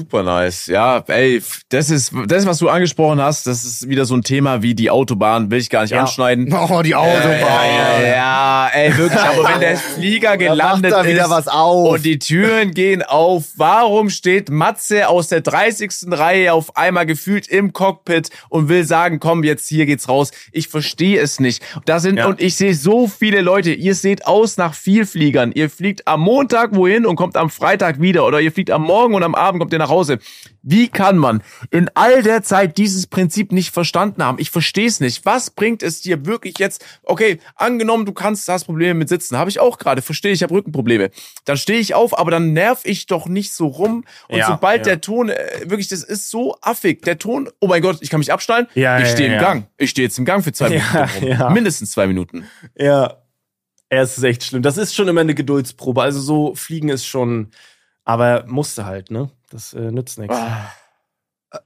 Super 0.00 0.22
nice. 0.22 0.66
Ja, 0.66 1.04
ey, 1.08 1.42
das 1.68 1.90
ist, 1.90 2.12
das, 2.26 2.46
was 2.46 2.58
du 2.58 2.68
angesprochen 2.70 3.20
hast, 3.20 3.46
das 3.46 3.64
ist 3.64 3.88
wieder 3.88 4.04
so 4.06 4.14
ein 4.14 4.22
Thema 4.22 4.62
wie 4.62 4.74
die 4.74 4.90
Autobahn, 4.90 5.50
will 5.50 5.58
ich 5.58 5.68
gar 5.68 5.82
nicht 5.82 5.90
Ja. 5.90 6.00
anschneiden. 6.00 6.52
Oh, 6.70 6.82
die 6.82 6.94
Autobahn. 6.94 7.40
Ja, 7.40 8.00
ja, 8.06 8.70
ey, 8.72 8.96
wirklich. 8.96 9.20
Aber 9.20 9.44
wenn 9.48 9.60
der 9.60 9.76
Flieger 9.96 10.36
gelandet 10.36 10.92
da 10.92 11.04
wieder 11.04 11.24
ist 11.24 11.30
was 11.30 11.48
auf. 11.48 11.92
und 11.94 12.04
die 12.04 12.18
Türen 12.18 12.72
gehen 12.72 13.02
auf, 13.02 13.44
warum 13.56 14.08
steht 14.10 14.50
Matze 14.50 15.08
aus 15.08 15.28
der 15.28 15.40
30. 15.42 15.90
Reihe 16.12 16.52
auf 16.54 16.76
einmal 16.76 17.06
gefühlt 17.06 17.46
im 17.48 17.72
Cockpit 17.72 18.30
und 18.48 18.68
will 18.68 18.84
sagen, 18.84 19.20
komm, 19.20 19.44
jetzt 19.44 19.68
hier 19.68 19.84
geht's 19.86 20.08
raus? 20.08 20.30
Ich 20.52 20.68
verstehe 20.68 21.20
es 21.20 21.40
nicht. 21.40 21.62
Da 21.84 21.98
sind, 22.00 22.16
Ja. 22.18 22.26
und 22.28 22.40
ich 22.40 22.56
sehe 22.56 22.74
so 22.74 23.06
viele 23.08 23.40
Leute, 23.42 23.72
ihr 23.72 23.94
seht 23.94 24.26
aus 24.26 24.56
nach 24.56 24.74
Vielfliegern. 24.74 25.52
Ihr 25.52 25.68
fliegt 25.68 26.06
am 26.08 26.20
Montag 26.20 26.74
wohin 26.74 27.04
und 27.04 27.16
kommt 27.16 27.36
am 27.36 27.50
Freitag 27.50 28.00
wieder. 28.00 28.24
Oder 28.26 28.40
ihr 28.40 28.52
fliegt 28.52 28.70
am 28.70 28.82
Morgen 28.82 29.14
und 29.14 29.22
am 29.22 29.34
Abend 29.34 29.60
kommt 29.60 29.72
ihr 29.72 29.78
nach 29.78 29.89
Hause. 29.90 30.18
Wie 30.62 30.88
kann 30.88 31.18
man 31.18 31.42
in 31.70 31.90
all 31.94 32.22
der 32.22 32.42
Zeit 32.42 32.78
dieses 32.78 33.06
Prinzip 33.06 33.52
nicht 33.52 33.70
verstanden 33.72 34.22
haben? 34.24 34.38
Ich 34.38 34.50
verstehe 34.50 34.86
es 34.86 35.00
nicht. 35.00 35.26
Was 35.26 35.50
bringt 35.50 35.82
es 35.82 36.00
dir 36.00 36.24
wirklich 36.24 36.58
jetzt? 36.58 36.84
Okay, 37.02 37.40
angenommen, 37.56 38.06
du 38.06 38.12
kannst, 38.12 38.48
hast 38.48 38.64
Probleme 38.64 38.94
mit 38.94 39.08
Sitzen. 39.08 39.36
Habe 39.36 39.50
ich 39.50 39.60
auch 39.60 39.78
gerade. 39.78 40.00
Verstehe, 40.02 40.32
ich 40.32 40.42
habe 40.42 40.54
Rückenprobleme. 40.54 41.10
Dann 41.44 41.56
stehe 41.56 41.78
ich 41.80 41.94
auf, 41.94 42.18
aber 42.18 42.30
dann 42.30 42.52
nerv 42.52 42.80
ich 42.84 43.06
doch 43.06 43.26
nicht 43.26 43.52
so 43.52 43.66
rum. 43.66 44.04
Und 44.28 44.38
Ja, 44.38 44.46
sobald 44.46 44.86
ja. 44.86 44.92
der 44.92 45.00
Ton, 45.00 45.28
äh, 45.28 45.36
wirklich, 45.64 45.88
das 45.88 46.02
ist 46.02 46.30
so 46.30 46.56
affig. 46.62 47.02
Der 47.02 47.18
Ton, 47.18 47.48
oh 47.60 47.66
mein 47.66 47.82
Gott, 47.82 47.98
ich 48.00 48.08
kann 48.10 48.20
mich 48.20 48.32
abschnallen. 48.32 48.66
Ja, 48.74 48.98
ich 49.00 49.08
stehe 49.08 49.34
im. 49.34 49.40
Gang. 49.40 49.66
Ich 49.76 49.90
stehe 49.90 50.06
jetzt 50.06 50.18
im 50.18 50.24
Gang 50.24 50.44
für 50.44 50.52
zwei 50.52 50.68
Minuten. 51.20 51.52
Mindestens 51.52 51.90
zwei 51.90 52.06
Minuten. 52.06 52.44
Ja. 52.76 53.16
Ja, 53.92 54.02
es 54.02 54.16
ist 54.16 54.22
echt 54.22 54.44
schlimm. 54.44 54.62
Das 54.62 54.76
ist 54.76 54.94
schon 54.94 55.08
immer 55.08 55.22
eine 55.22 55.34
Geduldsprobe. 55.34 56.00
Also 56.00 56.20
so 56.20 56.54
fliegen 56.54 56.90
ist 56.90 57.06
schon, 57.06 57.48
aber 58.04 58.44
musste 58.46 58.84
halt, 58.84 59.10
ne? 59.10 59.30
Das 59.50 59.74
äh, 59.74 59.90
nützt 59.90 60.18
nichts. 60.18 60.36
Ah. 60.36 60.72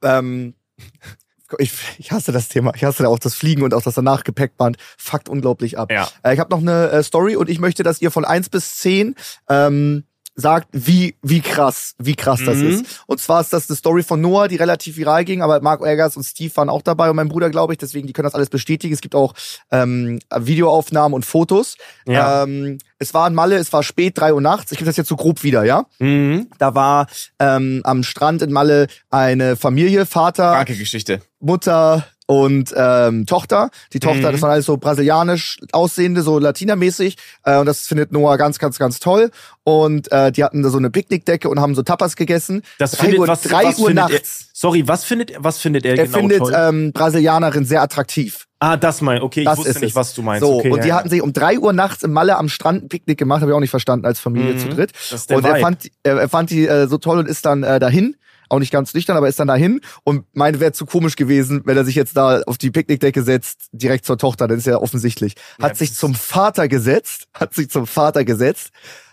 ähm, 0.03 0.55
ich, 1.59 1.73
ich 1.99 2.11
hasse 2.11 2.33
das 2.33 2.49
Thema. 2.49 2.73
Ich 2.75 2.85
hasse 2.85 3.09
auch 3.09 3.19
das 3.19 3.35
Fliegen 3.35 3.63
und 3.63 3.75
auch 3.75 3.83
das 3.83 3.95
danach 3.95 4.25
Gepäckband. 4.25 4.77
Fuckt 4.99 5.29
unglaublich 5.29 5.79
ab. 5.79 5.93
Ja. 5.93 6.09
Äh, 6.23 6.35
ich 6.35 6.41
habe 6.41 6.51
noch 6.51 6.61
eine 6.61 6.91
äh, 6.91 7.03
Story 7.03 7.37
und 7.37 7.49
ich 7.49 7.61
möchte, 7.61 7.83
dass 7.83 8.03
ihr 8.03 8.11
von 8.11 8.25
eins 8.25 8.49
bis 8.49 8.77
zehn 8.77 9.15
ähm, 9.49 10.05
sagt, 10.37 10.69
wie, 10.73 11.17
wie 11.23 11.41
krass, 11.41 11.95
wie 11.99 12.17
krass 12.17 12.41
das 12.45 12.57
Mhm. 12.59 12.69
ist. 12.71 13.03
Und 13.07 13.21
zwar 13.21 13.41
ist 13.41 13.53
das 13.53 13.69
eine 13.71 13.77
Story 13.77 14.03
von 14.03 14.21
Noah, 14.21 14.49
die 14.49 14.57
relativ 14.57 14.97
viral 14.97 15.25
ging, 15.25 15.43
aber 15.43 15.61
Mark 15.61 15.81
Eggers 15.85 16.17
und 16.17 16.25
Steve 16.25 16.55
waren 16.57 16.69
auch 16.69 16.83
dabei 16.83 17.09
und 17.11 17.17
mein 17.17 17.29
Bruder, 17.29 17.51
glaube 17.51 17.73
ich, 17.73 17.79
deswegen, 17.79 18.07
die 18.07 18.13
können 18.13 18.25
das 18.27 18.35
alles 18.35 18.51
bestätigen. 18.51 18.93
Es 18.93 19.01
gibt 19.01 19.15
auch 19.15 19.35
ähm, 19.71 20.19
Videoaufnahmen 20.37 21.15
und 21.15 21.25
Fotos. 21.25 21.77
Ja. 22.07 22.43
Ähm, 22.43 22.79
es 22.99 23.15
war 23.15 23.27
in 23.29 23.35
Malle, 23.35 23.57
es 23.57 23.73
war 23.73 23.83
spät, 23.83 24.19
drei 24.19 24.33
Uhr 24.33 24.41
nachts. 24.41 24.73
Ich 24.73 24.79
gebe 24.79 24.89
das 24.89 24.97
jetzt 24.97 25.09
so 25.09 25.17
grob 25.17 25.43
wieder, 25.43 25.65
ja? 25.65 25.85
Mhm. 25.99 26.49
Da 26.59 26.75
war 26.75 27.07
ähm, 27.39 27.81
am 27.85 28.03
Strand 28.03 28.43
in 28.43 28.53
Malle 28.53 28.87
eine 29.11 29.57
Familie, 29.57 30.07
Vater, 30.07 30.53
Kranke 30.53 30.77
Geschichte. 30.77 31.21
Mutter 31.41 32.07
und 32.27 32.73
ähm, 32.77 33.27
Tochter. 33.27 33.71
Die 33.93 34.01
Tochter, 34.01 34.29
Mhm. 34.29 34.33
das 34.33 34.43
waren 34.43 34.51
alles 34.53 34.67
so 34.67 34.77
brasilianisch 34.77 35.59
aussehende, 35.73 36.23
so 36.23 36.39
latinamäßig. 36.39 37.17
Äh, 37.45 37.59
und 37.59 37.67
das 37.67 37.87
findet 37.87 38.13
Noah 38.13 38.37
ganz, 38.39 38.59
ganz, 38.59 38.79
ganz 38.79 38.99
toll. 39.01 39.31
Und 39.65 40.11
äh, 40.13 40.33
die 40.33 40.43
hatten 40.45 40.63
da 40.63 40.69
so 40.71 40.79
eine 40.79 40.91
Picknickdecke 40.91 41.49
und 41.49 41.61
haben 41.61 41.75
so 41.75 41.83
Tapas 41.83 42.17
gegessen. 42.17 42.63
Das 42.79 42.93
drei 42.93 43.05
findet 43.05 43.21
Uhr, 43.21 43.29
was, 43.29 43.43
drei 43.43 43.65
was 43.65 43.79
Uhr 43.79 43.89
findet 43.89 44.05
er, 44.05 44.13
nachts. 44.15 44.49
Sorry, 44.53 44.87
was 44.89 45.05
findet 45.05 45.33
was 45.39 45.59
findet 45.59 45.85
er, 45.85 45.99
Er 45.99 46.05
genau 46.07 46.19
findet 46.19 46.39
toll? 46.39 46.53
ähm, 46.57 46.93
Brasilianerin 46.93 47.65
sehr 47.65 47.83
attraktiv. 47.83 48.47
ah, 48.61 48.77
das 48.79 49.01
mein. 49.03 49.21
Okay, 49.21 49.41
ich 49.41 49.47
Das 49.47 49.59
wusste 49.59 49.71
ist 49.71 49.81
nicht, 49.83 49.91
es. 49.91 49.97
was 49.97 50.15
du 50.15 50.23
meinst. 50.23 50.41
So, 50.47 50.59
okay, 50.59 50.71
und 50.71 50.79
ja, 50.79 50.83
die 50.83 50.89
ja. 50.91 50.95
hatten 50.97 51.09
sich 51.11 51.21
um 51.23 51.33
drei 51.35 51.59
Uhr 51.59 51.73
nachts 51.75 52.03
im 52.03 52.13
Malle 52.13 52.37
am 52.37 52.49
Strand 52.49 52.85
ein 52.85 52.89
Picknick 52.89 53.19
gemacht, 53.19 53.43
habe 53.43 53.51
ich 53.53 53.57
auch 53.57 53.61
nicht 53.61 53.71
verstanden 53.71 54.07
als 54.07 54.19
Familie 54.21 54.55
Mhm. 54.55 54.59
zu 54.59 54.69
dritt. 54.69 54.93
Das 55.11 55.21
ist 55.23 55.31
der 55.31 55.37
Und 55.39 55.45
er 55.45 55.53
Vibe. 55.55 55.61
fand, 55.61 55.91
er, 56.03 56.17
er 56.21 56.29
fand 56.29 56.51
die 56.51 56.67
äh, 56.67 56.87
so 56.89 56.97
toll 56.99 57.19
und 57.19 57.29
ist 57.29 57.45
dann 57.45 57.63
äh, 57.63 57.79
dahin. 57.79 58.17
Auch 58.55 58.61
nicht 58.61 58.73
ganz 58.73 58.95
nüchtern, 58.95 59.17
aber 59.17 59.29
ist 59.29 59.41
dann 59.41 59.49
dahin 59.49 59.81
und 60.05 60.25
meinte, 60.33 60.61
wäre 60.61 60.73
zu 60.73 60.87
komisch 60.87 61.17
gewesen, 61.17 61.63
wenn 61.65 61.77
er 61.77 61.85
sich 61.85 61.97
jetzt 61.97 62.17
da 62.17 62.41
auf 62.43 62.57
die 62.57 62.71
Picknickdecke 62.71 63.23
setzt, 63.23 63.69
direkt 63.73 64.05
zur 64.07 64.17
Tochter, 64.17 64.47
das 64.47 64.59
ist 64.59 64.67
ja 64.67 64.79
offensichtlich. 64.79 65.35
Hat 65.61 65.73
Ja, 65.73 65.75
sich 65.75 65.95
zum 65.95 66.15
Vater 66.15 66.69
gesetzt, 66.69 67.27
hat 67.35 67.53
sich 67.55 67.69
zum 67.69 67.87
Vater 67.89 68.25
gesetzt, 68.25 68.71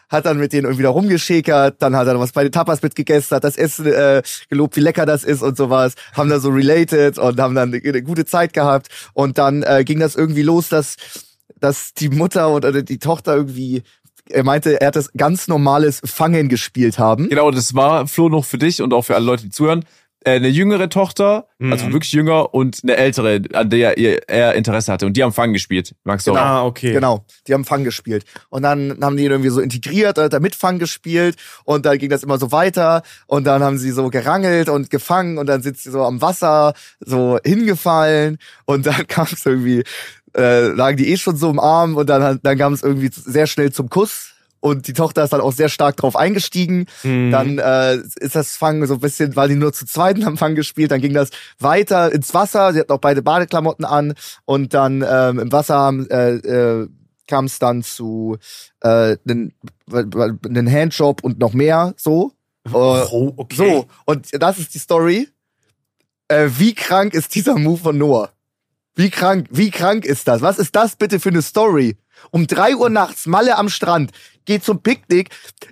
hat 0.10 0.26
dann 0.26 0.38
mit 0.38 0.54
denen 0.54 0.66
irgendwie 0.66 0.84
da 0.84 0.90
rumgeschäkert, 0.90 1.82
dann 1.82 1.96
hat 1.96 2.08
er 2.08 2.20
was 2.20 2.34
bei 2.34 2.44
den 2.44 2.52
Tapas 2.52 2.84
mitgegessen, 2.84 3.36
hat 3.36 3.44
das 3.44 3.58
Essen 3.58 3.88
äh, 3.88 4.22
gelobt, 4.50 4.76
wie 4.76 4.82
lecker 4.82 5.06
das 5.08 5.24
ist 5.24 5.42
und 5.42 5.58
sowas, 5.58 5.94
haben 6.14 6.30
da 6.30 6.40
so 6.40 6.50
related 6.50 7.18
und 7.18 7.40
haben 7.40 7.56
dann 7.56 7.74
eine, 7.74 7.82
eine 7.84 8.04
gute 8.04 8.26
Zeit 8.26 8.54
gehabt 8.54 8.90
und 9.14 9.38
dann 9.40 9.64
äh, 9.64 9.84
ging 9.84 10.00
das 10.00 10.16
irgendwie 10.16 10.44
los, 10.44 10.70
dass 10.70 10.98
dass 11.60 11.94
die 11.94 12.10
Mutter 12.10 12.50
oder 12.50 12.82
die 12.82 12.98
Tochter 12.98 13.36
irgendwie 13.36 13.84
er 14.30 14.44
meinte, 14.44 14.80
er 14.80 14.88
hat 14.88 14.96
das 14.96 15.12
ganz 15.14 15.48
normales 15.48 16.02
Fangen 16.04 16.50
gespielt 16.50 17.00
haben. 17.00 17.30
Genau, 17.30 17.52
das 17.52 17.74
war 17.74 18.08
Flo 18.08 18.30
noch 18.30 18.46
für 18.46 18.58
dich 18.58 18.82
und 18.82 18.94
auch 18.94 19.04
für 19.04 19.16
alle 19.16 19.26
Leute, 19.26 19.44
die 19.44 19.50
zuhören. 19.50 19.86
Äh, 20.24 20.34
eine 20.34 20.50
jüngere 20.50 20.88
Tochter, 20.88 21.48
also 21.60 21.92
wirklich 21.92 22.12
jünger 22.12 22.54
und 22.54 22.82
eine 22.84 22.96
ältere, 22.96 23.42
an 23.54 23.72
der 23.72 23.98
er, 23.98 24.30
er 24.30 24.54
Interesse 24.54 24.92
hatte. 24.92 25.08
Und 25.08 25.18
die 25.18 25.24
haben 25.24 25.34
Fangen 25.34 25.54
gespielt. 25.54 25.96
Magst 26.04 26.28
du 26.28 26.34
auch? 26.34 26.38
Ah, 26.38 26.66
okay. 26.66 26.92
Genau, 26.92 27.26
die 27.48 27.56
haben 27.56 27.66
Fang 27.66 27.84
gespielt. 27.84 28.24
Und 28.50 28.62
dann 28.62 29.00
haben 29.02 29.18
die 29.18 29.26
ihn 29.26 29.32
irgendwie 29.32 29.50
so 29.50 29.60
integriert, 29.62 30.20
hat 30.20 30.34
er 30.34 30.40
mit 30.40 30.54
Fang 30.54 30.78
gespielt 30.78 31.38
und 31.66 31.88
dann 31.88 31.98
ging 31.98 32.12
das 32.12 32.22
immer 32.22 32.38
so 32.38 32.52
weiter 32.52 33.02
und 33.26 33.46
dann 33.46 33.64
haben 33.64 33.80
sie 33.80 33.90
so 33.90 34.10
gerangelt 34.10 34.70
und 34.70 34.92
gefangen 34.92 35.40
und 35.40 35.48
dann 35.48 35.64
sind 35.64 35.80
sie 35.80 35.90
so 35.90 36.04
am 36.04 36.22
Wasser 36.22 36.74
so 37.00 37.40
hingefallen 37.44 38.38
und 38.66 38.86
dann 38.86 39.06
kam 39.08 39.28
es 39.32 39.44
irgendwie, 39.44 39.84
äh, 40.38 40.68
lagen 40.70 40.98
die 40.98 41.10
eh 41.10 41.18
schon 41.18 41.36
so 41.36 41.50
im 41.50 41.60
Arm 41.60 41.96
und 41.98 42.10
dann, 42.10 42.40
dann 42.42 42.58
kam 42.58 42.74
es 42.74 42.84
irgendwie 42.84 43.10
sehr 43.14 43.48
schnell 43.48 43.72
zum 43.72 43.90
Kuss. 43.90 44.28
Und 44.64 44.88
die 44.88 44.94
Tochter 44.94 45.24
ist 45.24 45.34
dann 45.34 45.42
auch 45.42 45.54
sehr 45.54 45.70
stark 45.70 45.98
drauf 45.98 46.16
eingestiegen. 46.16 46.86
Dann 47.32 47.58
äh, 47.58 47.96
ist 47.96 48.36
das 48.36 48.56
Fang 48.58 48.86
so 48.86 48.94
ein 48.94 49.00
bisschen, 49.00 49.36
weil 49.36 49.50
die 49.50 49.56
nur 49.56 49.74
zu 49.74 49.88
zweit 49.88 50.24
haben 50.24 50.38
Fang 50.38 50.54
gespielt. 50.54 50.92
Dann 50.92 51.02
ging 51.02 51.14
das 51.16 51.32
weiter 51.58 52.12
ins 52.12 52.32
Wasser. 52.36 52.72
Sie 52.72 52.80
hatten 52.80 52.92
auch 52.92 53.00
beide 53.00 53.24
Badeklamotten 53.24 53.86
an. 53.86 54.14
Und 54.46 54.76
dann 54.76 55.04
ähm, 55.08 55.40
im 55.40 55.52
Wasser 55.52 55.92
äh, 56.12 56.36
äh, 56.36 56.88
kam 57.28 57.46
es 57.46 57.58
dann 57.58 57.82
zu 57.82 58.38
äh, 58.82 59.18
einen 59.26 60.72
Handjob 60.72 61.24
und 61.24 61.40
noch 61.40 61.54
mehr 61.54 61.96
so. 61.98 62.34
Äh, 62.68 62.70
Oh, 62.72 63.34
okay. 63.38 63.56
So, 63.56 63.86
und 64.06 64.28
das 64.32 64.60
ist 64.60 64.76
die 64.76 64.80
Story. 64.80 65.28
Äh, 66.28 66.50
wie 66.60 66.76
krank 66.76 67.16
ist 67.16 67.34
dieser 67.34 67.58
Move 67.58 67.80
von 67.82 67.98
Noah? 67.98 68.30
Wie 68.96 69.10
krank, 69.10 69.48
wie 69.52 69.72
krank 69.72 70.06
ist 70.06 70.28
das? 70.28 70.42
Was 70.42 70.60
ist 70.60 70.76
das 70.76 70.96
bitte 70.96 71.20
für 71.20 71.30
eine 71.30 71.42
Story? 71.42 71.98
Um 72.30 72.46
drei 72.46 72.76
Uhr 72.76 72.90
nachts, 72.90 73.26
Malle 73.26 73.58
am 73.58 73.68
Strand, 73.70 74.12
geht 74.46 74.64
zum 74.64 74.84
Picknick. 74.84 75.30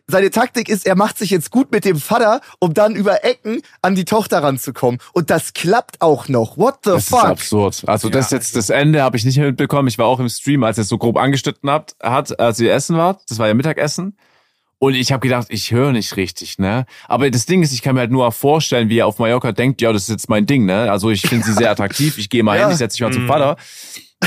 Seine 0.07 0.31
Taktik 0.31 0.67
ist, 0.67 0.85
er 0.85 0.95
macht 0.95 1.17
sich 1.17 1.29
jetzt 1.29 1.51
gut 1.51 1.71
mit 1.71 1.85
dem 1.85 1.97
Vater, 1.99 2.41
um 2.59 2.73
dann 2.73 2.95
über 2.95 3.23
Ecken 3.23 3.61
an 3.83 3.93
die 3.93 4.05
Tochter 4.05 4.41
ranzukommen. 4.41 4.99
Und 5.13 5.29
das 5.29 5.53
klappt 5.53 6.01
auch 6.01 6.27
noch. 6.27 6.57
What 6.57 6.79
the 6.85 6.91
Das 6.91 7.03
ist 7.03 7.09
fuck? 7.09 7.25
absurd. 7.25 7.83
Also 7.85 8.09
das 8.09 8.31
jetzt 8.31 8.55
das 8.55 8.69
Ende 8.71 9.03
habe 9.03 9.17
ich 9.17 9.25
nicht 9.25 9.37
mehr 9.37 9.47
mitbekommen. 9.47 9.87
Ich 9.89 9.99
war 9.99 10.07
auch 10.07 10.19
im 10.19 10.29
Stream, 10.29 10.63
als 10.63 10.77
er 10.79 10.83
es 10.83 10.89
so 10.89 10.97
grob 10.97 11.17
angeschnitten 11.17 11.69
hat, 11.69 11.95
hat, 12.01 12.39
als 12.39 12.59
ihr 12.59 12.73
essen 12.73 12.97
wart. 12.97 13.21
Das 13.29 13.37
war 13.37 13.47
ja 13.47 13.53
Mittagessen. 13.53 14.17
Und 14.81 14.93
ich 14.95 15.11
habe 15.11 15.19
gedacht, 15.19 15.47
ich 15.49 15.71
höre 15.71 15.91
nicht 15.91 16.15
richtig, 16.15 16.57
ne? 16.57 16.85
Aber 17.09 17.29
das 17.29 17.45
Ding 17.45 17.61
ist, 17.61 17.73
ich 17.73 17.81
kann 17.81 17.95
mir 17.95 18.01
halt 18.01 18.11
nur 18.11 18.31
vorstellen, 18.31 18.87
wie 18.87 18.99
er 18.99 19.07
auf 19.07 19.19
Mallorca 19.19 19.51
denkt, 19.51 19.81
ja, 19.81 19.91
das 19.91 20.03
ist 20.03 20.09
jetzt 20.09 20.29
mein 20.29 20.45
Ding, 20.45 20.65
ne? 20.65 20.89
Also 20.89 21.09
ich 21.09 21.21
finde 21.21 21.45
sie 21.45 21.53
sehr 21.53 21.69
attraktiv. 21.69 22.17
Ich 22.17 22.29
gehe 22.29 22.43
mal 22.43 22.57
Ja. 22.57 22.63
hin, 22.65 22.71
ich 22.71 22.77
setze 22.77 22.95
mich 22.95 23.09
mal 23.09 23.13
zum 23.13 23.27
Vater, 23.27 23.57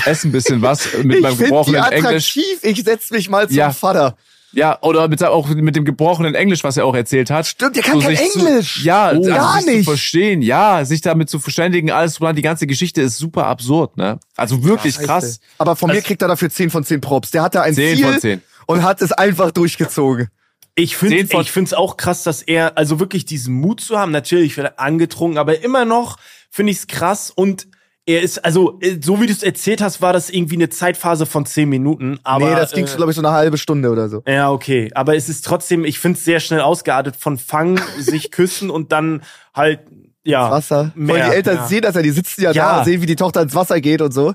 esse 0.04 0.28
ein 0.28 0.32
bisschen 0.32 0.60
was 0.60 0.86
mit 1.02 1.16
ich 1.16 1.22
meinem 1.22 1.36
finde 1.36 1.36
die 1.36 1.44
gebrochenen 1.44 1.82
Englisch. 1.84 2.36
attraktiv. 2.36 2.58
Ich 2.70 2.82
setz 2.84 3.10
mich 3.10 3.30
mal 3.30 3.48
zum 3.48 3.56
Ja. 3.56 3.70
Vater. 3.72 4.16
Ja, 4.54 4.76
oder 4.82 5.08
mit, 5.08 5.24
auch 5.24 5.48
mit 5.48 5.74
dem 5.74 5.86
gebrochenen 5.86 6.34
Englisch, 6.34 6.62
was 6.62 6.76
er 6.76 6.84
auch 6.84 6.94
erzählt 6.94 7.30
hat. 7.30 7.46
Stimmt, 7.46 7.74
der 7.74 7.82
kann 7.82 8.00
kein 8.00 8.14
sich 8.14 8.34
Englisch. 8.36 8.74
Zu, 8.74 8.80
ja, 8.82 9.06
also 9.06 9.22
gar 9.30 9.54
sich 9.56 9.64
zu 9.64 9.70
nicht. 9.70 9.84
verstehen, 9.86 10.42
ja, 10.42 10.84
sich 10.84 11.00
damit 11.00 11.30
zu 11.30 11.38
verständigen, 11.38 11.90
alles 11.90 12.16
dran, 12.16 12.36
die 12.36 12.42
ganze 12.42 12.66
Geschichte 12.66 13.00
ist 13.00 13.16
super 13.16 13.46
absurd, 13.46 13.96
ne? 13.96 14.20
Also 14.36 14.62
wirklich 14.62 14.98
krass. 14.98 15.40
Aber 15.56 15.74
von 15.76 15.90
mir 15.90 16.02
kriegt 16.02 16.20
er 16.20 16.28
dafür 16.28 16.50
10 16.50 16.68
von 16.68 16.84
10 16.84 17.00
Props. 17.00 17.30
Der 17.30 17.40
hatte 17.42 17.62
ein 17.62 17.72
10 17.74 17.96
Ziel 17.96 18.04
von 18.06 18.20
10. 18.20 18.42
und 18.66 18.82
hat 18.82 19.00
es 19.00 19.12
einfach 19.12 19.52
durchgezogen. 19.52 20.28
Ich 20.74 20.96
finde 20.96 21.16
ich 21.16 21.52
find's 21.52 21.74
auch 21.74 21.96
krass, 21.96 22.22
dass 22.22 22.42
er, 22.42 22.78
also 22.78 22.98
wirklich 22.98 23.24
diesen 23.26 23.54
Mut 23.54 23.80
zu 23.80 23.98
haben, 23.98 24.10
natürlich 24.10 24.56
wird 24.56 24.68
er 24.68 24.80
angetrunken, 24.80 25.38
aber 25.38 25.62
immer 25.62 25.84
noch 25.84 26.18
finde 26.50 26.72
ich's 26.72 26.86
krass 26.86 27.30
und 27.30 27.66
er 28.04 28.20
ist, 28.20 28.44
also, 28.44 28.80
äh, 28.80 28.98
so 29.00 29.20
wie 29.20 29.26
du 29.26 29.32
es 29.32 29.44
erzählt 29.44 29.80
hast, 29.80 30.02
war 30.02 30.12
das 30.12 30.28
irgendwie 30.28 30.56
eine 30.56 30.68
Zeitphase 30.68 31.24
von 31.24 31.46
zehn 31.46 31.68
Minuten, 31.68 32.18
aber. 32.24 32.50
nee, 32.50 32.56
das 32.56 32.72
ging, 32.72 32.84
äh, 32.84 32.96
glaube 32.96 33.12
ich, 33.12 33.16
so 33.16 33.22
eine 33.22 33.30
halbe 33.30 33.58
Stunde 33.58 33.90
oder 33.90 34.08
so. 34.08 34.22
Ja, 34.26 34.50
okay. 34.50 34.90
Aber 34.94 35.14
es 35.14 35.28
ist 35.28 35.44
trotzdem, 35.44 35.84
ich 35.84 36.00
find's 36.00 36.24
sehr 36.24 36.40
schnell 36.40 36.60
ausgeartet 36.60 37.14
von 37.14 37.38
Fang, 37.38 37.80
sich 37.98 38.32
küssen 38.32 38.70
und 38.70 38.90
dann 38.90 39.22
halt, 39.54 39.80
ja. 40.24 40.50
Wasser. 40.50 40.92
Mehr, 40.96 41.14
Weil 41.14 41.30
die 41.30 41.36
Eltern 41.36 41.56
ja. 41.56 41.66
sehen 41.68 41.82
das 41.82 41.94
ja, 41.94 42.02
die 42.02 42.10
sitzen 42.10 42.42
ja, 42.42 42.50
Ja. 42.50 42.78
da, 42.78 42.84
sehen, 42.84 43.02
wie 43.02 43.06
die 43.06 43.16
Tochter 43.16 43.42
ins 43.42 43.54
Wasser 43.54 43.80
geht 43.80 44.00
und 44.00 44.12
so. 44.12 44.34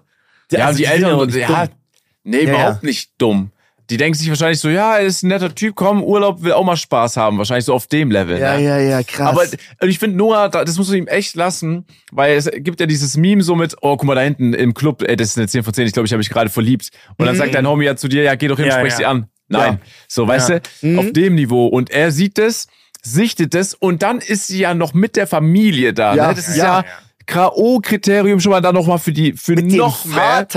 Ja, 0.50 0.68
also 0.68 0.78
die 0.78 0.86
sind 0.86 0.94
Eltern, 0.94 1.20
und, 1.20 1.36
ja, 1.36 1.68
nee, 2.24 2.44
Ja, 2.44 2.54
überhaupt 2.54 2.84
nicht 2.84 3.12
dumm. 3.18 3.52
Die 3.90 3.96
denken 3.98 4.18
sich 4.18 4.28
wahrscheinlich 4.28 4.60
so, 4.60 4.68
ja, 4.70 4.98
er 4.98 5.06
ist 5.06 5.24
ein 5.24 5.30
netter 5.30 5.56
Typ, 5.56 5.76
komm, 5.76 6.04
Urlaub, 6.04 6.44
will 6.44 6.52
auch 6.52 6.66
mal 6.66 6.76
Spaß 6.76 7.16
haben. 7.16 7.38
Wahrscheinlich 7.38 7.64
so 7.66 7.74
auf 7.74 7.88
dem 7.88 8.12
Level. 8.12 8.38
Ja, 8.38 8.58
ne? 8.58 8.64
ja, 8.64 8.78
ja, 8.80 9.02
krass. 9.04 9.30
Aber 9.30 9.44
und 9.82 9.88
ich 9.90 9.98
finde 9.98 10.18
Noah, 10.18 10.50
da- 10.50 10.66
das 10.66 10.78
musst 10.78 10.90
du 10.90 10.96
ihm 10.96 11.08
echt 11.08 11.36
lassen, 11.36 11.86
weil 12.12 12.36
es 12.36 12.50
gibt 12.54 12.80
ja 12.82 12.86
dieses 12.86 13.16
Meme 13.16 13.42
so 13.44 13.56
mit, 13.56 13.76
oh, 13.82 13.96
guck 13.96 14.04
mal 14.04 14.16
da 14.16 14.22
hinten 14.22 14.54
im 14.54 14.74
Club, 14.74 15.04
ey, 15.08 15.16
das 15.16 15.30
ist 15.30 15.38
eine 15.38 15.48
10 15.48 15.64
von 15.64 15.74
10, 15.74 15.88
ich 15.88 15.94
glaube, 15.94 16.06
ich 16.06 16.12
habe 16.12 16.18
mich 16.20 16.30
gerade 16.30 16.50
verliebt. 16.50 16.90
Und 17.18 17.26
dann 17.28 17.36
sagt 17.38 17.56
dein 17.56 17.66
Homie 17.66 17.86
ja 17.86 17.96
zu 17.96 18.10
dir, 18.10 18.24
ja, 18.24 18.36
geh 18.36 18.48
doch 18.50 18.58
hin, 18.58 18.66
Ja, 18.68 18.74
sprich 18.80 18.92
ja. 18.92 18.98
sie 18.98 19.06
an. 19.06 19.28
Nein. 19.48 19.80
So, 20.10 20.28
weißt 20.28 20.50
Ja. 20.50 20.60
du, 20.82 21.00
auf 21.00 21.12
dem 21.14 21.36
Niveau. 21.36 21.68
Und 21.68 21.90
er 21.90 22.12
sieht 22.12 22.38
das, 22.38 22.68
sichtet 23.02 23.54
das 23.54 23.74
und 23.74 24.04
dann 24.04 24.18
ist 24.20 24.48
sie 24.48 24.60
ja 24.60 24.74
noch 24.74 24.94
mit 24.94 25.16
der 25.16 25.28
Familie 25.28 25.94
da. 25.94 26.14
Ja, 26.14 26.28
ne? 26.28 26.34
Das 26.36 26.50
ist 26.50 26.58
ja. 26.58 26.80
ja, 26.82 26.86
K.O.-Kriterium 27.26 28.40
schon 28.40 28.52
mal 28.52 28.62
dann 28.62 28.76
noch 28.76 28.88
mal 28.88 28.98
für 28.98 29.12
die, 29.14 29.34
für 29.34 29.54
mit 29.54 29.72
dem 29.72 29.78
noch 29.78 30.04
mehr. 30.06 30.48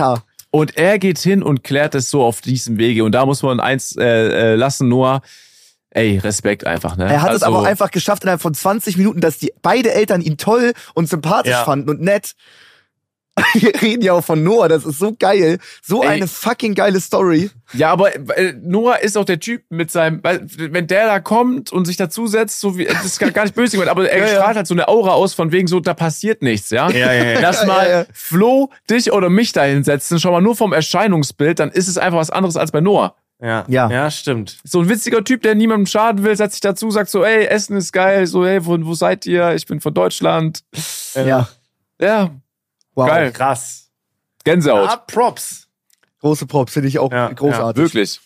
Und 0.50 0.76
er 0.76 0.98
geht 0.98 1.18
hin 1.18 1.42
und 1.42 1.62
klärt 1.62 1.94
es 1.94 2.10
so 2.10 2.22
auf 2.24 2.40
diesem 2.40 2.76
Wege. 2.78 3.04
Und 3.04 3.12
da 3.12 3.24
muss 3.26 3.42
man 3.42 3.60
eins 3.60 3.96
äh, 3.96 4.04
äh, 4.04 4.54
lassen, 4.56 4.88
Noah. 4.88 5.22
Ey, 5.92 6.18
Respekt 6.18 6.66
einfach, 6.66 6.96
ne? 6.96 7.04
Er 7.04 7.22
hat 7.22 7.30
es 7.30 7.42
Also- 7.42 7.46
aber 7.46 7.58
auch 7.60 7.64
einfach 7.64 7.90
geschafft 7.90 8.22
innerhalb 8.22 8.40
von 8.40 8.54
20 8.54 8.96
Minuten, 8.96 9.20
dass 9.20 9.38
die 9.38 9.52
beide 9.62 9.92
Eltern 9.92 10.20
ihn 10.20 10.36
toll 10.36 10.72
und 10.94 11.08
sympathisch 11.08 11.50
Ja. 11.52 11.64
fanden 11.64 11.90
und 11.90 12.00
nett. 12.00 12.34
Wir 13.54 13.80
reden 13.80 14.02
ja 14.02 14.12
auch 14.12 14.24
von 14.24 14.42
Noah, 14.42 14.68
das 14.68 14.84
ist 14.84 14.98
so 14.98 15.14
geil. 15.18 15.58
So 15.82 16.02
Ey. 16.02 16.08
eine 16.08 16.26
fucking 16.28 16.74
geile 16.74 17.00
Story. 17.00 17.50
Ja, 17.72 17.90
aber 17.92 18.14
äh, 18.36 18.54
Noah 18.62 18.98
ist 19.00 19.16
auch 19.16 19.24
der 19.24 19.40
Typ 19.40 19.62
mit 19.70 19.90
seinem, 19.90 20.20
weil, 20.22 20.44
wenn 20.56 20.86
der 20.86 21.06
da 21.06 21.20
kommt 21.20 21.72
und 21.72 21.84
sich 21.84 21.96
dazusetzt, 21.96 22.60
so 22.60 22.76
wie, 22.76 22.84
das 22.86 23.04
ist 23.04 23.18
gar 23.18 23.42
nicht 23.44 23.54
böse 23.54 23.72
gemeint, 23.72 23.90
aber 23.90 24.10
er 24.10 24.18
Ja, 24.18 24.26
ja. 24.26 24.34
strahlt 24.40 24.56
halt 24.56 24.66
so 24.66 24.74
eine 24.74 24.88
Aura 24.88 25.12
aus 25.12 25.34
von 25.34 25.52
wegen 25.52 25.68
so, 25.68 25.80
da 25.80 25.94
passiert 25.94 26.42
nichts, 26.42 26.70
ja? 26.70 26.90
Ja, 26.90 27.12
ja, 27.12 27.24
ja. 27.32 27.40
Lass 27.40 27.60
Ja, 27.62 27.66
mal 27.66 27.88
ja, 27.88 27.98
ja. 28.00 28.06
Flo, 28.12 28.70
dich 28.90 29.12
oder 29.12 29.30
mich 29.30 29.52
da 29.52 29.62
hinsetzen, 29.64 30.18
schau 30.18 30.32
mal 30.32 30.40
nur 30.40 30.56
vom 30.56 30.72
Erscheinungsbild, 30.72 31.58
dann 31.60 31.70
ist 31.70 31.88
es 31.88 31.98
einfach 31.98 32.18
was 32.18 32.30
anderes 32.30 32.56
als 32.56 32.72
bei 32.72 32.80
Noah. 32.80 33.14
Ja, 33.42 33.64
Ja. 33.68 33.88
ja, 33.90 34.10
stimmt. 34.10 34.58
So 34.64 34.80
ein 34.80 34.88
witziger 34.90 35.24
Typ, 35.24 35.40
der 35.42 35.54
niemandem 35.54 35.86
schaden 35.86 36.24
will, 36.24 36.36
setzt 36.36 36.54
sich 36.56 36.60
dazu, 36.60 36.90
sagt 36.90 37.08
so, 37.08 37.24
ey, 37.24 37.46
Essen 37.46 37.74
ist 37.76 37.90
geil, 37.92 38.26
so, 38.26 38.44
hey, 38.44 38.66
wo, 38.66 38.76
wo 38.84 38.92
seid 38.94 39.24
ihr? 39.24 39.54
Ich 39.54 39.64
bin 39.66 39.80
von 39.80 39.94
Deutschland. 39.94 40.60
Ja. 41.14 41.48
Ja, 41.98 42.30
Wow. 43.00 43.08
Geil. 43.08 43.32
Krass. 43.32 43.90
Gänsehaut. 44.44 44.88
Ah, 44.88 44.96
Props. 44.96 45.68
Große 46.20 46.46
Props, 46.46 46.72
finde 46.74 46.88
ich 46.88 46.98
auch 46.98 47.10
Ja, 47.12 47.32
großartig. 47.32 47.82
Wirklich. 47.82 48.20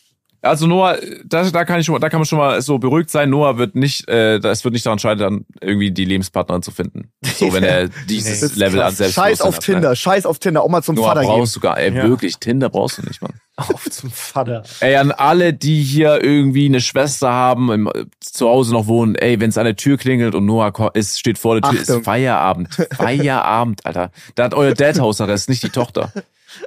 Also 0.44 0.66
Noah, 0.66 0.98
da, 1.24 1.48
da 1.50 1.64
kann 1.64 1.80
ich 1.80 1.86
schon 1.86 1.94
mal, 1.94 1.98
da 1.98 2.08
kann 2.08 2.20
man 2.20 2.26
schon 2.26 2.38
mal 2.38 2.60
so 2.62 2.78
beruhigt 2.78 3.10
sein. 3.10 3.30
Noah 3.30 3.58
wird 3.58 3.74
nicht, 3.74 4.08
äh, 4.08 4.38
das 4.40 4.62
wird 4.64 4.74
nicht 4.74 4.84
daran 4.86 4.98
scheitern, 4.98 5.46
irgendwie 5.60 5.90
die 5.90 6.04
Lebenspartnerin 6.04 6.62
zu 6.62 6.70
finden. 6.70 7.10
So, 7.22 7.52
wenn 7.52 7.64
er 7.64 7.88
dieses 8.08 8.42
ist 8.42 8.56
Level 8.56 8.80
krass. 8.80 8.90
an 8.90 8.94
Selbstbewusstsein 8.96 9.30
Scheiß 9.36 9.40
auf 9.40 9.56
hat, 9.56 9.62
Tinder, 9.64 9.88
Ne? 9.90 9.96
scheiß 9.96 10.26
auf 10.26 10.38
Tinder, 10.38 10.62
auch 10.62 10.68
mal 10.68 10.82
zum 10.82 10.96
Noah 10.96 11.08
Vater 11.08 11.20
gehen. 11.20 11.28
brauchst 11.30 11.56
du 11.56 11.60
gar, 11.60 11.78
ey, 11.78 11.94
Ja. 11.96 12.08
wirklich, 12.08 12.38
Tinder 12.38 12.68
brauchst 12.68 12.98
du 12.98 13.02
nicht, 13.02 13.22
Mann. 13.22 13.32
Auf 13.56 13.88
zum 13.90 14.10
Vater. 14.10 14.62
Ey, 14.80 14.96
an 14.96 15.12
alle, 15.12 15.54
die 15.54 15.82
hier 15.82 16.22
irgendwie 16.22 16.66
eine 16.66 16.80
Schwester 16.80 17.30
haben, 17.32 17.70
im, 17.70 17.90
zu 18.20 18.48
Hause 18.48 18.72
noch 18.72 18.86
wohnen, 18.86 19.14
ey, 19.14 19.38
wenn 19.40 19.50
es 19.50 19.58
an 19.58 19.64
der 19.64 19.76
Tür 19.76 19.96
klingelt 19.96 20.34
und 20.34 20.44
Noah 20.44 20.72
ist, 20.94 21.18
steht 21.20 21.38
vor 21.38 21.60
der 21.60 21.70
Tür, 21.70 21.80
Achtung. 21.80 21.98
ist 22.00 22.04
Feierabend. 22.04 22.74
Feierabend, 22.96 23.86
Alter. 23.86 24.10
Da 24.34 24.44
hat 24.44 24.54
euer 24.54 24.74
Dad 24.74 24.98
Hausarrest, 24.98 25.48
nicht 25.48 25.62
die 25.62 25.70
Tochter. 25.70 26.12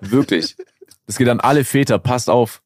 Wirklich. 0.02 0.56
Das 1.06 1.18
geht 1.18 1.30
an 1.30 1.40
alle 1.40 1.64
Väter, 1.64 2.00
passt 2.00 2.30
auf. 2.30 2.62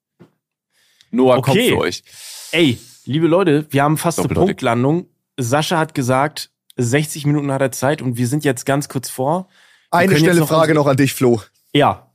Noah 1.11 1.35
kommt 1.41 1.57
Okay. 1.57 1.69
für 1.69 1.77
euch. 1.77 2.03
Ey, 2.51 2.77
liebe 3.05 3.27
Leute, 3.27 3.65
wir 3.69 3.83
haben 3.83 3.97
fast 3.97 4.19
eine. 4.19 4.27
Punktlandung. 4.29 5.07
Sascha 5.37 5.77
hat 5.77 5.93
gesagt, 5.93 6.49
60 6.77 7.25
Minuten 7.25 7.51
hat 7.51 7.61
er 7.61 7.71
Zeit 7.71 8.01
und 8.01 8.17
wir 8.17 8.27
sind 8.27 8.43
jetzt 8.45 8.65
ganz 8.65 8.89
kurz 8.89 9.09
vor. 9.09 9.47
Wir 9.91 9.99
Eine 9.99 10.17
schnelle 10.17 10.39
noch 10.41 10.47
Frage 10.47 10.73
noch 10.73 10.87
an 10.87 10.97
dich, 10.97 11.13
Flo. 11.13 11.41
Ja. 11.73 12.07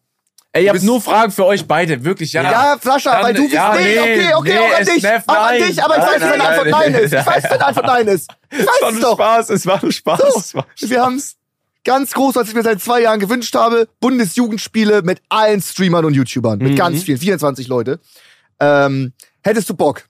Ey, 0.52 0.62
ich 0.62 0.68
hab 0.68 0.74
bist- 0.74 0.86
nur 0.86 1.02
Fragen 1.02 1.30
für 1.32 1.44
euch 1.44 1.66
beide, 1.66 2.02
wirklich, 2.02 2.32
ja. 2.32 2.42
Ja, 2.42 2.78
Sascha, 2.80 3.12
Dann- 3.16 3.24
weil 3.24 3.34
du 3.34 3.42
bist 3.42 3.52
ja, 3.54 3.74
nee, 3.74 3.82
nee, 3.82 3.98
okay, 3.98 4.34
okay, 4.34 4.52
nee, 4.54 4.58
auch 4.58 4.74
an 4.76 4.82
es 4.82 4.88
dich, 4.88 5.02
nervt, 5.02 5.28
auch 5.28 5.34
an 5.34 5.58
nein. 5.58 5.68
dich, 5.68 5.82
aber 5.84 5.94
ich 5.98 6.00
Nein, 6.02 6.08
weiß, 6.14 6.20
wenn 6.22 6.28
nein, 6.28 6.38
die 6.40 6.46
Antwort 6.46 6.70
nein. 6.70 6.92
nein 6.92 7.02
ist. 7.04 7.12
Ich 7.12 7.26
weiß, 7.26 7.44
wenn 7.44 7.58
die 7.58 7.64
Antwort 7.64 7.86
nein 7.86 8.06
ist. 8.08 8.30
Ich 8.50 8.58
Es 8.60 8.66
war 8.66 8.72
weiß 8.72 8.88
es 8.88 8.92
nur 8.94 9.02
doch. 9.02 9.14
Spaß, 9.16 9.50
es 9.50 9.66
war 9.66 9.78
nur 9.82 9.92
Spaß. 9.92 10.20
Es 10.36 10.54
war 10.54 10.66
Wir 10.78 11.02
haben's 11.02 11.36
ganz 11.84 12.12
groß, 12.14 12.36
was 12.36 12.48
ich 12.48 12.54
mir 12.54 12.62
seit 12.62 12.80
zwei 12.80 13.02
Jahren 13.02 13.20
gewünscht 13.20 13.54
habe. 13.54 13.86
Bundesjugendspiele 14.00 15.02
mit 15.02 15.20
allen 15.28 15.60
Streamern 15.60 16.04
und 16.06 16.14
YouTubern. 16.14 16.58
Mit 16.58 16.72
Mhm. 16.72 16.76
ganz 16.76 17.02
vielen, 17.02 17.18
24 17.18 17.68
Leute. 17.68 18.00
Ähm, 18.60 19.12
hättest 19.42 19.68
du 19.70 19.74
Bock? 19.74 20.04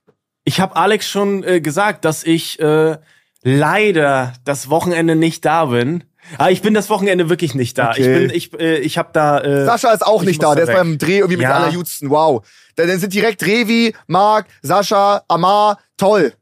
Ich 0.45 0.61
habe 0.61 0.77
Alex 0.77 1.09
schon 1.09 1.43
äh, 1.45 1.61
gesagt, 1.61 2.05
dass 2.05 2.23
ich 2.25 2.61
äh, 2.61 2.99
leider 3.43 4.33
das 4.45 4.71
Wochenende 4.71 5.17
nicht 5.17 5.45
da 5.45 5.67
bin. 5.67 6.05
Ah, 6.39 6.51
ich 6.51 6.61
bin 6.63 6.75
das 6.75 6.91
Wochenende 6.91 7.29
wirklich 7.29 7.55
nicht 7.55 7.79
da. 7.79 7.91
Okay. 7.91 8.01
Ich 8.01 8.07
bin, 8.07 8.37
ich, 8.37 8.61
äh, 8.61 8.79
ich 8.79 8.99
habe 8.99 9.11
da. 9.13 9.41
Äh, 9.41 9.65
Sascha 9.65 9.93
ist 9.93 10.05
auch 10.05 10.23
ich 10.23 10.29
nicht 10.29 10.43
da, 10.43 10.55
der 10.55 10.65
ist 10.65 10.69
weg. 10.69 10.77
beim 10.77 10.99
Dreh 10.99 11.19
irgendwie 11.19 11.37
mit 11.37 11.45
Ja. 11.45 11.55
aller 11.55 11.71
Jutsten. 11.73 12.11
Wow. 12.11 12.45
Dann 12.75 12.89
dann 12.89 12.99
sind 12.99 13.13
direkt 13.13 13.45
Revi, 13.47 13.95
Marc, 14.07 14.47
Sascha, 14.63 15.23
Amar, 15.29 15.79
toll. 15.97 16.33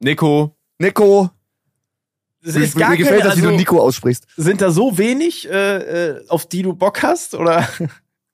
Nico. 0.00 0.56
Nico. 0.78 1.30
es 2.42 2.54
Mir, 2.54 2.64
ist 2.64 2.76
gar 2.78 2.90
mir 2.90 2.96
gefällt 2.96 3.18
keine, 3.20 3.28
das, 3.30 3.36
wie 3.38 3.42
du 3.42 3.48
also, 3.48 3.58
Nico 3.58 3.80
aussprichst. 3.80 4.26
Sind 4.36 4.62
da 4.62 4.70
so 4.70 4.96
wenig, 4.96 5.48
äh, 5.50 5.76
äh, 6.16 6.28
auf 6.28 6.46
die 6.46 6.62
du 6.62 6.72
Bock 6.72 7.02
hast? 7.02 7.34
Oder? 7.34 7.68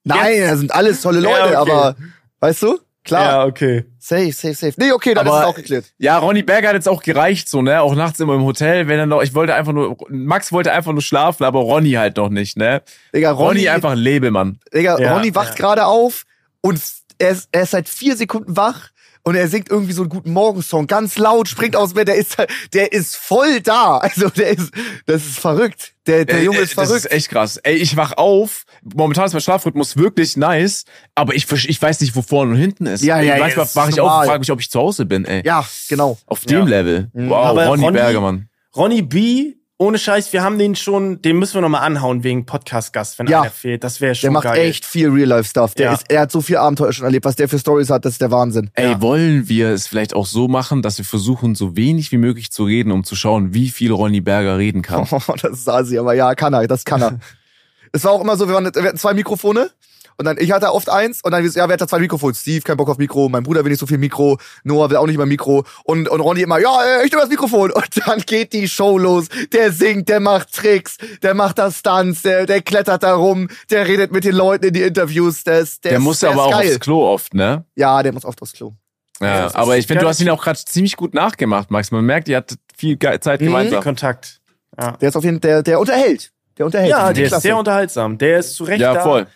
Nein, 0.05 0.39
das 0.41 0.59
sind 0.59 0.71
alles 0.73 1.01
tolle 1.01 1.19
Ja, 1.19 1.29
Leute, 1.29 1.59
okay. 1.59 1.71
aber 1.71 1.95
weißt 2.39 2.63
du? 2.63 2.79
Klar. 3.03 3.23
Ja, 3.23 3.45
okay. 3.45 3.85
Safe, 3.99 4.33
safe, 4.33 4.53
safe. 4.53 4.73
Nee, 4.75 4.91
okay, 4.91 5.13
dann 5.13 5.25
Aber- 5.25 5.37
ist 5.37 5.43
es 5.43 5.49
auch 5.49 5.55
geklärt. 5.55 5.85
Ja, 5.97 6.17
Ronny 6.17 6.43
Berger 6.43 6.67
hat 6.69 6.75
jetzt 6.75 6.89
auch 6.89 7.01
gereicht, 7.01 7.47
so, 7.47 7.61
ne? 7.61 7.81
Auch 7.81 7.95
nachts 7.95 8.19
immer 8.19 8.35
im 8.35 8.43
Hotel, 8.43 8.89
wenn 8.89 8.99
er 8.99 9.05
noch, 9.05 9.21
ich 9.21 9.33
wollte 9.33 9.53
einfach 9.55 9.71
nur, 9.71 9.95
Max 10.09 10.51
wollte 10.51 10.73
einfach 10.73 10.91
nur 10.91 11.01
schlafen, 11.01 11.45
aber 11.45 11.59
Ronny 11.61 11.91
halt 11.91 12.17
noch 12.17 12.27
nicht, 12.29 12.57
ne? 12.57 12.81
Digga, 13.15 13.31
Ronny, 13.31 13.59
Ronny, 13.59 13.69
einfach 13.69 13.91
ein 13.91 13.97
Labelmann. 13.97 14.59
Digga, 14.73 14.99
Ja, 14.99 15.13
Ronny 15.15 15.33
wacht 15.35 15.51
ja. 15.51 15.55
gerade 15.55 15.85
auf 15.85 16.23
und 16.59 16.81
er 17.17 17.29
ist, 17.29 17.47
er 17.53 17.61
ist 17.63 17.71
seit 17.71 17.87
vier 17.87 18.17
Sekunden 18.17 18.57
wach 18.57 18.89
und 19.27 19.35
er 19.35 19.47
singt 19.49 19.69
irgendwie 19.69 19.91
so 19.91 20.03
einen 20.03 20.09
guten 20.09 20.31
Morgensong, 20.31 20.87
ganz 20.87 21.17
laut, 21.17 21.49
springt 21.49 21.75
aus 21.75 21.89
dem 21.89 21.95
Bett, 21.95 22.07
der 22.07 22.15
ist, 22.15 22.37
der 22.73 22.93
ist 22.93 23.17
voll 23.17 23.59
da. 23.61 23.97
Also 23.97 24.29
der 24.29 24.49
ist, 24.57 24.71
das 25.05 25.25
ist 25.25 25.39
verrückt. 25.39 25.91
Der, 26.07 26.23
der 26.23 26.41
Junge 26.43 26.59
ist 26.59 26.77
Das 26.77 26.87
verrückt. 26.87 27.05
ist 27.07 27.11
echt 27.11 27.29
krass. 27.29 27.57
Ey, 27.57 27.75
ich 27.75 27.97
wach 27.97 28.13
auf. 28.15 28.63
Momentan 28.95 29.25
ist 29.25 29.33
mein 29.33 29.41
Schlafrhythmus 29.41 29.97
wirklich 29.97 30.37
nice, 30.37 30.85
aber 31.13 31.35
ich, 31.35 31.45
ich 31.51 31.81
weiß 31.81 31.99
nicht, 31.99 32.15
wo 32.15 32.21
vorne 32.21 32.51
und 32.53 32.57
hinten 32.57 32.85
ist. 32.85 33.03
Ja, 33.03 33.19
ja, 33.19 33.35
ja, 33.35 33.39
Manchmal 33.43 33.65
das 33.65 33.75
wach 33.75 33.89
ist 33.89 33.95
ich 33.95 33.99
auf 33.99 34.07
normal. 34.07 34.21
und 34.21 34.27
frage 34.29 34.39
mich, 34.39 34.51
ob 34.51 34.61
ich 34.61 34.71
zu 34.71 34.79
Hause 34.79 35.05
bin, 35.05 35.25
ey. 35.25 35.41
ja, 35.45 35.65
genau. 35.89 36.17
Auf 36.25 36.45
dem 36.45 36.59
Ja. 36.59 36.63
Level. 36.65 37.09
Mhm. 37.13 37.29
Wow, 37.29 37.45
Aber 37.47 37.65
Ronny, 37.67 37.83
Ronny- 37.83 37.97
Berger, 37.97 38.21
Mann. 38.21 38.47
Ronny 38.77 39.01
B, 39.01 39.55
ohne 39.79 39.99
Scheiß, 39.99 40.33
wir 40.33 40.41
haben 40.43 40.57
den 40.57 40.75
schon, 40.75 41.21
den 41.21 41.37
müssen 41.37 41.53
wir 41.55 41.61
nochmal 41.61 41.81
anhauen 41.83 42.23
wegen 42.23 42.45
Podcast-Gast, 42.47 43.19
wenn 43.19 43.27
Ja. 43.27 43.41
einer 43.41 43.51
fehlt. 43.51 43.83
Das 43.83 44.01
wäre 44.01 44.11
Der 44.11 44.15
schon 44.15 44.33
macht 44.33 44.45
geil. 44.45 44.57
echt 44.69 44.85
viel 44.85 45.09
Real-Life-Stuff. 45.09 45.75
Der 45.75 45.85
Ja. 45.87 45.93
ist, 45.93 46.05
er 46.09 46.21
hat 46.21 46.31
so 46.31 46.41
viel 46.41 46.57
Abenteuer 46.57 46.91
schon 46.93 47.05
erlebt. 47.05 47.25
Was 47.25 47.35
der 47.35 47.47
für 47.47 47.59
Stories 47.59 47.91
hat, 47.91 48.03
das 48.03 48.13
ist 48.13 48.21
der 48.21 48.31
Wahnsinn. 48.31 48.71
Ey, 48.73 48.91
Ja. 48.91 49.01
wollen 49.01 49.47
wir 49.49 49.69
es 49.69 49.87
vielleicht 49.87 50.15
auch 50.15 50.25
so 50.25 50.47
machen, 50.47 50.81
dass 50.81 50.97
wir 50.97 51.05
versuchen, 51.05 51.53
so 51.53 51.75
wenig 51.75 52.11
wie 52.11 52.17
möglich 52.17 52.49
zu 52.51 52.63
reden, 52.63 52.91
um 52.91 53.03
zu 53.03 53.15
schauen, 53.15 53.53
wie 53.53 53.69
viel 53.69 53.91
Ronny 53.91 54.19
Berger 54.21 54.57
reden 54.57 54.81
kann? 54.81 55.07
Oh, 55.11 55.33
das 55.39 55.59
ist 55.59 55.69
Asi, 55.69 55.99
aber 55.99 56.13
ja, 56.15 56.33
kann 56.33 56.53
er, 56.53 56.67
das 56.67 56.83
kann 56.83 57.01
er. 57.03 57.19
es 57.91 58.03
war 58.03 58.13
auch 58.13 58.21
immer 58.21 58.35
so, 58.35 58.47
wir, 58.47 58.55
waren, 58.55 58.65
wir 58.73 58.83
hatten 58.83 58.97
zwei 58.97 59.13
Mikrofone 59.13 59.69
und 60.17 60.25
dann, 60.25 60.37
ich 60.39 60.51
hatte 60.51 60.73
oft 60.73 60.89
eins 60.89 61.21
und 61.23 61.31
dann, 61.31 61.43
ja, 61.45 61.67
wer 61.67 61.73
hat 61.73 61.81
da 61.81 61.87
zwei 61.87 61.99
Mikrofone? 61.99 62.33
Steve, 62.33 62.61
kein 62.61 62.77
Bock 62.77 62.89
auf 62.89 62.97
Mikro, 62.97 63.29
mein 63.29 63.43
Bruder 63.43 63.63
will 63.63 63.71
nicht 63.71 63.79
so 63.79 63.85
viel 63.87 63.97
Mikro, 63.97 64.37
Noah 64.63 64.89
will 64.89 64.97
auch 64.97 65.05
nicht 65.07 65.17
mehr 65.17 65.25
Mikro 65.25 65.63
und, 65.83 66.09
und 66.09 66.19
Ronny 66.21 66.41
immer, 66.41 66.59
ja, 66.59 66.69
äh, 66.83 67.05
ich 67.05 67.11
nehme 67.11 67.21
das 67.21 67.29
Mikrofon 67.29 67.71
und 67.71 68.07
dann 68.07 68.19
geht 68.21 68.53
die 68.53 68.67
Show 68.67 68.97
los. 68.97 69.27
Der 69.53 69.71
singt, 69.71 70.09
der 70.09 70.19
macht 70.19 70.53
Tricks, 70.53 70.97
der 71.21 71.33
macht 71.33 71.59
da 71.59 71.71
Stunts, 71.71 72.21
der, 72.23 72.45
der 72.45 72.61
klettert 72.61 73.03
da 73.03 73.13
rum, 73.15 73.47
der 73.69 73.87
redet 73.87 74.11
mit 74.11 74.23
den 74.23 74.35
Leuten 74.35 74.65
in 74.65 74.73
die 74.73 74.81
Interviews, 74.83 75.43
der 75.43 75.59
ist, 75.59 75.83
der, 75.83 75.91
Der 75.91 75.99
muss 75.99 76.19
der 76.21 76.31
aber 76.31 76.41
ist 76.41 76.47
auch 76.47 76.59
geil. 76.59 76.67
aufs 76.69 76.79
Klo 76.79 77.07
oft, 77.13 77.33
ne? 77.33 77.63
Ja, 77.75 78.01
der 78.03 78.13
muss 78.13 78.25
oft 78.25 78.41
aufs 78.41 78.53
Klo. 78.53 78.73
Ja, 79.19 79.27
Ja, 79.27 79.43
das 79.43 79.55
aber 79.55 79.77
ich 79.77 79.87
finde, 79.87 80.03
du 80.03 80.09
hast 80.09 80.19
ihn 80.21 80.29
auch 80.29 80.43
gerade 80.43 80.59
ziemlich 80.59 80.95
gut 80.95 81.13
nachgemacht, 81.13 81.71
Max. 81.71 81.89
Man 81.91 82.05
merkt, 82.05 82.27
ihr 82.27 82.37
hattet 82.37 82.59
viel 82.77 82.97
Zeit 83.19 83.41
Mhm. 83.41 83.45
gemeinsam. 83.45 83.83
Kontakt. 83.83 84.41
Ja, 84.79 84.91
Der 84.91 85.09
ist 85.09 85.15
auf 85.15 85.23
jeden 85.23 85.37
Fall, 85.41 85.49
der, 85.49 85.63
der 85.63 85.79
unterhält. 85.79 86.31
Der 86.57 86.65
unterhält. 86.67 86.89
ja 86.91 87.07
Das 87.07 87.15
der 87.17 87.25
ist 87.37 87.41
sehr 87.41 87.57
unterhaltsam. 87.57 88.17
Der 88.17 88.39
ist 88.39 88.55
zu 88.55 88.63
Recht 88.63 88.81
Ja, 88.81 88.93
da. 88.93 89.01
voll. 89.03 89.27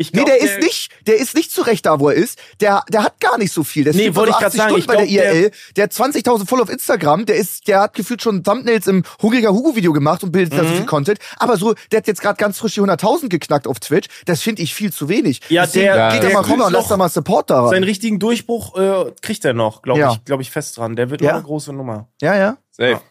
Ich 0.00 0.12
Nee, 0.14 0.24
glaub, 0.24 0.26
der 0.28 0.40
ist 0.40 0.58
nicht, 0.60 0.90
der 1.06 1.18
ist 1.18 1.34
nicht 1.34 1.52
zurecht 1.52 1.84
da, 1.84 2.00
wo 2.00 2.08
er 2.08 2.14
ist. 2.14 2.38
Der, 2.60 2.82
der 2.88 3.02
hat 3.04 3.20
gar 3.20 3.36
nicht 3.36 3.52
so 3.52 3.62
viel. 3.64 3.84
Der 3.84 3.94
Nee, 3.94 4.14
wollte 4.14 4.32
so 4.32 4.36
ich 4.38 4.40
grad 4.40 4.46
80 4.46 4.56
sagen, 4.58 4.70
Stunden 4.70 4.80
ich 4.80 4.86
bei 4.86 4.96
der 4.96 5.06
glaub, 5.06 5.22
der- 5.22 5.34
IRL. 5.34 5.50
Der 5.76 5.84
hat 5.84 5.92
20.000 5.92 6.46
Follower 6.48 6.62
auf 6.64 6.70
Instagram. 6.70 7.26
Der 7.26 7.36
ist, 7.36 7.68
der 7.68 7.80
hat 7.82 7.92
gefühlt 7.92 8.22
schon 8.22 8.42
Thumbnails 8.42 8.86
im 8.86 9.02
Hungriger 9.20 9.50
Hugo 9.52 9.76
Video 9.76 9.92
gemacht 9.92 10.24
und 10.24 10.32
bildet 10.32 10.58
da 10.58 10.62
Mhm. 10.62 10.68
so 10.68 10.74
viel 10.76 10.86
Content. 10.86 11.18
Aber 11.36 11.58
so, 11.58 11.74
der 11.92 11.98
hat 11.98 12.06
jetzt 12.06 12.22
gerade 12.22 12.38
ganz 12.38 12.56
frisch 12.58 12.72
die 12.74 12.80
100.000 12.80 13.28
geknackt 13.28 13.66
auf 13.66 13.78
Twitch. 13.78 14.08
Das 14.24 14.40
finde 14.40 14.62
ich 14.62 14.74
viel 14.74 14.90
zu 14.90 15.10
wenig. 15.10 15.42
Ja, 15.50 15.66
Deswegen 15.66 15.84
der- 15.92 16.12
geht 16.12 16.22
der 16.22 16.30
da 16.30 16.34
mal 16.40 16.44
rüber 16.50 16.66
und 16.66 16.72
noch 16.72 16.80
lass 16.80 16.88
da 16.88 16.96
mal 16.96 17.10
Support 17.10 17.50
da 17.50 17.64
Seinen 17.66 17.74
rein. 17.74 17.84
richtigen 17.84 18.18
Durchbruch 18.18 18.76
äh, 18.78 19.12
kriegt 19.20 19.44
er 19.44 19.52
noch, 19.52 19.82
glaube 19.82 20.00
Ja. 20.00 20.12
ich, 20.14 20.24
glaube 20.24 20.42
ich 20.42 20.50
fest 20.50 20.78
dran. 20.78 20.96
Der 20.96 21.10
wird 21.10 21.20
Ja. 21.20 21.28
noch 21.28 21.34
eine 21.34 21.44
große 21.44 21.74
Nummer. 21.74 22.08
Ja, 22.22 22.34
ja. 22.36 22.56
Safe. 22.70 23.02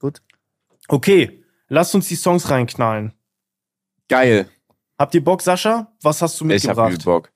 Gut. 0.00 0.20
Okay, 0.88 1.42
lasst 1.68 1.94
uns 1.94 2.08
die 2.08 2.14
Songs 2.16 2.50
reinknallen. 2.50 3.14
Geil. 4.08 4.50
Habt 4.98 5.14
ihr 5.14 5.22
Bock, 5.24 5.42
Sascha? 5.42 5.92
Was 6.02 6.22
hast 6.22 6.40
du 6.40 6.48
Ich 6.50 6.66
hab 6.68 6.76
mitgebracht? 6.76 7.04
Bock. 7.04 7.32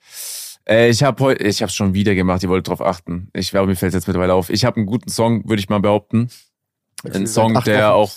Äh, 0.69 0.89
ich 0.91 1.03
habe 1.03 1.23
heute, 1.23 1.45
ich 1.45 1.63
habe 1.63 1.71
schon 1.73 1.95
wieder 1.95 2.15
gemacht. 2.15 2.43
Ihr 2.43 2.49
wollt 2.49 2.69
drauf 2.69 2.81
achten. 2.81 3.29
Ich 3.35 3.51
glaube, 3.51 3.67
mir 3.69 3.77
fällt 3.77 3.93
jetzt 3.95 4.07
mittlerweile 4.07 4.35
auf. 4.35 4.51
Ich 4.51 4.65
habe 4.65 4.77
einen 4.79 4.87
guten 4.87 5.11
Song, 5.11 5.49
würde 5.49 5.61
ich 5.61 5.69
mal 5.69 5.81
behaupten. 5.81 6.31
Ein 7.05 7.27
Song, 7.27 7.55
der 7.65 7.89
Wochen. 7.89 7.95
auch, 7.95 8.13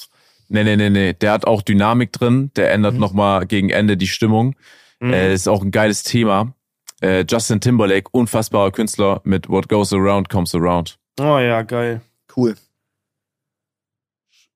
nee, 0.49 0.63
nee, 0.63 0.75
nee, 0.75 0.89
nee, 0.89 1.13
der 1.13 1.31
hat 1.31 1.45
auch 1.45 1.61
Dynamik 1.61 2.11
drin. 2.11 2.51
Der 2.55 2.71
ändert 2.71 2.93
Mhm. 2.95 2.99
noch 2.99 3.13
mal 3.13 3.45
gegen 3.45 3.69
Ende 3.69 3.97
die 3.97 4.07
Stimmung. 4.07 4.55
Mhm. 4.99 5.13
Äh, 5.13 5.33
ist 5.33 5.47
auch 5.47 5.61
ein 5.61 5.71
geiles 5.71 6.03
Thema. 6.03 6.53
Äh, 7.01 7.25
Justin 7.29 7.59
Timberlake, 7.59 8.09
unfassbarer 8.11 8.71
Künstler 8.71 9.19
mit 9.25 9.49
What 9.49 9.67
Goes 9.67 9.91
Around 9.91 10.29
Comes 10.29 10.55
Around. 10.55 10.97
oh 11.19 11.37
ja, 11.39 11.61
geil. 11.63 12.01
Cool. 12.35 12.55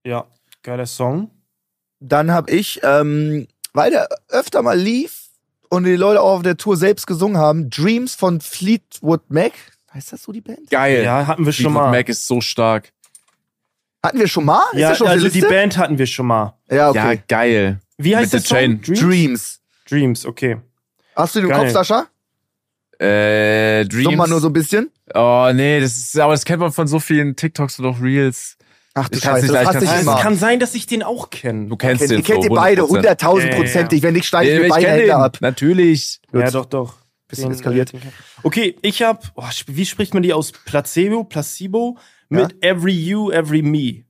Ja, 0.05 0.25
geiler 0.63 0.85
Song. 0.85 1.29
Dann 1.99 2.31
hab 2.31 2.49
ich, 2.49 2.79
ähm, 2.83 3.47
weil 3.77 3.91
der 3.91 4.09
öfter 4.29 4.63
mal 4.63 4.77
lief 4.77 5.27
und 5.69 5.83
die 5.83 5.95
Leute 5.95 6.19
auch 6.21 6.37
auf 6.37 6.41
der 6.41 6.57
Tour 6.57 6.75
selbst 6.75 7.05
gesungen 7.05 7.37
haben, 7.37 7.69
Dreams 7.69 8.15
von 8.15 8.41
Fleetwood 8.41 9.29
Mac. 9.29 9.53
Heißt 9.93 10.11
das 10.11 10.23
so 10.23 10.31
die 10.31 10.41
Band? 10.41 10.69
Geil. 10.71 11.03
Ja, 11.03 11.27
hatten 11.27 11.45
wir 11.45 11.53
schon 11.53 11.65
Fleetwood 11.65 11.83
mal. 11.83 11.91
Mac 11.91 12.09
ist 12.09 12.25
so 12.25 12.41
stark. 12.41 12.91
Hatten 14.03 14.19
wir 14.19 14.27
schon 14.27 14.45
mal? 14.45 14.63
Ist 14.73 14.79
ja, 14.79 14.89
das 14.89 14.97
schon 14.97 15.07
also 15.07 15.27
die 15.27 15.41
Liste? 15.41 15.49
Band 15.53 15.77
hatten 15.77 15.97
wir 15.99 16.07
schon 16.07 16.25
mal. 16.25 16.57
Ja, 16.71 16.89
okay. 16.89 17.15
Ja, 17.15 17.21
geil. 17.27 17.79
Wie 17.97 18.15
heißt 18.15 18.33
Mit 18.33 18.41
der 18.43 18.47
The 18.47 18.55
Chain. 18.55 18.83
Song? 18.83 18.95
Dreams? 18.95 19.09
Dreams. 19.09 19.61
Dreams, 19.87 20.25
okay. 20.25 20.57
Hast 21.15 21.35
du 21.35 21.39
den 21.39 21.49
im 21.49 21.55
Geil. 21.55 21.71
Kopf, 21.71 21.73
Sascha? 21.73 22.07
Äh, 22.99 23.85
Dreams. 23.85 24.05
Sag 24.05 24.15
mal 24.15 24.27
nur 24.27 24.39
so 24.39 24.47
ein 24.47 24.53
bisschen. 24.53 24.91
Oh, 25.13 25.51
nee, 25.53 25.79
das 25.79 25.95
ist, 25.97 26.19
aber 26.19 26.33
das 26.33 26.45
kennt 26.45 26.61
man 26.61 26.71
von 26.71 26.87
so 26.87 26.99
vielen 26.99 27.35
TikToks 27.35 27.77
und 27.79 27.85
auch 27.85 28.01
Reels. 28.01 28.56
Ach 28.99 29.09
du 29.09 29.17
Ich 29.17 29.23
Scheiße, 29.23 29.45
nicht 29.45 29.53
das 29.55 29.67
hasse 29.67 29.77
ich 29.79 29.85
kann's 29.85 29.95
Es 29.97 30.01
immer. 30.01 30.19
kann 30.19 30.35
sein, 30.35 30.59
dass 30.59 30.73
ich 30.75 30.87
den 30.87 31.03
auch 31.03 31.29
kenne. 31.29 31.67
Du 31.67 31.75
kennst 31.75 31.99
Kennt, 31.99 32.11
den 32.11 32.23
kennt 32.23 32.43
Flow, 32.43 32.55
ihr 32.55 32.55
beide 32.59 32.81
100%. 32.81 32.89
hunderttausendprozentig. 32.89 34.01
Wenn 34.03 34.13
nicht, 34.15 34.25
steige 34.25 34.47
ich 34.49 34.53
Ja, 34.55 34.59
mir 34.61 34.65
ich 34.67 34.71
beide 34.73 34.87
Hände 34.87 35.15
ab. 35.15 35.37
Natürlich. 35.41 36.19
Gut. 36.31 36.41
Ja, 36.41 36.51
doch, 36.51 36.65
doch. 36.65 36.95
Bisschen 37.27 37.51
eskaliert. 37.51 37.91
Okay, 38.43 38.75
ich 38.81 39.03
hab, 39.03 39.31
oh, 39.35 39.43
wie 39.67 39.85
spricht 39.85 40.13
man 40.13 40.23
die 40.23 40.33
aus? 40.33 40.51
Placebo, 40.51 41.23
Placebo 41.25 41.97
mit 42.29 42.55
Every 42.63 42.93
You, 42.93 43.31
Every 43.31 43.61
Me. 43.61 44.05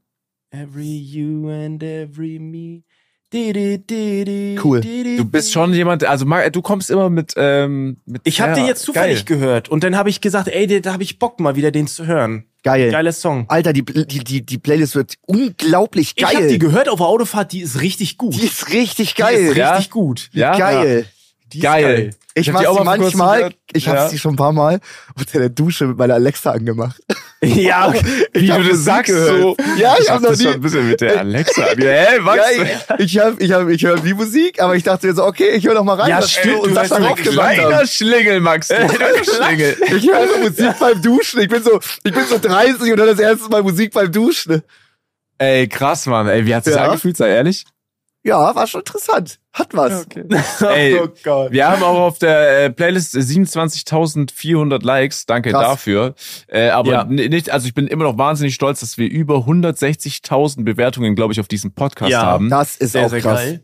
Every 0.52 0.98
You 0.98 1.50
and 1.50 1.82
Every 1.84 2.40
Me. 2.40 2.84
Di, 3.34 3.52
di, 3.52 3.78
di, 3.86 4.24
di, 4.24 4.60
Cool. 4.64 4.80
Du 4.82 5.26
bist 5.26 5.52
schon 5.52 5.74
jemand, 5.74 6.06
also 6.06 6.26
du 6.26 6.62
kommst 6.62 6.90
immer 6.90 7.10
mit, 7.10 7.34
ähm, 7.36 7.98
mit 8.06 8.22
Ich 8.24 8.40
habe 8.40 8.52
ja, 8.52 8.56
den 8.56 8.66
jetzt 8.68 8.84
zufällig 8.84 9.26
geil. 9.26 9.38
gehört 9.38 9.68
und 9.68 9.84
dann 9.84 9.98
habe 9.98 10.10
ich 10.10 10.22
gesagt, 10.22 10.48
ey, 10.48 10.66
da- 10.66 10.80
da 10.80 10.94
habe 10.94 11.04
ich 11.04 11.20
Bock 11.20 11.42
mal 11.42 11.58
wieder 11.58 11.72
den 11.72 11.88
zu 11.88 12.06
hören. 12.06 12.46
Geil. 12.68 12.92
Geiler 12.92 13.12
Song. 13.14 13.46
Alter, 13.50 13.72
die, 13.74 13.84
die, 13.84 14.20
die, 14.24 14.46
die 14.46 14.58
Playlist 14.58 14.96
wird 14.96 15.16
unglaublich 15.26 16.14
Ich 16.16 16.24
habe 16.26 16.36
geil. 16.36 16.50
die 16.50 16.60
gehört 16.60 16.90
auf 16.90 16.98
der 17.00 17.08
Autofahrt, 17.08 17.52
die 17.54 17.62
ist 17.62 17.80
richtig 17.82 18.18
gut. 18.18 18.36
Die 18.36 18.46
ist 18.46 18.72
richtig 18.74 19.14
Die 19.16 19.22
geil. 19.22 19.36
ist 19.36 19.56
Ja? 19.58 19.72
richtig 19.72 19.90
gut. 19.92 20.30
Ja? 20.34 20.58
geil. 20.58 21.06
Die 21.54 21.60
ist 21.60 21.64
Geil. 21.64 22.10
Ich 22.40 22.48
hab 22.50 22.54
mach 22.54 22.62
die 22.62 22.68
auch 22.68 22.78
sie 22.80 22.84
manchmal, 22.84 23.52
ich 23.74 23.88
habe 23.88 23.98
Ja. 24.00 24.10
sie 24.10 24.18
schon 24.20 24.34
ein 24.34 24.38
paar 24.38 24.52
Mal 24.54 24.80
unter 25.18 25.40
der 25.40 25.50
Dusche 25.50 25.86
mit 25.88 25.98
meiner 25.98 26.14
Alexa 26.16 26.52
angemacht. 26.52 27.02
Ja, 27.40 27.90
okay. 27.90 28.02
Wie 28.34 28.48
du 28.48 28.64
das 28.64 28.80
sagst 28.84 29.14
gehört. 29.14 29.42
so. 29.42 29.56
Ja, 29.78 29.94
ich 29.94 30.06
ich 30.06 30.10
hab 30.10 30.16
hab 30.16 30.22
noch 30.24 30.30
das 30.32 30.40
nie- 30.40 30.46
schon 30.46 30.54
ein 30.56 30.62
bisschen 30.62 30.90
mit 30.90 31.02
der 31.02 31.20
Alexa. 31.20 31.66
Hä, 31.78 32.06
was? 32.22 32.36
Geil. 32.36 32.82
Ich 32.98 33.20
hab, 33.20 33.40
ich 33.40 33.52
hab, 33.52 33.70
ich 33.70 33.86
höre 33.86 33.98
die 34.00 34.16
Musik, 34.16 34.60
aber 34.60 34.76
ich 34.76 34.82
dachte 34.82 35.06
mir 35.06 35.14
so, 35.14 35.24
okay, 35.24 35.50
ich 35.52 35.64
höre 35.68 35.76
noch 35.76 35.84
mal 35.84 36.00
rein. 36.00 36.10
Ja, 36.10 36.22
stimmt, 36.24 36.56
du 36.56 36.62
und 36.64 36.70
gemacht 36.70 36.90
haben. 36.90 37.14
Kleiner 37.16 37.86
Schlingel, 37.86 38.40
Max. 38.40 38.70
Du 38.70 38.76
Schlingel. 39.24 39.76
Ich 39.96 40.10
höre 40.12 40.28
so 40.28 40.38
Musik 40.40 40.80
beim 40.80 41.00
Duschen. 41.00 41.42
Ich 41.42 41.48
bin 41.48 41.62
so, 41.62 41.80
ich 42.04 42.12
bin 42.12 42.26
so 42.28 42.40
30 42.40 42.92
und 42.92 42.98
dann 42.98 43.06
das 43.08 43.20
erste 43.20 43.50
Mal 43.50 43.62
Musik 43.62 43.94
beim 43.94 44.12
Duschen. 44.12 44.64
Ey, 45.38 45.68
krass, 45.68 46.08
Mann. 46.08 46.28
Ey, 46.28 46.44
wie 46.44 46.56
hat 46.56 46.66
es 46.66 46.74
Ja. 46.74 46.86
angefühlt, 46.86 47.18
sei 47.18 47.30
ehrlich? 47.30 47.66
Ja, 48.28 48.54
war 48.56 48.68
schon 48.68 48.82
interessant. 48.82 49.40
Hat 49.54 49.70
was. 49.72 50.06
Ey, 50.62 51.00
oh 51.00 51.08
Gott. 51.24 51.52
Wir 51.52 51.70
haben 51.70 51.82
auch 51.82 51.98
auf 52.00 52.20
der 52.20 52.66
äh, 52.66 52.70
Playlist 52.70 53.16
27.400 53.16 54.84
Likes. 54.84 55.26
Danke 55.26 55.52
Krass. 55.52 55.62
dafür. 55.64 56.14
Äh, 56.48 56.70
aber 56.70 56.92
Ja. 56.92 57.04
nicht, 57.06 57.50
also 57.52 57.68
ich 57.68 57.74
bin 57.74 57.88
immer 57.88 58.04
noch 58.04 58.18
wahnsinnig 58.18 58.54
stolz, 58.54 58.82
dass 58.82 58.98
wir 58.98 59.10
über 59.10 59.46
160.000 59.48 60.64
Bewertungen, 60.66 61.16
glaube 61.16 61.34
ich, 61.34 61.40
auf 61.40 61.48
diesem 61.48 61.72
Podcast 61.74 62.12
Ja. 62.12 62.22
haben. 62.24 62.50
Das 62.50 62.76
ist 62.76 62.92
Sehr, 62.92 63.06
auch 63.06 63.10
sehr 63.10 63.22
krass. 63.22 63.40
geil. 63.40 63.64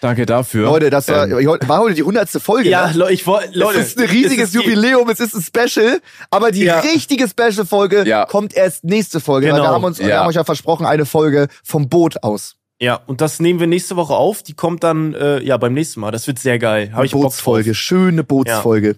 Danke 0.00 0.24
dafür. 0.24 0.64
Leute, 0.64 0.88
das 0.88 1.08
war, 1.08 1.28
Ähm, 1.28 1.46
war 1.66 1.80
heute 1.80 1.94
die 1.94 2.02
hundertste 2.02 2.40
Folge. 2.40 2.70
Ja, 2.70 2.86
ne? 2.88 2.94
Leute, 2.94 3.12
ich 3.12 3.26
wollte, 3.26 3.56
Leute. 3.58 3.80
es 3.80 3.88
ist 3.88 3.98
ein 3.98 4.08
riesiges 4.08 4.48
es 4.48 4.54
ist 4.54 4.64
die- 4.64 4.68
Jubiläum, 4.70 5.10
es 5.10 5.20
ist 5.20 5.34
ein 5.34 5.42
Special, 5.42 6.00
aber 6.30 6.52
die 6.52 6.64
Ja. 6.64 6.80
richtige 6.80 7.28
Special-Folge 7.28 8.04
Ja. 8.08 8.24
kommt 8.24 8.54
erst 8.54 8.82
nächste 8.82 9.20
Folge. 9.20 9.48
Weil 9.48 9.52
Genau. 9.56 9.64
wir 9.64 9.74
haben 9.74 9.84
uns, 9.84 9.98
wir 9.98 10.08
Ja. 10.08 10.20
haben 10.20 10.28
euch 10.28 10.36
ja 10.36 10.44
versprochen, 10.44 10.86
eine 10.86 11.04
Folge 11.04 11.48
vom 11.62 11.90
Boot 11.90 12.22
aus. 12.22 12.56
Ja, 12.80 12.94
und 13.06 13.20
das 13.20 13.40
nehmen 13.40 13.60
wir 13.60 13.66
nächste 13.66 13.96
Woche 13.96 14.14
auf. 14.14 14.42
Die 14.42 14.54
kommt 14.54 14.82
dann, 14.82 15.14
äh, 15.14 15.42
ja, 15.42 15.56
beim 15.58 15.74
nächsten 15.74 16.00
Mal. 16.00 16.10
Das 16.12 16.26
wird 16.26 16.38
sehr 16.38 16.58
geil. 16.58 16.92
Habe 16.92 17.04
ich 17.06 17.12
Bootsfolge, 17.12 17.74
schöne 17.74 18.24
Bootsfolge. 18.24 18.96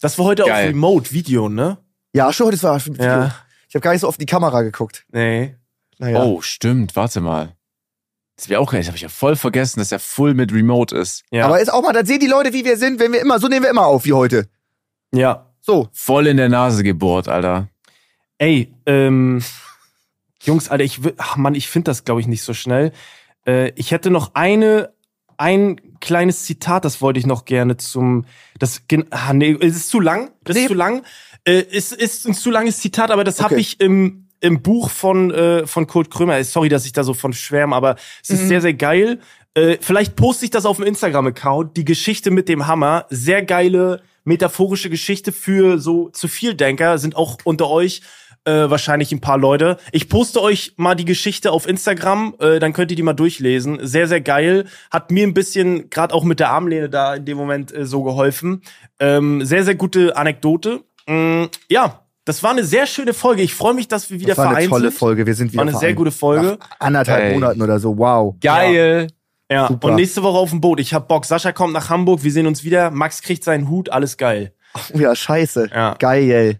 Das 0.00 0.18
war 0.18 0.26
heute 0.26 0.44
Geil. 0.44 0.66
auch 0.66 0.68
Remote-Video, 0.70 1.48
ne? 1.48 1.76
Ja, 2.14 2.32
schon, 2.32 2.50
das 2.52 2.62
war 2.62 2.80
schon 2.80 2.94
Ja. 2.94 3.34
Ich 3.68 3.74
habe 3.74 3.82
gar 3.82 3.92
nicht 3.92 4.00
so 4.00 4.08
oft 4.08 4.18
in 4.18 4.26
die 4.26 4.30
Kamera 4.30 4.62
geguckt. 4.62 5.04
Nee. 5.12 5.56
Naja. 5.98 6.22
Oh, 6.22 6.40
stimmt. 6.40 6.96
Warte 6.96 7.20
mal. 7.20 7.54
Das 8.36 8.48
wäre 8.48 8.60
auch 8.60 8.70
geil. 8.70 8.80
Das 8.80 8.86
habe 8.86 8.96
ich 8.96 9.02
ja 9.02 9.08
voll 9.08 9.36
vergessen, 9.36 9.80
dass 9.80 9.92
er 9.92 9.98
full 9.98 10.32
mit 10.32 10.52
Remote 10.52 10.96
ist. 10.96 11.24
Ja. 11.30 11.44
Aber 11.44 11.60
ist 11.60 11.70
auch 11.70 11.82
mal, 11.82 11.92
dann 11.92 12.06
sehen 12.06 12.20
die 12.20 12.28
Leute, 12.28 12.52
wie 12.54 12.64
wir 12.64 12.78
sind, 12.78 12.98
wenn 13.00 13.12
wir 13.12 13.20
immer, 13.20 13.40
so 13.40 13.48
nehmen 13.48 13.64
wir 13.64 13.70
immer 13.70 13.86
auf 13.86 14.04
wie 14.04 14.12
heute. 14.14 14.46
ja. 15.12 15.44
So. 15.60 15.88
Voll 15.92 16.28
in 16.28 16.38
der 16.38 16.48
Nase 16.48 16.82
gebohrt, 16.82 17.28
Alter. 17.28 17.68
Ey, 18.38 18.72
ähm, 18.86 19.42
Jungs, 20.42 20.68
Alter, 20.68 20.84
ich 20.84 21.02
will, 21.04 21.14
ach 21.18 21.36
Mann, 21.36 21.54
ich 21.54 21.68
finde 21.68 21.90
das, 21.90 22.04
glaube 22.04 22.20
ich, 22.20 22.26
nicht 22.26 22.42
so 22.42 22.54
schnell. 22.54 22.92
Äh, 23.46 23.70
ich 23.76 23.90
hätte 23.90 24.10
noch 24.10 24.34
eine, 24.34 24.90
ein 25.36 25.80
kleines 26.00 26.44
Zitat, 26.44 26.84
das 26.84 27.00
wollte 27.00 27.18
ich 27.18 27.26
noch 27.26 27.44
gerne 27.44 27.76
zum, 27.76 28.24
das, 28.58 28.82
ah, 29.10 29.32
nee, 29.32 29.56
es 29.60 29.76
ist 29.76 29.90
zu 29.90 30.00
lang, 30.00 30.30
das 30.44 30.56
Nee. 30.56 30.62
ist 30.62 30.68
zu 30.68 30.74
lang. 30.74 31.02
Äh, 31.44 31.64
es 31.72 31.92
ist 31.92 32.26
ein 32.26 32.34
zu 32.34 32.50
langes 32.50 32.78
Zitat, 32.78 33.10
aber 33.10 33.24
das 33.24 33.40
habe 33.40 33.54
Okay. 33.54 33.60
ich 33.60 33.80
im, 33.80 34.28
im 34.40 34.62
Buch 34.62 34.90
von, 34.90 35.30
äh, 35.32 35.66
von 35.66 35.86
Kurt 35.86 36.10
Krömer. 36.10 36.42
Sorry, 36.44 36.68
dass 36.68 36.86
ich 36.86 36.92
da 36.92 37.02
so 37.04 37.14
von 37.14 37.32
schwärme, 37.32 37.74
aber 37.74 37.96
es 38.22 38.30
ist 38.30 38.46
sehr, 38.48 38.60
sehr 38.60 38.74
geil. 38.74 39.20
Äh, 39.54 39.78
vielleicht 39.80 40.14
poste 40.14 40.44
ich 40.44 40.50
das 40.52 40.66
auf 40.66 40.76
dem 40.76 40.86
Instagram-Account, 40.86 41.76
die 41.76 41.84
Geschichte 41.84 42.30
mit 42.30 42.48
dem 42.48 42.66
Hammer. 42.68 43.06
Sehr 43.10 43.42
geile 43.42 44.02
metaphorische 44.24 44.90
Geschichte 44.90 45.32
für 45.32 45.78
so 45.78 46.10
zu 46.10 46.28
viel 46.28 46.54
Denker, 46.54 46.98
sind 46.98 47.16
auch 47.16 47.38
unter 47.44 47.68
euch 47.70 48.02
äh, 48.48 48.70
wahrscheinlich 48.70 49.12
ein 49.12 49.20
paar 49.20 49.38
Leute. 49.38 49.76
Ich 49.92 50.08
poste 50.08 50.40
euch 50.42 50.72
mal 50.76 50.94
die 50.94 51.04
Geschichte 51.04 51.52
auf 51.52 51.68
Instagram, 51.68 52.34
äh, 52.40 52.58
dann 52.58 52.72
könnt 52.72 52.90
ihr 52.90 52.96
die 52.96 53.02
mal 53.02 53.12
durchlesen. 53.12 53.78
Sehr, 53.82 54.06
sehr 54.08 54.20
geil. 54.20 54.64
Hat 54.90 55.10
mir 55.10 55.26
ein 55.26 55.34
bisschen, 55.34 55.90
gerade 55.90 56.14
auch 56.14 56.24
mit 56.24 56.40
der 56.40 56.50
Armlehne 56.50 56.88
da 56.88 57.14
in 57.16 57.24
dem 57.24 57.36
Moment 57.36 57.74
äh, 57.74 57.84
so 57.86 58.02
geholfen. 58.02 58.62
Ähm, 59.00 59.44
sehr, 59.44 59.64
sehr 59.64 59.74
gute 59.74 60.16
Anekdote. 60.16 60.80
Mm, 61.06 61.44
ja, 61.68 62.04
das 62.24 62.42
war 62.42 62.50
eine 62.50 62.64
sehr 62.64 62.86
schöne 62.86 63.14
Folge. 63.14 63.42
Ich 63.42 63.54
freue 63.54 63.74
mich, 63.74 63.88
dass 63.88 64.10
wir 64.10 64.18
wieder 64.20 64.30
Das 64.30 64.38
war 64.38 64.46
eine 64.46 64.54
vereint 64.56 64.70
tolle 64.70 64.90
sind. 64.90 64.98
Folge. 64.98 65.26
Wir 65.26 65.34
sind 65.34 65.52
wieder 65.52 65.58
War 65.60 65.62
eine 65.62 65.72
sehr 65.72 65.80
vereint. 65.80 65.96
gute 65.96 66.10
Folge. 66.12 66.58
Nach 66.60 66.70
anderthalb 66.80 67.24
Ey. 67.24 67.32
Monaten 67.34 67.62
oder 67.62 67.78
so. 67.78 67.96
Wow. 67.96 68.34
Geil. 68.40 69.06
Ja, 69.50 69.68
Super. 69.68 69.88
und 69.88 69.94
nächste 69.94 70.22
Woche 70.22 70.36
auf 70.36 70.50
dem 70.50 70.60
Boot. 70.60 70.78
Ich 70.78 70.92
hab 70.92 71.08
Bock. 71.08 71.24
Sascha 71.24 71.52
kommt 71.52 71.72
nach 71.72 71.88
Hamburg. 71.88 72.22
Wir 72.22 72.30
sehen 72.32 72.46
uns 72.46 72.64
wieder. 72.64 72.90
Max 72.90 73.22
kriegt 73.22 73.44
seinen 73.44 73.70
Hut. 73.70 73.88
Alles 73.90 74.18
geil. 74.18 74.52
Oh 74.94 74.98
ja, 74.98 75.14
scheiße. 75.14 75.70
Ja. 75.74 75.94
Geil. 75.98 76.30
Ey, 76.30 76.58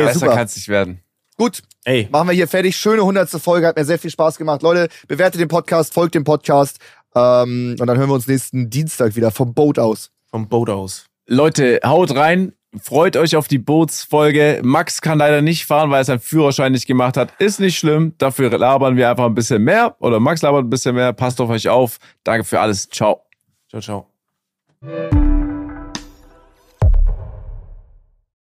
Ja, 0.00 0.06
besser 0.06 0.20
super. 0.20 0.34
kann 0.36 0.46
es 0.46 0.56
nicht 0.56 0.68
werden. 0.68 1.00
Gut. 1.42 1.62
Ey, 1.84 2.08
Machen 2.12 2.28
wir 2.28 2.34
hier 2.34 2.46
fertig. 2.46 2.76
Schöne 2.76 3.04
hundertste 3.04 3.40
Folge. 3.40 3.66
Hat 3.66 3.76
mir 3.76 3.84
sehr 3.84 3.98
viel 3.98 4.12
Spaß 4.12 4.38
gemacht. 4.38 4.62
Leute, 4.62 4.88
bewertet 5.08 5.40
den 5.40 5.48
Podcast, 5.48 5.92
folgt 5.92 6.14
dem 6.14 6.22
Podcast. 6.22 6.78
Ähm, 7.16 7.74
und 7.80 7.84
dann 7.84 7.98
hören 7.98 8.08
wir 8.08 8.14
uns 8.14 8.28
nächsten 8.28 8.70
Dienstag 8.70 9.16
wieder 9.16 9.32
vom 9.32 9.52
Boot 9.52 9.80
aus. 9.80 10.12
vom 10.30 10.48
Boot 10.48 10.70
aus. 10.70 11.06
Leute, 11.26 11.80
haut 11.84 12.14
rein. 12.14 12.52
Freut 12.80 13.16
euch 13.16 13.34
auf 13.34 13.48
die 13.48 13.58
Bootsfolge. 13.58 14.60
Max 14.62 15.00
kann 15.00 15.18
leider 15.18 15.42
nicht 15.42 15.66
fahren, 15.66 15.90
weil 15.90 16.02
er 16.02 16.04
seinen 16.04 16.20
Führerschein 16.20 16.70
nicht 16.70 16.86
gemacht 16.86 17.16
hat. 17.16 17.32
Ist 17.40 17.58
nicht 17.58 17.76
schlimm. 17.76 18.14
Dafür 18.18 18.56
labern 18.56 18.96
wir 18.96 19.10
einfach 19.10 19.26
ein 19.26 19.34
bisschen 19.34 19.64
mehr. 19.64 19.96
Oder 19.98 20.20
Max 20.20 20.42
labert 20.42 20.64
ein 20.66 20.70
bisschen 20.70 20.94
mehr. 20.94 21.12
Passt 21.12 21.40
auf 21.40 21.50
euch 21.50 21.68
auf. 21.68 21.98
Danke 22.22 22.44
für 22.44 22.60
alles. 22.60 22.88
Ciao. 22.88 23.22
Ciao, 23.68 23.82
ciao. 23.82 25.21